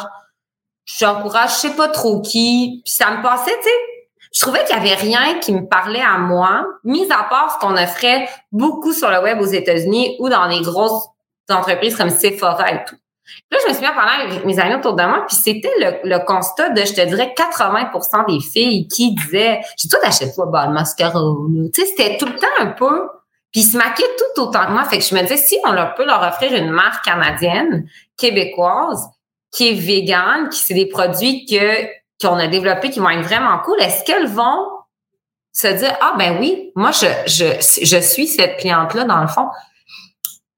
J'encourage, 0.84 1.50
je 1.50 1.56
sais 1.56 1.76
pas 1.76 1.88
trop 1.88 2.20
qui. 2.20 2.82
Puis 2.84 2.92
ça 2.92 3.12
me 3.12 3.22
passait, 3.22 3.56
tu 3.58 3.64
sais. 3.64 3.98
Je 4.34 4.40
trouvais 4.40 4.64
qu'il 4.64 4.76
y 4.76 4.78
avait 4.78 4.94
rien 4.94 5.38
qui 5.38 5.52
me 5.52 5.66
parlait 5.66 6.02
à 6.02 6.18
moi, 6.18 6.66
mis 6.84 7.10
à 7.10 7.24
part 7.24 7.54
ce 7.54 7.66
qu'on 7.66 7.76
offrait 7.76 8.28
beaucoup 8.52 8.92
sur 8.92 9.10
le 9.10 9.22
web 9.22 9.40
aux 9.40 9.46
États-Unis 9.46 10.16
ou 10.18 10.28
dans 10.28 10.46
les 10.46 10.60
grosses 10.60 11.08
entreprises 11.48 11.96
comme 11.96 12.10
Sephora 12.10 12.72
et 12.72 12.84
tout. 12.84 12.96
Là, 13.50 13.58
je 13.62 13.68
me 13.68 13.74
suis 13.74 13.82
mis 13.82 13.88
à 13.88 13.92
parler 13.92 14.30
avec 14.30 14.44
mes 14.44 14.58
amis 14.58 14.74
autour 14.74 14.94
de 14.94 15.02
moi, 15.02 15.24
puis 15.26 15.36
c'était 15.36 15.72
le, 15.78 16.24
constat 16.24 16.70
de, 16.70 16.80
je 16.80 16.94
te 16.94 17.00
dirais, 17.02 17.34
80% 17.36 18.26
des 18.26 18.40
filles 18.40 18.88
qui 18.88 19.14
disaient, 19.14 19.60
j'ai 19.76 19.88
toi, 19.88 19.98
t'achètes 20.02 20.34
pas 20.34 20.46
bah, 20.46 20.66
le 20.66 20.72
mascara, 20.72 21.20
Tu 21.72 21.80
sais, 21.80 21.86
c'était 21.86 22.16
tout 22.16 22.26
le 22.26 22.38
temps 22.38 22.46
un 22.58 22.68
peu, 22.68 23.08
puis 23.58 23.66
ils 23.66 23.72
se 23.72 23.76
maquillaient 23.76 24.08
tout 24.16 24.42
autant 24.42 24.66
que 24.66 24.70
moi. 24.70 24.84
Fait 24.84 24.98
que 24.98 25.04
je 25.04 25.12
me 25.16 25.20
disais, 25.22 25.36
si 25.36 25.58
on 25.66 25.72
leur 25.72 25.94
peut 25.94 26.04
leur 26.04 26.22
offrir 26.22 26.54
une 26.54 26.70
marque 26.70 27.04
canadienne, 27.04 27.88
québécoise, 28.16 29.08
qui 29.50 29.70
est 29.70 29.74
végane, 29.74 30.48
qui 30.48 30.60
c'est 30.60 30.74
des 30.74 30.86
produits 30.86 31.44
que 31.44 31.86
qu'on 32.20 32.36
a 32.36 32.46
développés 32.46 32.90
qui 32.90 33.00
vont 33.00 33.10
être 33.10 33.26
vraiment 33.26 33.58
cool, 33.64 33.80
est-ce 33.80 34.04
qu'elles 34.04 34.28
vont 34.28 34.68
se 35.52 35.66
dire, 35.66 35.92
ah 36.00 36.14
ben 36.16 36.38
oui, 36.38 36.70
moi, 36.76 36.92
je, 36.92 37.06
je, 37.26 37.84
je 37.84 37.96
suis 37.98 38.28
cette 38.28 38.58
cliente-là, 38.58 39.04
dans 39.04 39.20
le 39.20 39.28
fond. 39.28 39.48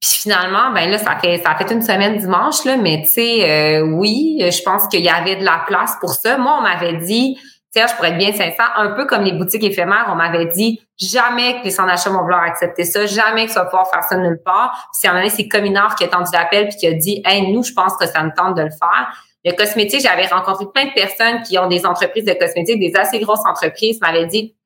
Puis 0.00 0.10
finalement, 0.10 0.70
ben 0.72 0.90
là, 0.90 0.98
ça 0.98 1.16
fait 1.16 1.38
ça 1.42 1.54
fait 1.54 1.72
une 1.72 1.82
semaine 1.82 2.18
dimanche, 2.18 2.64
là, 2.66 2.76
mais 2.76 3.02
tu 3.02 3.12
sais, 3.12 3.50
euh, 3.50 3.80
oui, 3.82 4.38
je 4.40 4.62
pense 4.62 4.88
qu'il 4.88 5.02
y 5.02 5.08
avait 5.08 5.36
de 5.36 5.44
la 5.44 5.64
place 5.66 5.94
pour 6.00 6.12
ça. 6.12 6.36
Moi, 6.36 6.54
on 6.58 6.62
m'avait 6.62 6.98
dit, 6.98 7.38
Serge, 7.72 7.94
pour 7.94 8.04
être 8.04 8.18
bien 8.18 8.32
sincère, 8.32 8.72
un 8.76 8.88
peu 8.88 9.06
comme 9.06 9.22
les 9.22 9.32
boutiques 9.32 9.62
éphémères, 9.62 10.06
on 10.08 10.16
m'avait 10.16 10.46
dit 10.46 10.80
jamais 10.98 11.60
que 11.60 11.64
les 11.64 11.70
sans 11.70 11.86
achats 11.86 12.10
vont 12.10 12.22
vouloir 12.22 12.42
accepter 12.42 12.84
ça, 12.84 13.06
jamais 13.06 13.46
que 13.46 13.52
ça 13.52 13.60
va 13.60 13.66
pouvoir 13.66 13.88
faire 13.88 14.02
ça 14.02 14.16
nulle 14.16 14.40
part. 14.44 14.90
Puis 14.92 15.06
à 15.06 15.10
un 15.10 15.14
moment 15.14 15.24
donné, 15.24 15.34
c'est 15.34 15.46
Cominard 15.46 15.94
qui 15.94 16.02
a 16.02 16.08
tendu 16.08 16.30
l'appel 16.32 16.68
puis 16.68 16.76
qui 16.78 16.86
a 16.88 16.92
dit 16.92 17.22
Hey, 17.24 17.52
nous, 17.52 17.62
je 17.62 17.72
pense 17.72 17.96
que 17.96 18.06
ça 18.06 18.24
me 18.24 18.30
tente 18.36 18.56
de 18.56 18.62
le 18.62 18.70
faire. 18.70 19.14
Le 19.44 19.52
cosmétique, 19.52 20.00
j'avais 20.02 20.26
rencontré 20.26 20.66
plein 20.74 20.86
de 20.86 20.92
personnes 20.92 21.42
qui 21.42 21.58
ont 21.58 21.68
des 21.68 21.86
entreprises 21.86 22.24
de 22.24 22.32
cosmétiques, 22.32 22.80
des 22.80 22.94
assez 22.98 23.20
grosses 23.20 23.46
entreprises, 23.46 24.00
m'avaient 24.00 24.26
dit 24.26 24.56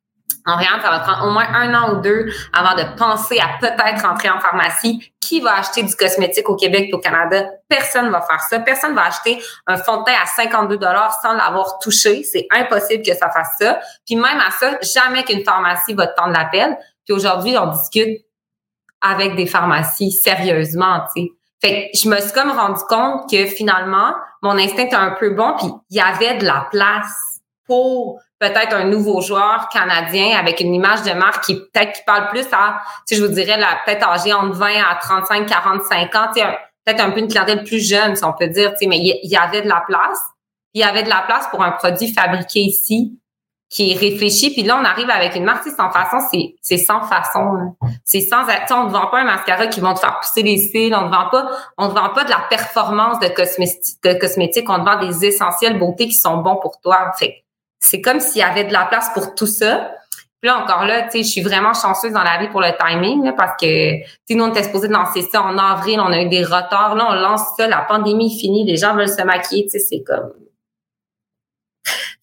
en 0.46 0.56
rien, 0.56 0.78
ça 0.82 0.90
va 0.90 1.00
prendre 1.00 1.26
au 1.26 1.30
moins 1.30 1.46
un 1.54 1.74
an 1.74 1.94
ou 1.94 2.00
deux 2.00 2.30
avant 2.52 2.74
de 2.74 2.84
penser 2.98 3.38
à 3.40 3.58
peut-être 3.60 4.04
entrer 4.04 4.28
en 4.28 4.40
pharmacie. 4.40 5.10
Qui 5.20 5.40
va 5.40 5.56
acheter 5.56 5.82
du 5.82 5.94
cosmétique 5.94 6.50
au 6.50 6.54
Québec 6.54 6.88
et 6.90 6.92
au 6.92 6.98
Canada? 6.98 7.46
Personne 7.66 8.10
va 8.10 8.20
faire 8.20 8.40
ça. 8.40 8.60
Personne 8.60 8.94
va 8.94 9.06
acheter 9.06 9.42
un 9.66 9.78
fond 9.78 10.00
de 10.00 10.04
teint 10.04 10.20
à 10.22 10.26
52 10.26 10.76
dollars 10.76 11.18
sans 11.22 11.32
l'avoir 11.32 11.78
touché. 11.78 12.22
C'est 12.24 12.46
impossible 12.50 13.02
que 13.02 13.14
ça 13.14 13.30
fasse 13.30 13.48
ça. 13.58 13.80
Puis 14.04 14.16
même 14.16 14.38
à 14.46 14.50
ça, 14.50 14.78
jamais 14.82 15.24
qu'une 15.24 15.42
pharmacie 15.42 15.94
va 15.94 16.08
te 16.08 16.14
tendre 16.14 16.34
l'appel. 16.34 16.76
Puis 17.06 17.14
aujourd'hui, 17.14 17.56
on 17.56 17.68
discute 17.68 18.20
avec 19.00 19.36
des 19.36 19.46
pharmacies 19.46 20.12
sérieusement, 20.12 21.06
tu 21.14 21.22
sais. 21.22 21.28
Fait 21.62 21.90
que 21.90 21.98
je 21.98 22.08
me 22.10 22.20
suis 22.20 22.32
comme 22.32 22.50
rendu 22.50 22.82
compte 22.90 23.30
que 23.30 23.46
finalement, 23.46 24.12
mon 24.42 24.58
instinct 24.58 24.82
était 24.82 24.94
un 24.94 25.12
peu 25.12 25.30
bon, 25.30 25.54
puis 25.56 25.68
il 25.88 25.96
y 25.96 26.00
avait 26.00 26.36
de 26.36 26.44
la 26.44 26.68
place 26.70 27.40
pour 27.66 28.20
peut-être 28.48 28.74
un 28.74 28.84
nouveau 28.84 29.20
joueur 29.20 29.68
canadien 29.72 30.36
avec 30.38 30.60
une 30.60 30.74
image 30.74 31.02
de 31.02 31.12
marque 31.12 31.44
qui 31.44 31.54
peut-être 31.54 31.92
qui 31.92 32.02
parle 32.04 32.28
plus 32.28 32.46
à, 32.52 32.80
tu 33.06 33.14
sais, 33.14 33.20
je 33.20 33.26
vous 33.26 33.32
dirais, 33.32 33.56
la 33.58 33.78
peut-être 33.84 34.06
âgée 34.06 34.32
entre 34.32 34.54
20 34.54 34.66
à 34.66 34.96
35, 35.00 35.46
45 35.46 36.14
ans, 36.14 36.28
peut-être 36.84 37.00
un 37.00 37.10
peu 37.10 37.20
une 37.20 37.28
clientèle 37.28 37.64
plus 37.64 37.86
jeune, 37.86 38.16
si 38.16 38.24
on 38.24 38.32
peut 38.32 38.48
dire, 38.48 38.72
tu 38.72 38.78
sais, 38.80 38.86
mais 38.86 38.98
il 38.98 39.30
y, 39.30 39.36
avait 39.36 39.62
de 39.62 39.68
la 39.68 39.82
place. 39.86 40.20
Il 40.74 40.80
y 40.80 40.84
avait 40.84 41.02
de 41.02 41.08
la 41.08 41.22
place 41.26 41.46
pour 41.48 41.62
un 41.62 41.70
produit 41.70 42.12
fabriqué 42.12 42.60
ici 42.60 43.18
qui 43.70 43.92
est 43.92 43.96
réfléchi. 43.96 44.52
Puis 44.52 44.62
là, 44.62 44.78
on 44.80 44.84
arrive 44.84 45.08
avec 45.08 45.34
une 45.34 45.44
marque, 45.44 45.66
sans 45.68 45.90
façon, 45.90 46.18
c'est, 46.30 46.54
c'est 46.60 46.76
sans 46.76 47.02
façon. 47.02 47.76
C'est 48.04 48.20
sans, 48.20 48.42
on 48.42 48.84
ne 48.84 48.90
vend 48.90 49.06
pas 49.06 49.20
un 49.20 49.24
mascara 49.24 49.66
qui 49.68 49.80
vont 49.80 49.94
te 49.94 50.00
faire 50.00 50.18
pousser 50.20 50.42
les 50.42 50.58
cils. 50.58 50.94
On 50.94 51.06
ne 51.06 51.10
vend 51.10 51.28
pas, 51.30 51.48
on 51.78 51.88
ne 51.88 51.94
vend 51.94 52.10
pas 52.10 52.24
de 52.24 52.30
la 52.30 52.44
performance 52.50 53.18
de 53.20 53.28
cosmétique, 53.28 54.02
de 54.04 54.14
cosmétique. 54.14 54.68
On 54.68 54.78
te 54.78 54.84
vend 54.84 55.00
des 55.00 55.24
essentiels 55.24 55.78
beauté 55.78 56.06
qui 56.06 56.14
sont 56.14 56.38
bons 56.38 56.56
pour 56.56 56.80
toi. 56.80 57.12
Fait 57.18 57.43
c'est 57.84 58.00
comme 58.00 58.18
s'il 58.18 58.40
y 58.40 58.42
avait 58.42 58.64
de 58.64 58.72
la 58.72 58.86
place 58.86 59.10
pour 59.12 59.34
tout 59.34 59.46
ça. 59.46 59.92
Puis 60.40 60.50
là, 60.50 60.58
encore 60.58 60.84
là, 60.84 61.02
tu 61.02 61.10
sais, 61.10 61.22
je 61.22 61.28
suis 61.28 61.42
vraiment 61.42 61.74
chanceuse 61.74 62.12
dans 62.12 62.22
la 62.22 62.38
vie 62.38 62.48
pour 62.48 62.60
le 62.60 62.70
timing, 62.78 63.32
parce 63.36 63.52
que, 63.60 64.02
tu 64.02 64.06
sais, 64.26 64.34
nous, 64.34 64.44
on 64.44 64.50
était 64.50 64.62
supposé 64.62 64.88
lancer 64.88 65.22
ça 65.22 65.42
en 65.42 65.56
avril, 65.58 66.00
on 66.00 66.12
a 66.12 66.20
eu 66.20 66.28
des 66.28 66.42
retards. 66.42 66.94
Là, 66.96 67.06
on 67.10 67.14
lance 67.14 67.42
ça, 67.56 67.68
la 67.68 67.84
pandémie 67.88 68.38
finie, 68.38 68.64
les 68.64 68.76
gens 68.76 68.94
veulent 68.94 69.08
se 69.08 69.22
maquiller, 69.22 69.64
tu 69.64 69.70
sais, 69.70 69.78
c'est 69.78 70.02
comme... 70.02 70.32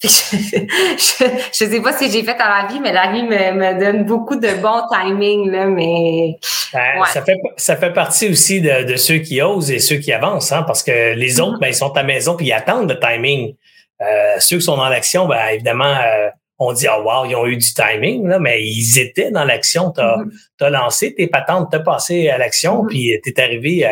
Je, 0.04 0.08
je, 0.08 1.26
je, 1.52 1.66
sais 1.66 1.82
pas 1.82 1.94
ce 1.94 2.00
que 2.00 2.10
j'ai 2.10 2.24
fait 2.24 2.40
à 2.40 2.64
la 2.64 2.68
vie, 2.68 2.80
mais 2.80 2.92
la 2.92 3.12
vie 3.12 3.22
me, 3.22 3.52
me 3.52 3.80
donne 3.80 4.04
beaucoup 4.06 4.36
de 4.36 4.50
bon 4.60 4.82
timing, 4.92 5.52
là, 5.52 5.68
mais... 5.68 6.40
Ben, 6.74 7.06
ça, 7.06 7.22
fait, 7.22 7.38
ça 7.56 7.76
fait 7.76 7.94
partie 7.94 8.28
aussi 8.28 8.62
de, 8.62 8.84
de, 8.84 8.96
ceux 8.96 9.18
qui 9.18 9.44
osent 9.44 9.70
et 9.70 9.78
ceux 9.78 9.98
qui 9.98 10.12
avancent, 10.12 10.52
hein, 10.52 10.64
parce 10.64 10.82
que 10.82 11.14
les 11.14 11.40
autres, 11.40 11.58
mm-hmm. 11.58 11.60
ben, 11.60 11.68
ils 11.68 11.76
sont 11.76 11.92
à 11.92 12.02
la 12.02 12.04
maison 12.04 12.36
puis 12.36 12.48
ils 12.48 12.54
attendent 12.54 12.90
le 12.90 13.00
timing. 13.00 13.54
Euh, 14.02 14.36
ceux 14.40 14.58
qui 14.58 14.64
sont 14.64 14.78
dans 14.78 14.90
l'action, 14.90 15.28
ben, 15.28 15.40
évidemment, 15.54 15.96
euh, 15.96 16.30
on 16.60 16.74
dit, 16.74 16.88
oh 16.90 17.02
wow, 17.04 17.26
ils 17.26 17.36
ont 17.36 17.46
eu 17.46 17.58
du 17.58 17.74
timing, 17.74 18.28
là, 18.28 18.40
mais 18.40 18.64
ils 18.64 19.00
étaient 19.00 19.32
dans 19.32 19.44
l'action. 19.44 19.92
Tu 19.92 20.02
as, 20.02 20.18
mm-hmm. 20.18 20.70
lancé 20.70 21.16
tes 21.16 21.28
patentes, 21.28 21.70
tu 21.72 21.78
as 21.78 21.80
passé 21.80 22.30
à 22.30 22.38
l'action, 22.38 22.84
mm-hmm. 22.84 22.88
puis 22.88 23.20
tu 23.24 23.30
es 23.30 23.42
arrivé 23.42 23.86
euh, 23.86 23.90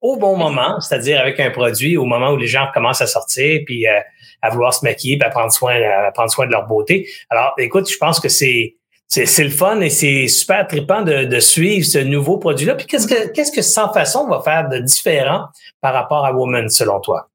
au 0.00 0.16
bon 0.16 0.36
moment, 0.36 0.80
c'est-à-dire 0.80 1.20
avec 1.20 1.40
un 1.40 1.50
produit 1.50 1.96
au 1.96 2.04
moment 2.04 2.30
où 2.30 2.36
les 2.36 2.46
gens 2.46 2.68
commencent 2.72 3.02
à 3.02 3.06
sortir, 3.06 3.60
puis 3.66 3.86
à 3.86 4.48
vouloir 4.48 4.72
se 4.72 4.82
maquiller, 4.82 5.18
puis 5.18 5.26
à 5.26 5.30
prendre 5.30 5.52
soin, 5.52 5.74
à 5.74 6.10
prendre 6.12 6.30
soin 6.30 6.46
de 6.46 6.52
leur 6.52 6.66
beauté. 6.66 7.06
Alors, 7.28 7.52
écoute, 7.58 7.90
je 7.90 7.98
pense 7.98 8.18
que 8.18 8.30
c'est 8.30 8.76
c'est 9.10 9.42
le 9.42 9.50
fun 9.50 9.80
et 9.80 9.90
c'est 9.90 10.28
super 10.28 10.68
trippant 10.68 11.02
de, 11.02 11.24
de, 11.24 11.40
suivre 11.40 11.84
ce 11.84 11.98
nouveau 11.98 12.38
produit-là. 12.38 12.76
Puis 12.76 12.86
qu'est-ce 12.86 13.08
que 13.08 13.28
qu'est-ce 13.32 13.50
que 13.50 13.60
Sans 13.60 13.92
Façon 13.92 14.28
va 14.28 14.40
faire 14.40 14.68
de 14.68 14.78
différent 14.78 15.46
par 15.80 15.92
rapport 15.94 16.24
à 16.24 16.32
Woman, 16.32 16.68
selon 16.68 17.00
toi? 17.00 17.29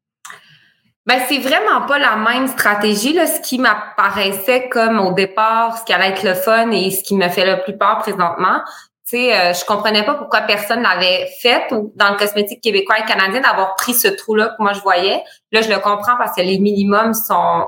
Ben, 1.06 1.20
c'est 1.28 1.38
vraiment 1.38 1.86
pas 1.86 2.00
la 2.00 2.16
même 2.16 2.48
stratégie. 2.48 3.14
Là. 3.14 3.28
Ce 3.28 3.40
qui 3.40 3.60
m'apparaissait 3.60 4.70
comme 4.70 5.00
au 5.00 5.14
départ, 5.14 5.78
ce 5.78 5.84
qui 5.84 5.94
allait 5.94 6.10
être 6.10 6.24
le 6.24 6.34
fun 6.34 6.72
et 6.72 6.90
ce 6.90 7.04
qui 7.04 7.16
me 7.16 7.30
fait 7.30 7.46
le 7.46 7.62
plus 7.62 7.78
peur 7.78 8.00
présentement, 8.00 8.62
tu 9.08 9.18
sais, 9.18 9.40
euh, 9.40 9.54
je 9.54 9.64
comprenais 9.66 10.04
pas 10.04 10.16
pourquoi 10.16 10.42
personne 10.42 10.82
l'avait 10.82 11.30
fait 11.40 11.72
ou 11.72 11.94
dans 11.96 12.10
le 12.10 12.18
cosmétique 12.18 12.60
québécois 12.62 12.98
et 12.98 13.04
canadien 13.04 13.40
d'avoir 13.40 13.76
pris 13.76 13.94
ce 13.94 14.08
trou-là 14.08 14.48
que 14.48 14.64
moi 14.64 14.74
je 14.74 14.82
voyais. 14.82 15.24
Là, 15.52 15.62
je 15.62 15.70
le 15.70 15.78
comprends 15.78 16.18
parce 16.18 16.36
que 16.36 16.42
les 16.42 16.58
minimums 16.58 17.14
sont 17.14 17.68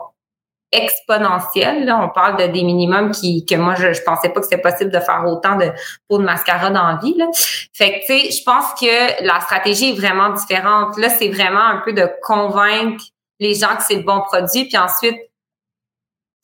exponentiels. 0.72 1.86
Là. 1.86 2.00
On 2.04 2.10
parle 2.10 2.38
de 2.38 2.52
des 2.52 2.64
minimums 2.64 3.12
qui 3.12 3.46
que 3.46 3.54
moi 3.54 3.76
je, 3.76 3.94
je 3.94 4.02
pensais 4.02 4.30
pas 4.30 4.40
que 4.40 4.48
c'était 4.48 4.62
possible 4.62 4.92
de 4.92 5.00
faire 5.00 5.24
autant 5.28 5.58
de 5.58 5.72
pour 6.08 6.18
de 6.18 6.24
mascara 6.24 6.72
dans 6.72 6.88
la 6.88 6.96
vie. 6.96 7.14
Là. 7.16 7.28
Fait 7.72 8.00
que 8.00 8.06
tu 8.08 8.20
sais, 8.20 8.32
je 8.32 8.44
pense 8.44 8.74
que 8.74 9.24
la 9.24 9.40
stratégie 9.42 9.92
est 9.92 10.00
vraiment 10.00 10.30
différente. 10.30 10.98
Là, 10.98 11.10
c'est 11.10 11.30
vraiment 11.30 11.64
un 11.64 11.84
peu 11.86 11.94
de 11.94 12.10
convaincre 12.24 13.04
les 13.40 13.54
gens 13.54 13.76
que 13.76 13.84
c'est 13.84 13.96
le 13.96 14.04
bon 14.04 14.22
produit, 14.22 14.66
puis 14.66 14.78
ensuite, 14.78 15.18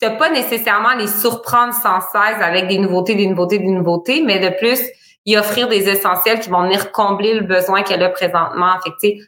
de 0.02 0.08
pas 0.18 0.30
nécessairement 0.30 0.94
les 0.94 1.08
surprendre 1.08 1.72
sans 1.72 2.00
cesse 2.00 2.40
avec 2.40 2.68
des 2.68 2.78
nouveautés, 2.78 3.14
des 3.14 3.26
nouveautés, 3.26 3.58
des 3.58 3.70
nouveautés, 3.70 4.22
mais 4.22 4.38
de 4.38 4.56
plus, 4.56 4.80
y 5.26 5.36
offrir 5.36 5.68
des 5.68 5.88
essentiels 5.88 6.40
qui 6.40 6.50
vont 6.50 6.62
venir 6.62 6.92
combler 6.92 7.34
le 7.34 7.40
besoin 7.40 7.82
qu'elle 7.82 8.02
a 8.02 8.10
présentement. 8.10 8.74
Fait 9.00 9.18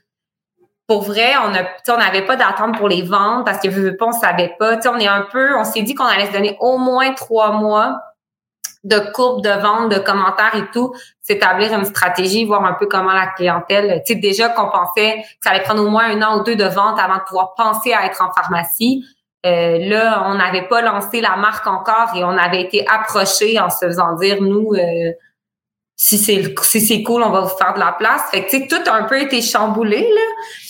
pour 0.87 1.03
vrai, 1.03 1.33
on 1.43 1.97
n'avait 1.97 2.27
pas 2.27 2.37
d'attente 2.37 2.77
pour 2.79 2.89
les 2.89 3.03
ventes 3.03 3.45
parce 3.45 3.59
que 3.59 3.69
veux 3.69 3.97
pas, 3.97 4.07
on 4.07 4.13
savait 4.13 4.55
pas. 4.59 4.79
on 4.89 4.99
est 4.99 5.09
un 5.09 5.27
peu, 5.33 5.57
on 5.57 5.65
s'est 5.65 5.83
dit 5.83 5.95
qu'on 5.95 6.05
allait 6.05 6.27
se 6.27 6.33
donner 6.33 6.57
au 6.61 6.79
moins 6.79 7.13
trois 7.15 7.53
mois 7.53 7.99
de 8.87 9.01
courbe 9.13 9.43
de 9.43 9.51
vente, 9.51 9.91
de 9.91 9.99
commentaires 9.99 10.55
et 10.55 10.71
tout, 10.73 10.95
s'établir 11.21 11.73
une 11.73 11.85
stratégie, 11.85 12.45
voir 12.45 12.65
un 12.65 12.75
peu 12.75 12.87
comment 12.87 13.13
la 13.13 13.27
clientèle, 13.27 14.03
tu 14.07 14.15
sais, 14.15 14.19
déjà 14.21 14.49
qu'on 14.49 14.71
pensait 14.71 15.17
que 15.17 15.43
ça 15.43 15.51
allait 15.51 15.65
prendre 15.65 15.85
au 15.85 15.91
moins 15.91 16.05
un 16.05 16.23
an 16.23 16.39
ou 16.39 16.45
deux 16.45 16.55
de 16.55 16.65
vente 16.65 16.99
avant 16.99 17.17
de 17.17 17.25
pouvoir 17.27 17.55
penser 17.55 17.93
à 17.93 18.07
être 18.07 18.23
en 18.23 18.33
pharmacie. 18.33 19.05
Euh, 19.45 19.79
là, 19.81 20.25
on 20.27 20.35
n'avait 20.35 20.69
pas 20.69 20.83
lancé 20.83 21.21
la 21.21 21.37
marque 21.37 21.67
encore 21.67 22.15
et 22.15 22.23
on 22.25 22.37
avait 22.37 22.63
été 22.63 22.87
approché 22.89 23.59
en 23.59 23.71
se 23.71 23.87
faisant 23.87 24.15
dire, 24.15 24.41
nous, 24.41 24.73
euh, 24.75 25.13
si 25.99 26.19
c'est 26.19 26.55
si 26.63 26.81
c'est 26.83 27.03
cool, 27.03 27.23
on 27.23 27.31
va 27.31 27.41
vous 27.41 27.57
faire 27.57 27.73
de 27.73 27.81
la 27.81 27.93
place. 27.99 28.21
Fait 28.31 28.45
que 28.45 28.69
tout 28.69 28.91
a 28.91 28.95
un 28.95 29.05
peu 29.05 29.19
été 29.19 29.41
chamboulé 29.41 30.03
là. 30.03 30.21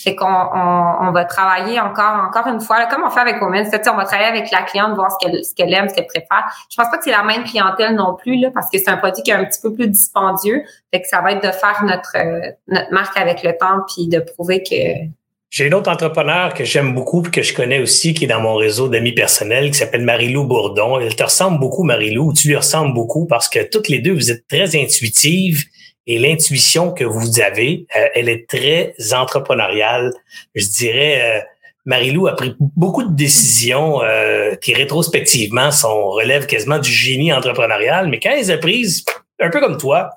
Fait 0.01 0.15
qu'on 0.15 0.25
on, 0.25 1.07
on, 1.07 1.11
va 1.11 1.25
travailler 1.25 1.81
encore 1.81 2.29
encore 2.29 2.47
une 2.47 2.61
fois, 2.61 2.79
là, 2.79 2.85
comme 2.85 3.03
on 3.05 3.09
fait 3.09 3.19
avec 3.19 3.41
Women, 3.41 3.65
on 3.65 3.97
va 3.97 4.05
travailler 4.05 4.29
avec 4.29 4.49
la 4.51 4.61
cliente, 4.61 4.95
voir 4.95 5.11
ce 5.11 5.17
qu'elle 5.19 5.43
ce 5.43 5.53
qu'elle 5.53 5.73
aime, 5.73 5.89
ce 5.89 5.95
qu'elle 5.95 6.07
préfère. 6.07 6.45
Je 6.69 6.77
pense 6.77 6.89
pas 6.89 6.97
que 6.97 7.03
c'est 7.03 7.11
la 7.11 7.23
même 7.23 7.43
clientèle 7.43 7.95
non 7.95 8.15
plus 8.15 8.37
là, 8.37 8.51
parce 8.53 8.69
que 8.69 8.77
c'est 8.77 8.89
un 8.89 8.95
produit 8.95 9.21
qui 9.21 9.31
est 9.31 9.35
un 9.35 9.43
petit 9.43 9.59
peu 9.61 9.73
plus 9.73 9.89
dispendieux. 9.89 10.63
Fait 10.93 11.01
que 11.01 11.07
ça 11.09 11.19
va 11.19 11.33
être 11.33 11.43
de 11.43 11.51
faire 11.51 11.83
notre 11.83 12.15
euh, 12.15 12.51
notre 12.69 12.93
marque 12.93 13.17
avec 13.17 13.43
le 13.43 13.51
temps, 13.57 13.81
puis 13.93 14.07
de 14.07 14.19
prouver 14.21 14.63
que 14.63 15.07
j'ai 15.49 15.65
une 15.65 15.73
autre 15.73 15.89
entrepreneur 15.89 16.53
que 16.53 16.65
j'aime 16.65 16.93
beaucoup 16.93 17.25
et 17.25 17.31
que 17.31 17.41
je 17.41 17.53
connais 17.53 17.79
aussi, 17.79 18.13
qui 18.13 18.25
est 18.25 18.27
dans 18.27 18.41
mon 18.41 18.55
réseau 18.55 18.89
d'amis 18.89 19.13
personnels, 19.13 19.71
qui 19.71 19.77
s'appelle 19.77 20.03
Marilou 20.03 20.45
Bourdon. 20.45 20.99
Elle 20.99 21.15
te 21.15 21.23
ressemble 21.23 21.59
beaucoup, 21.59 21.83
Marilou, 21.83 22.29
ou 22.29 22.33
tu 22.33 22.49
lui 22.49 22.55
ressembles 22.57 22.93
beaucoup 22.93 23.25
parce 23.27 23.47
que 23.47 23.63
toutes 23.63 23.87
les 23.87 23.99
deux, 23.99 24.13
vous 24.13 24.29
êtes 24.29 24.45
très 24.47 24.75
intuitives 24.75 25.63
et 26.05 26.19
l'intuition 26.19 26.91
que 26.91 27.03
vous 27.03 27.39
avez, 27.41 27.85
euh, 27.95 28.07
elle 28.15 28.29
est 28.29 28.47
très 28.47 28.93
entrepreneuriale. 29.13 30.11
Je 30.53 30.65
dirais, 30.65 31.21
euh, 31.21 31.41
Marilou 31.85 32.27
a 32.27 32.35
pris 32.35 32.53
beaucoup 32.59 33.03
de 33.03 33.15
décisions 33.15 34.01
euh, 34.03 34.55
qui 34.55 34.73
rétrospectivement 34.73 35.71
sont 35.71 36.09
relèvent 36.09 36.45
quasiment 36.45 36.79
du 36.79 36.91
génie 36.91 37.31
entrepreneurial, 37.31 38.09
mais 38.09 38.19
quand 38.19 38.31
elle 38.31 38.39
les 38.39 38.51
a 38.51 38.57
prises, 38.57 39.05
un 39.39 39.49
peu 39.49 39.61
comme 39.61 39.77
toi, 39.77 40.09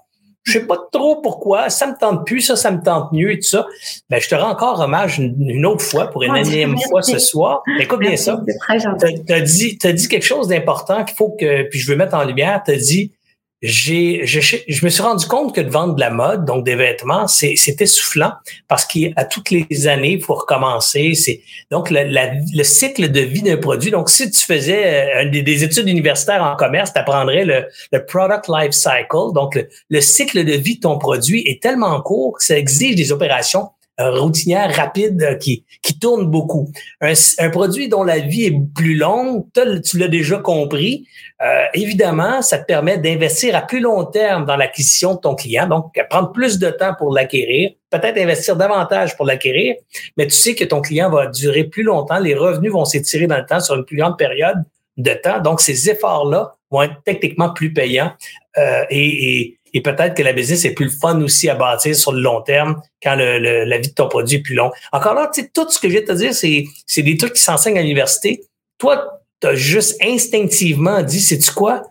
je 0.43 0.53
sais 0.53 0.67
pas 0.67 0.79
trop 0.91 1.21
pourquoi, 1.21 1.69
ça 1.71 1.87
me 1.87 1.95
tente 1.99 2.27
plus, 2.27 2.41
ça, 2.41 2.57
ça 2.57 2.71
me 2.71 2.83
tente 2.83 3.13
mieux 3.13 3.33
et 3.33 3.39
tout 3.39 3.49
ça. 3.49 3.67
Ben, 4.09 4.21
je 4.21 4.29
te 4.29 4.35
rends 4.35 4.51
encore 4.51 4.81
hommage 4.81 5.19
une, 5.19 5.67
autre 5.67 5.85
fois 5.85 6.07
pour 6.07 6.23
une 6.23 6.37
énième 6.37 6.77
fois 6.89 7.03
ce 7.03 7.19
soir. 7.19 7.63
Écoute 7.79 8.01
bien 8.01 8.17
ça. 8.17 8.41
Tu 8.69 9.33
as 9.33 9.41
dit, 9.41 9.79
as 9.85 9.93
dit 9.93 10.09
quelque 10.09 10.27
chose 10.27 10.49
d'important 10.49 11.05
qu'il 11.05 11.17
faut 11.17 11.31
que, 11.31 11.65
puis 11.69 11.79
je 11.79 11.91
veux 11.91 11.97
mettre 11.97 12.15
en 12.15 12.25
lumière, 12.25 12.63
tu 12.65 12.73
as 12.73 12.77
dit, 12.77 13.13
j'ai, 13.63 14.25
je, 14.25 14.41
je, 14.41 14.85
me 14.85 14.91
suis 14.91 15.03
rendu 15.03 15.27
compte 15.27 15.55
que 15.55 15.61
de 15.61 15.69
vendre 15.69 15.95
de 15.95 16.01
la 16.01 16.11
mode, 16.11 16.47
donc 16.47 16.65
des 16.65 16.77
vêtements, 16.77 17.27
c'est, 17.27 17.57
c'est 17.57 17.81
essoufflant 17.83 18.33
parce 18.69 18.87
qu'à 18.87 19.25
toutes 19.25 19.51
les 19.51 19.87
années, 19.87 20.13
il 20.13 20.23
faut 20.23 20.35
recommencer. 20.35 21.15
C'est 21.15 21.43
donc 21.71 21.91
le, 21.91 22.05
le 22.05 22.65
cycle 22.65 23.11
de 23.11 23.21
vie 23.21 23.43
d'un 23.43 23.59
produit. 23.59 23.91
Donc, 23.91 24.09
si 24.09 24.31
tu 24.31 24.41
faisais 24.41 25.27
euh, 25.27 25.31
des, 25.31 25.65
études 25.65 25.89
universitaires 25.89 26.43
en 26.43 26.57
commerce, 26.57 26.93
tu 26.95 26.99
apprendrais 26.99 27.45
le, 27.45 27.67
le, 27.93 28.05
product 28.07 28.49
life 28.49 28.73
cycle. 28.73 29.33
Donc, 29.35 29.55
le, 29.55 29.69
le 29.91 30.01
cycle 30.01 30.43
de 30.45 30.53
vie 30.53 30.77
de 30.77 30.81
ton 30.81 30.97
produit 30.99 31.43
est 31.47 31.63
tellement 31.63 32.01
court 32.01 32.39
que 32.39 32.45
ça 32.45 32.57
exige 32.57 32.97
des 32.97 33.13
opérations 33.13 33.69
routinière 34.09 34.75
rapide 34.75 35.23
euh, 35.23 35.35
qui, 35.35 35.65
qui 35.83 35.99
tourne 35.99 36.27
beaucoup. 36.27 36.71
Un, 37.01 37.13
un, 37.39 37.51
produit 37.51 37.89
dont 37.89 38.03
la 38.03 38.19
vie 38.19 38.45
est 38.45 38.57
plus 38.75 38.97
longue, 38.97 39.45
tu 39.85 39.99
l'as 39.99 40.09
déjà 40.09 40.39
compris, 40.39 41.07
euh, 41.43 41.65
évidemment, 41.75 42.43
ça 42.43 42.59
te 42.59 42.65
permet 42.65 42.99
d'investir 42.99 43.57
à 43.57 43.63
plus 43.63 43.81
long 43.81 44.05
terme 44.05 44.45
dans 44.45 44.57
l'acquisition 44.57 45.15
de 45.15 45.21
ton 45.21 45.35
client, 45.35 45.67
donc 45.67 45.93
prendre 46.11 46.33
plus 46.33 46.59
de 46.59 46.71
temps 46.71 46.95
pour 46.99 47.13
l'acquérir, 47.13 47.71
peut-être 47.91 48.19
investir 48.19 48.57
davantage 48.57 49.17
pour 49.17 49.27
l'acquérir, 49.27 49.75
mais 50.17 50.27
tu 50.27 50.35
sais 50.35 50.55
que 50.55 50.65
ton 50.65 50.81
client 50.81 51.11
va 51.11 51.27
durer 51.27 51.65
plus 51.65 51.83
longtemps, 51.83 52.19
les 52.19 52.35
revenus 52.35 52.73
vont 52.73 52.85
s'étirer 52.85 53.27
dans 53.27 53.39
le 53.39 53.47
temps 53.47 53.61
sur 53.61 53.75
une 53.75 53.85
plus 53.85 53.97
grande 53.97 54.19
période 54.19 54.59
de 54.99 55.13
temps, 55.15 55.41
donc 55.41 55.61
ces 55.61 55.89
efforts-là 55.89 56.55
vont 56.71 56.83
être 56.83 57.03
techniquement 57.05 57.51
plus 57.51 57.73
payants 57.73 58.13
euh, 58.59 58.85
et, 58.91 59.41
et 59.41 59.60
et 59.73 59.81
peut-être 59.83 60.15
que 60.15 60.23
la 60.23 60.33
business 60.33 60.65
est 60.65 60.75
plus 60.75 60.87
le 60.87 60.91
fun 60.91 61.21
aussi 61.21 61.49
à 61.49 61.55
bâtir 61.55 61.95
sur 61.95 62.13
le 62.13 62.21
long 62.21 62.41
terme 62.41 62.81
quand 63.03 63.15
le, 63.15 63.39
la 63.65 63.79
vie 63.79 63.89
de 63.89 63.95
ton 63.95 64.09
produit 64.09 64.39
est 64.39 64.43
plus 64.43 64.55
long. 64.55 64.71
Encore 64.93 65.15
là, 65.15 65.31
tu 65.33 65.43
sais, 65.43 65.51
tout 65.53 65.69
ce 65.69 65.79
que 65.79 65.89
je 65.89 65.93
viens 65.93 66.03
de 66.03 66.07
te 66.07 66.13
dire, 66.13 66.35
c'est, 66.35 67.03
des 67.03 67.17
trucs 67.17 67.35
qui 67.35 67.43
s'enseignent 67.43 67.79
à 67.79 67.83
l'université. 67.83 68.43
Toi, 68.79 69.21
tu 69.41 69.49
as 69.49 69.55
juste 69.55 70.03
instinctivement 70.03 71.03
dit, 71.03 71.21
c'est-tu 71.21 71.53
quoi? 71.53 71.83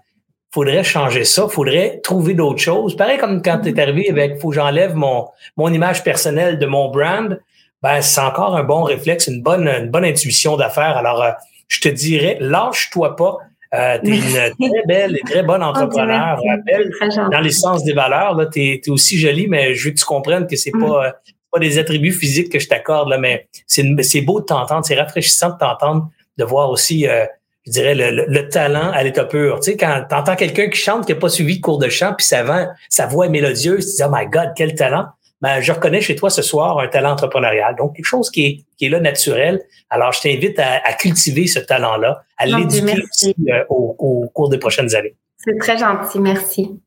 Faudrait 0.52 0.84
changer 0.84 1.26
ça, 1.26 1.48
faudrait 1.48 2.00
trouver 2.02 2.34
d'autres 2.34 2.60
choses. 2.60 2.98
Pareil 2.98 3.20
comme 3.20 3.42
quand 3.42 3.60
tu 3.60 3.70
es 3.70 3.80
arrivé 3.80 4.10
avec 4.10 4.40
faut 4.40 4.50
que 4.50 4.56
j'enlève 4.56 4.96
mon, 4.96 5.28
mon 5.58 5.72
image 5.72 6.04
personnelle 6.04 6.58
de 6.58 6.66
mon 6.66 6.90
brand, 6.90 7.40
ben 7.84 8.02
c'est 8.02 8.22
encore 8.22 8.56
un 8.56 8.64
bon 8.64 8.82
réflexe, 8.84 9.28
une 9.28 9.42
bonne, 9.42 9.68
une 9.68 9.90
bonne 9.90 10.06
intuition 10.06 10.58
d'affaires. 10.58 10.98
Alors, 10.98 11.22
euh, 11.22 11.32
je 11.68 11.82
te 11.82 11.90
dirais, 11.90 12.38
lâche-toi 12.42 13.16
pas 13.16 13.38
euh, 13.74 14.00
tu 14.04 14.14
es 14.14 14.18
une 14.18 14.22
très 14.72 14.86
belle 14.88 15.18
et 15.18 15.22
très 15.30 15.44
bonne 15.44 15.62
entrepreneur, 15.62 16.42
belle 16.66 16.92
dans 17.32 17.40
l'essence 17.40 17.84
des 17.84 17.94
valeurs. 17.94 18.38
Tu 18.52 18.62
es, 18.62 18.90
aussi 18.90 19.18
jolie, 19.18 19.48
mais 19.48 19.76
je 19.76 19.86
veux 19.86 19.92
que 19.92 20.00
tu 20.00 20.06
comprennes 20.06 20.48
que 20.48 20.56
c'est 20.56 20.74
mm. 20.74 20.80
pas, 20.80 21.08
euh, 21.08 21.12
pas 21.52 21.60
des 21.60 21.78
attributs 21.78 22.12
physiques 22.12 22.52
que 22.52 22.60
je 22.60 22.68
t'accorde, 22.68 23.10
là, 23.10 23.18
mais 23.18 23.48
c'est 23.68 24.22
beau 24.22 24.40
de 24.40 24.46
t'entendre, 24.46 24.86
c'est 24.86 24.96
rafraîchissant 24.96 25.52
de 25.52 25.58
t'entendre, 25.58 26.10
de 26.38 26.44
voir 26.44 26.70
aussi, 26.72 27.08
euh, 27.08 27.26
je 27.66 27.72
dirais, 27.72 27.94
le, 27.94 28.26
le, 28.28 28.50
talent 28.50 28.92
à 28.92 29.04
l'état 29.04 29.26
pur. 29.26 29.60
Tu 29.60 29.72
sais, 29.72 29.78
quand 29.78 30.04
tu 30.10 30.16
entends 30.16 30.36
quelqu'un 30.36 30.70
qui 30.70 30.80
chante, 30.80 31.06
qui 31.06 31.14
n'a 31.14 31.20
pas 31.20 31.30
suivi 31.30 31.58
de 31.58 31.62
cours 31.62 31.78
de 31.78 31.90
chant, 31.90 32.14
puis 32.18 32.26
sa, 32.26 32.44
sa 32.90 33.06
voix 33.06 33.28
est 33.28 33.30
mélodieuse, 33.30 33.86
tu 33.86 33.92
te 33.92 33.98
dis, 33.98 34.04
oh 34.04 34.12
my 34.12 34.26
God, 34.26 34.54
quel 34.56 34.74
talent 34.74 35.06
ben, 35.42 35.62
je 35.62 35.72
reconnais 35.72 36.02
chez 36.02 36.16
toi 36.16 36.30
ce 36.30 36.42
soir 36.42 36.80
un 36.80 36.88
talent 36.88 37.12
entrepreneurial. 37.12 37.76
Donc, 37.78 37.96
quelque 37.96 38.06
chose 38.06 38.30
qui 38.30 38.46
est, 38.46 38.66
qui 38.78 38.86
est 38.86 38.90
là 38.90 39.00
naturel. 39.00 39.62
Alors, 39.90 40.12
je 40.12 40.22
t'invite 40.22 40.60
à, 40.60 40.82
à, 40.84 40.94
cultiver 40.94 41.48
ce 41.48 41.60
talent-là, 41.60 42.24
à 42.38 42.46
l'éduquer 42.46 43.04
euh, 43.50 43.64
au, 43.70 43.96
au, 43.98 44.28
cours 44.34 44.50
des 44.50 44.58
prochaines 44.58 44.94
années. 44.96 45.16
C'est 45.38 45.58
très 45.58 45.78
gentil, 45.78 46.20
merci. 46.20 46.80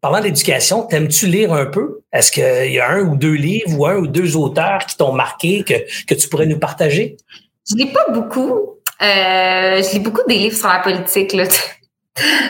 Parlant 0.00 0.20
d'éducation, 0.20 0.82
t'aimes-tu 0.82 1.26
lire 1.26 1.52
un 1.52 1.66
peu? 1.66 2.00
Est-ce 2.12 2.32
qu'il 2.32 2.72
y 2.72 2.80
a 2.80 2.90
un 2.90 3.00
ou 3.00 3.16
deux 3.16 3.32
livres 3.32 3.78
ou 3.78 3.86
un 3.86 3.96
ou 3.96 4.06
deux 4.06 4.36
auteurs 4.36 4.84
qui 4.86 4.96
t'ont 4.96 5.12
marqué 5.12 5.62
que, 5.62 5.74
que 6.06 6.14
tu 6.14 6.28
pourrais 6.28 6.46
nous 6.46 6.58
partager? 6.58 7.16
Je 7.68 7.76
lis 7.76 7.92
pas 7.92 8.06
beaucoup. 8.10 8.78
Euh, 9.02 9.82
je 9.82 9.92
lis 9.92 10.00
beaucoup 10.00 10.22
des 10.26 10.36
livres 10.36 10.56
sur 10.56 10.68
la 10.68 10.80
politique. 10.80 11.32
Là. 11.32 11.44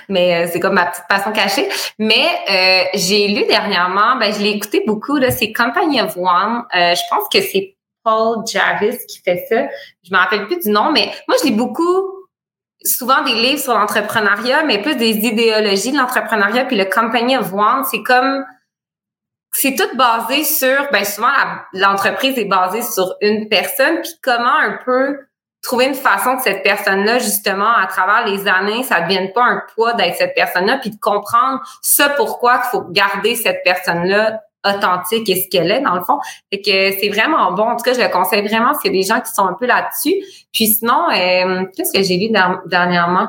mais 0.08 0.34
euh, 0.34 0.48
c'est 0.52 0.60
comme 0.60 0.74
ma 0.74 0.86
petite 0.86 1.04
passion 1.08 1.32
cachée. 1.32 1.68
Mais 1.98 2.26
euh, 2.50 2.84
j'ai 2.94 3.28
lu 3.28 3.44
dernièrement, 3.46 4.16
ben 4.18 4.32
je 4.32 4.40
l'ai 4.40 4.50
écouté 4.50 4.82
beaucoup 4.86 5.16
là, 5.16 5.30
c'est 5.30 5.52
Company 5.52 6.00
of 6.00 6.16
One. 6.16 6.64
Euh, 6.74 6.94
je 6.94 7.02
pense 7.10 7.28
que 7.32 7.40
c'est 7.40 7.76
Paul 8.02 8.44
Jarvis 8.46 8.98
qui 9.08 9.20
fait 9.20 9.44
ça. 9.48 9.66
Je 10.02 10.12
me 10.12 10.18
rappelle 10.18 10.46
plus 10.46 10.60
du 10.60 10.70
nom, 10.70 10.90
mais 10.92 11.10
moi 11.28 11.36
je 11.40 11.48
lis 11.48 11.54
beaucoup 11.54 12.20
souvent 12.82 13.22
des 13.22 13.34
livres 13.34 13.60
sur 13.60 13.74
l'entrepreneuriat, 13.74 14.64
mais 14.64 14.80
plus 14.80 14.96
des 14.96 15.10
idéologies 15.10 15.92
de 15.92 15.98
l'entrepreneuriat. 15.98 16.64
Puis 16.64 16.76
le 16.76 16.86
Company 16.86 17.36
of 17.36 17.52
One, 17.52 17.84
c'est 17.90 18.02
comme 18.02 18.44
c'est 19.52 19.74
tout 19.74 19.96
basé 19.96 20.44
sur, 20.44 20.90
ben 20.92 21.04
souvent 21.04 21.28
l'entreprise 21.72 22.38
est 22.38 22.44
basée 22.44 22.82
sur 22.82 23.14
une 23.20 23.48
personne, 23.48 24.00
puis 24.00 24.12
comment 24.22 24.56
un 24.56 24.78
peu 24.84 25.18
trouver 25.62 25.86
une 25.86 25.94
façon 25.94 26.36
que 26.36 26.42
cette 26.42 26.62
personne-là, 26.62 27.18
justement, 27.18 27.72
à 27.76 27.86
travers 27.86 28.26
les 28.26 28.48
années, 28.48 28.82
ça 28.82 29.00
ne 29.00 29.04
devienne 29.04 29.32
pas 29.32 29.44
un 29.44 29.62
poids 29.74 29.92
d'être 29.94 30.16
cette 30.16 30.34
personne-là, 30.34 30.78
puis 30.78 30.90
de 30.90 30.98
comprendre 31.00 31.60
ce 31.82 32.02
pourquoi 32.16 32.62
il 32.64 32.68
faut 32.70 32.84
garder 32.90 33.34
cette 33.34 33.62
personne-là 33.64 34.40
authentique 34.66 35.28
et 35.28 35.36
ce 35.36 35.48
qu'elle 35.48 35.70
est, 35.70 35.80
dans 35.80 35.94
le 35.94 36.02
fond. 36.02 36.18
Fait 36.50 36.60
que 36.60 36.98
c'est 36.98 37.08
vraiment 37.08 37.52
bon. 37.52 37.64
En 37.64 37.76
tout 37.76 37.84
cas, 37.84 37.94
je 37.94 38.00
le 38.00 38.08
conseille 38.08 38.46
vraiment 38.46 38.76
qu'il 38.76 38.92
y 38.92 38.98
a 38.98 39.00
des 39.00 39.06
gens 39.06 39.20
qui 39.20 39.32
sont 39.32 39.46
un 39.46 39.54
peu 39.54 39.66
là-dessus. 39.66 40.14
Puis 40.52 40.66
sinon, 40.66 41.08
euh, 41.10 41.64
qu'est-ce 41.76 41.92
que 41.92 42.02
j'ai 42.02 42.16
lu 42.16 42.30
dernièrement? 42.66 43.28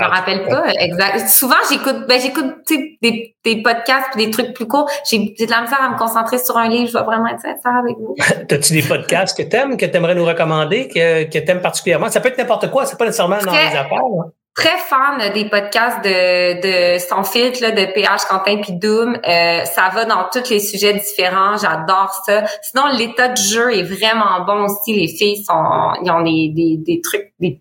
Je 0.00 0.06
me 0.06 0.10
rappelle 0.10 0.46
pas 0.46 0.64
exact. 0.78 1.28
Souvent, 1.28 1.56
j'écoute, 1.70 2.06
ben, 2.08 2.20
j'écoute 2.20 2.54
des, 2.68 3.34
des 3.44 3.62
podcasts 3.62 4.16
des 4.16 4.30
trucs 4.30 4.52
plus 4.54 4.66
courts. 4.66 4.90
J'ai, 5.08 5.18
de 5.18 5.50
la 5.50 5.62
misère 5.62 5.82
à 5.82 5.90
me 5.90 5.98
concentrer 5.98 6.38
sur 6.38 6.56
un 6.56 6.68
livre. 6.68 6.88
Je 6.88 6.98
vais 6.98 7.04
vraiment 7.04 7.28
être 7.28 7.40
sincère 7.40 7.76
avec 7.78 7.96
vous. 7.96 8.14
T'as-tu 8.48 8.72
des 8.72 8.82
podcasts 8.82 9.36
que 9.36 9.42
t'aimes, 9.42 9.76
que 9.76 9.86
t'aimerais 9.86 10.14
nous 10.14 10.24
recommander, 10.24 10.88
que, 10.88 11.24
que 11.24 11.38
t'aimes 11.38 11.60
particulièrement? 11.60 12.08
Ça 12.08 12.20
peut 12.20 12.28
être 12.28 12.38
n'importe 12.38 12.70
quoi. 12.70 12.86
C'est 12.86 12.98
pas 12.98 13.06
nécessairement 13.06 13.38
dans 13.38 13.52
les 13.52 13.76
affaires. 13.76 13.92
Hein? 13.92 14.30
Très 14.52 14.78
fan 14.78 15.32
des 15.32 15.44
podcasts 15.44 16.04
de, 16.04 16.94
de 16.94 16.98
Sans 16.98 17.22
filtre, 17.22 17.62
là, 17.62 17.70
de 17.70 17.92
PH, 17.92 18.24
Quentin 18.28 18.60
puis 18.60 18.72
Doom. 18.72 19.16
Euh, 19.16 19.64
ça 19.64 19.90
va 19.94 20.04
dans 20.04 20.26
tous 20.32 20.50
les 20.50 20.58
sujets 20.58 20.92
différents. 20.92 21.56
J'adore 21.56 22.12
ça. 22.26 22.42
Sinon, 22.62 22.88
l'état 22.98 23.28
de 23.28 23.36
jeu 23.36 23.72
est 23.78 23.84
vraiment 23.84 24.44
bon 24.44 24.64
aussi. 24.64 24.92
Les 24.92 25.06
filles 25.06 25.44
sont, 25.44 25.92
ils 26.02 26.10
ont 26.10 26.22
des, 26.22 26.52
des, 26.54 26.76
des 26.78 27.00
trucs, 27.00 27.32
des 27.38 27.60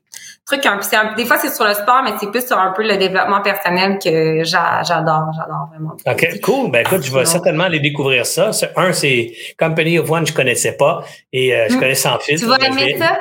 trucs 0.49 0.65
un, 0.65 1.13
des 1.15 1.25
fois 1.25 1.37
c'est 1.37 1.53
sur 1.53 1.65
le 1.65 1.73
sport, 1.73 2.01
mais 2.03 2.11
c'est 2.19 2.31
plus 2.31 2.45
sur 2.45 2.57
un 2.57 2.71
peu 2.71 2.83
le 2.83 2.97
développement 2.97 3.41
personnel 3.41 3.99
que 4.03 4.43
j'adore, 4.43 5.31
j'adore 5.35 5.69
vraiment. 5.71 5.95
OK, 6.05 6.41
cool. 6.41 6.71
Ben 6.71 6.81
écoute, 6.81 7.03
je 7.03 7.13
vais 7.13 7.25
certainement 7.25 7.65
aller 7.65 7.79
découvrir 7.79 8.25
ça. 8.25 8.51
Un, 8.75 8.93
c'est 8.93 9.31
Company 9.57 9.99
of 9.99 10.09
One, 10.09 10.25
je 10.25 10.33
connaissais 10.33 10.75
pas. 10.75 11.03
Et 11.31 11.53
euh, 11.53 11.67
je 11.69 11.75
hmm. 11.75 11.79
connais 11.79 11.95
Sans 11.95 12.17
filtre. 12.19 12.41
Tu 12.41 12.49
vas 12.49 12.65
aimer 12.65 12.97
ça? 12.97 13.19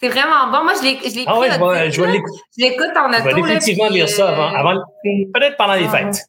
C'est 0.00 0.08
vraiment 0.08 0.50
bon. 0.52 0.64
Moi, 0.64 0.74
je 0.80 0.84
l'ai, 0.84 1.10
je 1.10 1.16
l'ai 1.16 1.24
Ah 1.26 1.38
ouais, 1.38 1.50
je 1.90 2.00
vais, 2.00 2.12
l'écouter. 2.12 2.40
Je 2.56 2.64
l'écoute 2.64 2.96
en 2.96 3.08
auto. 3.08 3.18
Je 3.18 3.24
vais 3.24 3.34
définitivement 3.34 3.88
lire 3.88 4.08
ça 4.08 4.28
avant, 4.28 4.54
avant 4.54 4.80
peut-être 5.34 5.56
pendant 5.56 5.74
les 5.74 5.88
fêtes. 5.88 6.24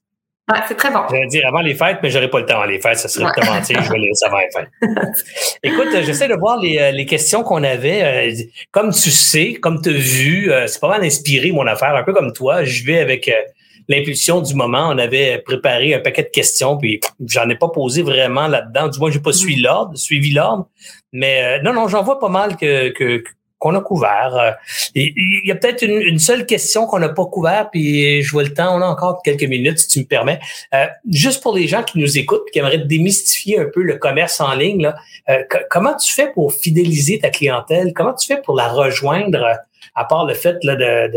Ouais, 0.49 0.59
c'est 0.67 0.75
très 0.75 0.89
bon. 0.89 1.01
Je 1.09 1.15
vais 1.15 1.27
dire 1.27 1.47
avant 1.47 1.61
les 1.61 1.75
fêtes, 1.75 1.99
mais 2.01 2.09
j'aurai 2.09 2.27
pas 2.27 2.39
le 2.39 2.45
temps 2.45 2.55
avant 2.55 2.65
les 2.65 2.79
fêtes. 2.79 2.97
Ça 2.97 3.07
serait 3.07 3.25
ouais. 3.25 3.45
mentir. 3.45 3.83
Je 3.83 3.91
vais 3.91 4.13
ça 4.13 4.27
avant 4.27 4.39
les 4.39 4.49
fêtes. 4.51 4.69
Écoute, 5.63 5.89
j'essaie 6.03 6.27
de 6.27 6.33
voir 6.33 6.59
les, 6.59 6.79
euh, 6.79 6.91
les 6.91 7.05
questions 7.05 7.43
qu'on 7.43 7.63
avait. 7.63 8.31
Euh, 8.31 8.43
comme 8.71 8.91
tu 8.91 9.11
sais, 9.11 9.53
comme 9.53 9.79
tu 9.81 9.89
as 9.89 9.93
vu, 9.93 10.51
euh, 10.51 10.65
c'est 10.65 10.79
pas 10.79 10.89
mal 10.89 11.03
inspiré 11.03 11.51
mon 11.51 11.67
affaire, 11.67 11.95
un 11.95 12.03
peu 12.03 12.13
comme 12.13 12.33
toi. 12.33 12.63
Je 12.63 12.83
vais 12.83 12.99
avec 12.99 13.29
l'impulsion 13.87 14.41
du 14.41 14.55
moment. 14.55 14.89
On 14.89 14.97
avait 14.97 15.39
préparé 15.45 15.93
un 15.93 15.99
paquet 15.99 16.23
de 16.23 16.29
questions, 16.29 16.77
puis 16.77 16.99
j'en 17.27 17.47
ai 17.49 17.55
pas 17.55 17.69
posé 17.69 18.01
vraiment 18.01 18.47
là-dedans. 18.47 18.87
Du 18.87 18.99
moins, 18.99 19.11
j'ai 19.11 19.19
pas 19.19 19.33
suivi 19.33 19.61
l'ordre, 19.61 19.95
suivi 19.97 20.31
l'ordre. 20.31 20.67
Mais 21.13 21.61
non, 21.61 21.73
non, 21.73 21.87
j'en 21.87 22.01
vois 22.01 22.19
pas 22.19 22.29
mal 22.29 22.57
que, 22.57 22.89
que, 22.89 23.23
qu'on 23.59 23.75
a 23.75 23.81
couvert. 23.81 24.35
Euh, 24.35 24.51
il 24.95 25.45
y 25.45 25.51
a 25.51 25.55
peut-être 25.55 25.83
une, 25.83 26.17
seule 26.17 26.45
question 26.45 26.87
qu'on 26.87 26.99
n'a 26.99 27.09
pas 27.09 27.25
couvert, 27.25 27.69
puis 27.69 28.23
je 28.23 28.31
vois 28.31 28.43
le 28.43 28.53
temps, 28.53 28.75
on 28.75 28.81
a 28.81 28.85
encore 28.85 29.21
quelques 29.21 29.43
minutes, 29.43 29.79
si 29.79 29.87
tu 29.87 29.99
me 29.99 30.05
permets. 30.05 30.39
Euh, 30.73 30.87
juste 31.11 31.43
pour 31.43 31.55
les 31.55 31.67
gens 31.67 31.83
qui 31.83 31.99
nous 31.99 32.17
écoutent, 32.17 32.49
qui 32.51 32.59
aimeraient 32.59 32.79
démystifier 32.79 33.59
un 33.59 33.65
peu 33.71 33.83
le 33.83 33.97
commerce 33.97 34.39
en 34.39 34.53
ligne, 34.53 34.81
là, 34.81 34.95
euh, 35.29 35.43
comment 35.69 35.95
tu 35.95 36.11
fais 36.11 36.31
pour 36.31 36.53
fidéliser 36.53 37.19
ta 37.19 37.29
clientèle? 37.29 37.93
Comment 37.93 38.13
tu 38.13 38.27
fais 38.27 38.41
pour 38.41 38.55
la 38.55 38.69
rejoindre, 38.69 39.45
à 39.93 40.05
part 40.05 40.25
le 40.25 40.33
fait 40.33 40.57
là, 40.63 40.75
de, 40.75 41.11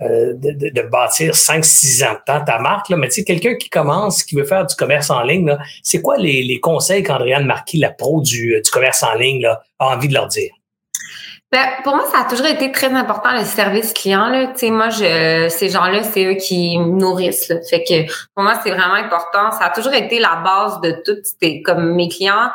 de, 0.00 0.70
de, 0.70 0.82
bâtir 0.82 1.32
5-6 1.32 2.04
ans 2.04 2.14
de 2.14 2.18
temps 2.24 2.44
ta 2.44 2.58
marque, 2.60 2.88
là, 2.90 2.96
mais 2.96 3.08
tu 3.08 3.14
sais, 3.14 3.24
quelqu'un 3.24 3.56
qui 3.56 3.68
commence, 3.68 4.22
qui 4.22 4.36
veut 4.36 4.44
faire 4.44 4.66
du 4.66 4.74
commerce 4.76 5.10
en 5.10 5.22
ligne, 5.22 5.56
c'est 5.82 6.00
quoi 6.00 6.16
les, 6.16 6.42
les 6.44 6.60
conseils 6.60 7.02
qu'Andréane 7.02 7.44
Marquis, 7.44 7.78
la 7.78 7.90
pro 7.90 8.20
du, 8.20 8.60
du 8.62 8.70
commerce 8.70 9.02
en 9.02 9.14
ligne, 9.14 9.42
là, 9.42 9.62
a 9.80 9.96
envie 9.96 10.08
de 10.08 10.14
leur 10.14 10.28
dire? 10.28 10.52
Ben, 11.52 11.68
pour 11.84 11.94
moi, 11.94 12.06
ça 12.10 12.20
a 12.20 12.24
toujours 12.24 12.46
été 12.46 12.72
très 12.72 12.90
important 12.94 13.30
le 13.38 13.44
service 13.44 13.92
client. 13.92 14.28
Là. 14.28 14.54
Moi, 14.70 14.88
je, 14.88 15.48
ces 15.50 15.68
gens-là, 15.68 16.02
c'est 16.02 16.24
eux 16.24 16.36
qui 16.36 16.78
me 16.78 16.98
nourrissent. 16.98 17.50
Là. 17.50 17.56
Fait 17.68 17.84
que 17.84 18.10
pour 18.34 18.42
moi, 18.42 18.54
c'est 18.62 18.70
vraiment 18.70 18.94
important. 18.94 19.50
Ça 19.52 19.66
a 19.66 19.70
toujours 19.70 19.92
été 19.92 20.18
la 20.18 20.36
base 20.36 20.80
de 20.80 20.92
tout. 21.04 21.20
C'était 21.22 21.60
comme 21.60 21.94
mes 21.94 22.08
clients. 22.08 22.50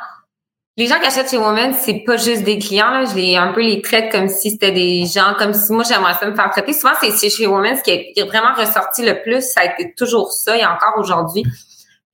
les 0.77 0.87
gens 0.87 0.99
qui 0.99 1.05
achètent 1.05 1.29
chez 1.29 1.37
Woman, 1.37 1.73
c'est 1.73 2.03
pas 2.07 2.17
juste 2.17 2.43
des 2.43 2.57
clients. 2.57 2.89
Là. 2.89 3.05
Je 3.05 3.13
les 3.13 3.35
un 3.35 3.53
peu 3.53 3.61
les 3.61 3.83
traite 3.83 4.11
comme 4.11 4.29
si 4.29 4.49
c'était 4.49 4.71
des 4.71 5.05
gens, 5.05 5.35
comme 5.37 5.53
si 5.53 5.71
moi 5.73 5.83
j'aimerais 5.87 6.15
ça 6.15 6.25
me 6.25 6.35
faire 6.35 6.49
traiter. 6.49 6.73
Souvent, 6.73 6.93
c'est 6.99 7.29
chez 7.29 7.45
Woman 7.45 7.75
ce 7.77 7.83
qui 7.83 7.91
est 7.91 8.23
vraiment 8.23 8.55
ressorti 8.57 9.05
le 9.05 9.21
plus. 9.21 9.41
Ça 9.41 9.61
a 9.61 9.65
été 9.65 9.93
toujours 9.95 10.31
ça 10.31 10.57
et 10.57 10.65
encore 10.65 10.95
aujourd'hui. 10.97 11.43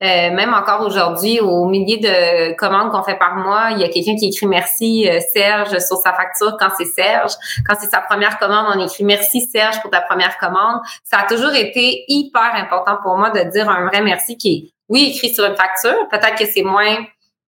Euh, 0.02 0.32
même 0.32 0.52
encore 0.52 0.84
aujourd'hui, 0.84 1.40
au 1.40 1.66
milliers 1.66 1.98
de 1.98 2.54
commandes 2.56 2.90
qu'on 2.90 3.02
fait 3.02 3.16
par 3.16 3.36
mois, 3.36 3.68
il 3.70 3.78
y 3.78 3.84
a 3.84 3.88
quelqu'un 3.88 4.16
qui 4.16 4.26
écrit 4.26 4.46
merci 4.46 5.08
euh, 5.08 5.20
Serge 5.32 5.78
sur 5.78 5.96
sa 5.98 6.12
facture 6.12 6.56
quand 6.58 6.68
c'est 6.76 6.84
Serge. 6.84 7.32
Quand 7.66 7.74
c'est 7.80 7.88
sa 7.88 8.00
première 8.00 8.38
commande, 8.38 8.74
on 8.74 8.84
écrit 8.84 9.04
merci 9.04 9.46
Serge 9.46 9.80
pour 9.80 9.90
ta 9.90 10.00
première 10.00 10.36
commande. 10.38 10.80
Ça 11.04 11.20
a 11.20 11.26
toujours 11.26 11.54
été 11.54 12.04
hyper 12.08 12.54
important 12.54 12.98
pour 13.02 13.16
moi 13.16 13.30
de 13.30 13.50
dire 13.50 13.70
un 13.70 13.86
vrai 13.86 14.02
merci 14.02 14.36
qui 14.36 14.52
est, 14.52 14.72
oui, 14.88 15.12
écrit 15.14 15.32
sur 15.32 15.44
une 15.44 15.56
facture. 15.56 16.08
Peut-être 16.10 16.36
que 16.36 16.46
c'est 16.46 16.62
moins 16.62 16.96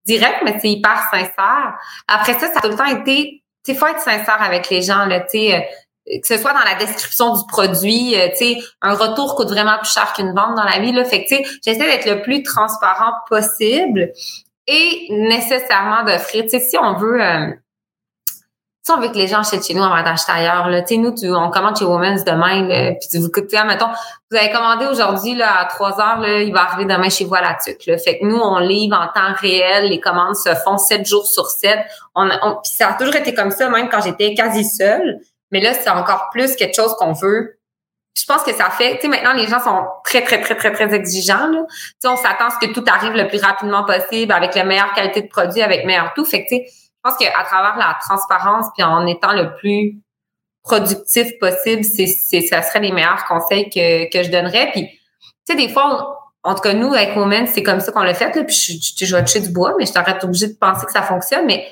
direct, 0.05 0.37
mais 0.43 0.57
c'est 0.59 0.69
hyper 0.69 0.99
sincère. 1.11 1.77
Après 2.07 2.33
ça, 2.33 2.47
ça 2.47 2.59
a 2.59 2.61
tout 2.61 2.69
le 2.69 2.77
temps 2.77 2.85
été, 2.85 3.43
tu 3.65 3.75
faut 3.75 3.87
être 3.87 3.99
sincère 3.99 4.41
avec 4.41 4.69
les 4.69 4.81
gens, 4.81 5.05
là, 5.05 5.19
tu 5.19 5.31
sais, 5.31 5.55
euh, 5.55 5.59
que 6.07 6.27
ce 6.27 6.37
soit 6.37 6.53
dans 6.53 6.63
la 6.63 6.75
description 6.75 7.35
du 7.35 7.45
produit, 7.47 8.15
euh, 8.15 8.29
tu 8.29 8.37
sais, 8.37 8.57
un 8.81 8.93
retour 8.93 9.35
coûte 9.35 9.49
vraiment 9.49 9.77
plus 9.77 9.91
cher 9.91 10.13
qu'une 10.13 10.33
vente 10.33 10.55
dans 10.55 10.63
la 10.63 10.79
vie, 10.79 10.91
là. 10.91 11.03
Fait 11.03 11.23
que, 11.23 11.27
tu 11.27 11.35
sais, 11.35 11.59
j'essaie 11.65 11.85
d'être 11.85 12.09
le 12.09 12.21
plus 12.21 12.43
transparent 12.43 13.13
possible 13.29 14.11
et 14.67 15.07
nécessairement 15.09 16.03
d'offrir, 16.03 16.43
tu 16.43 16.49
sais, 16.51 16.59
si 16.59 16.77
on 16.77 16.93
veut, 16.93 17.21
euh, 17.21 17.47
si 18.83 18.91
on 18.93 19.01
veut 19.01 19.09
que 19.09 19.17
les 19.17 19.27
gens 19.27 19.39
achètent 19.39 19.65
chez 19.65 19.73
nous 19.73 19.83
avant 19.83 20.01
d'acheter 20.01 20.31
ailleurs, 20.31 20.69
là, 20.69 20.81
nous, 20.91 21.13
tu, 21.13 21.29
on 21.29 21.51
commande 21.51 21.75
chez 21.75 21.83
Women's 21.83 22.23
demain, 22.23 22.93
puis 22.95 23.19
vous, 23.19 23.27
tu 23.27 23.49
sais, 23.49 23.65
mettons, 23.65 23.89
vous 24.31 24.37
avez 24.37 24.49
commandé 24.49 24.85
aujourd'hui, 24.85 25.35
là, 25.35 25.59
à 25.59 25.65
3 25.65 25.99
heures, 25.99 26.19
là, 26.21 26.41
il 26.41 26.53
va 26.53 26.61
arriver 26.61 26.85
demain 26.85 27.09
chez 27.09 27.25
vous 27.25 27.35
à 27.35 27.41
la 27.41 27.55
tuque, 27.61 27.85
là. 27.85 27.97
Fait 27.97 28.19
que 28.19 28.25
nous, 28.25 28.37
on 28.37 28.59
livre 28.59 28.97
en 28.97 29.07
temps 29.07 29.33
réel, 29.41 29.89
les 29.89 29.99
commandes 29.99 30.37
se 30.37 30.55
font 30.63 30.77
7 30.77 31.05
jours 31.05 31.27
sur 31.27 31.49
7. 31.49 31.79
On, 32.15 32.29
on 32.43 32.61
puis 32.63 32.71
ça 32.71 32.91
a 32.91 32.93
toujours 32.93 33.15
été 33.17 33.33
comme 33.33 33.51
ça, 33.51 33.69
même 33.69 33.89
quand 33.89 34.01
j'étais 34.01 34.33
quasi 34.33 34.63
seule. 34.63 35.19
Mais 35.51 35.61
là, 35.61 35.73
c'est 35.73 35.89
encore 35.89 36.29
plus 36.31 36.55
quelque 36.55 36.75
chose 36.75 36.95
qu'on 36.97 37.13
veut. 37.13 37.59
Je 38.15 38.25
pense 38.25 38.43
que 38.43 38.53
ça 38.53 38.69
fait, 38.69 38.95
tu 38.95 39.01
sais, 39.01 39.07
maintenant, 39.07 39.33
les 39.33 39.47
gens 39.47 39.59
sont 39.59 39.85
très, 40.03 40.21
très, 40.23 40.41
très, 40.41 40.55
très, 40.55 40.71
très 40.71 40.93
exigeants, 40.93 41.47
là. 41.47 41.63
Tu 41.69 41.75
sais, 41.99 42.07
on 42.07 42.17
s'attend 42.17 42.47
à 42.47 42.49
ce 42.49 42.65
que 42.65 42.73
tout 42.73 42.83
arrive 42.87 43.13
le 43.13 43.27
plus 43.27 43.39
rapidement 43.39 43.83
possible, 43.83 44.31
avec 44.31 44.55
la 44.55 44.63
meilleure 44.63 44.91
qualité 44.93 45.21
de 45.21 45.27
produit, 45.27 45.61
avec 45.61 45.85
meilleur 45.85 46.13
tout. 46.15 46.25
Fait 46.25 46.43
que, 46.43 46.49
tu 46.49 46.55
sais, 46.57 46.65
je 46.67 47.09
pense 47.09 47.17
qu'à 47.17 47.43
travers 47.43 47.77
la 47.77 47.97
transparence, 48.01 48.65
puis 48.75 48.83
en 48.83 49.05
étant 49.05 49.33
le 49.33 49.55
plus 49.55 50.01
productif 50.63 51.27
possible, 51.39 51.83
c'est, 51.83 52.07
c'est, 52.07 52.41
ça 52.41 52.61
serait 52.61 52.79
les 52.79 52.91
meilleurs 52.91 53.23
conseils 53.25 53.69
que, 53.69 54.11
que 54.11 54.23
je 54.23 54.31
donnerais. 54.31 54.71
Puis, 54.71 54.87
tu 54.87 54.97
sais, 55.45 55.55
des 55.55 55.69
fois, 55.69 56.17
en 56.43 56.55
tout 56.55 56.61
cas, 56.61 56.73
nous, 56.73 56.93
avec 56.93 57.15
Women, 57.15 57.47
c'est 57.47 57.63
comme 57.63 57.79
ça 57.79 57.91
qu'on 57.91 58.03
l'a 58.03 58.13
fait. 58.13 58.35
Là, 58.35 58.43
puis 58.43 58.55
je, 58.55 59.05
je, 59.05 59.05
je 59.05 59.15
vais 59.15 59.39
du 59.41 59.49
bois, 59.49 59.75
mais 59.77 59.85
je 59.85 59.93
t'arrête 59.93 60.23
obligé 60.23 60.47
de 60.47 60.57
penser 60.57 60.85
que 60.85 60.91
ça 60.91 61.01
fonctionne. 61.01 61.45
Mais 61.45 61.67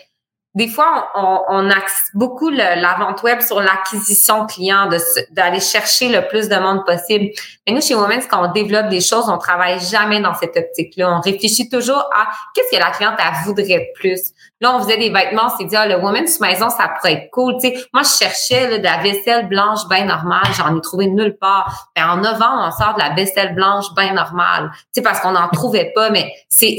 des 0.56 0.70
fois, 0.70 1.10
on, 1.16 1.42
on 1.50 1.70
axe 1.70 2.10
beaucoup 2.14 2.50
la 2.50 2.96
vente 2.98 3.22
web 3.24 3.42
sur 3.42 3.60
l'acquisition 3.60 4.46
client, 4.46 4.90
d'aller 5.32 5.60
chercher 5.60 6.08
le 6.08 6.26
plus 6.30 6.48
de 6.48 6.56
monde 6.56 6.86
possible. 6.86 7.26
Mais 7.68 7.74
nous, 7.74 7.82
chez 7.82 7.94
Women's, 7.94 8.26
quand 8.26 8.48
on 8.48 8.52
développe 8.54 8.88
des 8.88 9.02
choses, 9.02 9.28
on 9.28 9.38
travaille 9.38 9.82
jamais 9.82 10.22
dans 10.22 10.34
cette 10.34 10.56
optique-là. 10.56 11.18
On 11.18 11.20
réfléchit 11.20 11.68
toujours 11.70 12.10
à 12.16 12.30
qu'est-ce 12.54 12.74
que 12.74 12.82
la 12.82 12.92
cliente 12.92 13.16
elle 13.20 13.46
voudrait 13.46 13.92
plus. 13.96 14.32
Là, 14.62 14.74
on 14.76 14.80
faisait 14.82 14.98
des 14.98 15.10
vêtements, 15.10 15.48
on 15.54 15.58
s'est 15.58 15.66
dit, 15.66 15.76
ah, 15.76 15.86
le 15.86 15.98
Women's 15.98 16.40
maison, 16.40 16.70
ça 16.70 16.88
pourrait 16.88 17.14
être 17.14 17.32
cool. 17.32 17.56
Tu 17.62 17.68
sais, 17.68 17.86
moi, 17.94 18.04
je 18.04 18.24
cherchais 18.24 18.70
là, 18.70 18.78
de 18.78 18.84
la 18.84 18.98
vaisselle 18.98 19.50
blanche 19.50 19.82
bien 19.90 20.06
normale. 20.06 20.48
J'en 20.58 20.78
ai 20.78 20.80
trouvé 20.80 21.08
nulle 21.08 21.38
part. 21.38 21.90
Ben, 21.98 22.10
en 22.10 22.18
novembre, 22.18 22.68
on 22.68 22.72
sort 22.72 22.94
de 22.94 23.02
la 23.02 23.14
vaisselle 23.14 23.54
blanche 23.56 23.94
bien 23.94 24.14
normale. 24.14 24.72
Tu 24.74 24.80
sais, 24.94 25.02
parce 25.02 25.20
qu'on 25.20 25.32
n'en 25.32 25.50
trouvait 25.50 25.92
pas, 25.94 26.10
mais 26.12 26.32
c'est 26.48 26.78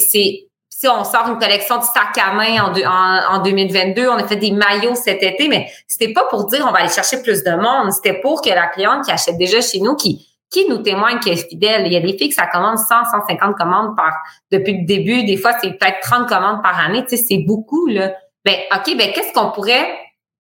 si 0.78 0.86
on 0.88 1.04
sort 1.04 1.26
une 1.28 1.38
collection 1.38 1.78
de 1.78 1.84
sac 1.84 2.18
à 2.18 2.34
main 2.34 2.62
en, 2.62 3.36
en, 3.36 3.42
2022, 3.42 4.08
on 4.10 4.16
a 4.16 4.24
fait 4.24 4.36
des 4.36 4.50
maillots 4.50 4.94
cet 4.94 5.22
été, 5.22 5.48
mais 5.48 5.70
c'était 5.86 6.12
pas 6.12 6.24
pour 6.24 6.44
dire 6.48 6.66
on 6.68 6.70
va 6.70 6.80
aller 6.80 6.90
chercher 6.90 7.22
plus 7.22 7.42
de 7.42 7.52
monde, 7.52 7.90
c'était 7.92 8.20
pour 8.20 8.42
que 8.42 8.50
la 8.50 8.66
cliente 8.66 9.06
qui 9.06 9.10
achète 9.10 9.38
déjà 9.38 9.62
chez 9.62 9.80
nous, 9.80 9.96
qui 9.96 10.28
qui 10.50 10.68
nous 10.68 10.78
témoigne 10.78 11.18
qu'elle 11.18 11.32
est 11.32 11.48
fidèle. 11.48 11.86
Il 11.86 11.92
y 11.92 11.96
a 11.96 12.00
des 12.00 12.16
filles 12.16 12.28
qui 12.28 12.32
ça 12.32 12.46
commande 12.46 12.78
100, 12.78 12.86
150 13.10 13.56
commandes 13.56 13.96
par 13.96 14.12
depuis 14.52 14.80
le 14.80 14.86
début. 14.86 15.24
Des 15.24 15.36
fois, 15.36 15.52
c'est 15.60 15.70
peut-être 15.70 15.98
30 16.02 16.28
commandes 16.28 16.62
par 16.62 16.78
année. 16.78 17.02
Tu 17.04 17.16
sais, 17.16 17.24
c'est 17.28 17.38
beaucoup, 17.38 17.86
là. 17.86 18.12
Ben, 18.44 18.54
OK, 18.72 18.96
ben, 18.96 19.12
qu'est-ce 19.12 19.32
qu'on 19.32 19.50
pourrait 19.50 19.88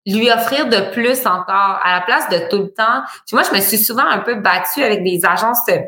lui 0.05 0.29
offrir 0.29 0.67
de 0.67 0.91
plus 0.91 1.25
encore 1.25 1.79
à 1.81 1.93
la 1.93 2.01
place 2.01 2.27
de 2.27 2.49
tout 2.49 2.63
le 2.63 2.73
temps? 2.73 3.03
Puis 3.25 3.35
moi, 3.35 3.43
je 3.49 3.55
me 3.55 3.61
suis 3.61 3.77
souvent 3.77 4.05
un 4.05 4.19
peu 4.19 4.35
battue 4.35 4.83
avec 4.83 5.03
des 5.03 5.21
agences 5.25 5.61
euh, 5.69 5.79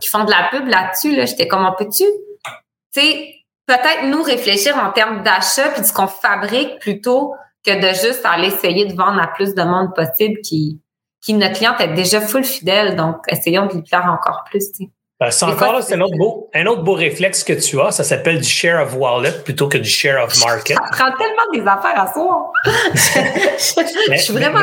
qui 0.00 0.08
font 0.08 0.22
de 0.22 0.30
la 0.30 0.48
pub 0.50 0.68
là-dessus. 0.68 1.16
Là. 1.16 1.24
J'étais 1.24 1.48
comme, 1.48 1.68
peux-tu? 1.76 2.04
Tu 2.04 3.00
sais, 3.00 3.39
peut-être 3.66 4.06
nous 4.06 4.22
réfléchir 4.22 4.76
en 4.76 4.90
termes 4.90 5.22
d'achat 5.22 5.68
puis 5.70 5.82
de 5.82 5.86
ce 5.86 5.92
qu'on 5.92 6.06
fabrique 6.06 6.78
plutôt 6.80 7.34
que 7.64 7.72
de 7.72 7.88
juste 7.88 8.22
aller 8.24 8.48
essayer 8.48 8.86
de 8.86 8.94
vendre 8.94 9.20
à 9.20 9.28
plus 9.28 9.54
de 9.54 9.62
monde 9.62 9.94
possible 9.94 10.40
qui, 10.40 10.80
qui 11.22 11.34
notre 11.34 11.54
cliente 11.54 11.80
est 11.80 11.94
déjà 11.94 12.20
full 12.20 12.44
fidèle. 12.44 12.96
Donc, 12.96 13.16
essayons 13.28 13.66
de 13.66 13.74
lui 13.74 13.82
plaire 13.82 14.06
encore 14.06 14.44
plus. 14.50 14.70
Ben, 15.20 15.30
c'est 15.30 15.44
encore 15.44 15.74
là, 15.74 15.82
c'est 15.82 15.94
un 15.94 16.00
autre 16.00 16.16
beau, 16.16 16.48
un 16.54 16.64
autre 16.64 16.82
beau 16.82 16.94
réflexe 16.94 17.44
que 17.44 17.52
tu 17.52 17.78
as. 17.78 17.90
Ça 17.90 18.04
s'appelle 18.04 18.40
du 18.40 18.48
share 18.48 18.82
of 18.82 18.96
wallet 18.96 19.32
plutôt 19.44 19.68
que 19.68 19.76
du 19.76 19.88
share 19.88 20.24
of 20.24 20.34
market. 20.46 20.78
Ça 20.78 20.82
prend 20.90 21.12
tellement 21.18 21.52
des 21.52 21.60
affaires 21.60 22.00
à 22.00 22.10
soi. 22.10 22.52
je, 22.64 24.16
suis 24.16 24.32
vraiment 24.32 24.60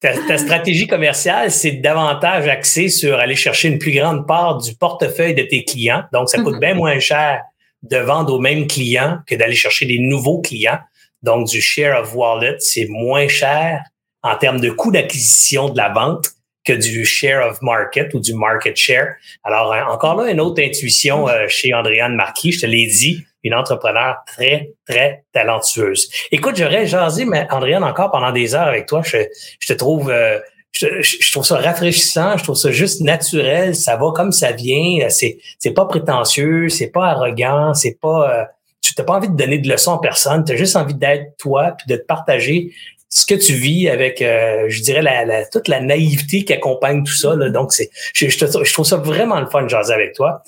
ta, 0.00 0.12
ta, 0.26 0.36
stratégie 0.36 0.86
commerciale, 0.86 1.50
c'est 1.50 1.72
davantage 1.72 2.48
axé 2.48 2.90
sur 2.90 3.18
aller 3.18 3.34
chercher 3.34 3.68
une 3.68 3.78
plus 3.78 3.92
grande 3.92 4.26
part 4.26 4.58
du 4.58 4.74
portefeuille 4.74 5.34
de 5.34 5.42
tes 5.42 5.64
clients. 5.64 6.04
Donc, 6.12 6.28
ça 6.28 6.38
coûte 6.38 6.56
mm-hmm. 6.56 6.60
bien 6.60 6.74
moins 6.74 6.98
cher 6.98 7.40
de 7.82 7.96
vendre 7.96 8.34
aux 8.34 8.38
mêmes 8.38 8.66
clients 8.66 9.18
que 9.26 9.34
d'aller 9.34 9.54
chercher 9.54 9.86
des 9.86 9.98
nouveaux 9.98 10.40
clients. 10.40 10.80
Donc, 11.22 11.48
du 11.48 11.60
share 11.60 12.00
of 12.00 12.14
wallet, 12.14 12.56
c'est 12.58 12.86
moins 12.88 13.28
cher 13.28 13.82
en 14.22 14.36
termes 14.36 14.60
de 14.60 14.70
coût 14.70 14.90
d'acquisition 14.90 15.68
de 15.68 15.76
la 15.76 15.90
vente 15.90 16.26
que 16.64 16.72
du 16.72 17.04
share 17.04 17.46
of 17.46 17.62
market 17.62 18.12
ou 18.14 18.20
du 18.20 18.34
market 18.34 18.76
share. 18.76 19.14
Alors, 19.44 19.74
encore 19.90 20.14
là, 20.16 20.30
une 20.30 20.40
autre 20.40 20.62
intuition 20.62 21.28
euh, 21.28 21.46
chez 21.48 21.72
Andréane 21.72 22.14
Marquis, 22.14 22.52
je 22.52 22.60
te 22.60 22.66
l'ai 22.66 22.86
dit, 22.86 23.24
une 23.42 23.54
entrepreneur 23.54 24.16
très, 24.26 24.72
très 24.86 25.24
talentueuse. 25.32 26.10
Écoute, 26.30 26.56
j'aurais 26.56 26.86
jasé, 26.86 27.24
mais 27.24 27.46
Andréane, 27.50 27.84
encore 27.84 28.10
pendant 28.10 28.30
des 28.30 28.54
heures 28.54 28.68
avec 28.68 28.86
toi, 28.86 29.02
je, 29.04 29.18
je 29.58 29.66
te 29.66 29.72
trouve... 29.72 30.10
Euh, 30.10 30.38
je, 30.72 31.32
trouve 31.32 31.44
ça 31.44 31.56
rafraîchissant, 31.56 32.36
je 32.36 32.44
trouve 32.44 32.56
ça 32.56 32.70
juste 32.70 33.00
naturel, 33.00 33.74
ça 33.74 33.96
va 33.96 34.12
comme 34.14 34.32
ça 34.32 34.52
vient, 34.52 35.08
c'est 35.08 35.38
c'est 35.58 35.72
pas 35.72 35.86
prétentieux, 35.86 36.68
c'est 36.68 36.88
pas 36.88 37.08
arrogant, 37.08 37.74
c'est 37.74 37.98
pas 38.00 38.30
euh, 38.30 38.44
tu 38.80 38.94
n'as 38.96 39.04
pas 39.04 39.14
envie 39.14 39.28
de 39.28 39.36
donner 39.36 39.58
de 39.58 39.68
leçons 39.68 39.94
à 39.94 40.00
personne, 40.00 40.44
tu 40.44 40.52
as 40.52 40.56
juste 40.56 40.76
envie 40.76 40.94
d'être 40.94 41.36
toi 41.38 41.72
puis 41.76 41.86
de 41.88 41.96
te 41.96 42.06
partager 42.06 42.72
ce 43.12 43.26
que 43.26 43.34
tu 43.34 43.54
vis 43.54 43.88
avec, 43.88 44.22
euh, 44.22 44.66
je 44.68 44.82
dirais, 44.82 45.02
la, 45.02 45.44
toute 45.44 45.66
la 45.66 45.80
naïveté 45.80 46.44
qui 46.44 46.52
accompagne 46.52 47.02
tout 47.02 47.12
ça. 47.12 47.34
Là. 47.34 47.50
Donc, 47.50 47.72
c'est, 47.72 47.90
je, 48.14 48.28
je, 48.28 48.72
trouve 48.72 48.86
ça 48.86 48.96
vraiment 48.98 49.40
le 49.40 49.46
fun 49.46 49.64
de 49.64 49.68
jaser 49.68 49.92
avec 49.92 50.14
toi. 50.14 50.42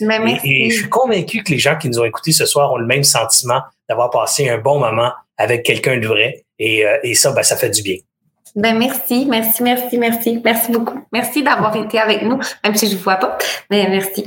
Et, 0.45 0.70
je 0.70 0.77
suis 0.77 0.89
convaincu 0.89 1.43
que 1.43 1.51
les 1.51 1.59
gens 1.59 1.77
qui 1.77 1.89
nous 1.89 1.99
ont 1.99 2.05
écoutés 2.05 2.31
ce 2.31 2.47
soir 2.47 2.73
ont 2.73 2.77
le 2.77 2.87
même 2.87 3.03
sentiment 3.03 3.62
d'avoir 3.89 4.11
passé 4.11 4.49
un 4.49 4.59
bon 4.59 4.79
moment 4.79 5.11
avec 5.39 5.64
quelqu'un 5.64 5.99
de 5.99 6.07
vrai. 6.07 6.45
Et, 6.61 6.87
euh, 6.87 6.99
et 7.03 7.14
ça, 7.14 7.33
ben, 7.33 7.43
ça 7.43 7.57
fait 7.57 7.70
du 7.70 7.83
bien. 7.83 7.97
Ben 8.55 8.78
merci, 8.78 9.26
merci, 9.28 9.62
merci, 9.62 9.98
merci, 9.98 10.40
merci 10.44 10.72
beaucoup. 10.72 11.07
Merci 11.12 11.42
d'avoir 11.42 11.74
été 11.76 11.98
avec 11.98 12.22
nous, 12.22 12.38
même 12.64 12.74
si 12.74 12.86
je 12.86 12.92
ne 12.92 12.96
vous 12.98 13.05
vois 13.05 13.16
pas. 13.16 13.38
Mais 13.70 13.88
merci. 13.88 14.24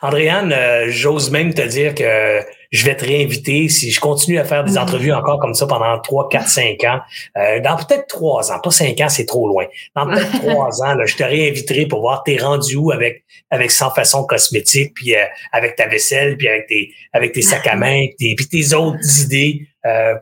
Andréane, 0.00 0.52
euh, 0.52 0.86
j'ose 0.88 1.30
même 1.30 1.54
te 1.54 1.62
dire 1.62 1.94
que 1.94 2.40
je 2.72 2.86
vais 2.86 2.96
te 2.96 3.04
réinviter 3.04 3.68
si 3.68 3.90
je 3.90 4.00
continue 4.00 4.38
à 4.38 4.44
faire 4.44 4.64
des 4.64 4.78
entrevues 4.78 5.12
encore 5.12 5.38
comme 5.38 5.54
ça 5.54 5.66
pendant 5.66 5.98
3, 6.00 6.28
4, 6.30 6.48
5 6.48 6.84
ans. 6.84 7.00
Euh, 7.36 7.60
dans 7.60 7.76
peut-être 7.76 8.06
3 8.06 8.50
ans, 8.50 8.58
pas 8.60 8.70
5 8.70 8.98
ans, 9.02 9.08
c'est 9.10 9.26
trop 9.26 9.46
loin. 9.46 9.66
Dans 9.94 10.06
peut-être 10.06 10.30
3 10.40 10.82
ans, 10.82 10.94
là, 10.94 11.04
je 11.04 11.14
te 11.14 11.22
réinviterai 11.22 11.86
pour 11.86 12.00
voir 12.00 12.22
tes 12.24 12.38
rendus 12.38 12.76
où 12.76 12.90
avec 12.90 13.24
avec 13.50 13.70
sans 13.70 13.90
façon 13.90 14.24
cosmétique, 14.24 14.94
puis 14.94 15.14
euh, 15.14 15.24
avec 15.52 15.76
ta 15.76 15.86
vaisselle, 15.86 16.38
puis 16.38 16.48
avec 16.48 16.66
tes 16.66 16.92
avec 17.12 17.32
tes 17.32 17.42
sacs 17.42 17.66
à 17.66 17.76
main, 17.76 18.06
puis 18.18 18.36
tes 18.50 18.74
autres 18.74 19.22
idées 19.22 19.66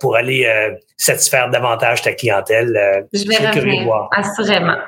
pour 0.00 0.16
aller 0.16 0.50
satisfaire 0.96 1.50
davantage 1.50 2.00
ta 2.00 2.14
clientèle. 2.14 3.06
je 3.12 3.28
vais 3.28 3.36
revenir, 3.50 4.08
assurément. 4.10 4.78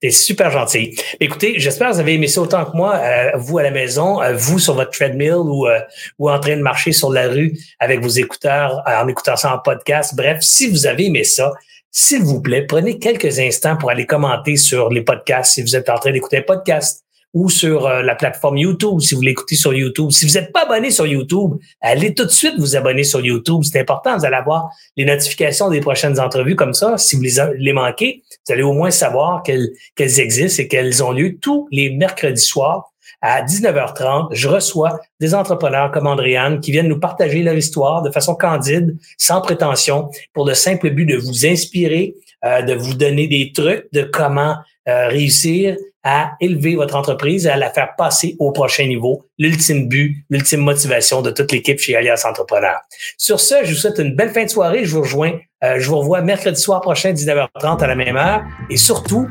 T'es 0.00 0.10
super 0.12 0.52
gentil. 0.52 0.96
Écoutez, 1.18 1.58
j'espère 1.58 1.88
que 1.88 1.94
vous 1.94 2.00
avez 2.00 2.14
aimé 2.14 2.28
ça 2.28 2.40
autant 2.40 2.64
que 2.64 2.76
moi, 2.76 2.96
euh, 2.96 3.32
vous 3.34 3.58
à 3.58 3.64
la 3.64 3.72
maison, 3.72 4.22
euh, 4.22 4.32
vous 4.32 4.60
sur 4.60 4.74
votre 4.74 4.92
treadmill 4.92 5.34
ou, 5.34 5.66
euh, 5.66 5.80
ou 6.20 6.30
en 6.30 6.38
train 6.38 6.56
de 6.56 6.62
marcher 6.62 6.92
sur 6.92 7.12
la 7.12 7.26
rue 7.26 7.58
avec 7.80 8.00
vos 8.00 8.08
écouteurs, 8.08 8.80
en 8.86 9.08
écoutant 9.08 9.34
ça 9.36 9.52
en 9.52 9.58
podcast. 9.58 10.14
Bref, 10.14 10.38
si 10.40 10.68
vous 10.68 10.86
avez 10.86 11.06
aimé 11.06 11.24
ça, 11.24 11.52
s'il 11.90 12.22
vous 12.22 12.40
plaît, 12.40 12.64
prenez 12.64 13.00
quelques 13.00 13.40
instants 13.40 13.76
pour 13.76 13.90
aller 13.90 14.06
commenter 14.06 14.56
sur 14.56 14.88
les 14.88 15.02
podcasts 15.02 15.54
si 15.54 15.62
vous 15.62 15.74
êtes 15.74 15.88
en 15.88 15.96
train 15.96 16.12
d'écouter 16.12 16.38
un 16.38 16.42
podcast 16.42 17.04
ou 17.34 17.50
sur 17.50 17.86
euh, 17.86 18.02
la 18.02 18.14
plateforme 18.14 18.58
YouTube 18.58 19.00
si 19.00 19.14
vous 19.14 19.20
l'écoutez 19.20 19.54
sur 19.54 19.74
YouTube. 19.74 20.10
Si 20.10 20.26
vous 20.26 20.34
n'êtes 20.34 20.52
pas 20.52 20.62
abonné 20.62 20.90
sur 20.90 21.06
YouTube, 21.06 21.58
allez 21.80 22.14
tout 22.14 22.24
de 22.24 22.30
suite 22.30 22.54
vous 22.58 22.76
abonner 22.76 23.04
sur 23.04 23.20
YouTube. 23.20 23.62
C'est 23.62 23.80
important, 23.80 24.16
vous 24.16 24.24
allez 24.24 24.36
avoir 24.36 24.70
les 24.96 25.04
notifications 25.04 25.68
des 25.68 25.80
prochaines 25.80 26.18
entrevues 26.18 26.56
comme 26.56 26.74
ça. 26.74 26.96
Si 26.96 27.16
vous 27.16 27.22
les, 27.22 27.72
manquez, 27.72 28.22
vous 28.46 28.52
allez 28.52 28.62
au 28.62 28.72
moins 28.72 28.90
savoir 28.90 29.42
qu'elles, 29.42 29.70
qu'elles 29.94 30.20
existent 30.20 30.62
et 30.62 30.68
qu'elles 30.68 31.02
ont 31.02 31.12
lieu 31.12 31.36
tous 31.38 31.68
les 31.70 31.90
mercredis 31.90 32.40
soirs 32.40 32.92
À 33.20 33.42
19h30, 33.42 34.28
je 34.32 34.48
reçois 34.48 34.98
des 35.20 35.34
entrepreneurs 35.34 35.90
comme 35.90 36.06
Andréane 36.06 36.60
qui 36.60 36.72
viennent 36.72 36.88
nous 36.88 37.00
partager 37.00 37.42
leur 37.42 37.54
histoire 37.54 38.02
de 38.02 38.10
façon 38.10 38.34
candide, 38.34 38.96
sans 39.18 39.40
prétention, 39.40 40.08
pour 40.32 40.46
le 40.46 40.54
simple 40.54 40.90
but 40.90 41.04
de 41.04 41.16
vous 41.16 41.46
inspirer, 41.46 42.14
euh, 42.44 42.62
de 42.62 42.74
vous 42.74 42.94
donner 42.94 43.26
des 43.26 43.52
trucs 43.52 43.86
de 43.92 44.02
comment 44.02 44.56
euh, 44.88 45.08
réussir 45.08 45.76
à 46.04 46.32
élever 46.40 46.76
votre 46.76 46.94
entreprise 46.94 47.46
à 47.46 47.56
la 47.56 47.70
faire 47.70 47.90
passer 47.96 48.36
au 48.38 48.52
prochain 48.52 48.86
niveau, 48.86 49.26
l'ultime 49.38 49.88
but, 49.88 50.24
l'ultime 50.30 50.60
motivation 50.60 51.20
de 51.20 51.30
toute 51.30 51.52
l'équipe 51.52 51.78
chez 51.78 51.96
Alias 51.96 52.24
Entrepreneur. 52.26 52.78
Sur 53.18 53.40
ce, 53.40 53.56
je 53.64 53.70
vous 53.70 53.76
souhaite 53.76 53.98
une 53.98 54.14
belle 54.14 54.30
fin 54.30 54.44
de 54.44 54.48
soirée. 54.48 54.84
Je 54.84 54.94
vous 54.94 55.02
rejoins, 55.02 55.32
euh, 55.64 55.78
je 55.78 55.88
vous 55.88 55.98
revois 55.98 56.22
mercredi 56.22 56.60
soir 56.60 56.80
prochain, 56.80 57.12
19h30 57.12 57.82
à 57.82 57.86
la 57.86 57.94
même 57.94 58.16
heure. 58.16 58.42
Et 58.70 58.76
surtout, 58.76 59.28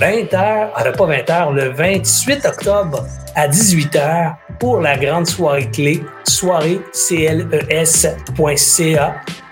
20h, 0.00 0.70
ah, 0.74 0.92
pas 0.92 1.06
20h, 1.06 1.52
le 1.52 1.68
28 1.72 2.46
octobre 2.46 3.04
à 3.34 3.46
18h 3.46 4.34
pour 4.58 4.80
la 4.80 4.96
grande 4.96 5.26
soirée 5.26 5.68
clé, 5.70 6.02
soirée 6.26 6.80
cles.ca. 6.94 8.06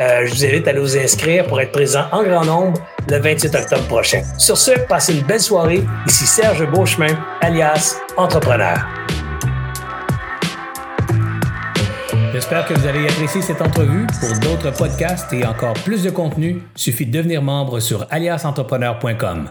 Euh, 0.00 0.26
je 0.26 0.34
vous 0.34 0.46
invite 0.46 0.66
à 0.66 0.72
vous 0.72 0.96
inscrire 0.96 1.46
pour 1.46 1.60
être 1.60 1.72
présent 1.72 2.04
en 2.12 2.22
grand 2.22 2.46
nombre 2.46 2.80
le 3.10 3.18
28 3.18 3.54
octobre 3.54 3.86
prochain. 3.88 4.22
Sur 4.38 4.56
ce, 4.56 4.70
passez 4.88 5.18
une 5.18 5.26
belle 5.26 5.40
soirée. 5.40 5.82
Ici 6.06 6.26
Serge 6.26 6.66
Beauchemin, 6.70 7.14
alias 7.42 7.98
Entrepreneur. 8.16 8.78
J'espère 12.32 12.64
que 12.64 12.72
vous 12.72 12.86
avez 12.86 13.06
apprécié 13.06 13.42
cette 13.42 13.60
entrevue. 13.60 14.06
Pour 14.20 14.38
d'autres 14.38 14.70
podcasts 14.70 15.30
et 15.34 15.44
encore 15.44 15.74
plus 15.74 16.04
de 16.04 16.10
contenu, 16.10 16.62
suffit 16.74 17.04
de 17.04 17.12
devenir 17.12 17.42
membre 17.42 17.80
sur 17.80 18.06
aliasentrepreneur.com. 18.10 19.50